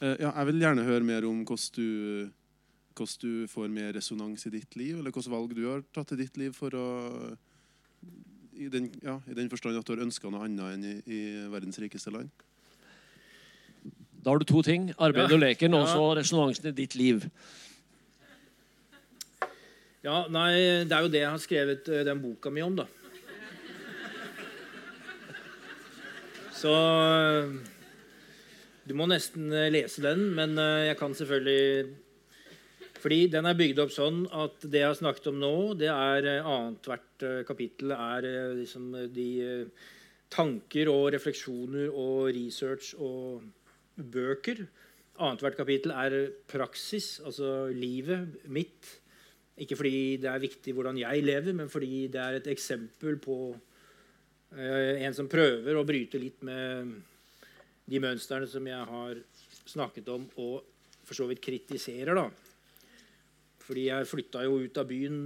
Eh, 0.00 0.16
ja, 0.22 0.30
jeg 0.30 0.46
vil 0.50 0.62
gjerne 0.62 0.86
høre 0.86 1.04
mer 1.04 1.26
om 1.28 1.42
hvordan 1.44 1.74
du 1.76 2.30
hvordan 2.96 3.20
du 3.20 3.48
får 3.52 3.68
mer 3.68 3.92
resonans 3.92 4.46
i 4.48 4.54
ditt 4.54 4.76
liv, 4.76 4.96
eller 4.96 5.12
hvilke 5.12 5.30
valg 5.30 5.52
du 5.52 5.66
har 5.68 5.82
tatt 5.92 6.14
i 6.14 6.20
ditt 6.22 6.38
liv 6.40 6.54
for 6.56 6.72
å 6.72 6.86
i 8.56 8.70
den, 8.72 8.88
ja, 9.04 9.18
i 9.28 9.36
den 9.36 9.50
forstand 9.52 9.76
at 9.76 9.84
du 9.84 9.92
har 9.92 10.04
ønska 10.06 10.30
noe 10.32 10.46
annet 10.46 10.72
enn 10.72 10.86
i, 10.88 10.94
i, 11.12 11.18
verdens 11.52 11.76
rikeste 11.82 12.12
land? 12.14 12.30
Da 14.16 14.32
har 14.32 14.40
du 14.40 14.46
to 14.48 14.62
ting. 14.64 14.88
Arbeid 14.96 15.34
og 15.36 15.42
leken, 15.42 15.76
og 15.76 15.84
så 15.90 16.06
resonansen 16.16 16.70
i 16.70 16.74
ditt 16.74 16.96
liv. 16.96 17.26
Ja, 20.06 20.20
nei, 20.30 20.86
Det 20.86 20.94
er 20.94 21.02
jo 21.02 21.10
det 21.10 21.18
jeg 21.24 21.32
har 21.34 21.40
skrevet 21.42 21.88
eh, 21.90 22.04
den 22.06 22.20
boka 22.22 22.50
mi 22.54 22.62
om, 22.62 22.76
da. 22.78 22.84
Så 26.54 26.70
eh, 26.70 27.48
du 28.86 28.92
må 28.94 29.08
nesten 29.10 29.50
eh, 29.50 29.72
lese 29.74 30.04
den, 30.04 30.28
men 30.36 30.54
jeg 30.86 30.94
kan 31.00 31.16
selvfølgelig 31.16 31.96
fordi 33.02 33.18
den 33.30 33.48
er 33.50 33.58
bygd 33.58 33.80
opp 33.82 33.90
sånn 33.92 34.20
at 34.34 34.62
det 34.62 34.80
jeg 34.80 34.88
har 34.88 34.98
snakket 34.98 35.26
om 35.30 35.40
nå, 35.42 35.50
det 35.78 35.90
er 35.90 36.28
annethvert 36.38 37.24
kapittel 37.46 37.92
er 37.94 38.24
liksom 38.56 38.88
de 39.14 39.26
tanker 40.32 40.90
og 40.90 41.10
refleksjoner 41.14 41.90
og 41.90 42.30
research 42.34 42.94
og 42.98 43.44
bøker. 43.94 44.64
Annethvert 45.18 45.58
kapittel 45.60 45.94
er 45.94 46.16
praksis, 46.50 47.18
altså 47.22 47.68
livet 47.74 48.40
mitt. 48.48 48.96
Ikke 49.56 49.78
fordi 49.78 50.18
det 50.20 50.28
er 50.28 50.42
viktig 50.42 50.74
hvordan 50.76 50.98
jeg 51.00 51.24
lever, 51.24 51.56
men 51.56 51.70
fordi 51.72 52.06
det 52.12 52.20
er 52.20 52.38
et 52.38 52.48
eksempel 52.52 53.16
på 53.22 53.38
en 54.56 55.14
som 55.16 55.28
prøver 55.28 55.76
å 55.76 55.84
bryte 55.84 56.20
litt 56.20 56.42
med 56.46 56.92
de 57.86 58.00
mønstrene 58.02 58.46
som 58.50 58.66
jeg 58.66 58.88
har 58.90 59.18
snakket 59.66 60.08
om, 60.12 60.26
og 60.42 60.62
for 61.06 61.18
så 61.18 61.26
vidt 61.30 61.42
kritiserer. 61.44 62.14
da. 62.14 62.26
Fordi 63.66 63.88
jeg 63.88 64.08
flytta 64.10 64.44
jo 64.46 64.60
ut 64.62 64.78
av 64.78 64.88
byen, 64.90 65.20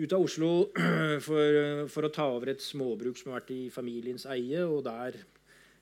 ut 0.00 0.14
av 0.16 0.24
Oslo, 0.24 0.52
for, 1.26 1.86
for, 1.90 2.06
å 2.06 2.14
ta 2.14 2.26
over 2.30 2.52
et 2.52 2.64
småbruk 2.64 3.18
som 3.18 3.32
har 3.32 3.40
vært 3.40 3.54
i 3.54 3.62
familiens 3.74 4.26
eie, 4.30 4.64
og 4.64 4.84
der 4.86 5.18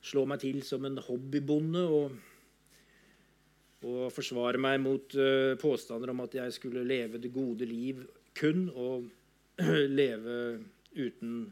slå 0.04 0.24
meg 0.28 0.42
til 0.44 0.60
som 0.66 0.84
en 0.86 1.00
hobbybonde 1.02 1.84
og, 1.88 2.16
og 3.86 4.08
forsvare 4.10 4.58
meg 4.58 4.80
mot 4.82 5.14
uh, 5.14 5.54
påstander 5.60 6.10
om 6.10 6.24
at 6.24 6.34
jeg 6.40 6.56
skulle 6.56 6.86
leve 6.86 7.20
det 7.22 7.30
gode 7.34 7.68
liv 7.68 8.02
kun, 8.38 8.66
og 8.74 9.06
leve 10.00 10.58
uten 10.98 11.44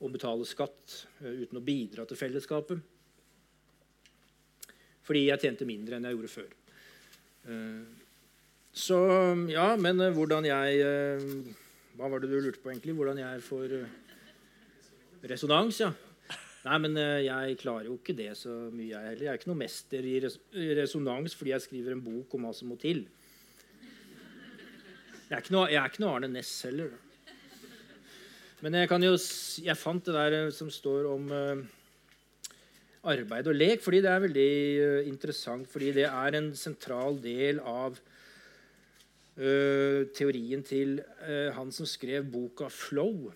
å 0.00 0.10
betale 0.10 0.48
skatt, 0.48 0.96
uh, 1.22 1.30
uten 1.44 1.60
å 1.60 1.64
bidra 1.64 2.08
til 2.08 2.18
fellesskapet. 2.18 2.82
Fordi 5.06 5.26
jeg 5.28 5.42
tjente 5.42 5.68
mindre 5.68 5.98
enn 5.98 6.06
jeg 6.08 6.18
gjorde 6.18 6.34
før. 6.34 6.52
Uh, 7.46 8.00
så 8.72 8.98
ja, 9.50 9.72
men 9.80 9.98
eh, 10.00 10.12
hvordan 10.14 10.46
jeg 10.46 10.82
eh, 10.84 11.24
Hva 11.98 12.08
var 12.08 12.22
det 12.22 12.30
du 12.30 12.38
lurte 12.38 12.62
på, 12.62 12.70
egentlig? 12.70 12.94
Hvordan 12.94 13.18
jeg 13.18 13.42
får 13.42 13.74
eh, 13.80 13.96
resonans, 15.30 15.80
ja. 15.82 15.90
Nei, 16.60 16.76
men 16.84 16.92
jeg 17.24 17.54
klarer 17.62 17.86
jo 17.88 17.94
ikke 17.96 18.12
det 18.12 18.34
så 18.36 18.52
mye, 18.68 18.90
jeg 18.90 19.00
heller. 19.00 19.24
Jeg 19.24 19.32
er 19.32 19.38
ikke 19.38 19.48
noe 19.48 19.62
mester 19.62 20.04
i 20.04 20.18
resonans 20.76 21.32
fordi 21.32 21.54
jeg 21.54 21.64
skriver 21.64 21.94
en 21.94 22.02
bok 22.04 22.36
om 22.36 22.44
hva 22.44 22.52
som 22.52 22.68
må 22.68 22.76
til. 22.80 23.06
Jeg 25.30 25.38
er 25.38 25.40
ikke 25.40 25.54
noe, 25.54 25.70
er 25.72 25.88
ikke 25.88 26.02
noe 26.04 26.18
Arne 26.18 26.28
Næss 26.28 26.52
heller. 26.68 26.92
Men 28.60 28.76
jeg, 28.76 28.92
jo, 29.06 29.16
jeg 29.64 29.80
fant 29.80 30.04
det 30.04 30.12
der 30.18 30.50
som 30.52 30.68
står 30.68 31.08
om 31.08 31.32
arbeid 33.08 33.48
og 33.48 33.56
lek, 33.56 33.80
fordi 33.80 34.04
det 34.04 34.12
er 34.12 34.24
veldig 34.26 34.50
interessant. 35.08 35.64
Fordi 35.72 35.94
det 35.96 36.08
er 36.10 36.36
en 36.36 36.52
sentral 36.52 37.16
del 37.24 37.64
av 37.64 37.96
teorien 39.40 40.60
til 40.60 40.98
han 41.56 41.72
som 41.72 41.88
skrev 41.88 42.28
boka 42.28 42.68
'Flow'. 42.68 43.30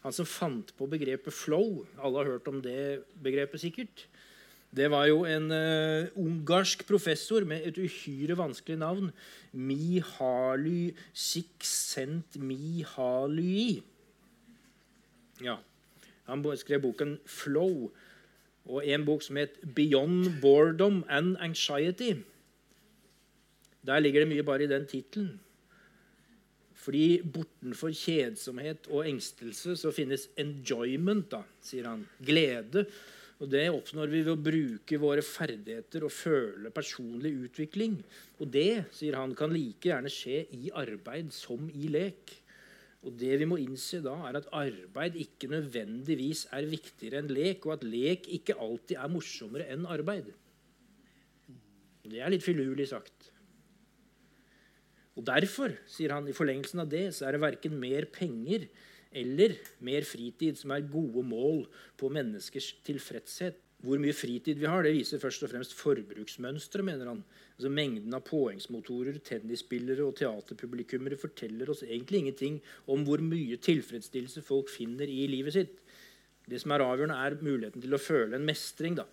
Han 0.00 0.12
som 0.16 0.24
fant 0.26 0.76
på 0.76 0.86
begrepet 0.88 1.34
'flow'. 1.34 1.86
Alle 2.00 2.18
har 2.18 2.24
hørt 2.24 2.48
om 2.48 2.62
det 2.62 3.04
begrepet, 3.22 3.60
sikkert. 3.60 4.08
Det 4.70 4.90
var 4.90 5.06
jo 5.10 5.24
en 5.26 5.50
uh, 5.50 6.06
ungarsk 6.14 6.86
professor 6.86 7.44
med 7.44 7.66
et 7.66 7.78
uhyre 7.78 8.38
vanskelig 8.38 8.78
navn. 8.78 9.10
Mihaly 9.52 10.94
Csikszentmihalyi. 11.12 13.82
Ja. 15.42 15.56
Han 16.24 16.56
skrev 16.56 16.80
boken 16.80 17.18
'Flow' 17.26 17.90
og 18.64 18.86
en 18.86 19.04
bok 19.04 19.22
som 19.22 19.36
het 19.36 19.50
'Beyond 19.74 20.40
Boredom 20.40 21.04
and 21.08 21.36
Anxiety'. 21.36 22.22
Der 23.86 23.98
ligger 23.98 24.20
det 24.20 24.28
mye 24.28 24.42
bare 24.42 24.64
i 24.64 24.66
den 24.66 24.86
tittelen. 24.86 25.40
Fordi 26.80 27.20
bortenfor 27.20 27.92
kjedsomhet 27.92 28.88
og 28.88 29.04
engstelse 29.08 29.76
så 29.76 29.92
finnes 29.92 30.28
enjoyment, 30.40 31.26
da, 31.32 31.42
sier 31.64 31.90
han. 31.90 32.06
Glede. 32.24 32.86
Og 33.40 33.48
det 33.52 33.66
oppnår 33.72 34.10
vi 34.12 34.20
ved 34.20 34.34
å 34.34 34.40
bruke 34.40 35.00
våre 35.00 35.24
ferdigheter 35.24 36.04
og 36.04 36.12
føle 36.12 36.72
personlig 36.76 37.32
utvikling. 37.46 37.96
Og 38.40 38.52
det, 38.52 38.92
sier 38.96 39.16
han, 39.16 39.32
kan 39.36 39.52
like 39.52 39.88
gjerne 39.88 40.12
skje 40.12 40.42
i 40.56 40.72
arbeid 40.76 41.32
som 41.36 41.68
i 41.72 41.88
lek. 41.92 42.34
Og 43.00 43.16
det 43.16 43.38
vi 43.40 43.48
må 43.48 43.56
innse 43.62 44.02
da, 44.04 44.12
er 44.28 44.40
at 44.42 44.50
arbeid 44.52 45.16
ikke 45.20 45.48
nødvendigvis 45.52 46.46
er 46.52 46.68
viktigere 46.68 47.22
enn 47.22 47.32
lek, 47.32 47.64
og 47.64 47.78
at 47.78 47.86
lek 47.88 48.28
ikke 48.36 48.58
alltid 48.60 49.00
er 49.00 49.12
morsommere 49.12 49.68
enn 49.72 49.88
arbeid. 49.88 50.28
Det 52.04 52.20
er 52.20 52.32
litt 52.32 52.44
finurlig 52.44 52.90
sagt. 52.90 53.29
Og 55.20 55.26
Derfor, 55.28 55.74
sier 55.90 56.14
han, 56.16 56.28
i 56.28 56.36
forlengelsen 56.36 56.80
av 56.80 56.88
det, 56.88 57.10
så 57.12 57.28
er 57.28 57.36
det 57.36 57.42
verken 57.42 57.76
mer 57.76 58.06
penger 58.08 58.70
eller 59.10 59.56
mer 59.84 60.06
fritid 60.06 60.56
som 60.56 60.72
er 60.72 60.86
gode 60.88 61.24
mål 61.26 61.66
på 62.00 62.08
menneskers 62.14 62.72
tilfredshet. 62.86 63.58
Hvor 63.84 64.00
mye 64.00 64.12
fritid 64.16 64.58
vi 64.60 64.68
har, 64.68 64.84
det 64.84 64.92
viser 64.92 65.20
først 65.20 65.44
og 65.44 65.52
fremst 65.52 65.76
forbruksmønstre, 65.76 66.84
mener 66.84 67.08
han. 67.08 67.22
Altså 67.56 67.72
Mengden 67.72 68.16
av 68.16 68.24
påhengsmotorer, 68.28 69.20
tennisspillere 69.24 70.04
og 70.04 70.16
teaterpublikummere 70.20 71.20
forteller 71.20 71.72
oss 71.72 71.84
egentlig 71.84 72.24
ingenting 72.24 72.58
om 72.92 73.04
hvor 73.08 73.24
mye 73.24 73.60
tilfredsstillelse 73.60 74.44
folk 74.44 74.72
finner 74.72 75.08
i 75.08 75.24
livet 75.32 75.56
sitt. 75.56 75.80
Det 76.48 76.60
som 76.60 76.72
er 76.72 76.84
avgjørende, 76.84 77.16
er 77.16 77.40
muligheten 77.44 77.84
til 77.84 77.96
å 77.96 78.00
føle 78.00 78.36
en 78.36 78.48
mestring. 78.48 78.96
da 79.00 79.08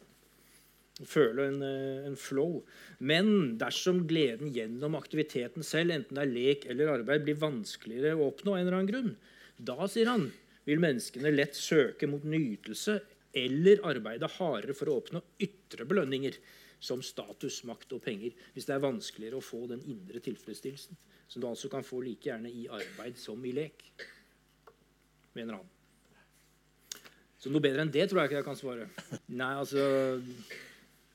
føle 1.06 1.46
en, 1.52 1.62
eh, 1.62 2.06
en, 2.08 2.16
flow. 2.18 2.64
Men 3.00 3.58
dersom 3.62 4.06
gleden 4.10 4.50
gjennom 4.54 4.98
aktiviteten 4.98 5.66
selv, 5.66 5.94
enten 5.94 6.18
det 6.18 6.26
er 6.26 6.34
lek 6.34 6.66
eller 6.66 6.94
arbeid, 6.96 7.26
blir 7.28 7.38
vanskeligere 7.42 8.16
å 8.16 8.32
oppnå, 8.32 8.56
en 8.56 8.66
eller 8.66 8.80
annen 8.80 8.92
grunn, 8.92 9.12
da 9.58 9.88
sier 9.90 10.10
han, 10.10 10.32
vil 10.68 10.82
menneskene 10.84 11.32
lett 11.32 11.56
søke 11.56 12.10
mot 12.10 12.24
nytelse 12.28 13.00
eller 13.38 13.84
arbeide 13.88 14.30
hardere 14.38 14.76
for 14.76 14.90
å 14.90 14.98
oppnå 15.00 15.22
ytre 15.44 15.86
belønninger 15.88 16.36
som 16.84 17.02
status, 17.02 17.64
makt 17.66 17.94
og 17.96 18.04
penger, 18.04 18.36
hvis 18.54 18.68
det 18.68 18.76
er 18.76 18.84
vanskeligere 18.84 19.40
å 19.40 19.46
få 19.46 19.64
den 19.70 19.82
indre 19.90 20.22
tilfredsstillelsen, 20.24 20.98
som 21.28 21.42
du 21.42 21.48
altså 21.50 21.70
kan 21.72 21.86
få 21.86 22.02
like 22.06 22.30
gjerne 22.30 22.52
i 22.52 22.68
arbeid 22.70 23.18
som 23.20 23.42
i 23.46 23.54
lek, 23.56 23.86
mener 25.38 25.60
han. 25.60 25.74
Så 27.38 27.52
noe 27.54 27.62
bedre 27.62 27.84
enn 27.86 27.94
det 27.94 28.08
tror 28.10 28.24
jeg 28.24 28.32
ikke 28.32 28.40
jeg 28.40 28.48
kan 28.48 28.58
svare. 28.58 28.88
Nei, 29.30 29.54
altså 29.62 29.84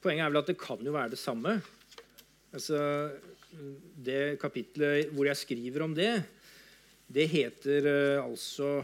Poenget 0.03 0.25
er 0.25 0.33
vel 0.33 0.41
at 0.43 0.51
det 0.51 0.59
kan 0.59 0.81
jo 0.83 0.95
være 0.97 1.13
det 1.13 1.21
samme. 1.21 1.55
Altså, 2.51 2.79
det 4.03 4.41
kapitlet 4.43 5.13
hvor 5.15 5.29
jeg 5.29 5.39
skriver 5.39 5.85
om 5.85 5.95
det, 5.95 6.11
det 7.13 7.29
heter 7.31 7.87
uh, 7.87 8.25
altså 8.25 8.83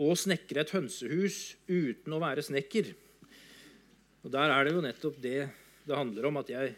'Å 0.00 0.14
snekre 0.16 0.62
et 0.62 0.72
hønsehus 0.72 1.54
uten 1.68 2.14
å 2.16 2.22
være 2.22 2.42
snekker'. 2.42 2.94
Og 4.24 4.30
Der 4.32 4.48
er 4.48 4.64
det 4.64 4.72
jo 4.72 4.84
nettopp 4.84 5.18
det 5.20 5.50
det 5.86 5.96
handler 5.96 6.28
om. 6.30 6.38
At 6.40 6.48
jeg 6.48 6.74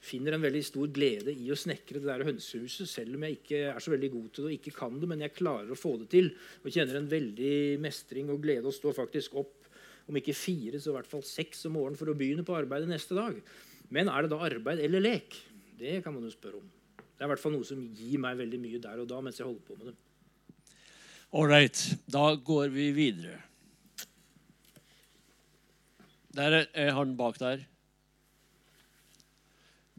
finner 0.00 0.36
en 0.36 0.44
veldig 0.44 0.62
stor 0.64 0.88
glede 0.92 1.32
i 1.32 1.48
å 1.52 1.56
snekre 1.56 2.00
det 2.00 2.08
der 2.08 2.24
hønsehuset, 2.28 2.88
selv 2.88 3.16
om 3.16 3.24
jeg 3.24 3.40
ikke 3.40 3.62
er 3.72 3.80
så 3.80 3.92
veldig 3.92 4.10
god 4.12 4.28
til 4.28 4.44
det 4.44 4.50
og 4.50 4.58
ikke 4.58 4.76
kan 4.76 5.00
det, 5.00 5.08
men 5.08 5.24
jeg 5.24 5.36
klarer 5.36 5.72
å 5.72 5.78
få 5.78 5.96
det 6.00 6.10
til. 6.12 6.30
Og 6.62 6.72
kjenner 6.72 7.00
en 7.00 7.10
veldig 7.10 7.80
mestring 7.80 8.30
og 8.32 8.40
glede 8.44 8.68
og 8.68 8.76
står 8.76 8.96
faktisk 9.02 9.40
opp 9.40 9.59
om 10.10 10.18
ikke 10.18 10.36
fire, 10.36 10.80
så 10.82 10.92
i 10.92 10.98
hvert 10.98 11.08
fall 11.10 11.24
seks 11.26 11.64
om 11.68 11.76
morgenen 11.78 11.98
for 11.98 12.10
å 12.10 12.16
begynne 12.18 12.44
på 12.46 12.56
arbeidet 12.58 12.90
neste 12.90 13.16
dag. 13.16 13.38
Men 13.90 14.10
er 14.10 14.26
det 14.26 14.32
da 14.32 14.42
arbeid 14.46 14.82
eller 14.84 15.02
lek? 15.02 15.38
Det 15.80 16.00
kan 16.04 16.14
man 16.14 16.26
jo 16.26 16.32
spørre 16.34 16.60
om. 16.60 16.68
Det 16.98 17.24
er 17.24 17.28
i 17.28 17.32
hvert 17.32 17.42
fall 17.42 17.54
noe 17.54 17.66
som 17.68 17.80
gir 17.96 18.20
meg 18.22 18.38
veldig 18.38 18.60
mye 18.62 18.80
der 18.82 19.02
og 19.02 19.08
da 19.10 19.20
mens 19.24 19.40
jeg 19.40 19.46
holder 19.48 19.64
på 19.66 19.78
med 19.78 19.90
det. 19.90 19.96
Ålreit. 21.36 21.82
Da 22.10 22.34
går 22.34 22.72
vi 22.74 22.90
videre. 22.96 23.38
Der 26.34 26.62
er 26.64 26.92
han 26.94 27.16
bak 27.18 27.38
der. 27.42 27.62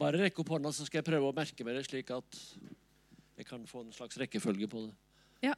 Bare 0.00 0.18
rekk 0.18 0.40
opp 0.42 0.50
hånda, 0.54 0.72
så 0.74 0.86
skal 0.86 1.00
jeg 1.00 1.08
prøve 1.08 1.28
å 1.28 1.36
merke 1.36 1.64
meg 1.64 1.76
det, 1.78 1.84
slik 1.86 2.10
at 2.14 2.38
jeg 3.38 3.46
kan 3.48 3.64
få 3.68 3.84
en 3.84 3.94
slags 3.94 4.18
rekkefølge 4.20 4.68
på 4.70 4.86
det. 4.86 4.92
Ja. 5.44 5.54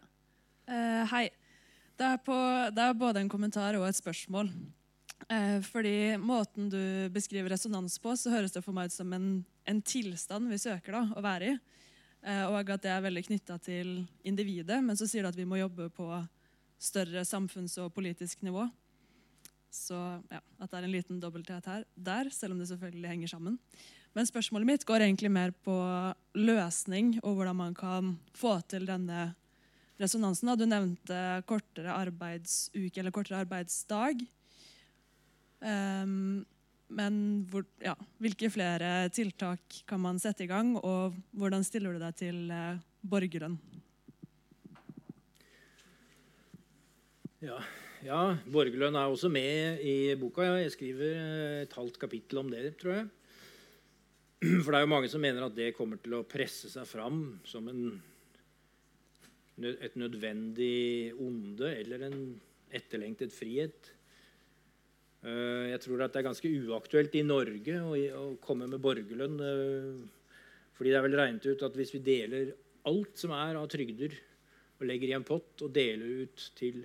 Uh, 0.68 1.02
hei. 1.10 1.28
Det 1.95 2.07
er, 2.07 2.16
på, 2.27 2.35
det 2.75 2.83
er, 2.83 2.97
både 2.99 3.23
en 3.23 3.31
kommentar 3.31 3.77
og 3.79 3.87
et 3.87 3.99
spørsmål. 3.99 4.49
Eh, 5.31 5.61
fordi 5.62 6.16
måten 6.19 6.66
du 6.73 7.09
beskriver 7.15 7.55
resonans 7.55 8.01
på, 8.03 8.16
så 8.19 8.33
høres 8.35 8.55
det 8.55 8.65
for 8.65 8.75
meg 8.75 8.91
ut 8.91 8.97
som 8.97 9.12
en, 9.15 9.29
en 9.71 9.83
tilstand 9.87 10.51
vi 10.51 10.59
søker 10.59 10.97
da, 10.99 11.05
å 11.15 11.23
være 11.25 11.53
i. 11.53 11.59
Eh, 12.25 12.43
og 12.49 12.73
at 12.75 12.83
det 12.83 12.91
er 12.91 13.05
veldig 13.05 13.23
knytta 13.29 13.61
til 13.62 14.01
individet. 14.27 14.81
Men 14.83 14.99
så 14.99 15.07
sier 15.07 15.23
du 15.23 15.31
at 15.31 15.39
vi 15.39 15.47
må 15.47 15.61
jobbe 15.61 15.87
på 15.95 16.09
større 16.83 17.23
samfunns- 17.29 17.79
og 17.79 17.93
politisk 17.95 18.43
nivå. 18.43 18.66
Så 19.75 19.99
ja, 20.31 20.41
at 20.62 20.71
det 20.71 20.81
er 20.81 20.89
en 20.89 20.95
liten 20.95 21.23
dobbelthet 21.23 21.71
her 21.71 21.87
der, 21.95 22.31
selv 22.35 22.55
om 22.55 22.62
det 22.62 22.69
selvfølgelig 22.71 23.11
henger 23.11 23.33
sammen. 23.37 23.61
Men 24.15 24.27
spørsmålet 24.27 24.69
mitt 24.69 24.85
går 24.87 25.07
egentlig 25.07 25.31
mer 25.35 25.55
på 25.66 25.75
løsning 26.39 27.16
og 27.25 27.39
hvordan 27.39 27.59
man 27.59 27.75
kan 27.75 28.12
få 28.35 28.61
til 28.71 28.87
denne 28.87 29.33
resonansen. 30.01 30.51
Da. 30.51 30.57
Du 30.59 30.66
nevnte 30.69 31.21
kortere 31.49 31.95
arbeidsuke 31.95 33.03
eller 33.03 33.15
kortere 33.15 33.43
arbeidsdag. 33.45 34.25
Um, 35.65 36.45
men 36.95 37.15
hvor, 37.51 37.65
ja, 37.83 37.95
hvilke 38.23 38.51
flere 38.53 39.09
tiltak 39.15 39.81
kan 39.89 40.03
man 40.03 40.21
sette 40.23 40.45
i 40.45 40.51
gang, 40.51 40.75
og 40.77 41.16
hvordan 41.33 41.65
stiller 41.66 41.95
du 41.95 42.03
deg 42.03 42.19
til 42.21 42.45
uh, 42.53 42.77
borgerlønn? 43.09 43.57
Ja, 47.45 47.59
ja, 48.05 48.21
borgerlønn 48.53 48.97
er 48.97 49.11
også 49.11 49.31
med 49.33 49.81
i 49.85 50.15
boka. 50.21 50.45
Jeg 50.61 50.73
skriver 50.77 51.19
et 51.65 51.77
halvt 51.77 51.99
kapittel 52.01 52.41
om 52.41 52.51
det, 52.53 52.75
tror 52.81 52.99
jeg. 52.99 53.07
For 54.62 54.71
det 54.71 54.79
er 54.79 54.85
jo 54.85 54.93
mange 54.93 55.11
som 55.12 55.23
mener 55.25 55.47
at 55.47 55.57
det 55.57 55.75
kommer 55.77 56.01
til 56.01 56.19
å 56.19 56.27
presse 56.29 56.69
seg 56.73 56.89
fram 56.89 57.23
som 57.49 57.69
en, 57.73 57.97
et 59.62 59.94
nødvendig 59.97 61.14
onde 61.20 61.70
eller 61.78 62.09
en 62.09 62.18
etterlengtet 62.74 63.32
frihet. 63.32 63.93
Eh, 65.24 65.70
jeg 65.70 65.81
tror 65.85 66.05
at 66.05 66.12
det 66.12 66.20
er 66.20 66.28
ganske 66.28 66.51
uaktuelt 66.66 67.14
i 67.16 67.22
Norge 67.24 67.78
å 68.18 68.24
komme 68.43 68.66
med 68.68 68.82
borgerlønn. 68.82 69.39
Eh, 69.40 70.35
fordi 70.74 70.90
det 70.90 70.98
er 70.98 71.06
vel 71.06 71.18
regnet 71.20 71.47
ut 71.47 71.62
at 71.62 71.76
hvis 71.78 71.94
vi 71.94 72.02
deler 72.05 72.51
alt 72.90 73.16
som 73.16 73.32
er 73.36 73.56
av 73.56 73.70
trygder, 73.72 74.12
og 74.74 74.89
legger 74.90 75.12
i 75.12 75.16
en 75.16 75.26
pott 75.26 75.62
og 75.62 75.70
deler 75.72 76.24
ut 76.26 76.48
til 76.59 76.82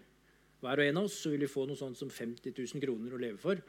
hver 0.62 0.82
og 0.82 0.86
en 0.86 1.00
av 1.02 1.08
oss, 1.08 1.18
så 1.24 1.32
vil 1.34 1.42
vi 1.46 1.52
få 1.52 1.66
noe 1.66 1.80
sånt 1.80 1.98
som 1.98 2.12
50 2.12 2.54
000 2.54 2.84
kroner 2.84 3.16
å 3.16 3.22
leve 3.22 3.40
for. 3.42 3.60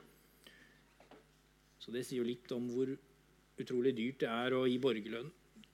Så 1.81 1.95
det 1.95 2.05
sier 2.05 2.21
jo 2.21 2.29
litt 2.29 2.51
om 2.53 2.67
hvor 2.69 2.93
utrolig 3.61 3.95
dyrt 3.97 4.21
det 4.23 4.29
er 4.29 4.57
å 4.57 4.67
gi 4.69 4.77
borgerlønn 4.83 5.31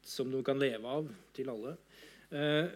som 0.07 0.31
du 0.31 0.39
kan 0.47 0.61
leve 0.63 0.87
av 0.87 1.09
til 1.35 1.51
alle. 1.51 1.75
Eh, 2.31 2.67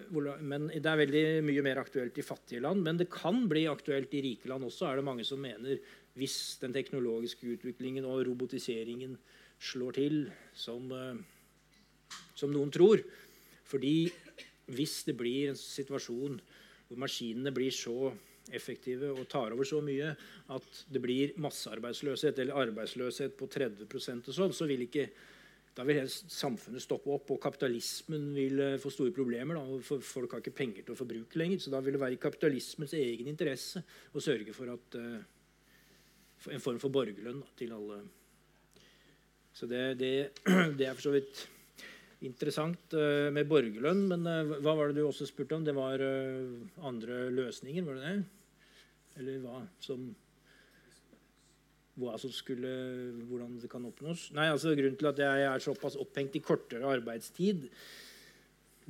men 0.47 0.69
Det 0.69 0.87
er 0.87 1.01
veldig 1.01 1.25
mye 1.43 1.63
mer 1.63 1.81
aktuelt 1.83 2.19
i 2.19 2.23
fattige 2.23 2.63
land. 2.63 2.83
Men 2.83 2.97
det 2.97 3.11
kan 3.11 3.49
bli 3.49 3.67
aktuelt 3.67 4.13
i 4.15 4.23
rike 4.23 4.49
land 4.49 4.65
også, 4.65 4.87
er 4.87 4.97
det 4.97 5.05
mange 5.05 5.25
som 5.25 5.41
mener, 5.41 5.79
hvis 6.15 6.59
den 6.61 6.73
teknologiske 6.73 7.47
utviklingen 7.57 8.05
og 8.05 8.27
robotiseringen 8.27 9.17
slår 9.61 9.93
til, 9.93 10.31
som, 10.55 10.91
eh, 10.93 11.19
som 12.35 12.53
noen 12.53 12.71
tror. 12.71 13.03
Fordi 13.65 14.11
hvis 14.71 15.05
det 15.05 15.17
blir 15.17 15.51
en 15.51 15.59
situasjon 15.59 16.41
hvor 16.89 16.99
maskinene 16.99 17.53
blir 17.55 17.71
så 17.71 18.13
effektive 18.51 19.13
og 19.13 19.29
tar 19.31 19.53
over 19.55 19.67
så 19.69 19.81
mye 19.85 20.11
at 20.51 20.85
det 20.91 21.03
blir 21.03 21.37
massearbeidsløshet 21.39 22.39
eller 22.39 22.59
arbeidsløshet 22.67 23.37
på 23.39 23.47
30% 23.47 24.31
og 24.31 24.35
sånn, 24.35 24.55
så 24.55 24.67
vil 24.67 24.87
ikke 24.87 25.07
da 25.77 25.85
vil 25.87 26.01
samfunnet 26.11 26.83
stoppe 26.83 27.13
opp, 27.15 27.31
og 27.31 27.43
kapitalismen 27.43 28.31
vil 28.35 28.63
eh, 28.65 28.79
få 28.83 28.91
store 28.91 29.15
problemer. 29.15 29.57
Da, 29.57 29.79
for 29.87 30.03
Folk 30.05 30.35
har 30.35 30.43
ikke 30.43 30.57
penger 30.59 30.87
til 30.87 30.97
å 30.97 30.99
forbruke 30.99 31.39
lenger. 31.39 31.63
Så 31.63 31.73
da 31.73 31.81
vil 31.85 31.95
det 31.95 32.03
være 32.03 32.17
i 32.17 32.23
kapitalismens 32.23 32.95
egen 32.99 33.31
interesse 33.31 33.83
å 34.13 34.23
sørge 34.25 34.55
for 34.57 34.73
at 34.73 34.99
uh, 34.99 35.21
en 36.51 36.65
form 36.65 36.81
for 36.83 36.93
borgerlønn 36.93 37.39
da, 37.45 37.55
til 37.61 37.75
alle. 37.77 38.01
Så 39.55 39.71
det, 39.71 39.85
det, 40.01 40.13
det, 40.79 40.89
er 40.89 40.97
for 40.97 41.07
så 41.07 41.15
vidt 41.15 41.45
interessant 42.27 42.99
uh, 42.99 43.31
med 43.31 43.47
borgerlønn. 43.51 44.03
Men 44.11 44.27
uh, 44.27 44.57
hva 44.59 44.75
var 44.75 44.91
det 44.91 44.99
du 44.99 45.07
også 45.07 45.29
spurte 45.31 45.55
om? 45.55 45.65
Det 45.67 45.77
var 45.77 46.03
andre 46.91 47.23
løsninger? 47.37 47.87
var 47.87 48.01
det 48.01 48.11
det? 48.11 48.27
Eller 49.23 49.39
hva 49.45 49.63
som 49.85 50.11
hva 52.01 52.17
som 52.21 52.33
skulle, 52.35 52.71
hvordan 53.29 53.59
det 53.63 53.71
kan 53.71 53.85
oppnås. 53.89 54.31
Nei, 54.37 54.49
altså 54.53 54.75
Grunnen 54.77 54.99
til 54.99 55.11
at 55.11 55.21
jeg 55.23 55.45
er 55.49 55.65
såpass 55.65 55.99
opphengt 56.01 56.39
i 56.39 56.45
kortere 56.45 56.89
arbeidstid, 56.89 57.69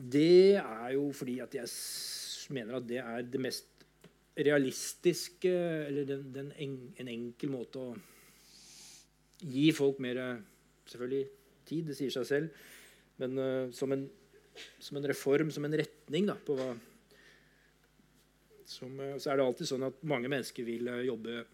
det 0.01 0.57
er 0.61 0.95
jo 0.95 1.11
fordi 1.13 1.41
at 1.45 1.55
jeg 1.55 1.69
mener 2.55 2.79
at 2.79 2.87
det 2.89 3.03
er 3.03 3.27
det 3.27 3.41
mest 3.43 3.67
realistiske 4.41 5.51
Eller 5.51 6.07
den, 6.09 6.23
den 6.33 6.53
en, 6.57 6.77
en, 6.97 7.09
enkel 7.11 7.51
måte 7.53 7.83
å 7.83 7.97
gi 9.41 9.67
folk 9.75 9.99
mer 10.01 10.21
selvfølgelig 10.89 11.27
tid, 11.69 11.91
det 11.91 11.97
sier 11.99 12.13
seg 12.15 12.27
selv, 12.29 12.63
men 13.23 13.39
uh, 13.39 13.71
som, 13.77 13.93
en, 13.95 14.07
som, 14.83 14.99
en, 14.99 15.09
reform, 15.11 15.53
som 15.55 15.67
en 15.67 15.77
retning 15.81 16.29
da, 16.29 16.37
på 16.37 16.57
hva 16.59 16.71
som, 18.69 18.93
uh, 18.99 19.17
så 19.21 19.33
er 19.33 19.41
det 19.41 19.47
alltid 19.47 19.71
sånn 19.71 19.87
at 19.89 20.03
mange 20.09 20.31
mennesker 20.33 20.67
vil 20.67 20.91
uh, 20.91 21.01
jobbe 21.07 21.45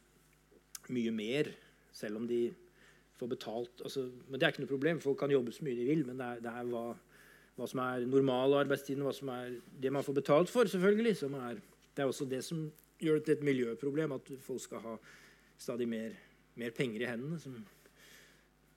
mye 0.94 1.12
mer, 1.14 1.50
selv 1.96 2.20
om 2.20 2.26
de 2.28 2.48
får 3.16 3.30
betalt. 3.32 3.82
Altså, 3.84 4.06
men 4.28 4.38
det 4.38 4.46
er 4.46 4.54
ikke 4.54 4.64
noe 4.64 4.72
problem. 4.72 5.02
Folk 5.02 5.18
kan 5.22 5.32
jobbe 5.32 5.54
så 5.54 5.64
mye 5.66 5.78
de 5.78 5.86
vil, 5.88 6.04
men 6.08 6.18
det 6.20 6.26
er, 6.26 6.42
det 6.44 6.52
er 6.52 6.72
hva, 6.72 6.86
hva, 7.56 7.68
som 7.70 7.82
er 7.84 8.08
normal 8.08 8.58
arbeidstid, 8.62 9.00
hva 9.04 9.14
som 9.16 9.32
er 9.32 9.54
det 9.82 9.92
man 9.92 10.04
får 10.06 10.18
betalt 10.20 10.52
for, 10.52 10.68
selvfølgelig. 10.70 11.14
Er, 11.28 11.62
det 11.96 12.04
er 12.04 12.10
også 12.10 12.28
det 12.30 12.42
som 12.44 12.66
gjør 13.00 13.20
det 13.20 13.24
til 13.28 13.36
et 13.38 13.46
miljøproblem, 13.50 14.16
at 14.16 14.34
folk 14.44 14.60
skal 14.64 14.84
ha 14.84 14.98
stadig 15.58 15.88
mer, 15.88 16.12
mer 16.60 16.76
penger 16.76 17.04
i 17.04 17.08
hendene. 17.08 17.40
Som, 17.40 17.56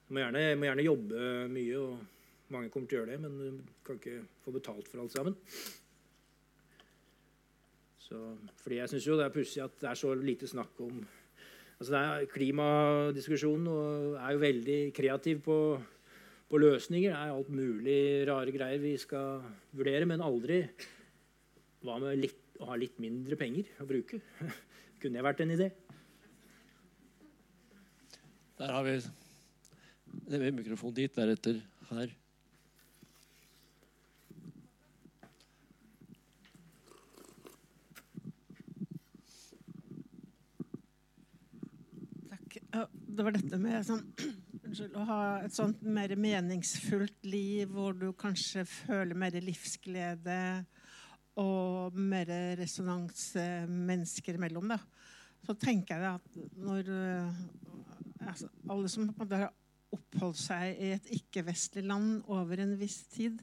må, 0.10 0.24
gjerne, 0.24 0.56
må 0.56 0.70
gjerne 0.70 0.88
jobbe 0.88 1.28
mye, 1.52 1.84
og 1.84 2.56
mange 2.56 2.72
kommer 2.74 2.90
til 2.90 3.00
å 3.00 3.04
gjøre 3.04 3.14
det, 3.18 3.22
men 3.28 3.62
kan 3.86 4.00
ikke 4.00 4.24
få 4.46 4.56
betalt 4.56 4.90
for 4.90 5.04
alt 5.04 5.16
sammen. 5.16 5.38
Så, 8.10 8.20
fordi 8.64 8.80
jeg 8.80 8.90
syns 8.90 9.06
jo 9.06 9.16
det 9.20 9.28
er 9.28 9.34
pussig 9.34 9.62
at 9.62 9.76
det 9.84 9.92
er 9.92 9.98
så 10.00 10.16
lite 10.18 10.48
snakk 10.50 10.80
om 10.82 11.04
altså 11.80 12.28
Klimadiskusjonen 12.34 13.70
er 14.20 14.36
jo 14.36 14.42
veldig 14.44 14.80
kreativ 14.96 15.42
på, 15.46 15.58
på, 16.50 16.62
løsninger. 16.62 17.14
Det 17.14 17.20
er 17.20 17.36
alt 17.36 17.52
mulig 17.54 18.00
rare 18.30 18.56
greier 18.56 18.82
vi 18.84 18.96
skal 19.00 19.44
vurdere, 19.72 20.08
men 20.10 20.24
aldri 20.26 20.66
hva 21.86 21.96
med 22.04 22.20
litt, 22.20 22.42
å 22.60 22.68
ha 22.74 22.76
litt 22.80 23.00
mindre 23.00 23.40
penger 23.40 23.72
å 23.80 23.88
bruke? 23.88 24.20
Kunne 25.00 25.16
det 25.16 25.26
vært 25.26 25.46
en 25.46 25.56
idé? 25.56 25.70
Der 28.60 28.76
har 28.76 28.84
vi 28.84 29.00
det 30.30 30.40
er 30.42 30.54
mikrofon 30.54 30.94
dit, 30.94 31.14
deretter 31.16 31.62
her. 31.92 32.12
Det 43.20 43.26
var 43.28 43.36
dette 43.36 43.60
med 43.60 43.84
sånn, 43.84 44.04
å 44.96 45.06
ha 45.10 45.22
et 45.44 45.56
sånt 45.56 45.82
mer 45.84 46.14
meningsfullt 46.16 47.28
liv 47.28 47.70
hvor 47.74 47.98
du 47.98 48.10
kanskje 48.18 48.64
føler 48.70 49.18
mer 49.18 49.36
livsglede 49.44 50.40
og 51.40 51.96
mer 52.00 52.32
resonans 52.60 53.32
mennesker 53.68 54.40
imellom. 54.40 54.72
Da. 54.72 54.80
Så 55.46 55.56
tenker 55.60 56.00
jeg 56.00 56.20
at 56.20 56.56
når 56.60 56.92
altså, 58.28 58.50
alle 58.70 58.92
som 58.92 59.10
har 59.20 59.50
oppholdt 59.96 60.40
seg 60.40 60.78
i 60.78 60.94
et 60.96 61.12
ikke-vestlig 61.20 61.86
land 61.88 62.20
over 62.30 62.62
en 62.62 62.76
viss 62.80 63.02
tid, 63.12 63.40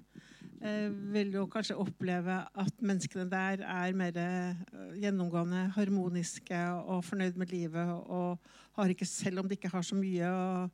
eh, 0.61 0.89
vil 1.12 1.35
jo 1.35 1.47
kanskje 1.51 1.78
oppleve 1.82 2.39
at 2.47 2.85
menneskene 2.86 3.27
der 3.31 3.65
er 3.66 3.97
mer 3.98 4.20
eh, 4.20 4.62
gjennomgående 5.03 5.66
harmoniske 5.77 6.61
og 6.85 7.05
fornøyd 7.07 7.40
med 7.40 7.53
livet. 7.55 7.90
og 8.07 8.39
har 8.77 8.93
ikke, 8.93 9.09
Selv 9.09 9.43
om 9.43 9.48
de 9.48 9.59
ikke 9.59 9.73
har 9.73 9.85
så 9.86 9.98
mye. 9.98 10.31
og 10.31 10.70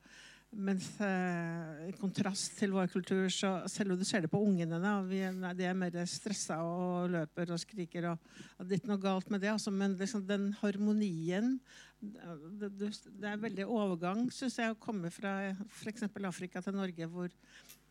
mens 0.52 0.84
eh, 1.00 1.86
i 1.88 1.92
kontrast 1.96 2.58
til 2.58 2.74
vår 2.74 2.90
kultur, 2.92 3.24
så 3.32 3.54
selv 3.70 3.94
om 3.94 3.98
du 3.98 4.04
ser 4.04 4.24
det 4.24 4.30
på 4.32 4.40
ungene 4.44 4.76
da, 4.82 4.98
vi, 5.06 5.22
nei, 5.32 5.54
De 5.56 5.64
er 5.64 5.78
mer 5.78 5.96
stressa 6.08 6.58
og 6.60 7.08
løper 7.14 7.54
og 7.54 7.60
skriker. 7.62 8.10
og, 8.10 8.34
og 8.58 8.66
Det 8.66 8.76
er 8.76 8.82
ikke 8.82 8.92
noe 8.92 9.00
galt 9.00 9.32
med 9.32 9.40
det, 9.40 9.52
altså, 9.54 9.72
men 9.72 9.96
liksom, 9.96 10.26
den 10.28 10.50
harmonien 10.60 11.56
det, 12.02 12.68
det, 12.78 12.92
er 13.28 13.40
veldig 13.40 13.64
overgang, 13.70 14.26
syns 14.34 14.58
jeg, 14.58 14.74
å 14.74 14.80
komme 14.82 15.10
fra 15.14 15.52
f.eks. 15.70 16.08
Afrika 16.26 16.60
til 16.60 16.74
Norge, 16.74 17.06
hvor 17.06 17.30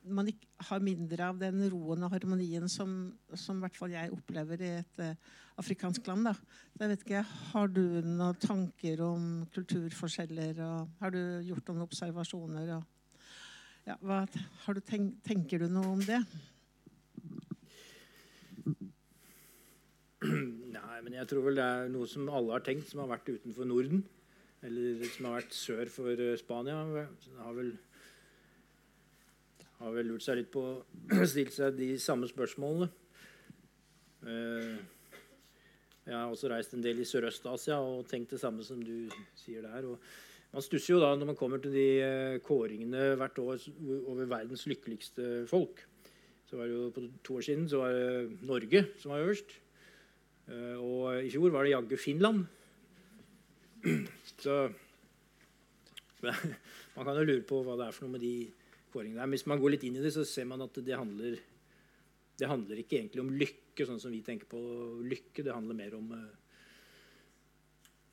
man 0.04 0.30
har 0.70 0.84
mindre 0.84 1.28
av 1.30 1.40
den 1.42 1.62
roen 1.72 2.06
og 2.06 2.14
harmonien 2.14 2.68
som, 2.72 3.12
som 3.38 3.60
hvert 3.62 3.78
fall 3.78 3.94
jeg 3.94 4.14
opplever 4.14 4.64
i 4.64 4.72
et 4.80 5.02
uh, 5.02 5.34
afrikansk 5.62 6.08
land. 6.10 6.30
Da. 6.30 6.34
Så 6.74 6.84
jeg 6.84 6.92
vet 6.94 7.06
ikke, 7.06 7.26
Har 7.52 7.68
du 7.70 7.84
noen 8.06 8.40
tanker 8.42 9.04
om 9.06 9.28
kulturforskjeller? 9.54 10.62
og 10.66 11.04
Har 11.04 11.14
du 11.14 11.22
gjort 11.46 11.70
noen 11.70 11.86
observasjoner? 11.86 12.74
Og, 12.78 13.20
ja, 13.88 13.98
hva, 14.02 14.24
du 14.28 14.82
tenk, 14.86 15.20
tenker 15.26 15.62
du 15.62 15.70
noe 15.70 15.94
om 15.98 16.02
det? 16.06 16.22
Nei, 20.22 20.98
men 21.02 21.16
jeg 21.18 21.30
tror 21.30 21.48
vel 21.48 21.58
det 21.58 21.66
er 21.66 21.94
noe 21.94 22.10
som 22.10 22.30
alle 22.30 22.54
har 22.54 22.66
tenkt, 22.66 22.90
som 22.92 23.02
har 23.04 23.14
vært 23.16 23.32
utenfor 23.34 23.66
Norden. 23.70 24.04
Eller 24.62 25.02
som 25.10 25.26
har 25.30 25.40
vært 25.40 25.56
sør 25.58 25.90
for 25.90 26.22
Spania. 26.38 26.84
Det 26.94 27.08
Har 27.40 27.56
vel, 27.58 27.72
har 29.82 29.94
vel 29.96 30.12
lurt 30.12 30.26
seg 30.26 30.40
litt 30.42 30.52
på 30.54 30.64
Stilt 31.32 31.56
seg 31.56 31.78
de 31.78 31.94
samme 32.02 32.30
spørsmålene. 32.30 32.90
Eh, 34.30 34.76
jeg 36.06 36.18
har 36.18 36.30
også 36.30 36.50
reist 36.52 36.76
en 36.76 36.84
del 36.84 37.02
i 37.02 37.08
Sørøst-Asia 37.08 37.80
og 37.82 38.06
tenkt 38.10 38.34
det 38.34 38.42
samme 38.42 38.66
som 38.66 38.82
du 38.84 39.10
sier 39.38 39.66
der. 39.66 39.88
Og 39.90 40.02
man 40.52 40.66
stusser 40.66 40.96
jo 40.96 41.02
da 41.02 41.14
når 41.16 41.32
man 41.32 41.40
kommer 41.40 41.62
til 41.62 41.74
de 41.76 41.88
eh, 42.04 42.38
kåringene 42.46 43.16
hvert 43.20 43.42
år 43.42 43.68
over 44.12 44.30
verdens 44.30 44.68
lykkeligste 44.70 45.48
folk. 45.50 45.84
Så 46.50 46.60
var 46.60 46.68
det 46.68 46.76
jo 46.76 46.88
på 46.94 47.06
to 47.24 47.40
år 47.40 47.46
siden 47.48 47.68
så 47.72 47.84
var 47.84 47.94
det 47.96 48.48
Norge 48.48 48.86
som 49.00 49.14
var 49.14 49.24
øverst. 49.24 49.54
Og 50.52 51.24
i 51.24 51.30
fjor 51.32 51.54
var 51.54 51.64
det 51.64 51.72
jaggu 51.72 51.96
Finland. 51.96 52.42
Så 54.44 54.56
man 56.96 57.06
kan 57.06 57.18
jo 57.18 57.24
lure 57.24 57.46
på 57.48 57.62
hva 57.64 57.78
det 57.80 57.88
er 57.88 57.96
for 57.96 58.06
noe 58.06 58.18
med 58.18 58.26
de 58.26 58.34
kåringene. 58.94 59.30
Hvis 59.34 59.48
man 59.50 59.62
går 59.62 59.76
litt 59.76 59.88
inn 59.88 59.98
i 60.00 60.04
det, 60.04 60.14
så 60.16 60.26
ser 60.28 60.48
man 60.50 60.64
at 60.66 60.78
det 60.84 60.98
handler, 60.98 61.40
det 62.40 62.50
handler 62.50 62.82
ikke 62.82 63.00
egentlig 63.00 63.24
om 63.24 63.34
lykke, 63.34 63.88
sånn 63.88 64.02
som 64.02 64.14
vi 64.14 64.22
tenker 64.26 64.50
på 64.52 64.62
lykke. 65.08 65.46
Det 65.46 65.56
handler 65.56 65.78
mer 65.78 65.98
om 65.98 66.14
eh, 66.18 66.30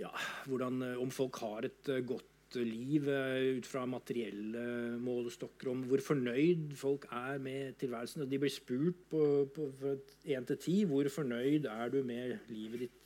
ja, 0.05 0.13
hvordan, 0.49 0.83
eh, 0.87 0.99
om 1.03 1.13
folk 1.15 1.41
har 1.45 1.69
et 1.69 1.93
eh, 1.93 2.05
godt 2.07 2.35
liv 2.57 3.05
ut 3.05 3.67
fra 3.69 3.83
materielle 3.85 4.63
målestokker, 5.05 5.69
om 5.69 5.83
hvor 5.85 6.01
fornøyd 6.01 6.71
folk 6.81 7.05
er 7.13 7.43
med 7.45 7.77
tilværelsen. 7.77 8.25
Og 8.25 8.31
de 8.31 8.39
blir 8.41 8.55
spurt 8.55 9.03
på, 9.13 9.25
på, 9.53 9.67
fra 9.77 9.93
1 10.25 10.49
til 10.49 10.57
10 10.57 10.79
hvor 10.89 11.11
fornøyd 11.13 11.69
er 11.69 11.93
du 11.93 11.99
med 12.09 12.39
livet 12.49 12.87
ditt. 12.87 12.97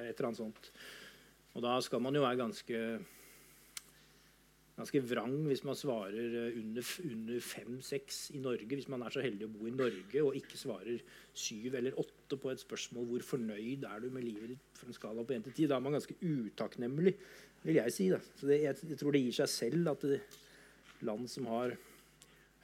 Et 0.00 0.12
eller 0.12 0.28
annet 0.30 0.40
sånt. 0.42 0.68
Og 1.56 1.64
da 1.64 1.78
skal 1.82 2.02
man 2.04 2.14
jo 2.14 2.22
være 2.22 2.38
ganske, 2.40 2.82
ganske 4.80 5.02
vrang 5.04 5.36
hvis 5.46 5.62
man 5.66 5.78
svarer 5.78 6.36
eh, 6.46 6.58
under, 6.60 6.86
under 7.06 7.44
5-6 7.44 8.20
i 8.36 8.42
Norge. 8.42 8.68
Hvis 8.74 8.88
man 8.92 9.04
er 9.04 9.14
så 9.14 9.24
heldig 9.24 9.46
å 9.46 9.52
bo 9.52 9.68
i 9.68 9.74
Norge 9.74 10.24
og 10.24 10.38
ikke 10.38 10.60
svarer 10.60 11.02
7 11.34 11.76
eller 11.78 11.98
8 12.00 12.40
på 12.40 12.52
et 12.52 12.62
spørsmål 12.62 13.08
hvor 13.10 13.26
fornøyd 13.34 13.86
er 13.88 14.02
du 14.02 14.10
med 14.14 14.26
livet 14.26 14.54
ditt 14.54 14.80
for 14.80 14.90
en 14.90 14.96
skala 14.96 15.24
på 15.26 15.36
1 15.36 15.48
til 15.48 15.56
10, 15.64 15.70
da 15.70 15.78
er 15.78 15.84
man 15.84 15.96
ganske 15.98 16.16
utakknemlig, 16.20 17.14
vil 17.66 17.80
jeg 17.82 17.96
si. 17.96 18.08
Da. 18.12 18.20
Så 18.40 18.48
det, 18.48 18.62
jeg, 18.64 18.80
jeg, 18.88 19.00
tror 19.00 19.16
det 19.16 19.24
gir 19.26 19.38
seg 19.42 19.52
selv 19.52 19.92
at 19.92 20.08
det, 20.08 20.22
land 21.06 21.28
som 21.32 21.46
har 21.48 21.76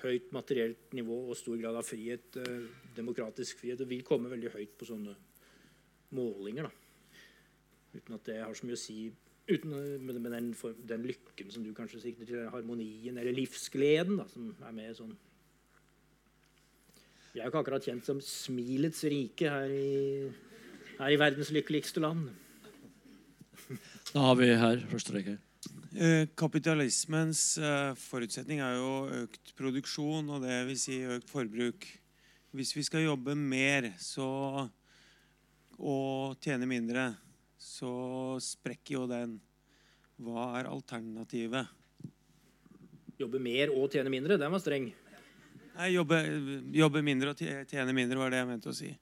høyt 0.02 0.32
materielt 0.36 0.93
nivå 0.97 1.22
og 1.30 1.38
stor 1.38 1.56
grad 1.60 1.76
av 1.78 1.86
frihet, 1.88 2.36
eh, 2.40 2.66
demokratisk 2.97 3.62
frihet, 3.62 3.84
vil 3.88 4.05
komme 4.06 4.32
veldig 4.32 4.52
høyt 4.56 4.74
på 4.78 4.88
sånne 4.88 5.14
målinger. 6.16 6.68
da. 6.68 6.72
Uten 7.97 8.18
at 8.18 8.26
det 8.28 8.43
har 8.43 8.52
så 8.55 8.68
mye 8.68 8.76
å 8.76 8.80
si 8.80 8.98
uten, 9.47 9.70
med, 10.02 10.18
med 10.20 10.32
den, 10.35 10.51
for, 10.55 10.74
den, 10.89 11.06
lykken 11.06 11.52
som 11.52 11.64
du 11.64 11.73
kanskje 11.74 12.02
sikter 12.02 12.28
til, 12.28 12.48
harmonien 12.52 13.18
eller 13.18 13.36
livsgleden, 13.36 14.18
da, 14.20 14.27
som 14.32 14.51
er 14.66 14.74
med 14.74 14.97
sånn 14.98 15.14
Vi 17.32 17.40
er 17.40 17.47
jo 17.47 17.52
ikke 17.52 17.62
akkurat 17.64 17.86
kjent 17.86 18.06
som 18.09 18.20
smilets 18.24 19.05
rike 19.12 19.51
her 19.52 19.73
i, 19.73 20.31
her 20.98 21.12
i 21.12 21.20
verdens 21.20 21.52
lykkeligste 21.55 22.02
land. 22.05 22.31
Da 24.14 24.23
har 24.23 24.36
vi 24.39 24.47
her 24.56 24.81
første 24.89 25.12
rekke. 25.12 25.35
Eh, 25.97 26.28
kapitalismens 26.39 27.56
eh, 27.59 27.93
forutsetning 27.98 28.62
er 28.64 28.78
jo 28.78 28.90
økt 29.24 29.52
produksjon, 29.59 30.28
og 30.32 30.44
det 30.44 30.59
vil 30.68 30.78
si 30.81 30.98
økt 31.16 31.31
forbruk. 31.32 31.86
Hvis 32.56 32.73
vi 32.77 32.85
skal 32.86 33.05
jobbe 33.05 33.35
mer 33.36 33.90
så, 34.01 34.28
og 35.77 36.36
tjene 36.44 36.68
mindre, 36.68 37.10
så 37.66 37.90
sprekker 38.43 39.01
jo 39.01 39.06
den. 39.10 39.36
Hva 40.22 40.52
er 40.60 40.70
alternativet? 40.70 41.66
Jobbe 43.18 43.40
mer 43.43 43.72
og 43.74 43.90
tjene 43.93 44.12
mindre? 44.12 44.38
Den 44.40 44.52
var 44.52 44.62
streng. 44.62 44.88
Nei, 45.76 45.90
jobbe, 45.93 46.22
jobbe, 46.72 47.02
mindre 47.05 47.34
og 47.34 47.43
tjene 47.68 47.93
mindre, 47.97 48.16
var 48.20 48.32
det 48.32 48.40
jeg 48.40 48.48
mente 48.48 48.72
å 48.72 48.76
si. 48.76 48.94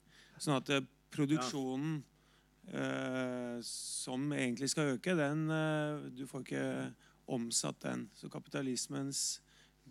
Sånn 0.42 0.56
at 0.56 0.72
produksjonen 0.74 0.90
produksjonen 1.14 2.02
eh, 2.72 3.58
som 3.68 4.32
egentlig 4.34 4.70
skal 4.72 4.96
øke, 4.96 5.14
den 5.18 5.46
eh, 5.52 6.10
Du 6.16 6.24
får 6.26 6.42
ikke 6.42 6.66
omsatt 7.30 7.80
den. 7.84 8.08
Så 8.18 8.28
kapitalismens 8.32 9.40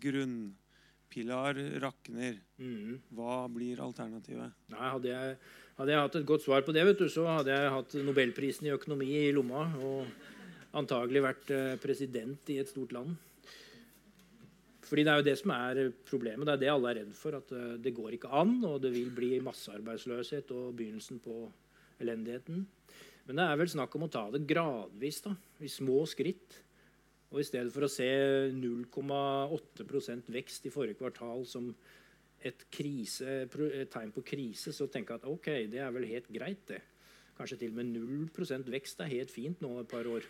grunnpilar 0.00 1.58
rakner. 1.82 2.38
Mm. 2.58 3.00
Hva 3.14 3.44
blir 3.50 3.82
alternativet? 3.82 4.52
Nei, 4.74 4.90
hadde 4.90 5.14
jeg 5.14 5.38
hadde 5.78 5.94
jeg 5.94 6.06
hatt 6.06 6.18
et 6.20 6.28
godt 6.28 6.44
svar 6.44 6.64
på 6.66 6.74
det, 6.74 6.84
vet 6.86 7.00
du, 7.00 7.08
så 7.10 7.26
hadde 7.28 7.54
jeg 7.54 7.72
hatt 7.74 7.96
nobelprisen 8.06 8.68
i 8.68 8.74
økonomi 8.74 9.10
i 9.24 9.32
lomma 9.34 9.66
og 9.82 10.06
antagelig 10.78 11.22
vært 11.24 11.54
eh, 11.54 11.76
president 11.82 12.50
i 12.54 12.58
et 12.62 12.70
stort 12.70 12.94
land. 12.94 13.14
Fordi 14.84 15.04
Det 15.04 15.10
er 15.10 15.20
jo 15.20 15.26
det 15.26 15.36
som 15.40 15.50
er 15.54 15.80
problemet. 16.06 16.46
Det 16.46 16.54
er 16.54 16.60
det 16.62 16.70
alle 16.70 16.90
er 16.90 16.98
redd 17.00 17.14
for. 17.16 17.38
At 17.38 17.52
eh, 17.56 17.76
det 17.82 17.94
går 17.96 18.16
ikke 18.16 18.30
an, 18.30 18.56
og 18.68 18.82
det 18.84 18.92
vil 18.94 19.10
bli 19.14 19.38
massearbeidsløshet 19.42 20.50
og 20.54 20.74
begynnelsen 20.78 21.22
på 21.24 21.48
elendigheten. 22.02 22.66
Men 23.24 23.40
det 23.40 23.46
er 23.48 23.58
vel 23.58 23.72
snakk 23.72 23.94
om 23.96 24.04
å 24.06 24.12
ta 24.12 24.26
det 24.30 24.44
gradvis, 24.46 25.22
da, 25.24 25.32
i 25.64 25.70
små 25.72 26.02
skritt. 26.06 26.60
Og 27.32 27.40
I 27.40 27.46
stedet 27.48 27.72
for 27.74 27.86
å 27.86 27.90
se 27.90 28.06
0,8% 28.54 30.28
vekst 30.30 30.68
i 30.68 30.74
forrige 30.74 31.00
kvartal 31.00 31.42
som 31.48 31.72
et, 32.44 32.66
krise, 32.72 33.40
et, 33.44 33.90
tegn 33.92 34.12
på 34.14 34.24
krise, 34.26 34.74
så 34.76 34.88
tenker 34.92 35.16
jeg 35.16 35.22
at 35.22 35.30
ok, 35.30 35.50
det 35.72 35.80
er 35.80 35.92
vel 35.94 36.06
helt 36.10 36.30
greit, 36.32 36.62
det. 36.68 36.80
Kanskje 37.34 37.58
til 37.64 37.74
og 37.74 37.80
med 37.80 37.94
0% 37.96 38.70
vekst 38.70 39.00
er 39.02 39.10
helt 39.10 39.32
fint 39.32 39.62
nå 39.64 39.72
et 39.80 39.90
par 39.90 40.06
år. 40.06 40.26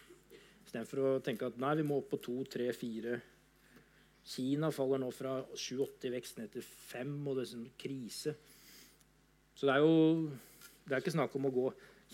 Istedenfor 0.65 1.03
å 1.03 1.15
tenke 1.25 1.51
at 1.51 1.59
nei, 1.61 1.75
vi 1.81 1.87
må 1.87 2.01
opp 2.01 2.13
på 2.15 2.23
2, 2.25 2.37
3, 2.57 2.73
4 2.81 3.21
Kina 4.25 4.71
faller 4.73 5.03
nå 5.03 5.11
fra 5.13 5.35
7-80 5.53 6.13
vekst 6.15 6.39
ned 6.41 6.55
til 6.55 6.65
5, 6.65 7.11
og 7.29 7.35
det 7.37 7.43
er 7.43 7.51
sånn 7.51 7.67
krise. 7.77 8.33
Så 9.53 9.69
det 9.69 9.75
er 9.75 9.85
jo 9.85 10.31
det 10.85 10.95
er 10.95 11.03
ikke 11.03 11.15
snakk 11.15 11.37
om 11.37 11.49
å 11.49 11.53
gå 11.53 11.67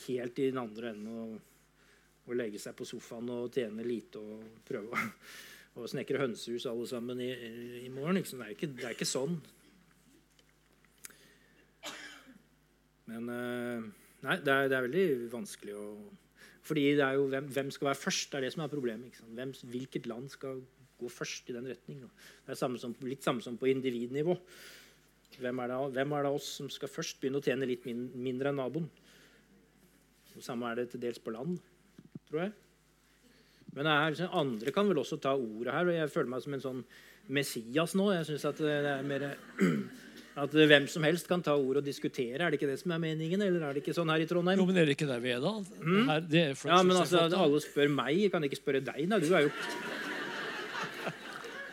helt 0.07 0.41
i 0.43 0.49
den 0.51 0.59
andre 0.61 0.91
enden 0.91 1.15
og, 1.23 1.39
og 2.27 2.37
legge 2.39 2.59
seg 2.63 2.75
på 2.79 2.87
sofaen 2.87 3.31
og 3.35 3.55
tjene 3.55 3.87
lite 3.87 4.23
og 4.23 4.61
prøve 4.67 4.91
å, 4.91 5.07
å 5.83 5.89
snekre 5.91 6.23
hønsehus 6.23 6.67
alle 6.71 6.87
sammen 6.91 7.23
i, 7.23 7.31
i 7.85 7.89
morgen. 7.95 8.19
Liksom. 8.19 8.43
Det, 8.43 8.49
er 8.49 8.59
ikke, 8.59 8.71
det 8.75 8.89
er 8.89 8.99
ikke 8.99 9.11
sånn. 9.11 9.39
Men 13.11 13.31
eh, 13.35 13.87
nei, 14.27 14.37
det 14.45 14.53
er, 14.55 14.69
det 14.71 14.77
er, 14.77 14.87
veldig 14.87 15.31
vanskelig 15.33 15.77
å 15.79 15.87
Fordi 16.67 16.85
det 16.99 17.07
er 17.07 17.17
jo 17.19 17.29
hvem, 17.33 17.49
hvem 17.51 17.73
skal 17.75 17.91
være 17.91 18.03
først? 18.03 18.29
Det 18.31 18.39
er 18.39 18.47
det 18.47 18.53
som 18.55 18.65
er 18.65 18.73
problemet. 18.73 19.23
Hvem, 19.39 19.55
hvilket 19.73 20.09
land 20.11 20.29
skal 20.33 20.61
gå 21.01 21.11
først 21.11 21.49
i 21.51 21.57
den 21.57 21.69
retning? 21.71 22.05
Det 22.45 22.55
er 22.55 22.61
samme 22.61 22.79
som, 22.79 22.95
litt 23.07 23.25
samme 23.27 23.43
som 23.45 23.57
på 23.59 23.71
individnivå. 23.73 24.37
Hvem 25.41 25.63
er, 25.65 25.73
det, 25.73 25.79
hvem 25.97 26.13
er 26.17 26.27
det 26.27 26.33
oss 26.37 26.49
som 26.59 26.69
skal 26.73 26.91
først 26.93 27.21
begynne 27.21 27.41
å 27.41 27.45
tjene 27.45 27.69
litt 27.69 27.87
min, 27.89 28.09
mindre 28.19 28.51
enn 28.51 28.61
naboen? 28.61 28.91
Det 30.35 30.43
samme 30.45 30.69
er 30.71 30.83
det 30.83 30.91
til 30.93 31.03
dels 31.03 31.21
på 31.23 31.33
land, 31.35 31.57
tror 32.29 32.45
jeg. 32.45 32.53
Men 33.77 33.87
er, 33.87 34.19
andre 34.35 34.75
kan 34.75 34.89
vel 34.91 35.01
også 35.03 35.21
ta 35.23 35.33
ordet 35.39 35.75
her. 35.75 35.89
og 35.89 35.97
Jeg 35.97 36.13
føler 36.13 36.33
meg 36.33 36.45
som 36.45 36.57
en 36.57 36.65
sånn 36.65 36.85
Messias 37.31 37.95
nå. 37.99 38.11
Jeg 38.17 38.27
synes 38.29 38.47
at 38.51 38.63
det 38.63 38.79
er 38.91 39.05
mer 39.07 39.27
At 40.39 40.53
hvem 40.55 40.87
som 40.87 41.03
helst 41.03 41.27
kan 41.27 41.43
ta 41.43 41.57
ord 41.59 41.81
og 41.81 41.85
diskutere. 41.85 42.39
Er 42.39 42.53
det 42.53 42.61
ikke 42.61 42.69
det 42.71 42.79
som 42.79 42.93
er 42.95 43.01
meningen? 43.03 43.41
Eller 43.43 43.65
er 43.67 43.75
det 43.75 43.83
ikke 43.83 43.95
sånn 43.97 44.13
her 44.13 44.23
i 44.23 44.29
Trondheim? 44.31 44.61
Jo, 44.61 44.67
men 44.69 44.79
er 44.79 44.87
det 44.87 44.95
ikke 44.95 45.09
der 45.09 45.23
vi 45.23 45.33
er, 45.35 45.41
da? 45.43 45.57
Mm? 45.83 46.05
Her, 46.07 46.29
er 46.31 46.53
ja, 46.55 46.83
men 46.87 47.01
altså, 47.01 47.25
Alle 47.35 47.63
spør 47.65 47.91
meg. 47.97 48.15
Jeg 48.21 48.31
kan 48.35 48.47
ikke 48.47 48.61
spørre 48.61 48.83
deg. 48.87 49.01
Da. 49.11 49.19
Du 49.19 49.27
er 49.35 49.49
jo 49.49 49.51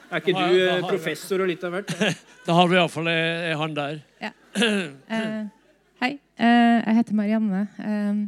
Er 0.07 0.23
ikke 0.23 0.33
du 0.33 0.57
eh, 0.63 0.81
professor 0.87 1.43
og 1.43 1.51
litt 1.51 1.63
av 1.67 1.75
hvert? 1.75 1.93
Da 2.47 2.55
har 2.55 2.69
vi 2.71 2.77
iallfall 2.79 3.09
han 3.59 3.73
der. 3.75 3.97
Ja. 4.23 4.29
Uh, 4.55 5.49
hei. 5.99 6.13
Uh, 6.39 6.77
jeg 6.79 6.95
heter 7.01 7.17
Marianne. 7.19 7.65
Uh, 7.75 8.21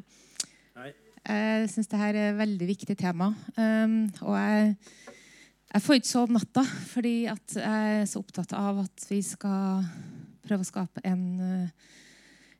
hei. 0.81 0.89
Jeg 1.23 1.69
syns 1.71 1.87
dette 1.87 2.09
er 2.09 2.19
et 2.25 2.35
veldig 2.35 2.67
viktig 2.67 2.97
tema. 2.99 3.31
Um, 3.55 4.01
og 4.27 4.35
jeg, 4.35 4.75
jeg 5.71 5.85
får 5.85 6.01
ikke 6.01 6.11
sove 6.11 6.35
natta 6.35 6.65
fordi 6.91 7.15
jeg 7.29 7.63
er 7.63 8.03
så 8.11 8.19
opptatt 8.19 8.51
av 8.59 8.83
at 8.83 9.07
vi 9.07 9.21
skal 9.23 9.87
prøve 10.45 10.65
å 10.65 10.67
skape 10.67 11.03
en, 11.07 11.23
eh, 11.39 11.69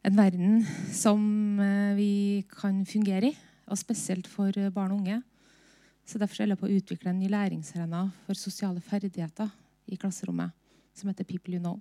en 0.08 0.18
verden 0.18 0.62
som 0.96 1.22
eh, 1.60 1.96
vi 1.98 2.12
kan 2.52 2.84
fungere 2.86 3.32
i, 3.32 3.36
og 3.70 3.80
spesielt 3.80 4.30
for 4.30 4.54
eh, 4.58 4.72
barn 4.74 4.94
og 4.96 5.02
unge. 5.02 5.22
Så 6.10 6.18
Derfor 6.18 6.42
holder 6.42 6.56
jeg 6.56 6.62
på 6.62 6.70
å 6.70 6.78
utvikle 6.80 7.12
en 7.12 7.20
ny 7.22 7.30
læringsarena 7.30 8.04
for 8.26 8.38
sosiale 8.38 8.82
ferdigheter 8.82 9.50
i 9.90 9.98
klasserommet. 9.98 10.52
som 10.94 11.08
heter 11.08 11.24
'People 11.24 11.54
You 11.54 11.62
Know'. 11.62 11.80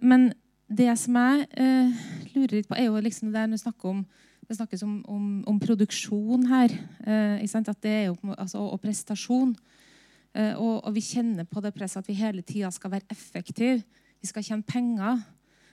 Men 0.00 0.32
det 0.70 0.98
som 0.98 1.14
jeg 1.14 1.46
lurer 2.34 2.56
litt 2.56 2.68
på, 2.68 2.74
er 2.78 2.84
jo 2.84 3.00
liksom 3.00 3.32
det 3.32 3.50
når 3.50 3.58
snakker 3.58 3.88
om 3.88 4.06
det 4.48 4.56
snakkes 4.56 4.82
om, 4.82 5.04
om, 5.08 5.44
om 5.46 5.60
produksjon 5.60 6.46
her. 6.46 6.70
Er 7.04 8.06
jo, 8.06 8.16
altså, 8.38 8.58
og 8.58 8.80
prestasjon. 8.80 9.56
Og, 10.34 10.84
og, 10.84 10.94
vi 10.94 11.00
kjenner 11.00 11.44
på 11.44 11.60
det 11.60 11.74
presset 11.74 11.98
at 11.98 12.08
vi 12.08 12.14
hele 12.14 12.42
tida 12.42 12.70
skal 12.70 12.90
være 12.90 13.10
effektive. 13.10 13.82
Vi 14.22 14.30
skal 14.30 14.46
tjene 14.46 14.66
penger. 14.66 15.20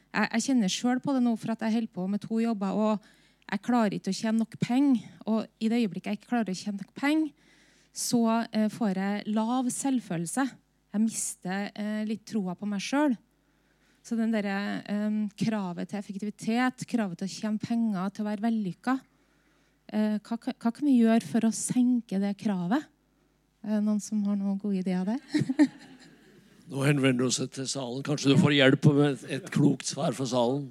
Jeg, 0.09 0.27
jeg 0.33 0.45
kjenner 0.47 0.73
sjøl 0.73 1.01
på 1.03 1.13
det 1.15 1.21
nå, 1.23 1.35
for 1.37 1.53
at 1.53 1.63
jeg 1.65 1.77
holder 1.77 1.95
på 1.95 2.07
med 2.09 2.23
to 2.25 2.41
jobber. 2.41 2.73
og 2.73 3.09
jeg 3.49 3.63
klarer 3.65 3.95
ikke 3.97 4.11
å 4.11 4.17
tjene 4.19 4.43
nok 4.43 4.57
penger. 4.61 5.05
Og 5.29 5.45
i 5.61 5.69
det 5.71 5.81
øyeblikket 5.83 6.11
jeg 6.11 6.19
ikke 6.19 6.31
klarer 6.33 6.51
å 6.53 6.59
tjene 6.59 6.81
nok 6.83 6.91
penger, 6.97 7.31
så 7.99 8.21
eh, 8.53 8.67
får 8.69 8.99
jeg 9.01 9.33
lav 9.33 9.69
selvfølelse. 9.73 10.45
Jeg 10.93 11.01
mister 11.03 11.71
eh, 11.73 12.03
litt 12.09 12.25
troa 12.29 12.53
på 12.57 12.69
meg 12.69 12.83
sjøl. 12.85 13.15
Så 14.05 14.17
den 14.17 14.33
der, 14.33 14.45
eh, 14.49 15.17
kravet 15.37 15.89
til 15.89 15.99
effektivitet, 15.99 16.85
kravet 16.89 17.21
til 17.21 17.29
å 17.29 17.33
tjene 17.33 17.61
penger, 17.61 18.13
til 18.13 18.25
å 18.25 18.29
være 18.29 18.45
vellykka 18.45 18.99
eh, 19.93 20.17
hva, 20.21 20.37
hva, 20.37 20.71
kan 20.71 20.85
vi 20.85 20.99
gjøre 20.99 21.25
for 21.25 21.47
å 21.47 21.53
senke 21.55 22.21
det 22.21 22.35
kravet? 22.39 22.85
Er 23.65 23.81
noen 23.83 23.99
som 23.99 24.21
har 24.23 24.37
noen 24.39 24.59
gode 24.61 24.79
ideer 24.79 25.03
der? 25.07 25.19
Nå 26.69 26.83
henvender 26.85 27.25
du 27.25 27.33
seg 27.33 27.49
til 27.55 27.65
salen. 27.69 28.03
Kanskje 28.05 28.33
du 28.33 28.41
får 28.41 28.53
hjelp 28.53 28.89
med 28.93 29.23
et, 29.31 29.47
klokt 29.53 29.89
svar 29.89 30.13
fra 30.17 30.27
salen? 30.29 30.67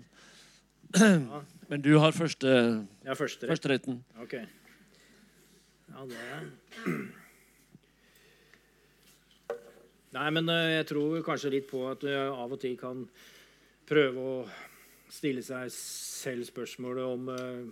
Men 1.71 1.83
du 1.85 1.91
har 1.99 2.15
første, 2.17 2.53
ja, 3.05 3.17
første, 3.19 3.49
første 3.51 3.69
retten. 3.73 3.99
Ok. 4.23 4.39
Ja, 5.89 6.05
det 6.09 6.19
Nei, 10.17 10.31
men 10.33 10.49
eh, 10.49 10.79
jeg 10.79 10.87
tror 10.89 11.19
kanskje 11.21 11.51
litt 11.53 11.67
på 11.69 11.83
at 11.91 12.01
du 12.01 12.09
av 12.09 12.55
og 12.55 12.61
til 12.63 12.79
kan 12.81 13.03
prøve 13.89 14.23
å 14.25 14.37
stille 15.13 15.43
seg 15.45 15.69
selv 15.75 16.47
spørsmålet 16.49 17.05
om 17.05 17.29
uh, 17.29 17.69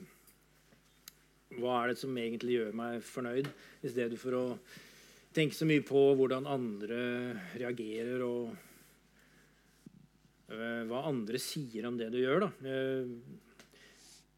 hva 1.57 1.79
er 1.79 1.93
det 1.93 2.01
som 2.03 2.19
egentlig 2.21 2.59
gjør 2.59 2.77
meg 2.77 3.01
fornøyd, 3.05 3.49
i 3.81 3.93
stedet 3.93 4.21
for 4.21 4.37
å 4.37 4.45
tenke 5.37 5.57
så 5.57 5.69
mye 5.69 5.85
på 5.85 6.03
hvordan 6.19 6.49
andre 6.49 7.01
reagerer, 7.61 8.23
og 8.25 8.55
uh, 10.53 10.83
hva 10.89 11.03
andre 11.11 11.41
sier 11.43 11.89
om 11.89 11.99
det 12.01 12.09
du 12.15 12.21
gjør. 12.23 12.47
da. 12.47 12.51
Uh, 12.65 13.45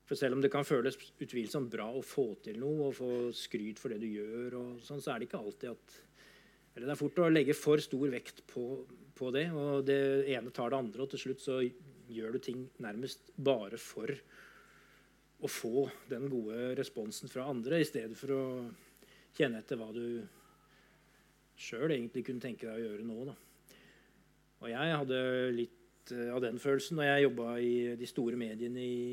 for 0.08 0.16
selv 0.16 0.38
om 0.38 0.42
det 0.42 0.48
kan 0.52 0.64
føles 0.64 0.96
utvilsomt 1.20 1.68
bra 1.70 1.86
å 1.92 2.04
få 2.04 2.30
til 2.44 2.56
noe 2.62 2.88
og 2.88 2.94
få 2.96 3.10
skryt 3.36 3.80
for 3.80 3.92
det 3.92 4.00
du 4.00 4.08
gjør, 4.08 4.56
sånn, 4.80 5.02
så 5.04 5.12
er 5.12 5.20
det 5.20 5.28
ikke 5.28 5.42
alltid 5.42 5.74
at 5.74 5.98
eller 6.78 6.86
Det 6.86 6.94
er 6.94 7.00
fort 7.00 7.16
å 7.18 7.28
legge 7.32 7.54
for 7.58 7.82
stor 7.82 8.10
vekt 8.12 8.44
på, 8.46 8.64
på, 9.18 9.30
det, 9.34 9.48
og 9.50 9.82
det 9.88 10.28
ene 10.30 10.52
tar 10.54 10.70
det 10.70 10.78
andre, 10.78 11.02
og 11.02 11.10
til 11.10 11.24
slutt 11.24 11.40
så 11.42 11.56
gjør 12.06 12.36
du 12.36 12.38
ting 12.38 12.60
nærmest 12.84 13.32
bare 13.34 13.80
for 13.82 14.12
å 15.42 15.50
få 15.50 15.88
den 16.06 16.28
gode 16.30 16.76
responsen 16.78 17.30
fra 17.32 17.48
andre, 17.50 17.80
i 17.82 17.88
stedet 17.88 18.14
for 18.18 18.34
å 18.36 18.44
kjenne 19.34 19.58
etter 19.58 19.80
hva 19.80 19.90
du 19.90 20.22
sjøl 21.58 21.90
egentlig 21.90 22.24
kunne 22.28 22.42
tenke 22.42 22.68
deg 22.68 22.78
å 22.78 22.86
gjøre 22.86 23.08
nå. 23.08 23.26
Da. 23.28 23.36
Og 24.62 24.70
jeg 24.72 24.96
hadde 25.02 25.20
litt 25.54 26.14
eh, 26.14 26.30
av 26.34 26.42
den 26.44 26.62
følelsen 26.62 26.98
når 26.98 27.10
jeg 27.10 27.26
jobba 27.28 27.52
i 27.62 27.74
de 27.98 28.10
store 28.10 28.40
mediene 28.40 28.86
i 28.86 29.04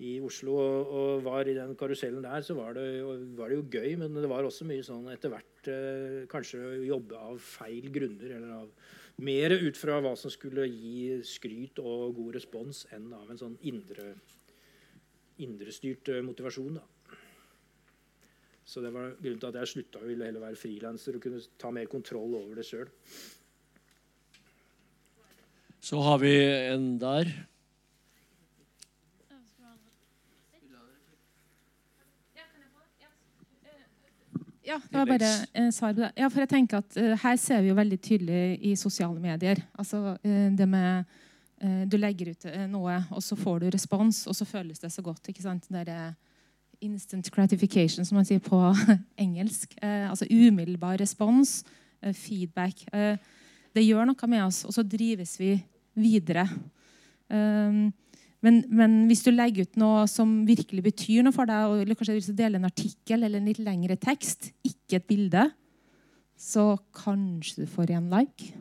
i 0.00 0.14
Oslo 0.24 0.54
og, 0.56 0.92
og, 0.96 1.10
var 1.26 1.48
i 1.48 1.56
den 1.56 1.74
karusellen 1.78 2.24
der, 2.24 2.40
så 2.44 2.56
var 2.56 2.72
det, 2.76 2.84
var 3.36 3.50
det, 3.50 3.58
jo 3.58 3.66
gøy. 3.68 3.98
Men 4.00 4.16
det 4.16 4.30
var 4.30 4.46
også 4.46 4.66
mye 4.68 4.84
sånn 4.86 5.10
etter 5.12 5.32
hvert 5.32 5.68
eh, 5.68 6.22
kanskje 6.30 6.60
jobbe 6.88 7.20
av 7.20 7.40
feil 7.44 7.90
grunner. 7.92 8.36
Eller 8.38 8.54
av 8.62 8.70
mer 9.20 9.52
ut 9.60 9.76
fra 9.76 9.98
hva 10.00 10.14
som 10.16 10.32
skulle 10.32 10.64
gi 10.70 11.20
skryt 11.28 11.82
og 11.84 12.16
god 12.16 12.38
respons, 12.38 12.86
enn 12.96 13.10
av 13.16 13.28
en 13.28 13.42
sånn 13.42 13.58
indre, 13.68 14.14
indrestyrt 15.44 16.14
eh, 16.14 16.24
motivasjon. 16.24 16.80
da. 16.80 16.86
Så 18.70 18.78
det 18.80 18.92
var 18.94 19.16
grunnen 19.18 19.38
til 19.42 19.48
at 19.48 19.56
jeg 19.58 19.68
slutta 19.68 19.98
og 19.98 20.06
ville 20.06 20.26
heller 20.28 20.42
være 20.44 20.58
frilanser 20.58 21.16
og 21.18 21.22
kunne 21.24 21.40
ta 21.58 21.72
mer 21.74 21.88
kontroll 21.90 22.36
over 22.38 22.54
det 22.54 22.66
sjøl. 22.68 22.86
Så 25.82 25.98
har 26.06 26.20
vi 26.22 26.30
en 26.70 26.92
der. 27.00 27.32
Ja, 34.70 34.78
det 34.86 34.98
var 35.00 35.06
bare 35.06 35.32
uh, 35.58 35.70
svar 35.74 35.92
på 35.96 36.04
det. 36.04 36.12
Ja, 36.14 36.28
for 36.30 36.44
jeg 36.44 36.48
tenker 36.54 36.78
at 36.78 36.94
uh, 36.94 37.16
Her 37.18 37.36
ser 37.42 37.64
vi 37.64 37.72
jo 37.72 37.74
veldig 37.74 38.00
tydelig 38.06 38.58
i 38.62 38.76
sosiale 38.78 39.18
medier. 39.18 39.66
Altså 39.74 40.14
uh, 40.14 40.46
det 40.58 40.68
med 40.68 41.18
Du 41.92 41.98
legger 41.98 42.30
ut 42.30 42.44
noe, 42.72 42.94
og 43.12 43.20
så 43.20 43.36
får 43.36 43.58
du 43.60 43.66
respons, 43.68 44.22
og 44.26 44.32
så 44.32 44.46
føles 44.48 44.78
det 44.80 44.88
så 44.92 45.02
godt. 45.02 45.28
ikke 45.28 45.42
sant? 45.42 45.66
Det 45.68 45.88
er 45.92 46.14
instant 46.80 47.28
gratification, 47.32 48.04
som 48.04 48.16
man 48.16 48.26
sier 48.28 48.40
på 48.40 48.58
engelsk. 49.24 49.76
altså 49.82 50.28
umiddelbar 50.30 51.00
respons, 51.00 51.62
feedback. 52.16 52.86
det 53.76 53.84
gjør 53.84 54.08
noe 54.08 54.28
med 54.32 54.44
oss, 54.46 54.64
og 54.64 54.72
så 54.72 54.82
drives 54.82 55.34
vi 55.40 55.58
videre. 56.00 56.46
Um, 57.30 57.90
men, 58.40 58.62
men, 58.72 59.04
hvis 59.10 59.22
du 59.26 59.30
legger 59.34 59.68
ut 59.68 59.78
noe 59.80 60.06
som 60.08 60.40
virkelig 60.48 60.84
betyr 60.86 61.24
noe 61.26 61.34
for 61.34 61.48
deg, 61.48 61.82
eller 61.82 61.98
kanskje 61.98 62.16
vil 62.16 62.38
dele 62.38 62.60
en 62.60 62.68
artikkel 62.70 63.26
eller 63.26 63.40
en 63.40 63.50
litt 63.50 63.60
lengre 63.62 63.98
tekst, 64.00 64.50
ikke 64.64 65.00
et 65.00 65.08
bilde, 65.10 65.44
så 66.40 66.72
kanskje 66.96 67.66
du 67.66 67.70
får 67.70 67.92
en 67.98 68.08
like. 68.14 68.54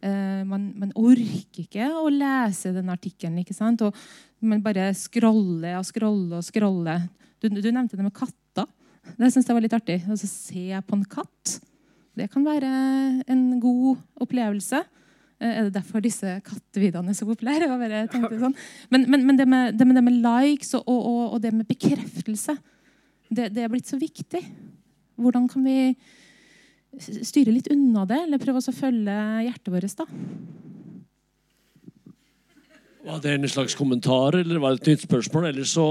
Uh, 0.00 0.42
man, 0.48 0.70
man, 0.80 0.92
orker 0.98 1.62
ikke 1.62 1.86
å 1.94 2.08
lese 2.10 2.72
den 2.74 2.90
artikkelen. 2.90 3.38
ikke 3.42 3.54
sant? 3.54 3.84
Man 4.42 4.64
bare 4.64 4.90
scroller 4.98 5.78
og 5.78 5.86
scroller 5.86 6.40
og 6.40 6.46
scroller. 6.46 7.06
Du, 7.40 7.48
du 7.48 7.70
nevnte 7.72 7.96
det 7.96 8.04
med 8.04 8.14
katter. 8.16 8.68
Det 9.16 9.30
syns 9.32 9.48
jeg 9.48 9.56
var 9.56 9.64
litt 9.64 9.76
artig. 9.76 9.98
Altså, 10.06 10.28
se 10.28 10.80
på 10.86 10.96
en 10.96 11.04
katt. 11.08 11.58
Det 12.18 12.28
kan 12.32 12.44
være 12.44 12.70
en 13.30 13.44
god 13.62 14.00
opplevelse. 14.20 14.82
Eh, 15.40 15.52
er 15.54 15.68
det 15.68 15.76
derfor 15.78 16.04
disse 16.04 16.36
kattevideoene 16.44 17.14
er 17.14 17.18
så 17.18 17.28
populære? 17.28 17.70
Sånn. 18.42 18.56
Men, 18.92 19.06
men, 19.08 19.24
men 19.28 19.40
det, 19.40 19.48
med, 19.48 19.78
det, 19.78 19.88
med, 19.88 19.96
det, 19.96 20.04
med, 20.04 20.18
likes 20.24 20.74
og, 20.76 20.84
og, 20.88 21.22
og 21.36 21.38
det 21.40 21.54
med 21.56 21.68
bekreftelse, 21.68 22.56
det, 23.30 23.52
det, 23.54 23.64
er 23.64 23.72
blitt 23.72 23.88
så 23.88 23.98
viktig. 24.00 24.42
Hvordan 25.20 25.46
kan 25.48 25.64
vi 25.64 25.94
styre 27.24 27.54
litt 27.54 27.70
unna 27.72 28.04
det, 28.08 28.24
eller 28.26 28.42
prøve 28.42 28.60
å 28.60 28.74
følge 28.74 29.16
hjertet 29.46 29.72
vårt? 29.72 29.96
da? 29.96 30.06
Var 33.10 33.20
det 33.24 33.32
en 33.34 33.48
slags 33.50 33.74
kommentar, 33.74 34.36
eller 34.38 34.60
var 34.62 34.76
det 34.76 34.82
et 34.84 34.92
nytt 34.92 35.04
spørsmål? 35.08 35.48
Eller 35.50 35.66
så, 35.66 35.84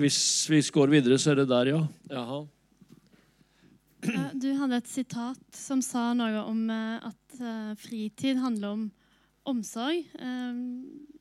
hvis 0.00 0.18
vi 0.50 0.58
går 0.74 0.90
videre, 0.90 1.18
så 1.22 1.32
er 1.32 1.42
det 1.42 1.48
der, 1.52 1.70
ja. 1.70 1.82
Jaha. 2.10 2.40
Du 4.34 4.48
hadde 4.58 4.78
et 4.78 4.90
sitat 4.90 5.56
som 5.56 5.82
sa 5.82 6.10
noe 6.14 6.42
om 6.46 6.66
eh, 6.70 7.06
at 7.08 7.38
eh, 7.40 7.72
fritid 7.80 8.40
handler 8.42 8.74
om 8.74 8.82
omsorg. 9.46 10.02
Eh, 10.18 10.58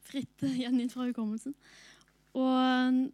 fritt 0.06 0.46
gjengitt 0.62 0.94
fra 0.94 1.08
hukommelsen. 1.08 1.56
Og 2.36 3.08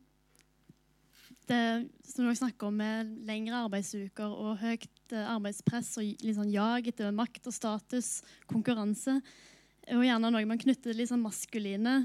det 1.52 1.64
som 2.08 2.26
dere 2.26 2.40
snakker 2.40 2.72
om 2.72 2.80
med 2.80 3.14
lengre 3.28 3.66
arbeidsuker 3.68 4.32
og 4.32 4.60
høyt 4.64 5.14
arbeidspress 5.14 5.98
og 6.00 6.26
sånn 6.38 6.54
jag 6.54 6.88
etter 6.88 7.12
makt 7.16 7.50
og 7.52 7.56
status, 7.56 8.22
konkurranse, 8.50 9.20
er 9.20 9.51
jo 9.92 10.04
gjerne 10.06 10.34
noe 10.34 10.50
man 10.50 10.62
knytter 10.62 10.92
til 10.92 11.02
litt 11.02 11.12
sånn 11.12 11.24
maskuline 11.24 11.96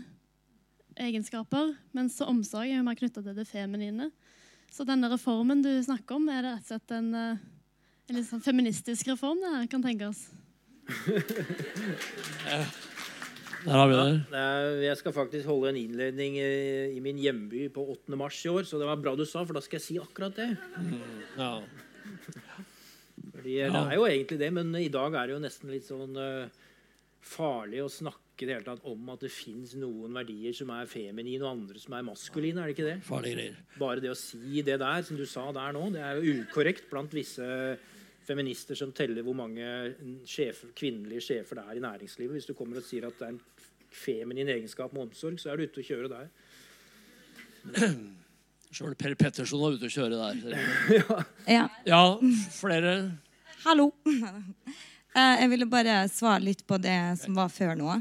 egenskaper, 0.96 1.74
mens 1.96 2.16
omsorg 2.24 2.70
er 2.70 2.80
jo 2.80 2.86
mer 2.86 2.96
knytta 2.98 3.22
til 3.22 3.36
det 3.36 3.44
feminine. 3.48 4.10
Så 4.72 4.84
denne 4.88 5.10
reformen 5.12 5.60
du 5.64 5.70
snakker 5.84 6.16
om, 6.16 6.30
er 6.32 6.42
det 6.42 6.54
rett 6.56 6.66
og 6.66 6.72
slett 6.72 6.96
en 6.96 7.12
en 8.06 8.20
litt 8.20 8.28
sånn 8.28 8.42
feministisk 8.42 9.08
reform 9.10 9.40
det 9.42 9.48
her 9.50 9.70
kan 9.70 9.82
tenkes. 9.82 10.28
Der 13.66 13.74
har 13.74 13.88
vi 13.90 13.96
det. 13.98 14.10
Ja, 14.30 14.50
jeg 14.84 14.98
skal 15.00 15.14
faktisk 15.16 15.48
holde 15.50 15.72
en 15.72 15.80
innledning 15.80 16.36
i 16.38 17.00
min 17.02 17.18
hjemby 17.18 17.64
på 17.74 17.82
8. 17.96 18.14
mars 18.18 18.38
i 18.46 18.52
år, 18.52 18.62
så 18.68 18.78
det 18.78 18.86
var 18.86 19.00
bra 19.02 19.16
du 19.18 19.24
sa, 19.26 19.42
for 19.42 19.58
da 19.58 19.62
skal 19.64 19.80
jeg 19.80 19.86
si 19.88 19.96
akkurat 19.98 20.38
det. 20.38 20.52
Mm. 20.78 21.00
Ja. 21.34 21.50
Fordi 23.32 23.56
Det 23.58 23.80
er 23.80 23.96
jo 23.96 24.06
egentlig 24.06 24.38
det, 24.44 24.52
men 24.54 24.70
i 24.78 24.92
dag 24.92 25.18
er 25.18 25.26
det 25.26 25.34
jo 25.34 25.42
nesten 25.42 25.74
litt 25.74 25.88
sånn 25.88 26.14
uh, 26.14 26.46
farlig 27.26 27.82
å 27.82 27.90
snakke 27.90 28.46
det 28.46 28.54
hele 28.54 28.66
tatt 28.66 28.84
om 28.86 29.10
at 29.12 29.22
det 29.24 29.32
fins 29.32 29.72
noen 29.80 30.14
verdier 30.16 30.54
som 30.56 30.70
er 30.74 30.88
feminine, 30.90 31.42
og 31.42 31.52
andre 31.54 31.80
som 31.80 31.96
er 31.96 32.06
maskuline. 32.06 32.60
er 32.60 32.70
det 32.70 32.76
ikke 32.76 32.88
det? 32.88 32.96
Farlige 33.06 33.38
greier. 33.38 33.60
Bare 33.80 34.02
det 34.04 34.12
å 34.12 34.18
si 34.18 34.62
det 34.66 34.78
der, 34.82 35.02
som 35.06 35.18
du 35.18 35.26
sa 35.28 35.48
der 35.56 35.76
nå, 35.76 35.86
det 35.94 36.02
er 36.04 36.20
jo 36.20 36.42
ukorrekt 36.42 36.90
blant 36.92 37.14
visse 37.16 37.46
feminister 38.26 38.78
som 38.78 38.92
teller 38.94 39.22
hvor 39.22 39.36
mange 39.38 39.64
sjefer, 40.26 40.72
kvinnelige 40.76 41.24
sjefer 41.28 41.60
det 41.60 41.64
er 41.66 41.78
i 41.78 41.84
næringslivet. 41.84 42.38
Hvis 42.38 42.50
du 42.50 42.54
kommer 42.58 42.80
og 42.80 42.86
sier 42.86 43.06
at 43.08 43.18
det 43.20 43.28
er 43.28 43.34
en 43.36 43.42
feminin 43.96 44.50
egenskap 44.52 44.92
med 44.94 45.06
omsorg, 45.06 45.38
så 45.40 45.52
er 45.52 45.58
du 45.58 45.66
ute 45.66 45.82
å 45.82 45.86
kjøre 45.86 46.12
der. 46.12 46.30
Sjøl 48.76 48.96
Per 48.98 49.14
Petterson 49.16 49.62
var 49.62 49.78
ute 49.78 49.88
å 49.88 49.94
kjøre 49.94 50.18
der. 50.18 50.34
ja. 51.56 51.68
ja. 51.86 52.02
Flere? 52.58 52.98
Hallo. 53.64 53.92
Eh, 55.16 55.40
jeg 55.40 55.48
ville 55.48 55.68
bare 55.70 56.04
svare 56.12 56.44
litt 56.44 56.66
på 56.68 56.76
det 56.82 56.98
som 57.22 57.36
var 57.38 57.48
før 57.52 57.76
nå. 57.78 57.96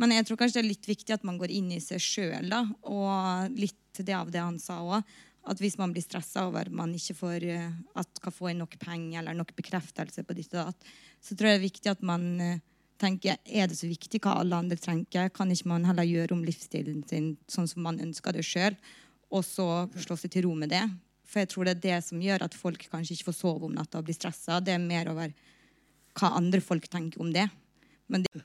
Men 0.00 0.12
jeg 0.14 0.28
tror 0.28 0.40
kanskje 0.40 0.60
det 0.60 0.64
er 0.64 0.70
litt 0.70 0.88
viktig 0.88 1.14
at 1.16 1.26
man 1.26 1.38
går 1.40 1.52
inn 1.52 1.72
i 1.72 1.80
seg 1.82 2.00
sjøl, 2.04 2.52
og 2.88 3.56
litt 3.56 4.00
det 4.00 4.16
av 4.16 4.30
det 4.32 4.42
han 4.42 4.58
sa 4.60 4.78
òg. 4.84 5.16
At 5.50 5.60
hvis 5.60 5.78
man 5.80 5.92
blir 5.94 6.04
stressa 6.04 6.44
over 6.46 6.68
at 6.68 6.74
man 6.76 6.92
ikke 6.96 7.16
får 7.16 7.44
eh, 7.48 7.70
at 7.96 8.20
kan 8.20 8.34
få 8.34 8.50
inn 8.50 8.60
nok 8.60 8.76
penger 8.82 9.22
eller 9.22 9.38
nok 9.38 9.54
bekreftelse 9.56 10.24
på 10.28 10.36
ditt 10.36 10.52
og 10.52 10.68
datt, 10.68 10.90
så 11.24 11.36
tror 11.36 11.48
jeg 11.48 11.56
det 11.56 11.60
er 11.60 11.68
viktig 11.68 11.92
at 11.94 12.02
man 12.04 12.26
eh, 12.44 12.58
tenker 13.00 13.40
er 13.48 13.70
det 13.70 13.78
så 13.78 13.88
viktig 13.88 14.20
hva 14.20 14.36
alle 14.42 14.58
andre 14.60 14.76
trenger? 14.76 15.32
Kan 15.32 15.52
ikke 15.52 15.72
man 15.72 15.88
heller 15.88 16.04
gjøre 16.04 16.36
om 16.36 16.44
livsstilen 16.44 17.06
sin 17.08 17.32
sånn 17.48 17.68
som 17.70 17.88
man 17.88 18.02
ønsker 18.04 18.36
det 18.36 18.44
sjøl, 18.44 18.76
og 19.32 19.46
så 19.48 19.86
slå 19.96 20.18
seg 20.20 20.36
til 20.36 20.44
ro 20.44 20.52
med 20.60 20.74
det? 20.74 20.84
For 21.24 21.40
jeg 21.40 21.52
tror 21.54 21.70
det 21.70 21.78
er 21.78 21.84
det 21.86 22.02
som 22.04 22.20
gjør 22.20 22.44
at 22.44 22.58
folk 22.58 22.84
kanskje 22.92 23.16
ikke 23.16 23.30
får 23.30 23.38
sove 23.40 23.70
om 23.70 23.74
natta 23.78 24.02
og 24.02 24.10
blir 24.10 24.18
stressa. 24.18 24.60
Det 24.60 24.76
er 24.76 24.82
mer 24.82 25.08
over 25.08 25.32
hva 26.20 26.34
andre 26.38 26.60
folk 26.64 26.86
tenker 26.92 27.22
om 27.22 27.32
det. 27.34 27.48
Men 28.10 28.24
det 28.26 28.42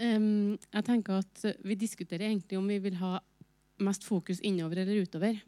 um, 0.00 0.56
jeg 0.56 0.86
tenker 0.86 1.22
at 1.22 1.46
vi 1.64 1.78
diskuterer 1.78 2.28
egentlig 2.28 2.58
om 2.58 2.68
vi 2.70 2.78
vil 2.82 2.98
ha 3.02 3.18
mest 3.82 4.04
fokus 4.06 4.40
innover 4.46 4.82
eller 4.82 5.02
utover. 5.02 5.40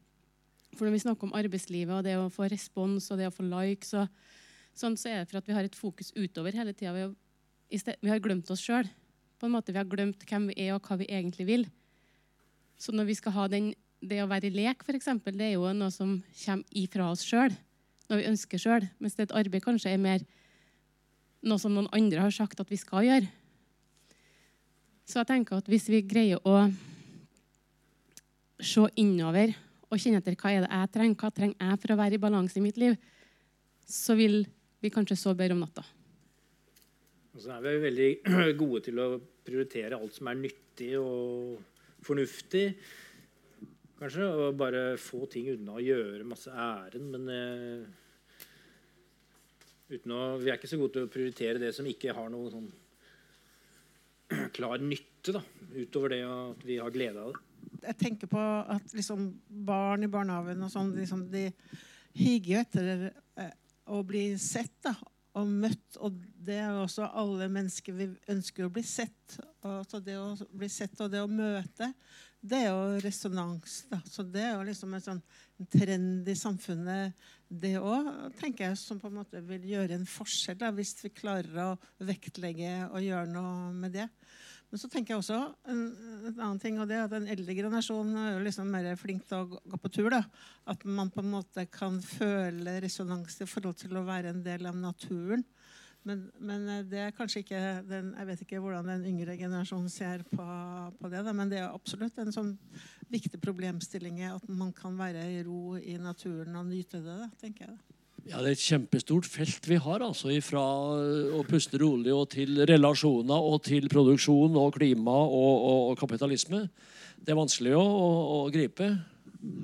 For 0.74 0.86
når 0.86 0.96
vi 0.96 1.04
snakker 1.04 1.28
om 1.28 1.36
arbeidslivet 1.38 1.94
og 1.94 2.02
det 2.06 2.16
å 2.18 2.30
få 2.32 2.48
respons 2.50 3.06
og 3.12 3.20
det 3.20 3.28
å 3.28 3.34
få 3.34 3.46
likes, 3.46 3.92
og 3.94 4.10
sånn, 4.74 4.98
så 4.98 5.10
er 5.10 5.22
det 5.22 5.30
for 5.30 5.38
at 5.38 5.48
vi 5.48 5.54
har 5.54 5.66
et 5.66 5.78
fokus 5.78 6.10
utover 6.16 6.56
hele 6.56 6.74
tida. 6.74 6.94
Vi, 6.96 7.78
vi, 7.78 8.10
har 8.10 8.22
glemt 8.22 8.50
oss 8.50 8.64
sjøl. 8.64 8.88
Vi 9.44 9.76
har 9.76 9.88
glemt 9.90 10.24
hvem 10.26 10.48
vi 10.50 10.58
er, 10.66 10.74
og 10.74 10.86
hva 10.88 10.98
vi 10.98 11.10
egentlig 11.10 11.46
vil. 11.46 11.66
Så 12.80 12.94
når 12.94 13.10
vi 13.10 13.18
skal 13.18 13.36
ha 13.36 13.46
den, 13.52 13.70
det 14.02 14.18
å 14.24 14.30
være 14.30 14.48
i 14.48 14.54
lek, 14.54 14.82
f.eks., 14.82 15.12
det 15.30 15.46
er 15.46 15.54
jo 15.54 15.70
noe 15.76 15.92
som 15.94 16.16
kommer 16.42 16.80
ifra 16.82 17.12
oss 17.12 17.22
sjøl. 17.26 17.54
når 18.10 18.20
vi 18.20 18.26
ønsker 18.28 18.60
sjøl. 18.60 18.88
Mens 19.00 19.14
et 19.16 19.32
arbeid 19.32 19.64
kanskje 19.64 19.94
er 19.94 20.00
mer 20.00 20.24
noe 21.44 21.60
som 21.60 21.74
noen 21.74 21.90
andre 21.94 22.24
har 22.24 22.34
sagt 22.34 22.60
at 22.60 22.70
vi 22.70 22.78
skal 22.80 23.06
gjøre. 23.06 23.30
Så 25.04 25.20
jeg 25.20 25.28
tenker 25.28 25.60
at 25.60 25.68
hvis 25.68 25.88
vi 25.92 26.00
greier 26.08 26.40
å 26.48 26.64
se 28.64 28.86
innover 29.00 29.52
og 29.90 30.00
kjenne 30.00 30.22
etter 30.22 30.36
hva 30.40 30.52
er 30.52 30.64
det 30.64 30.70
jeg 30.72 30.92
trenger, 30.94 31.18
hva 31.20 31.30
trenger 31.34 31.68
jeg 31.68 31.80
for 31.82 31.92
å 31.92 31.98
være 32.00 32.16
i 32.16 32.22
balanse 32.22 32.58
i 32.58 32.64
mitt 32.64 32.80
liv, 32.80 32.96
så 33.84 34.16
vil 34.16 34.40
vi 34.80 34.92
kanskje 34.92 35.18
sove 35.20 35.38
bedre 35.38 35.56
om 35.56 35.62
natta. 35.64 35.84
Og 37.34 37.42
så 37.42 37.56
er 37.56 37.64
vi 37.66 37.82
veldig 37.82 38.10
gode 38.62 38.84
til 38.88 39.00
å 39.02 39.08
prioritere 39.44 39.98
alt 39.98 40.16
som 40.16 40.30
er 40.30 40.40
nyttig 40.40 40.92
og 41.00 41.58
fornuftig. 42.04 42.66
Kanskje, 43.98 44.26
og 44.26 44.56
bare 44.58 44.94
få 45.00 45.24
ting 45.30 45.50
unna 45.52 45.76
og 45.78 45.84
gjøre 45.84 46.26
masse 46.28 46.50
ærend. 46.50 47.12
Men 47.14 47.30
eh, 47.34 48.03
å, 49.92 50.20
vi 50.40 50.50
er 50.50 50.56
ikke 50.56 50.70
så 50.70 50.78
gode 50.80 50.96
til 50.96 51.06
å 51.06 51.12
prioritere 51.12 51.60
det 51.60 51.72
som 51.76 51.86
ikke 51.88 52.14
har 52.16 52.30
noe 52.32 52.52
sånn 52.52 52.68
klar 54.56 54.80
nytte, 54.80 55.34
da, 55.36 55.42
utover 55.76 56.14
det 56.14 56.22
at 56.28 56.64
vi 56.64 56.78
har 56.80 56.94
glede 56.94 57.20
av 57.20 57.34
det. 57.34 57.42
Jeg 57.84 57.98
tenker 58.00 58.30
på 58.30 58.40
at 58.40 58.94
liksom 58.96 59.26
barn 59.66 60.06
i 60.06 60.10
barnehagen 60.12 60.64
og 60.64 60.72
sånn, 60.72 60.94
liksom, 60.96 61.26
de 61.32 61.50
higer 62.16 62.62
etter 62.62 63.10
eh, 63.10 63.52
å 63.92 64.00
bli 64.06 64.30
sett 64.40 64.72
da, 64.84 64.94
og 65.38 65.50
møtt. 65.50 65.98
Og 66.04 66.18
det 66.46 66.60
er 66.62 66.76
også 66.78 67.08
alle 67.10 67.48
mennesker 67.52 67.96
vi 67.96 68.08
ønsker 68.32 68.66
å 68.66 68.72
bli 68.72 68.84
sett. 68.86 69.38
Og 69.66 69.82
så 69.88 70.00
det 70.04 70.18
å 70.20 70.34
bli 70.54 70.68
sett 70.72 71.00
og 71.02 71.10
det 71.12 71.22
å 71.24 71.30
møte, 71.30 71.90
det 72.44 72.60
er 72.66 72.70
jo 72.70 73.00
resonans. 73.00 73.78
Da. 73.90 74.00
Så 74.04 74.24
det 74.28 74.42
er 74.44 74.52
jo 74.58 74.66
liksom 74.68 74.94
en 74.94 75.04
sånn 75.04 75.22
trend 75.72 76.28
i 76.28 76.36
samfunnet, 76.36 77.14
det 77.54 77.76
òg, 77.78 78.08
tenker 78.40 78.66
jeg, 78.66 78.78
som 78.80 78.98
på 78.98 79.08
en 79.08 79.20
måte 79.20 79.40
vil 79.46 79.64
gjøre 79.68 79.94
en 79.94 80.08
forskjell, 80.08 80.58
da, 80.58 80.72
hvis 80.74 80.96
vi 81.04 81.12
klarer 81.14 81.60
å 81.62 81.68
vektlegge 82.02 82.88
og 82.88 83.04
gjøre 83.04 83.30
noe 83.30 83.70
med 83.78 83.94
det. 83.94 84.08
Men 84.70 84.80
så 84.80 84.88
tenker 84.90 85.14
jeg 85.14 85.22
også 85.22 85.38
en, 85.70 85.82
en 86.26 86.32
annen 86.32 86.60
ting, 86.62 86.80
og 86.82 86.88
det 86.90 86.96
er 86.98 87.04
at 87.06 87.12
den 87.12 87.28
eldre 87.30 87.54
generasjonen 87.54 88.16
er 88.18 88.40
liksom 88.42 88.72
mer 88.72 88.88
flink 88.98 89.26
til 89.28 89.44
å 89.44 89.60
gå 89.60 89.78
på 89.80 89.92
tur. 89.92 90.10
da. 90.14 90.24
At 90.70 90.82
man 90.84 91.12
på 91.14 91.22
en 91.22 91.30
måte 91.36 91.66
kan 91.70 92.00
føle 92.02 92.80
resonans 92.82 93.38
i 93.44 93.48
forhold 93.48 93.78
til 93.82 93.94
å 94.00 94.06
være 94.08 94.34
en 94.34 94.42
del 94.46 94.66
av 94.70 94.78
naturen. 94.80 95.44
Men, 96.04 96.26
men 96.36 96.66
eh, 96.68 96.82
det 96.84 97.00
er 97.00 97.14
kanskje 97.16 97.40
ikke 97.40 97.60
den, 97.88 98.10
Jeg 98.18 98.28
vet 98.28 98.42
ikke 98.44 98.60
hvordan 98.60 98.90
den 98.90 99.06
yngre 99.08 99.38
generasjonen 99.40 99.88
ser 99.92 100.24
på, 100.28 100.44
på 101.00 101.10
det. 101.12 101.22
Da, 101.24 101.32
men 101.36 101.52
det 101.52 101.62
er 101.62 101.70
absolutt 101.70 102.18
en 102.20 102.34
sånn 102.34 102.54
viktig 103.12 103.40
problemstilling 103.40 104.20
at 104.28 104.44
man 104.50 104.74
kan 104.76 104.98
være 104.98 105.24
i 105.32 105.42
ro 105.46 105.78
i 105.80 105.96
naturen 106.00 106.60
og 106.60 106.68
nyte 106.68 107.00
det. 107.04 107.20
Da, 107.22 107.30
tenker 107.40 107.68
jeg. 107.68 107.76
da. 107.78 108.03
Ja, 108.24 108.38
Det 108.40 108.46
er 108.46 108.54
et 108.56 108.64
kjempestort 108.64 109.26
felt 109.28 109.66
vi 109.68 109.76
har. 109.76 110.00
altså 110.00 110.32
Fra 110.40 110.62
å 111.36 111.42
puste 111.44 111.76
rolig 111.80 112.12
og 112.14 112.30
til 112.32 112.62
relasjoner 112.64 113.48
og 113.50 113.62
til 113.66 113.88
produksjon 113.92 114.56
og 114.56 114.78
klima 114.78 115.12
og, 115.12 115.56
og, 115.64 115.80
og 115.90 115.98
kapitalisme. 116.00 116.62
Det 117.20 117.34
er 117.34 117.36
vanskelig 117.36 117.74
å, 117.76 117.82
å, 117.82 118.06
å 118.36 118.38
gripe. 118.54 118.88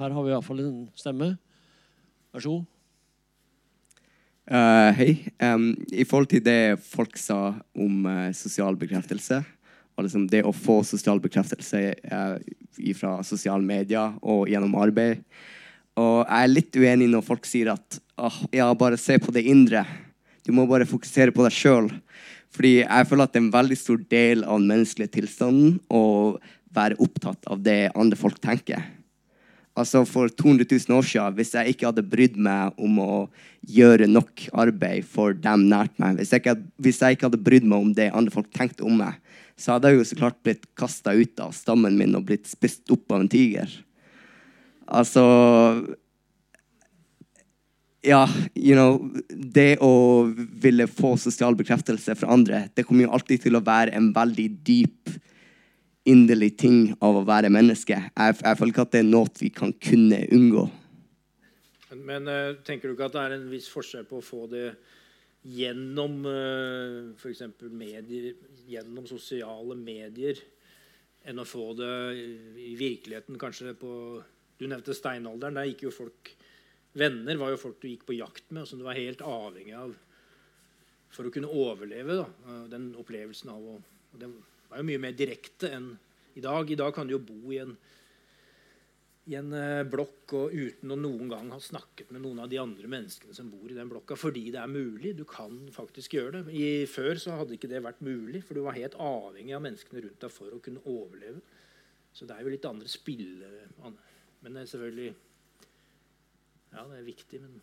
Her 0.01 0.13
har 0.13 0.27
vi 0.27 0.35
iallfall 0.35 0.61
en 0.61 0.75
stemme. 0.95 1.31
Vær 2.35 2.45
så 2.45 2.53
god. 2.59 2.67
Uh, 4.51 4.91
hei. 4.99 5.11
Um, 5.41 5.71
I 5.95 6.05
forhold 6.05 6.29
til 6.29 6.43
det 6.45 6.83
folk 6.85 7.17
sa 7.21 7.55
om 7.73 8.05
uh, 8.05 8.29
sosial 8.37 8.77
bekreftelse 8.77 9.41
og 9.97 10.05
liksom 10.05 10.27
det 10.33 10.43
å 10.45 10.53
få 10.53 10.81
sosial 10.85 11.21
bekreftelse 11.23 11.81
uh, 12.13 12.37
fra 12.99 13.21
sosiale 13.25 13.65
medier 13.65 14.17
og 14.21 14.49
gjennom 14.51 14.77
arbeid 14.81 15.25
og 15.99 16.21
jeg 16.23 16.45
er 16.45 16.53
litt 16.53 16.79
uenig 16.79 17.09
når 17.11 17.25
folk 17.27 17.49
sier 17.49 17.73
at 17.73 17.99
oh, 18.21 18.39
ja, 18.55 18.69
bare 18.75 19.01
se 19.01 19.19
på 19.19 19.33
det 19.35 19.47
indre. 19.49 19.85
Du 20.47 20.53
må 20.57 20.67
bare 20.69 20.89
fokusere 20.89 21.35
på 21.35 21.45
deg 21.47 21.57
sjøl. 21.57 21.91
Fordi 22.51 22.81
jeg 22.81 23.07
føler 23.07 23.27
at 23.27 23.35
det 23.35 23.41
er 23.41 23.45
en 23.47 23.53
veldig 23.55 23.79
stor 23.79 24.01
del 24.11 24.43
av 24.45 24.59
den 24.59 24.71
menneskelige 24.73 25.15
tilstanden 25.19 25.77
å 25.93 26.39
være 26.75 26.99
opptatt 27.03 27.47
av 27.51 27.63
det 27.63 27.93
andre 27.99 28.19
folk 28.19 28.41
tenker. 28.43 28.83
Altså 29.79 30.03
For 30.09 30.31
200 30.35 30.67
000 30.67 30.97
år 30.97 31.07
siden, 31.07 31.37
hvis 31.39 31.55
jeg 31.55 31.73
ikke 31.73 31.89
hadde 31.89 32.07
brydd 32.11 32.39
meg 32.43 32.75
om 32.81 32.99
å 33.03 33.13
gjøre 33.71 34.09
nok 34.11 34.49
arbeid 34.59 35.07
for 35.07 35.37
dem 35.37 35.69
nært 35.71 35.95
meg, 36.03 36.19
hvis 36.19 36.35
jeg 36.35 36.43
ikke, 36.43 36.57
hvis 36.83 37.01
jeg 37.05 37.17
ikke 37.17 37.29
hadde 37.29 37.45
brydd 37.47 37.69
meg 37.71 37.87
om 37.87 37.93
det 37.95 38.11
andre 38.11 38.35
folk 38.35 38.51
tenkte 38.57 38.85
om 38.89 38.99
meg, 38.99 39.21
så 39.61 39.77
hadde 39.77 39.93
jeg 39.93 40.01
jo 40.01 40.09
så 40.09 40.19
klart 40.19 40.41
blitt 40.43 40.67
kasta 40.79 41.15
ut 41.15 41.43
av 41.45 41.55
stammen 41.55 41.97
min 41.97 42.17
og 42.19 42.27
blitt 42.29 42.49
spist 42.51 42.91
opp 42.91 43.13
av 43.13 43.23
en 43.23 43.31
tiger. 43.31 43.71
Altså 44.91 45.23
Ja, 48.01 48.23
you 48.57 48.73
know 48.77 48.97
Det 49.29 49.77
å 49.85 50.25
ville 50.63 50.87
få 50.89 51.17
sosial 51.21 51.57
bekreftelse 51.59 52.15
fra 52.17 52.31
andre, 52.33 52.63
det 52.75 52.87
kommer 52.89 53.05
jo 53.05 53.13
alltid 53.17 53.45
til 53.45 53.59
å 53.59 53.65
være 53.65 53.93
en 53.97 54.09
veldig 54.17 54.47
dyp, 54.65 55.11
inderlig 56.09 56.55
ting 56.63 56.79
av 57.05 57.19
å 57.21 57.27
være 57.29 57.51
menneske. 57.53 57.99
Jeg, 58.09 58.39
jeg 58.41 58.59
føler 58.59 58.73
ikke 58.73 58.87
at 58.87 58.95
det 58.95 59.03
er 59.03 59.11
noe 59.11 59.35
vi 59.37 59.51
kan 59.53 59.75
kunne 59.77 60.23
unngå. 60.33 60.65
Men, 61.91 62.03
men 62.09 62.31
uh, 62.31 62.57
tenker 62.65 62.89
du 62.89 62.97
ikke 62.97 63.11
at 63.11 63.19
det 63.19 63.27
er 63.27 63.37
en 63.37 63.49
viss 63.53 63.69
forskjell 63.69 64.09
på 64.09 64.23
å 64.23 64.25
få 64.25 64.47
det 64.49 64.65
gjennom 65.45 66.17
uh, 66.25 67.13
f.eks. 67.21 67.45
medier, 67.69 68.33
gjennom 68.71 69.05
sosiale 69.11 69.77
medier, 69.77 70.41
enn 71.29 71.41
å 71.43 71.49
få 71.49 71.75
det 71.77 71.95
i 72.65 72.73
virkeligheten, 72.81 73.37
kanskje 73.41 73.77
på 73.77 73.93
du 74.61 74.69
nevnte 74.69 74.97
steinalderen. 74.97 75.61
Der 75.61 75.69
gikk 75.69 75.91
jo 75.91 75.93
folk 75.93 76.33
Venner 76.93 77.39
var 77.39 77.53
jo 77.53 77.61
folk 77.61 77.79
du 77.83 77.89
gikk 77.91 78.07
på 78.09 78.17
jakt 78.19 78.49
med, 78.51 78.65
og 78.65 78.71
som 78.71 78.81
du 78.81 78.87
var 78.87 78.99
helt 78.99 79.23
avhengig 79.23 79.77
av 79.79 79.95
for 81.11 81.27
å 81.27 81.33
kunne 81.35 81.51
overleve. 81.51 82.19
Da. 82.19 82.59
Den 82.71 82.91
opplevelsen 82.99 83.53
av 83.55 83.73
å 83.77 83.79
Det 84.11 84.27
var 84.71 84.81
jo 84.81 84.87
mye 84.89 85.03
mer 85.03 85.15
direkte 85.15 85.71
enn 85.71 85.93
i 86.35 86.43
dag. 86.43 86.71
I 86.71 86.79
dag 86.79 86.95
kan 86.95 87.07
du 87.07 87.15
jo 87.15 87.23
bo 87.23 87.53
i 87.55 87.61
en, 87.63 87.77
i 89.31 89.37
en 89.39 89.53
uh, 89.55 89.87
blokk 89.87 90.35
og 90.39 90.55
uten 90.55 90.91
å 90.91 90.99
noen 90.99 91.31
gang 91.31 91.51
ha 91.55 91.59
snakket 91.63 92.11
med 92.11 92.25
noen 92.25 92.43
av 92.43 92.51
de 92.51 92.59
andre 92.59 92.91
menneskene 92.91 93.35
som 93.35 93.51
bor 93.51 93.71
i 93.71 93.77
den 93.79 93.91
blokka, 93.91 94.19
fordi 94.19 94.49
det 94.51 94.59
er 94.63 94.71
mulig. 94.71 95.15
Du 95.19 95.25
kan 95.31 95.63
faktisk 95.75 96.19
gjøre 96.19 96.41
det. 96.41 96.55
I, 96.59 96.87
før 96.91 97.23
så 97.23 97.39
hadde 97.39 97.55
ikke 97.55 97.71
det 97.71 97.83
vært 97.87 98.03
mulig, 98.03 98.43
for 98.47 98.59
du 98.59 98.65
var 98.67 98.79
helt 98.79 98.99
avhengig 98.99 99.55
av 99.55 99.63
menneskene 99.67 100.03
rundt 100.07 100.27
deg 100.27 100.35
for 100.35 100.55
å 100.55 100.63
kunne 100.63 100.83
overleve. 100.91 101.43
Så 102.15 102.27
det 102.27 102.35
er 102.35 102.47
jo 102.47 102.55
litt 102.55 102.71
andre 102.71 102.91
spille... 102.91 103.51
Men 104.41 104.55
er 104.57 104.71
selvfølgelig 104.71 105.11
Ja, 106.71 106.87
det 106.87 107.01
er 107.01 107.07
viktig, 107.07 107.41
men 107.43 107.61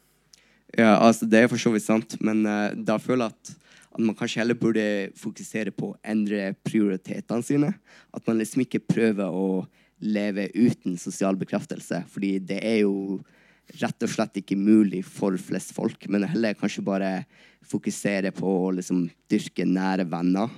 Ja, 0.75 0.97
altså 0.99 1.25
Det 1.25 1.39
er 1.39 1.47
for 1.47 1.61
så 1.61 1.71
vidt 1.71 1.85
sant, 1.85 2.17
men 2.19 2.43
uh, 2.45 2.75
da 2.75 2.97
føler 2.99 3.29
jeg 3.29 3.37
at, 3.37 3.51
at, 3.93 4.01
man 4.03 4.15
kanskje 4.15 4.41
heller 4.41 4.59
burde 4.59 4.83
fokusere 5.15 5.71
på 5.71 5.93
å 5.93 5.97
endre 6.03 6.51
prioritetene 6.67 7.45
sine. 7.45 7.71
At 8.13 8.27
man 8.27 8.37
liksom 8.41 8.65
ikke 8.65 8.83
prøver 8.83 9.31
å 9.31 9.63
leve 10.03 10.49
uten 10.53 10.97
sosial 10.99 11.39
bekreftelse. 11.39 12.03
Fordi 12.11 12.35
det 12.43 12.59
er 12.61 12.81
jo 12.83 13.21
rett 13.79 14.03
og 14.03 14.11
slett 14.11 14.41
ikke 14.41 14.59
mulig 14.59 15.01
for 15.07 15.37
flest 15.39 15.73
folk. 15.75 16.07
Men 16.11 16.27
heller 16.27 16.57
kanskje 16.59 16.85
bare 16.85 17.11
fokusere 17.67 18.31
på 18.35 18.53
å 18.67 18.71
liksom 18.77 19.07
dyrke 19.31 19.65
nære 19.67 20.07
venner 20.07 20.51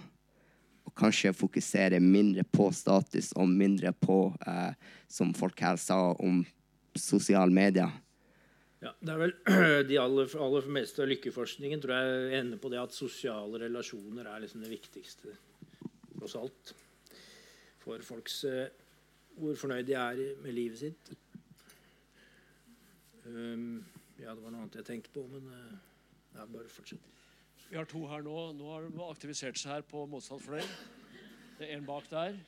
Og 0.90 0.94
kanskje 0.98 1.36
fokusere 1.38 2.00
mindre 2.02 2.44
på 2.44 2.72
status 2.74 3.30
og 3.38 3.50
mindre 3.50 3.92
på, 3.94 4.34
eh, 4.48 4.74
som 5.08 5.34
folk 5.38 5.60
her 5.62 5.78
sa, 5.78 6.16
om 6.18 6.42
sosiale 6.98 7.54
medier. 7.54 7.92
Ja, 8.80 8.94
det 9.04 9.12
er 9.12 9.20
vel 9.20 9.34
De 9.90 9.98
aller, 10.00 10.36
aller 10.40 10.68
meste 10.72 11.04
av 11.04 11.10
lykkeforskningen 11.12 11.82
tror 11.84 11.96
jeg 11.98 12.38
ender 12.40 12.62
på 12.62 12.72
det 12.72 12.80
at 12.80 12.96
sosiale 12.96 13.60
relasjoner 13.66 14.30
er 14.30 14.46
liksom 14.46 14.64
det 14.64 14.72
viktigste 14.72 15.36
tross 16.20 16.36
alt 16.40 16.74
for 17.84 18.04
folks 18.04 18.44
uh, 18.48 18.68
hvor 19.40 19.56
fornøyd 19.60 19.88
de 19.88 19.96
er 19.96 20.20
med 20.44 20.56
livet 20.56 20.82
sitt. 20.82 21.12
Um, 23.24 23.86
ja, 24.20 24.34
det 24.34 24.44
var 24.44 24.52
noe 24.52 24.66
annet 24.66 24.80
jeg 24.82 24.88
tenkte 24.90 25.14
på, 25.16 25.24
men 25.32 25.48
uh, 25.48 25.78
ja, 26.36 26.44
bare 26.44 26.68
fortsett. 26.72 27.06
Vi 27.70 27.78
har 27.78 27.88
to 27.88 28.02
her 28.10 28.24
nå. 28.26 28.36
Nå 28.58 28.72
har 28.74 28.88
de 28.88 29.04
aktivisert 29.08 29.60
seg 29.62 29.78
her 29.78 29.86
på 29.88 30.04
motsatt 30.10 30.42
fløy. 30.44 30.64
Det 31.60 31.68
er 31.70 31.78
en 31.78 31.88
bak 31.88 32.08
der. 32.12 32.40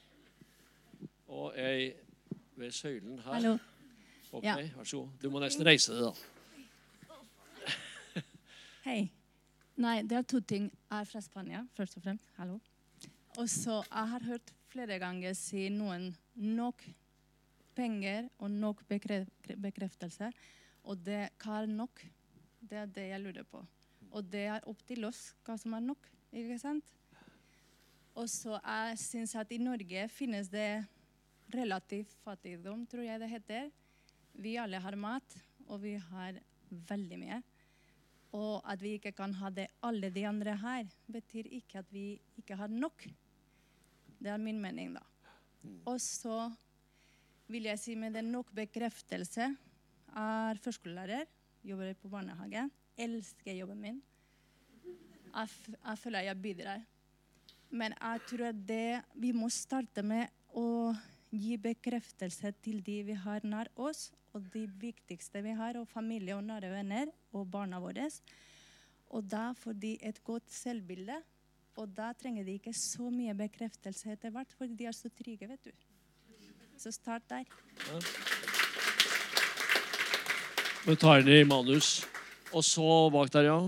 Og 1.32 1.54
ei 1.60 1.92
ved 2.60 2.74
søylen 2.76 3.22
her. 3.22 3.38
Hallo. 3.38 3.58
Ok, 4.32 4.46
ja. 4.48 4.56
Vær 4.78 4.88
så 4.88 5.02
god. 5.02 5.16
Du 5.20 5.30
må 5.30 5.42
nesten 5.44 5.66
reise 5.68 5.92
deg, 5.92 6.08
da. 6.08 6.14
Hei. 8.88 9.02
Nei, 9.82 9.98
det 10.08 10.18
er 10.20 10.28
to 10.28 10.40
ting. 10.40 10.70
Jeg 10.72 11.04
er 11.04 11.10
fra 11.10 11.22
Spania, 11.24 11.66
først 11.76 11.98
og 12.00 12.06
fremst. 12.06 12.30
Hallo. 12.38 12.60
Og 13.40 13.50
så 13.50 13.82
jeg 13.84 14.12
har 14.14 14.26
hørt 14.28 14.54
flere 14.72 15.00
ganger 15.02 15.36
si 15.36 15.68
noen 15.74 16.12
nok 16.36 16.84
penger 17.76 18.30
og 18.40 18.52
nok 18.52 18.84
bekreftelse. 18.88 20.32
Og 20.88 21.04
det, 21.04 21.26
hva 21.44 21.62
er 21.62 21.72
nok? 21.72 22.04
Det 22.62 22.80
er 22.84 22.90
det 22.96 23.08
jeg 23.10 23.24
lurer 23.24 23.48
på. 23.48 23.64
Og 24.12 24.32
det 24.32 24.46
er 24.54 24.68
opp 24.68 24.80
til 24.88 25.08
oss 25.08 25.32
hva 25.46 25.58
som 25.60 25.76
er 25.76 25.84
nok. 25.92 26.08
ikke 26.32 26.60
sant? 26.60 26.96
Og 28.16 28.28
så 28.32 28.58
jeg 28.60 28.98
syns 29.00 29.36
at 29.40 29.52
i 29.52 29.60
Norge 29.60 30.08
finnes 30.12 30.50
det 30.52 30.84
relativ 31.52 32.08
fattigdom, 32.24 32.86
tror 32.88 33.04
jeg 33.08 33.20
det 33.20 33.30
heter. 33.32 33.72
Vi 34.34 34.58
alle 34.58 34.80
har 34.82 34.96
mat, 34.96 35.36
og 35.68 35.82
vi 35.84 35.96
har 35.96 36.40
veldig 36.90 37.20
mye. 37.20 37.40
Og 38.38 38.62
at 38.64 38.82
vi 38.82 38.96
ikke 38.96 39.12
kan 39.16 39.34
ha 39.42 39.50
det 39.52 39.68
alle 39.84 40.10
de 40.14 40.24
andre 40.28 40.56
her, 40.62 40.92
betyr 41.12 41.50
ikke 41.52 41.82
at 41.82 41.90
vi 41.92 42.06
ikke 42.40 42.56
har 42.56 42.72
nok. 42.72 43.08
Det 44.22 44.32
er 44.32 44.40
min 44.40 44.62
mening, 44.62 44.94
da. 44.96 45.04
Og 45.90 46.00
så 46.02 46.46
vil 47.52 47.68
jeg 47.68 47.80
si 47.82 47.96
med 48.00 48.16
det 48.16 48.24
nok 48.26 48.54
bekreftelse. 48.56 49.50
Er 50.16 50.62
førskolelærer, 50.64 51.28
jobber 51.64 51.94
på 52.00 52.12
barnehage. 52.12 52.70
Elsker 52.98 53.58
jobben 53.58 53.82
min. 53.82 54.02
Jeg, 55.32 55.50
jeg 55.76 56.00
føler 56.00 56.28
jeg 56.28 56.42
bidrar. 56.42 56.82
Men 57.72 57.96
jeg 57.96 58.24
tror 58.28 58.52
det 58.52 59.02
vi 59.16 59.32
må 59.36 59.48
starte 59.52 60.04
med 60.04 60.28
å 60.56 60.92
gi 61.32 61.56
bekreftelse 61.62 62.52
til 62.64 62.82
de 62.84 62.98
vi 63.08 63.16
har 63.16 63.46
nær 63.48 63.70
oss, 63.80 64.10
og 64.34 64.48
de 64.54 64.66
viktigste 64.80 65.42
vi 65.44 65.54
har, 65.58 65.78
og 65.80 65.90
familie 65.90 66.36
og 66.38 66.44
nære 66.48 66.72
venner 66.72 67.12
og 67.36 67.50
barna 67.52 67.80
våre. 67.84 68.08
Og 69.12 69.28
da 69.28 69.52
får 69.58 69.74
de 69.82 69.98
et 70.08 70.24
godt 70.24 70.52
selvbilde, 70.52 71.18
og 71.80 71.96
da 71.96 72.12
trenger 72.16 72.44
de 72.48 72.56
ikke 72.60 72.74
så 72.76 73.10
mye 73.12 73.36
bekreftelse 73.38 74.12
etter 74.14 74.32
hvert, 74.34 74.54
fordi 74.58 74.76
de 74.80 74.86
er 74.88 74.96
så 74.96 75.10
trygge, 75.10 75.48
vet 75.52 75.66
du. 75.66 75.72
Så 76.78 76.92
start 76.96 77.22
der. 77.30 77.44
Ja. 80.88 80.96
Tar 80.96 81.22
det 81.22 81.42
i 81.42 81.46
manus. 81.46 82.02
Og 82.52 82.64
så 82.66 83.10
bak 83.14 83.30
der, 83.34 83.42
ja. 83.48 83.60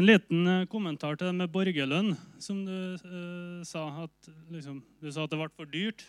En 0.00 0.06
liten 0.06 0.46
eh, 0.48 0.62
kommentar 0.72 1.18
til 1.18 1.28
det 1.28 1.36
med 1.36 1.50
borgerlønn, 1.52 2.14
som 2.40 2.62
du 2.64 2.72
eh, 2.96 3.56
sa. 3.68 3.82
At, 4.06 4.28
liksom, 4.48 4.78
du 4.96 5.10
sa 5.12 5.26
at 5.26 5.32
det 5.34 5.36
ble 5.36 5.48
for 5.52 5.68
dyrt 5.68 6.06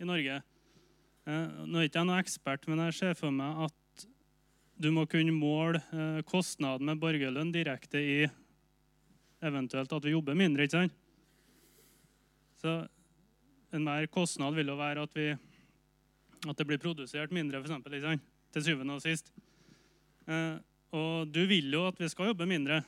i 0.00 0.06
Norge. 0.08 0.38
Eh, 1.28 1.58
nå 1.68 1.76
er 1.76 1.90
ikke 1.90 2.00
jeg 2.00 2.08
noen 2.08 2.22
ekspert, 2.22 2.64
men 2.70 2.80
jeg 2.86 2.94
ser 2.96 3.18
for 3.18 3.34
meg 3.36 3.66
at 3.66 4.06
du 4.80 4.88
må 4.96 5.04
kunne 5.12 5.34
måle 5.36 5.82
eh, 5.92 6.22
kostnaden 6.24 6.88
med 6.88 7.02
borgerlønn 7.02 7.50
direkte 7.52 8.00
i 8.00 8.16
eventuelt 9.44 9.92
at 9.92 10.08
vi 10.08 10.14
jobber 10.16 10.38
mindre. 10.38 10.64
ikke 10.64 10.78
sant? 10.78 10.96
Så 12.64 12.78
en 13.76 13.84
mer 13.90 14.08
kostnad 14.08 14.56
vil 14.56 14.72
jo 14.72 14.78
være 14.80 15.04
at, 15.04 15.20
vi, 15.20 15.28
at 16.48 16.56
det 16.56 16.68
blir 16.70 16.80
produsert 16.80 17.36
mindre, 17.36 17.60
for 17.60 17.68
eksempel, 17.68 18.24
til 18.56 18.68
syvende 18.70 18.96
og 18.96 19.04
sist. 19.04 19.28
og 20.96 21.28
du 21.28 21.44
vil 21.50 21.72
jo 21.76 21.86
at 21.92 22.00
vi 22.00 22.08
skal 22.08 22.32
jobbe 22.32 22.48
mindre. 22.48 22.80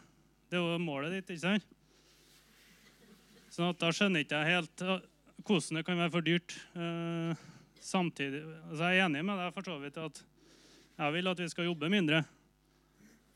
Det 0.55 0.61
er 0.61 0.69
jo 0.71 0.79
målet 0.79 1.11
ditt, 1.11 1.31
ikke 1.35 1.43
sant? 1.43 1.65
Så 3.51 3.73
da 3.75 3.89
skjønner 3.91 4.23
ikke 4.23 4.39
jeg 4.39 4.55
helt 4.55 4.83
hvordan 5.43 5.79
det 5.81 5.83
kan 5.89 5.99
være 5.99 6.13
for 6.15 6.23
dyrt. 6.23 6.55
Eh, 6.79 7.41
samtidig, 7.83 8.45
altså 8.71 8.85
Jeg 8.85 9.01
er 9.01 9.07
enig 9.09 9.25
med 9.27 9.41
deg 9.43 9.55
for 9.57 9.67
så 9.67 9.79
vidt 9.83 9.99
at 9.99 10.21
jeg 10.95 11.15
vil 11.17 11.27
at 11.27 11.41
vi 11.43 11.49
skal 11.51 11.67
jobbe 11.67 11.91
mindre. 11.91 12.21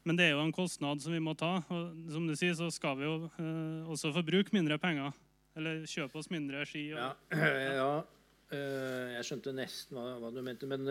Men 0.06 0.14
det 0.14 0.28
er 0.28 0.36
jo 0.36 0.44
en 0.44 0.54
kostnad 0.54 1.02
som 1.02 1.12
vi 1.12 1.18
må 1.18 1.34
ta. 1.34 1.56
Og 1.74 2.12
som 2.14 2.28
du 2.28 2.36
sier, 2.38 2.54
så 2.54 2.70
skal 2.70 2.94
vi 3.00 3.08
jo 3.08 3.16
eh, 3.26 3.90
også 3.90 4.12
forbruke 4.14 4.54
mindre 4.54 4.78
penger. 4.78 5.10
Eller 5.58 5.82
kjøpe 5.90 6.22
oss 6.22 6.30
mindre 6.30 6.62
ski. 6.70 6.84
Og, 6.94 7.02
ja, 7.02 7.40
ja 7.80 7.88
uh, 7.98 9.06
jeg 9.16 9.26
skjønte 9.26 9.56
nesten 9.58 9.98
hva, 9.98 10.20
hva 10.22 10.30
du 10.30 10.38
mente. 10.46 10.70
Men 10.70 10.86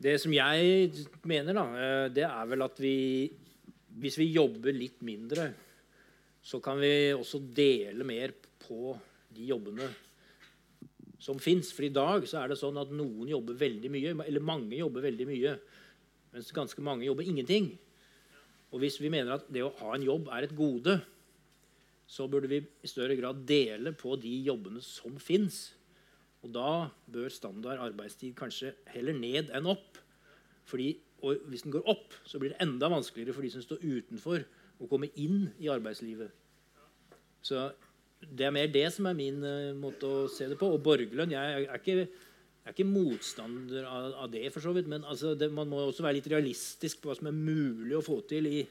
det 0.00 0.16
som 0.24 0.32
jeg 0.32 0.88
mener, 1.20 1.52
da, 1.52 2.08
det 2.16 2.24
er 2.24 2.48
vel 2.48 2.64
at 2.64 2.80
vi 2.80 2.96
hvis 3.98 4.18
vi 4.20 4.30
jobber 4.32 4.74
litt 4.74 5.02
mindre, 5.06 5.48
så 6.42 6.60
kan 6.62 6.78
vi 6.80 7.12
også 7.12 7.40
dele 7.54 8.06
mer 8.06 8.32
på 8.62 8.94
de 9.34 9.48
jobbene 9.50 9.88
som 11.18 11.40
fins. 11.42 11.72
For 11.74 11.86
i 11.86 11.92
dag 11.92 12.26
så 12.30 12.40
er 12.42 12.52
det 12.52 12.60
sånn 12.60 12.78
at 12.80 12.94
noen 12.94 13.28
jobber 13.30 13.58
veldig 13.58 13.90
mye, 13.92 14.14
eller 14.26 14.44
mange 14.44 14.78
jobber 14.78 15.04
veldig 15.08 15.28
mye, 15.28 15.54
mens 16.34 16.54
ganske 16.54 16.84
mange 16.84 17.06
jobber 17.08 17.26
ingenting. 17.26 17.72
Og 18.72 18.82
hvis 18.82 18.98
vi 19.00 19.10
mener 19.12 19.38
at 19.38 19.48
det 19.52 19.64
å 19.64 19.74
ha 19.80 19.94
en 19.96 20.04
jobb 20.04 20.28
er 20.34 20.46
et 20.46 20.56
gode, 20.56 20.98
så 22.08 22.24
burde 22.30 22.48
vi 22.48 22.62
i 22.62 22.88
større 22.88 23.16
grad 23.18 23.42
dele 23.48 23.92
på 23.96 24.14
de 24.20 24.32
jobbene 24.46 24.80
som 24.84 25.18
fins. 25.20 25.68
Og 26.44 26.52
da 26.54 26.88
bør 27.10 27.32
standard 27.32 27.82
arbeidstid 27.82 28.36
kanskje 28.38 28.72
heller 28.94 29.16
ned 29.16 29.50
enn 29.56 29.68
opp. 29.68 29.98
Fordi 30.68 30.94
og 31.24 31.48
hvis 31.50 31.64
den 31.66 31.74
går 31.74 31.88
opp, 31.90 32.14
så 32.28 32.38
blir 32.38 32.54
det 32.54 32.62
enda 32.62 32.90
vanskeligere 32.92 33.34
for 33.34 33.46
de 33.46 33.50
som 33.50 33.64
står 33.64 33.82
utenfor, 33.82 34.44
å 34.78 34.86
komme 34.86 35.10
inn 35.18 35.48
i 35.58 35.70
arbeidslivet. 35.72 36.30
Så 37.42 37.64
det 38.20 38.46
er 38.46 38.54
mer 38.54 38.70
det 38.70 38.86
som 38.94 39.08
er 39.10 39.16
min 39.18 39.42
uh, 39.42 39.74
måte 39.78 40.06
å 40.06 40.24
se 40.30 40.46
det 40.50 40.58
på. 40.60 40.70
Og 40.74 40.82
borgerlønn 40.84 41.34
Jeg 41.34 41.66
er 41.66 41.78
ikke, 41.80 41.96
jeg 42.06 42.66
er 42.70 42.74
ikke 42.76 42.86
motstander 42.86 43.86
av, 43.86 44.08
av, 44.24 44.30
det, 44.30 44.44
for 44.54 44.62
så 44.62 44.74
vidt. 44.76 44.90
Men 44.90 45.06
altså, 45.06 45.34
det, 45.38 45.50
man 45.54 45.70
må 45.70 45.82
også 45.84 46.06
være 46.06 46.20
litt 46.20 46.30
realistisk 46.30 47.02
på 47.02 47.10
hva 47.10 47.18
som 47.18 47.30
er 47.30 47.38
mulig 47.38 47.96
å 47.98 48.04
få 48.04 48.20
til 48.30 48.50
i, 48.50 48.62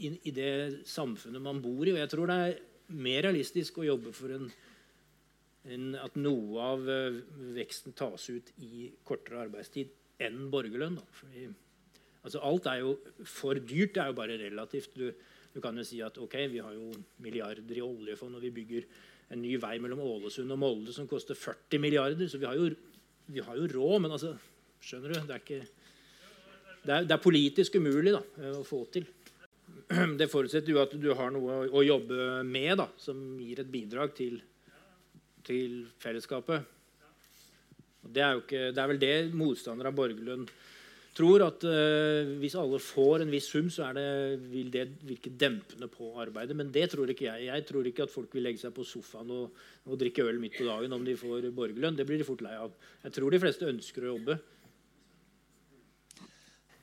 i, 0.00 0.12
i, 0.16 0.34
det 0.34 0.52
samfunnet 0.88 1.44
man 1.44 1.60
bor 1.64 1.84
i. 1.84 1.94
Og 1.94 2.00
jeg 2.00 2.12
tror 2.12 2.32
det 2.32 2.42
er 2.42 2.60
mer 3.02 3.24
realistisk 3.28 3.80
å 3.80 3.88
jobbe 3.88 4.12
for 4.16 4.36
en, 4.36 4.48
en, 5.68 5.88
at 6.00 6.16
noe 6.20 6.68
av 6.72 6.88
uh, 6.88 7.22
veksten 7.56 7.96
tas 7.96 8.28
ut 8.32 8.52
i 8.64 8.88
kortere 9.04 9.44
arbeidstid 9.44 9.92
enn 10.26 10.48
borgerlønn. 10.52 10.98
Fordi, 11.18 11.46
altså 12.22 12.42
alt 12.48 12.68
er 12.70 12.82
jo 12.82 12.96
for 13.28 13.58
dyrt. 13.60 13.94
Det 13.96 14.04
er 14.04 14.12
jo 14.12 14.18
bare 14.18 14.40
relativt. 14.40 14.96
Du, 14.98 15.08
du, 15.54 15.60
kan 15.60 15.76
jo 15.78 15.86
si 15.86 16.00
at 16.04 16.18
ok, 16.22 16.38
vi 16.52 16.62
har 16.64 16.76
jo 16.76 16.92
milliarder 17.24 17.78
i 17.78 17.84
oljefond, 17.84 18.38
og 18.38 18.46
vi 18.46 18.54
bygger 18.60 18.88
en 19.32 19.40
ny 19.42 19.56
vei 19.60 19.76
mellom 19.80 20.02
Ålesund 20.04 20.52
og 20.52 20.60
Molde 20.60 20.94
som 20.94 21.08
koster 21.08 21.38
40 21.38 21.80
milliarder. 21.82 22.28
Så 22.28 22.40
vi 22.40 22.48
har 22.48 22.58
jo, 22.58 22.70
vi 23.32 23.44
har 23.44 23.58
jo 23.58 23.70
råd, 23.76 24.00
men 24.04 24.18
altså 24.18 24.36
Skjønner 24.82 25.12
du? 25.12 25.18
Det 25.28 25.34
er, 25.34 25.42
ikke, 25.44 25.58
det 26.82 26.94
er, 26.94 27.04
det 27.06 27.14
er 27.14 27.22
politisk 27.22 27.76
umulig 27.78 28.16
da, 28.16 28.22
å 28.50 28.64
få 28.66 28.82
til. 28.90 29.06
Det 30.18 30.26
forutsetter 30.30 30.72
jo 30.72 30.80
at 30.82 30.94
du 30.98 31.12
har 31.16 31.30
noe 31.34 31.62
å 31.70 31.84
jobbe 31.84 32.42
med 32.48 32.74
da, 32.80 32.88
som 33.00 33.18
gir 33.40 33.62
et 33.62 33.70
bidrag 33.70 34.14
til, 34.16 34.40
til 35.46 35.84
fellesskapet. 36.02 36.66
Det 38.02 38.22
er, 38.22 38.38
ikke, 38.40 38.68
det 38.74 38.82
er, 38.82 38.90
vel 38.90 39.00
det 39.00 39.16
motstandere 39.38 39.92
av 39.92 39.96
borgerlønn 39.98 40.46
tror. 41.14 41.44
At 41.46 41.66
uh, 41.68 42.32
hvis 42.40 42.56
alle 42.58 42.80
får 42.82 43.22
en 43.24 43.32
viss 43.32 43.50
sum, 43.52 43.68
så 43.70 43.92
det, 43.94 44.06
vil 44.50 44.72
det 44.74 44.86
virke 45.06 45.30
dempende 45.38 45.86
på 45.92 46.10
arbeidet. 46.22 46.56
Men 46.58 46.72
det 46.74 46.88
tror 46.92 47.12
ikke 47.12 47.28
jeg. 47.28 47.50
Jeg 47.50 47.66
tror 47.68 47.86
ikke 47.88 48.06
at 48.08 48.14
folk 48.14 48.34
vil 48.34 48.48
legge 48.48 48.62
seg 48.64 48.74
på 48.74 48.86
sofaen 48.86 49.30
og, 49.34 49.60
og 49.86 50.00
drikke 50.00 50.26
øl 50.26 50.40
midt 50.42 50.58
på 50.58 50.66
dagen 50.66 50.96
om 50.96 51.04
de 51.06 51.18
får 51.18 51.50
borgerlønn. 51.54 51.98
Det 51.98 52.08
blir 52.08 52.22
de 52.22 52.26
fort 52.26 52.42
lei 52.44 52.56
av. 52.58 52.74
Jeg 53.04 53.18
tror 53.18 53.34
de 53.34 53.42
fleste 53.44 53.70
ønsker 53.70 54.06
å 54.06 54.16
jobbe. 54.16 54.40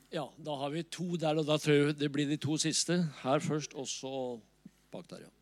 Ja, 0.10 0.24
da 0.42 0.56
har 0.58 0.72
vi 0.74 0.82
to 0.90 1.18
der, 1.22 1.38
og 1.38 1.46
da 1.46 1.60
tror 1.62 1.76
jeg 1.92 2.00
det 2.00 2.10
blir 2.10 2.26
de 2.30 2.40
to 2.42 2.56
siste. 2.58 2.96
Her 3.22 3.44
først, 3.46 3.76
og 3.78 3.86
så 3.92 4.40
bak 4.90 5.06
der, 5.12 5.28
ja. 5.28 5.36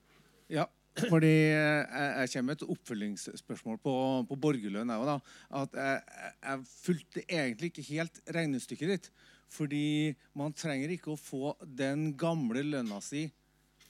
Ja, 0.48 0.66
fordi 1.06 1.32
jeg, 1.32 1.86
jeg 1.92 2.32
kommer 2.34 2.48
med 2.50 2.58
et 2.58 2.70
oppfølgingsspørsmål 2.76 3.80
på, 3.84 3.96
på 4.30 4.38
borgerlønn. 4.48 4.94
Jeg, 4.94 5.18
at 5.62 5.78
jeg, 5.78 6.24
jeg 6.44 6.68
fulgte 6.72 7.26
egentlig 7.28 7.72
ikke 7.72 7.88
helt 7.92 8.22
regnestykket 8.38 8.94
ditt. 8.94 9.12
Fordi 9.54 10.16
man 10.38 10.56
trenger 10.58 10.92
ikke 10.92 11.14
å 11.14 11.20
få 11.20 11.54
den 11.62 12.10
gamle 12.20 12.66
lønna 12.66 13.00
si 13.04 13.28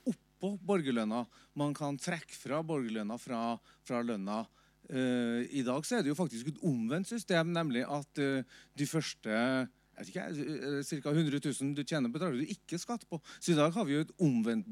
oppå 0.07 0.53
borgerlønna. 0.67 1.23
Man 1.57 1.73
kan 1.77 1.97
trekke 2.01 2.35
fra 2.37 2.61
borgerlønna 2.65 3.17
fra, 3.21 3.41
fra 3.87 4.03
lønna 4.05 4.43
Uh, 4.87 5.43
I 5.51 5.65
dag 5.67 5.83
så 5.83 5.97
er 5.97 6.05
det 6.05 6.13
jo 6.13 6.15
faktisk 6.15 6.47
et 6.47 6.61
omvendt 6.63 7.09
system, 7.09 7.49
nemlig 7.51 7.81
at 7.83 8.21
uh, 8.23 8.59
de 8.71 8.85
første 8.87 9.33
jeg 9.35 9.65
vet 9.97 10.11
ikke, 10.13 11.01
ca. 11.01 11.11
100 11.11 11.41
000 11.43 11.73
du 11.75 11.81
tjener, 11.81 12.11
betaler 12.13 12.37
du 12.37 12.53
ikke 12.53 12.77
skatt 12.79 13.03
på. 13.09 13.17
Så 13.41 13.51
i 13.51 13.57
dag 13.57 13.73
har 13.73 13.87
vi 13.87 13.97
jo 13.97 14.05
et 14.05 14.13
omvendt 14.21 14.69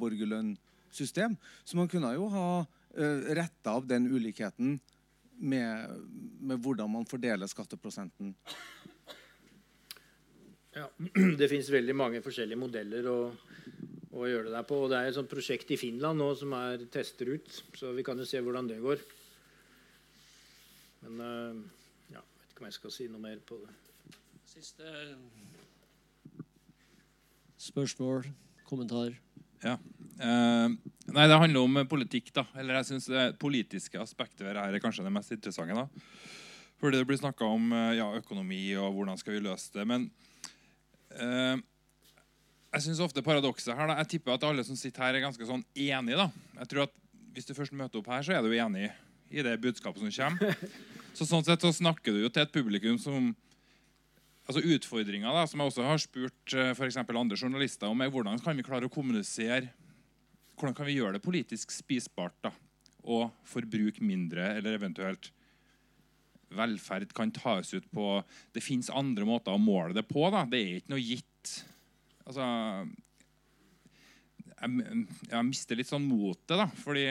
borgerlønnssystem. 0.96 1.38
Så 1.66 1.78
man 1.78 1.88
kunne 1.88 2.14
jo 2.16 2.28
ha 2.30 2.66
uh, 2.66 3.36
retta 3.36 3.72
av 3.72 3.88
den 3.88 4.08
ulikheten 4.08 4.80
med, 5.38 5.90
med, 6.40 6.60
hvordan 6.60 6.90
man 6.90 7.06
fordeler 7.06 7.48
skatteprosenten. 7.48 8.36
Ja, 10.76 10.90
Det 11.40 11.50
fins 11.50 11.70
veldig 11.70 11.96
mange 11.96 12.22
forskjellige 12.22 12.60
modeller 12.60 13.08
å, 13.08 13.20
å, 14.12 14.26
gjøre 14.28 14.50
det 14.50 14.56
der 14.56 14.68
på. 14.68 14.84
og 14.84 14.90
Det 14.90 15.00
er 15.00 15.10
et 15.10 15.16
sånt 15.16 15.32
prosjekt 15.32 15.72
i 15.72 15.78
Finland 15.78 16.20
nå 16.20 16.34
som 16.36 16.54
er 16.54 16.88
tester 16.92 17.36
ut, 17.36 17.64
så 17.76 17.94
vi 17.96 18.04
kan 18.04 18.18
jo 18.18 18.26
se 18.26 18.42
hvordan 18.42 18.68
det 18.68 18.82
går. 18.84 19.00
Men 21.06 21.20
uh, 21.22 21.66
ja, 22.12 22.22
vet 22.22 22.54
ikke 22.54 22.64
om 22.64 22.70
jeg 22.70 22.80
skal 22.80 22.96
si 22.96 23.10
noe 23.12 23.24
mer 23.24 23.42
på 23.46 23.60
det. 23.64 23.82
Siste 24.46 24.88
spørsmål, 27.66 28.28
kommentar? 28.70 29.16
Ja. 29.64 29.76
Uh, 30.16 30.72
nei, 31.12 31.28
det 31.28 31.40
handler 31.40 31.68
om 31.68 31.80
politikk. 31.92 32.32
da. 32.36 32.46
Eller 32.60 32.80
jeg 32.80 32.92
synes 32.92 33.08
Det 33.12 33.40
politiske 33.40 34.00
aspektet 34.00 34.46
ved 34.46 34.56
dette 34.56 34.80
er 34.80 34.84
kanskje 34.84 35.06
det 35.06 35.14
mest 35.14 35.32
interessante. 35.36 35.76
da. 35.76 35.88
Fordi 36.82 37.00
det 37.00 37.08
blir 37.08 37.18
snakka 37.18 37.48
om 37.48 37.72
eh, 37.72 37.94
ja, 37.96 38.10
økonomi 38.20 38.76
og 38.76 38.98
hvordan 38.98 39.18
skal 39.18 39.38
vi 39.38 39.46
løse 39.46 39.72
det. 39.74 39.86
Men 39.88 40.10
uh, 41.16 41.56
jeg 42.76 42.84
synes 42.84 43.00
ofte 43.00 43.24
paradokset 43.24 43.72
her, 43.72 43.88
da, 43.88 43.96
jeg 44.02 44.10
tipper 44.16 44.36
at 44.36 44.44
alle 44.44 44.66
som 44.68 44.76
sitter 44.76 45.06
her, 45.06 45.16
er 45.16 45.24
ganske 45.24 45.48
sånn 45.48 45.64
enige. 45.72 46.20
da. 46.20 46.28
Jeg 46.60 46.72
tror 46.72 46.88
at 46.90 47.02
Hvis 47.36 47.48
du 47.48 47.54
først 47.56 47.74
møter 47.76 48.00
opp 48.00 48.08
her, 48.12 48.22
så 48.24 48.36
er 48.36 48.44
du 48.44 48.52
enig 48.52 48.92
i 49.32 49.44
det 49.44 49.58
budskapet 49.64 50.04
som 50.04 50.12
kommer. 50.12 50.56
Så 51.16 51.24
sånn 51.24 51.46
sett 51.48 51.64
så 51.64 51.72
snakker 51.72 52.12
du 52.12 52.26
jo 52.26 52.30
til 52.30 52.44
et 52.44 52.52
publikum 52.52 52.98
som 53.00 53.30
altså 54.46 54.62
Utfordringa 54.62 55.34
som 55.50 55.62
jeg 55.62 55.72
også 55.72 55.86
har 55.86 56.02
spurt 56.02 56.56
eh, 56.56 56.74
for 56.78 57.18
andre 57.18 57.40
journalister 57.40 57.90
om, 57.90 58.02
er 58.02 58.14
hvordan 58.14 58.42
kan 58.44 58.58
vi 58.58 58.66
klare 58.66 58.90
å 58.90 58.94
kommunisere 58.94 59.72
Hvordan 60.56 60.76
kan 60.78 60.88
vi 60.88 60.96
gjøre 60.96 61.18
det 61.18 61.26
politisk 61.26 61.74
spisbart 61.76 62.38
da, 62.46 62.54
og 63.04 63.34
forbruke 63.44 64.00
mindre, 64.00 64.54
eller 64.56 64.78
eventuelt 64.78 65.28
velferd 66.56 67.12
kan 67.12 67.34
tas 67.36 67.74
ut 67.74 67.90
på 67.92 68.22
Det 68.56 68.64
fins 68.64 68.88
andre 68.88 69.28
måter 69.28 69.52
å 69.52 69.60
måle 69.60 69.92
det 69.98 70.06
på. 70.08 70.24
Da. 70.32 70.46
Det 70.48 70.62
er 70.62 70.78
ikke 70.80 70.94
noe 70.94 71.04
gitt. 71.04 71.52
Altså, 72.24 72.46
jeg, 74.56 75.04
jeg, 75.28 75.44
mister 75.50 75.82
litt 75.82 75.92
sånn 75.92 76.08
motet, 76.08 76.56
da. 76.56 76.70
Fordi 76.86 77.06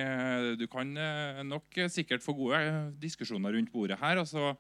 du 0.57 0.65
kan 0.73 0.97
eh, 0.97 1.45
nok 1.45 1.83
sikkert 1.93 2.25
få 2.25 2.33
gode 2.39 2.65
diskusjoner 3.03 3.59
rundt 3.59 3.75
bordet 3.75 4.01
her. 4.01 4.23
og 4.23 4.31
så 4.31 4.55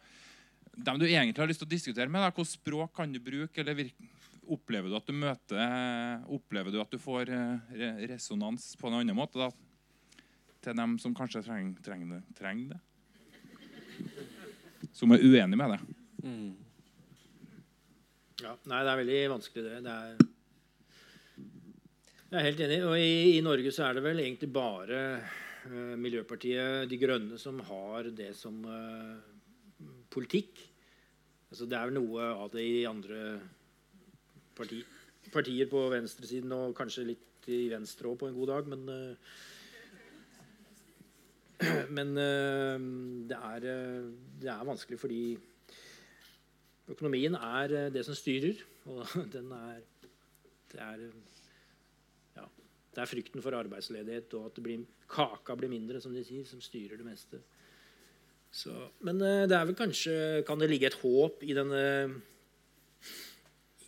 dem 0.76 0.98
du 0.98 1.06
egentlig 1.06 1.40
har 1.40 1.48
lyst 1.50 1.62
til 1.62 1.68
å 1.68 1.74
diskutere 1.74 2.10
med. 2.10 2.24
Hvilket 2.26 2.54
språk 2.54 2.94
kan 2.96 3.12
du 3.12 3.20
bruke? 3.22 3.60
eller 3.60 3.78
virke, 3.78 4.10
Opplever 4.44 4.92
du 4.92 4.96
at 4.98 5.06
du 5.08 5.14
møter 5.16 6.24
Opplever 6.28 6.74
du 6.74 6.76
at 6.82 6.90
du 6.92 6.98
får 7.00 7.30
eh, 7.32 8.02
resonans 8.10 8.74
på 8.76 8.90
en 8.90 8.98
annen 8.98 9.16
måte 9.16 9.40
da, 9.40 9.48
til 10.64 10.76
dem 10.76 10.98
som 11.00 11.14
kanskje 11.16 11.44
trenger, 11.46 11.78
trenger, 11.84 12.18
det, 12.18 12.36
trenger 12.36 12.74
det? 12.74 12.82
Som 14.92 15.14
er 15.14 15.24
uenig 15.24 15.56
med 15.58 15.74
det? 15.74 15.80
Mm. 16.24 16.52
Ja, 18.44 18.52
nei, 18.68 18.82
det 18.84 18.92
er 18.92 19.00
veldig 19.00 19.20
vanskelig, 19.32 19.64
det. 19.64 19.80
det 19.86 19.94
er, 19.94 20.16
jeg 22.28 22.40
er 22.40 22.48
helt 22.48 22.62
enig. 22.66 22.78
Og 22.84 22.98
i, 22.98 23.14
i, 23.38 23.42
Norge 23.46 23.72
så 23.72 23.86
er 23.86 23.96
det 23.96 24.04
vel 24.04 24.20
egentlig 24.24 24.50
bare 24.52 25.00
uh, 25.70 25.94
Miljøpartiet 26.00 26.90
De 26.90 26.98
Grønne 27.00 27.38
som 27.40 27.60
har 27.68 28.10
det 28.16 28.32
som 28.36 28.58
uh, 28.66 29.33
politikk. 30.14 30.62
Altså, 31.50 31.66
det 31.70 31.78
er 31.78 31.90
vel 31.90 31.98
noe 31.98 32.30
av 32.34 32.52
det 32.54 32.64
i 32.66 32.86
andre 32.88 33.20
parti, 34.54 34.80
partier 35.34 35.68
på 35.70 35.88
venstresiden, 35.92 36.52
og 36.54 36.76
kanskje 36.78 37.08
litt 37.12 37.48
i 37.50 37.66
venstre 37.72 38.08
òg 38.10 38.20
på 38.20 38.30
en 38.30 38.36
god 38.38 38.52
dag, 38.52 38.70
men 38.72 38.86
uh, 38.88 39.34
Men 41.96 42.10
uh, 42.18 42.78
det, 43.30 43.36
er, 43.38 43.66
uh, 43.70 44.08
det, 44.40 44.50
er, 44.50 44.64
vanskelig 44.66 44.98
fordi 45.00 45.20
økonomien 46.90 47.36
er 47.38 47.76
det 47.94 48.02
som 48.04 48.16
styrer, 48.18 48.58
og 48.90 49.06
den 49.32 49.52
er 49.54 49.80
Det 50.72 50.80
er 50.82 51.04
ja, 52.34 52.48
det 52.94 53.02
er 53.02 53.06
frykten 53.06 53.42
for 53.42 53.54
arbeidsledighet 53.54 54.34
og 54.34 54.50
at 54.50 54.62
blir, 54.62 54.82
kaka 55.08 55.54
blir 55.54 55.70
mindre, 55.70 56.00
som 56.02 56.14
de 56.14 56.24
sier, 56.26 56.44
som 56.50 56.60
styrer 56.60 56.98
det 56.98 57.06
meste. 57.06 57.38
Så, 58.54 58.70
men 59.02 59.18
eh, 59.24 59.44
det 59.50 59.56
er 59.56 59.66
vel 59.66 59.76
kanskje 59.78 60.16
Kan 60.46 60.60
det 60.62 60.70
ligge 60.70 60.86
et 60.86 61.00
håp 61.02 61.42
i 61.42 61.56
denne 61.56 61.82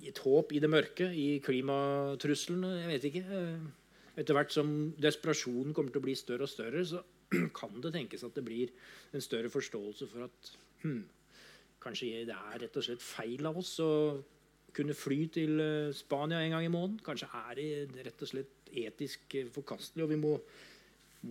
Et 0.03 0.23
håp 0.25 0.53
i 0.55 0.63
det 0.63 0.71
mørke, 0.71 1.07
i 1.15 1.41
klimatrusselen? 1.43 2.65
Jeg 2.83 2.91
vet 2.91 3.07
ikke. 3.09 3.23
Eh, 3.27 4.21
etter 4.23 4.37
hvert 4.37 4.53
som 4.55 4.69
desperasjonen 5.03 5.75
kommer 5.75 5.91
til 5.91 6.03
å 6.03 6.05
bli 6.05 6.15
større 6.19 6.47
og 6.47 6.53
større, 6.53 6.85
så 6.87 7.01
kan 7.59 7.75
det 7.83 7.91
tenkes 7.97 8.23
at 8.27 8.37
det 8.39 8.45
blir 8.47 8.71
en 9.17 9.25
større 9.25 9.51
forståelse 9.51 10.07
for 10.13 10.29
at 10.29 10.53
hmm, 10.85 11.03
kanskje 11.83 12.23
det 12.29 12.37
er 12.37 12.63
rett 12.63 12.79
og 12.79 12.87
slett 12.87 13.03
feil 13.03 13.51
av 13.51 13.59
oss 13.59 13.73
å 13.83 13.91
kunne 14.77 14.95
fly 14.95 15.19
til 15.35 15.59
eh, 15.65 15.97
Spania 15.97 16.45
en 16.45 16.55
gang 16.55 16.69
i 16.69 16.73
måneden. 16.73 17.03
Kanskje 17.07 17.31
er 17.51 17.59
det 17.59 18.07
rett 18.07 18.23
og 18.23 18.31
slett 18.31 18.71
etisk 18.87 19.39
forkastelig, 19.57 20.07
og 20.07 20.15
vi 20.15 20.23
må 20.23 20.37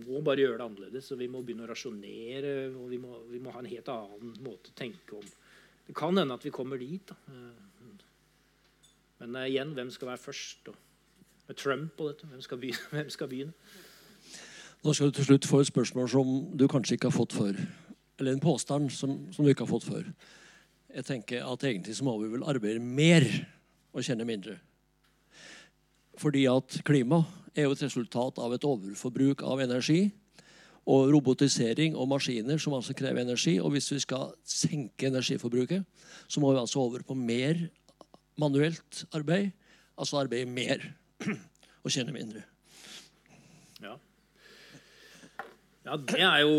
må 0.00 0.22
bare 0.24 0.44
gjøre 0.44 0.60
det 0.60 0.66
annerledes. 0.66 1.10
og 1.12 1.20
Vi 1.20 1.28
må 1.32 1.42
begynne 1.42 1.66
å 1.66 1.70
rasjonere. 1.70 2.54
og 2.72 2.88
vi 2.92 2.98
må, 3.02 3.20
vi 3.30 3.42
må, 3.42 3.52
ha 3.54 3.62
en 3.62 3.70
helt 3.70 3.88
annen 3.92 4.34
måte 4.44 4.72
å 4.72 4.78
tenke 4.78 5.18
om. 5.18 5.28
Det 5.86 5.94
kan 5.96 6.18
hende 6.18 6.34
at 6.34 6.44
vi 6.44 6.54
kommer 6.54 6.80
dit. 6.80 7.08
Da. 7.08 7.16
Men 9.20 9.38
uh, 9.38 9.46
igjen, 9.46 9.72
hvem 9.76 9.90
skal 9.94 10.12
være 10.12 10.24
først? 10.26 10.66
Da? 10.66 10.74
med 11.46 11.56
Trump 11.56 12.00
og 12.00 12.08
dette, 12.10 12.26
hvem 12.26 12.40
skal, 12.42 12.58
begynne, 12.58 12.88
hvem 12.94 13.10
skal 13.10 13.28
begynne? 13.30 13.52
Nå 14.84 14.92
skal 14.94 15.10
du 15.10 15.18
til 15.18 15.28
slutt 15.30 15.48
få 15.48 15.60
et 15.62 15.70
spørsmål 15.70 16.08
som 16.10 16.32
du 16.58 16.66
kanskje 16.70 16.96
ikke 16.98 17.10
har 17.10 17.16
fått 17.16 17.34
før. 17.34 17.58
Eller 18.18 18.32
en 18.32 18.42
påstand 18.42 18.90
som, 18.90 19.18
som 19.32 19.44
du 19.44 19.50
ikke 19.50 19.66
har 19.66 19.72
fått 19.72 19.88
før. 19.88 20.10
Jeg 20.94 21.04
tenker 21.04 21.44
at 21.44 21.64
egentlig 21.64 21.96
så 21.96 22.06
må 22.06 22.16
vi 22.22 22.30
vel 22.32 22.46
arbeide 22.46 22.80
mer 22.80 23.26
og 23.92 24.04
kjenne 24.06 24.26
mindre. 24.28 24.56
Fordi 26.16 26.46
at 26.48 26.78
klima 26.86 27.24
er 27.56 27.66
jo 27.66 27.74
et 27.74 27.82
resultat 27.82 28.38
av 28.42 28.54
et 28.54 28.64
overforbruk 28.68 29.42
av 29.46 29.62
energi. 29.64 30.10
Og 30.86 31.08
robotisering 31.10 31.96
og 31.98 32.06
maskiner 32.12 32.60
som 32.62 32.76
altså 32.76 32.94
krever 32.94 33.24
energi. 33.24 33.56
Og 33.58 33.72
hvis 33.74 33.90
vi 33.90 33.98
skal 34.04 34.36
senke 34.46 35.08
energiforbruket, 35.08 35.82
så 36.28 36.42
må 36.42 36.52
vi 36.52 36.60
altså 36.60 36.84
over 36.84 37.02
på 37.02 37.16
mer 37.18 37.64
manuelt 38.38 39.04
arbeid. 39.16 39.50
Altså 39.98 40.20
arbeide 40.20 40.46
mer 40.46 40.84
og 41.84 41.90
kjenne 41.90 42.14
mindre. 42.14 42.44
Ja. 43.82 43.96
Ja, 45.86 45.96
det 46.02 46.18
er 46.18 46.40
jo 46.42 46.54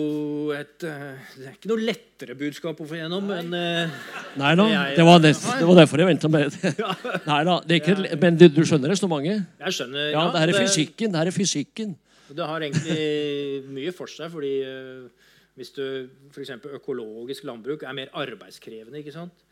et 0.56 0.84
eh, 0.88 1.32
Det 1.36 1.48
er 1.50 1.56
ikke 1.58 1.70
noe 1.74 1.84
lettere 1.84 2.36
budskap 2.40 2.78
å 2.80 2.86
få 2.88 2.96
gjennom, 2.96 3.26
men 3.28 3.52
uh, 3.52 3.96
Nei 4.40 4.54
da, 4.56 4.68
det, 4.96 5.04
var 5.04 5.20
det, 5.20 5.34
det 5.36 5.68
var 5.68 5.80
derfor 5.82 6.00
jeg 6.00 6.08
venta 6.08 6.30
med 6.32 6.54
det. 6.54 6.72
Nei 7.32 7.40
da, 7.50 7.58
det 7.68 7.76
er 7.76 7.82
ikke, 7.82 8.20
Men 8.22 8.38
du, 8.40 8.46
du 8.56 8.62
skjønner 8.64 8.94
resonnementet? 8.94 9.50
Jeg 9.66 9.76
skjønner, 9.76 10.06
ja. 10.06 10.14
ja 10.16 10.26
Det 10.32 10.44
her 10.44 10.54
er 10.54 10.60
fysikken. 10.62 11.12
Det 11.12 11.20
her 11.20 11.32
er 11.34 11.36
fysikken. 11.36 11.96
Det 12.38 12.48
har 12.54 12.68
egentlig 12.70 13.02
mye 13.82 13.96
for 13.96 14.12
seg, 14.12 14.32
fordi 14.32 14.54
uh, 14.64 15.34
hvis 15.60 15.74
du 15.76 15.84
f.eks. 16.32 16.54
økologisk 16.80 17.48
landbruk 17.50 17.84
er 17.84 17.98
mer 17.98 18.14
arbeidskrevende, 18.16 19.02
ikke 19.04 19.16
sant? 19.16 19.44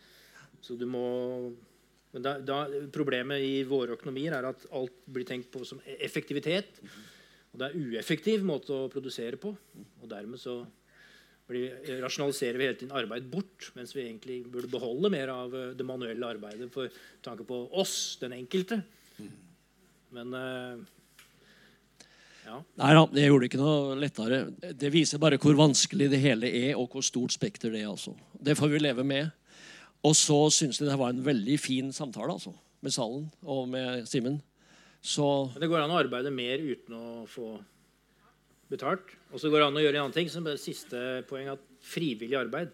Så 0.64 0.80
du 0.80 0.88
må 0.88 1.08
men 2.16 2.24
da, 2.24 2.38
da, 2.40 2.62
Problemet 2.96 3.44
i 3.44 3.58
våre 3.68 3.98
økonomier 3.98 4.38
er 4.38 4.48
at 4.48 4.64
alt 4.72 4.96
blir 5.12 5.28
tenkt 5.28 5.52
på 5.52 5.66
som 5.68 5.84
effektivitet. 6.00 6.80
Og 7.56 7.62
det 7.62 7.70
er 7.70 7.78
ueffektiv 7.80 8.44
måte 8.44 8.74
å 8.76 8.90
produsere 8.92 9.40
på. 9.40 9.54
Og 10.04 10.10
dermed 10.12 10.42
så 10.42 10.60
rasjonaliserer 11.48 12.60
vi 12.60 12.66
hele 12.68 12.78
tiden 12.82 12.96
arbeid 12.98 13.30
bort, 13.32 13.70
mens 13.78 13.94
vi 13.96 14.04
egentlig 14.04 14.42
burde 14.52 14.68
beholde 14.68 15.12
mer 15.14 15.32
av 15.32 15.54
eh, 15.56 15.72
det 15.78 15.86
manuelle 15.88 16.28
arbeidet 16.36 16.68
for 16.74 16.92
tanke 17.24 17.46
på 17.48 17.62
oss, 17.80 18.18
den 18.20 18.34
enkelte. 18.36 18.82
Men 20.16 20.34
uh, 20.34 20.82
ja. 22.46 22.60
Nei 22.82 22.92
da, 22.98 23.06
det 23.12 23.26
gjorde 23.26 23.50
ikke 23.50 23.60
noe 23.62 23.96
lettere. 24.00 24.42
Det 24.76 24.92
viser 24.94 25.22
bare 25.22 25.40
hvor 25.42 25.58
vanskelig 25.60 26.10
det 26.12 26.22
hele 26.24 26.50
er, 26.50 26.74
og 26.80 26.92
hvor 26.94 27.06
stort 27.06 27.36
spekter 27.36 27.74
det 27.74 27.84
er. 27.84 27.94
altså. 27.94 28.16
Det 28.36 28.58
får 28.58 28.74
vi 28.74 28.84
leve 28.84 29.06
med. 29.08 29.32
Og 30.06 30.14
så 30.18 30.38
syns 30.54 30.82
jeg 30.82 30.90
det 30.90 31.00
var 31.00 31.14
en 31.14 31.24
veldig 31.26 31.58
fin 31.60 31.94
samtale 31.96 32.36
altså, 32.36 32.54
med 32.86 32.94
salen 32.94 33.30
og 33.44 33.70
med 33.72 34.06
Simen. 34.10 34.42
Så 35.06 35.26
Men 35.54 35.62
det 35.62 35.70
går 35.70 35.84
an 35.84 35.94
å 35.94 36.00
arbeide 36.02 36.34
mer 36.34 36.62
uten 36.66 36.96
å 36.98 37.26
få 37.30 37.52
betalt. 38.72 39.12
Og 39.30 39.42
så 39.42 39.52
går 39.54 39.62
det 39.62 39.68
an 39.68 39.78
å 39.78 39.84
gjøre 39.84 40.00
en 40.00 40.08
annen 40.08 40.16
ting, 40.16 40.32
som 40.32 40.46
er 40.48 40.56
det 40.58 40.64
siste 40.64 41.02
poeng, 41.30 41.52
at 41.54 41.62
frivillig 41.86 42.40
arbeid. 42.40 42.72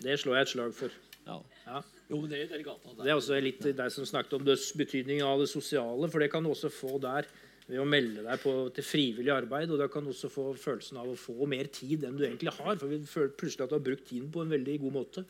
Det 0.00 0.16
slår 0.20 0.38
jeg 0.38 0.46
et 0.46 0.52
slag 0.54 0.72
for. 0.76 0.94
Ja. 1.26 1.36
ja. 1.66 1.82
Jo, 2.08 2.22
det, 2.30 2.44
er 2.46 2.62
gata, 2.62 2.94
det 3.02 3.10
er 3.10 3.18
også 3.18 3.40
litt 3.42 3.60
deg 3.66 3.90
som 3.92 4.06
snakket 4.08 4.38
om 4.38 4.46
betydningen 4.46 5.26
av 5.26 5.42
det 5.42 5.50
sosiale, 5.50 6.08
for 6.08 6.22
det 6.22 6.30
kan 6.32 6.44
du 6.44 6.52
også 6.52 6.70
få 6.72 7.00
der 7.02 7.26
ved 7.66 7.80
å 7.82 7.86
melde 7.88 8.22
deg 8.22 8.40
på 8.40 8.54
til 8.76 8.86
frivillig 8.86 9.32
arbeid. 9.34 9.72
Og 9.74 9.80
da 9.82 9.90
kan 9.92 10.06
du 10.06 10.12
også 10.14 10.30
få 10.32 10.46
følelsen 10.62 11.02
av 11.02 11.10
å 11.10 11.18
få 11.18 11.50
mer 11.50 11.68
tid 11.74 12.06
enn 12.06 12.16
du 12.16 12.24
egentlig 12.24 12.54
har. 12.54 12.78
For 12.78 12.88
vi 12.88 13.02
føler 13.10 13.34
plutselig 13.36 13.66
at 13.66 13.74
du 13.74 13.76
har 13.76 13.84
brukt 13.90 14.08
tiden 14.08 14.30
på 14.32 14.44
en 14.44 14.54
veldig 14.54 14.78
god 14.86 14.96
måte. 15.00 15.26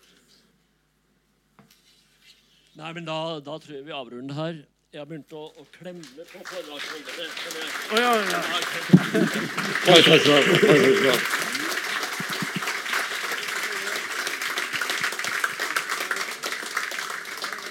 Nei, 2.76 2.90
men 2.92 3.06
da, 3.08 3.18
da 3.40 3.56
tror 3.56 3.78
jeg 3.78 3.86
vi 3.88 3.96
avrunder 3.96 4.36
her. 4.36 4.64
Jeg 4.96 5.02
har 5.02 5.08
begynt 5.10 5.32
å, 5.36 5.52
å 5.52 5.64
klemme 5.76 6.24
på 6.24 6.38
forlagsholdene. 6.48 7.28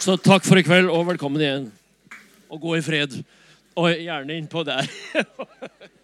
Så 0.05 0.19
takk 0.21 0.45
for 0.45 0.61
i 0.61 0.65
kveld, 0.69 0.85
og 0.93 1.09
velkommen 1.09 1.41
igjen. 1.41 1.65
Og 2.53 2.61
gå 2.67 2.77
i 2.77 2.85
fred. 2.85 3.17
Og 3.73 3.89
gjerne 3.89 4.37
innpå 4.37 4.61
der. 4.69 4.85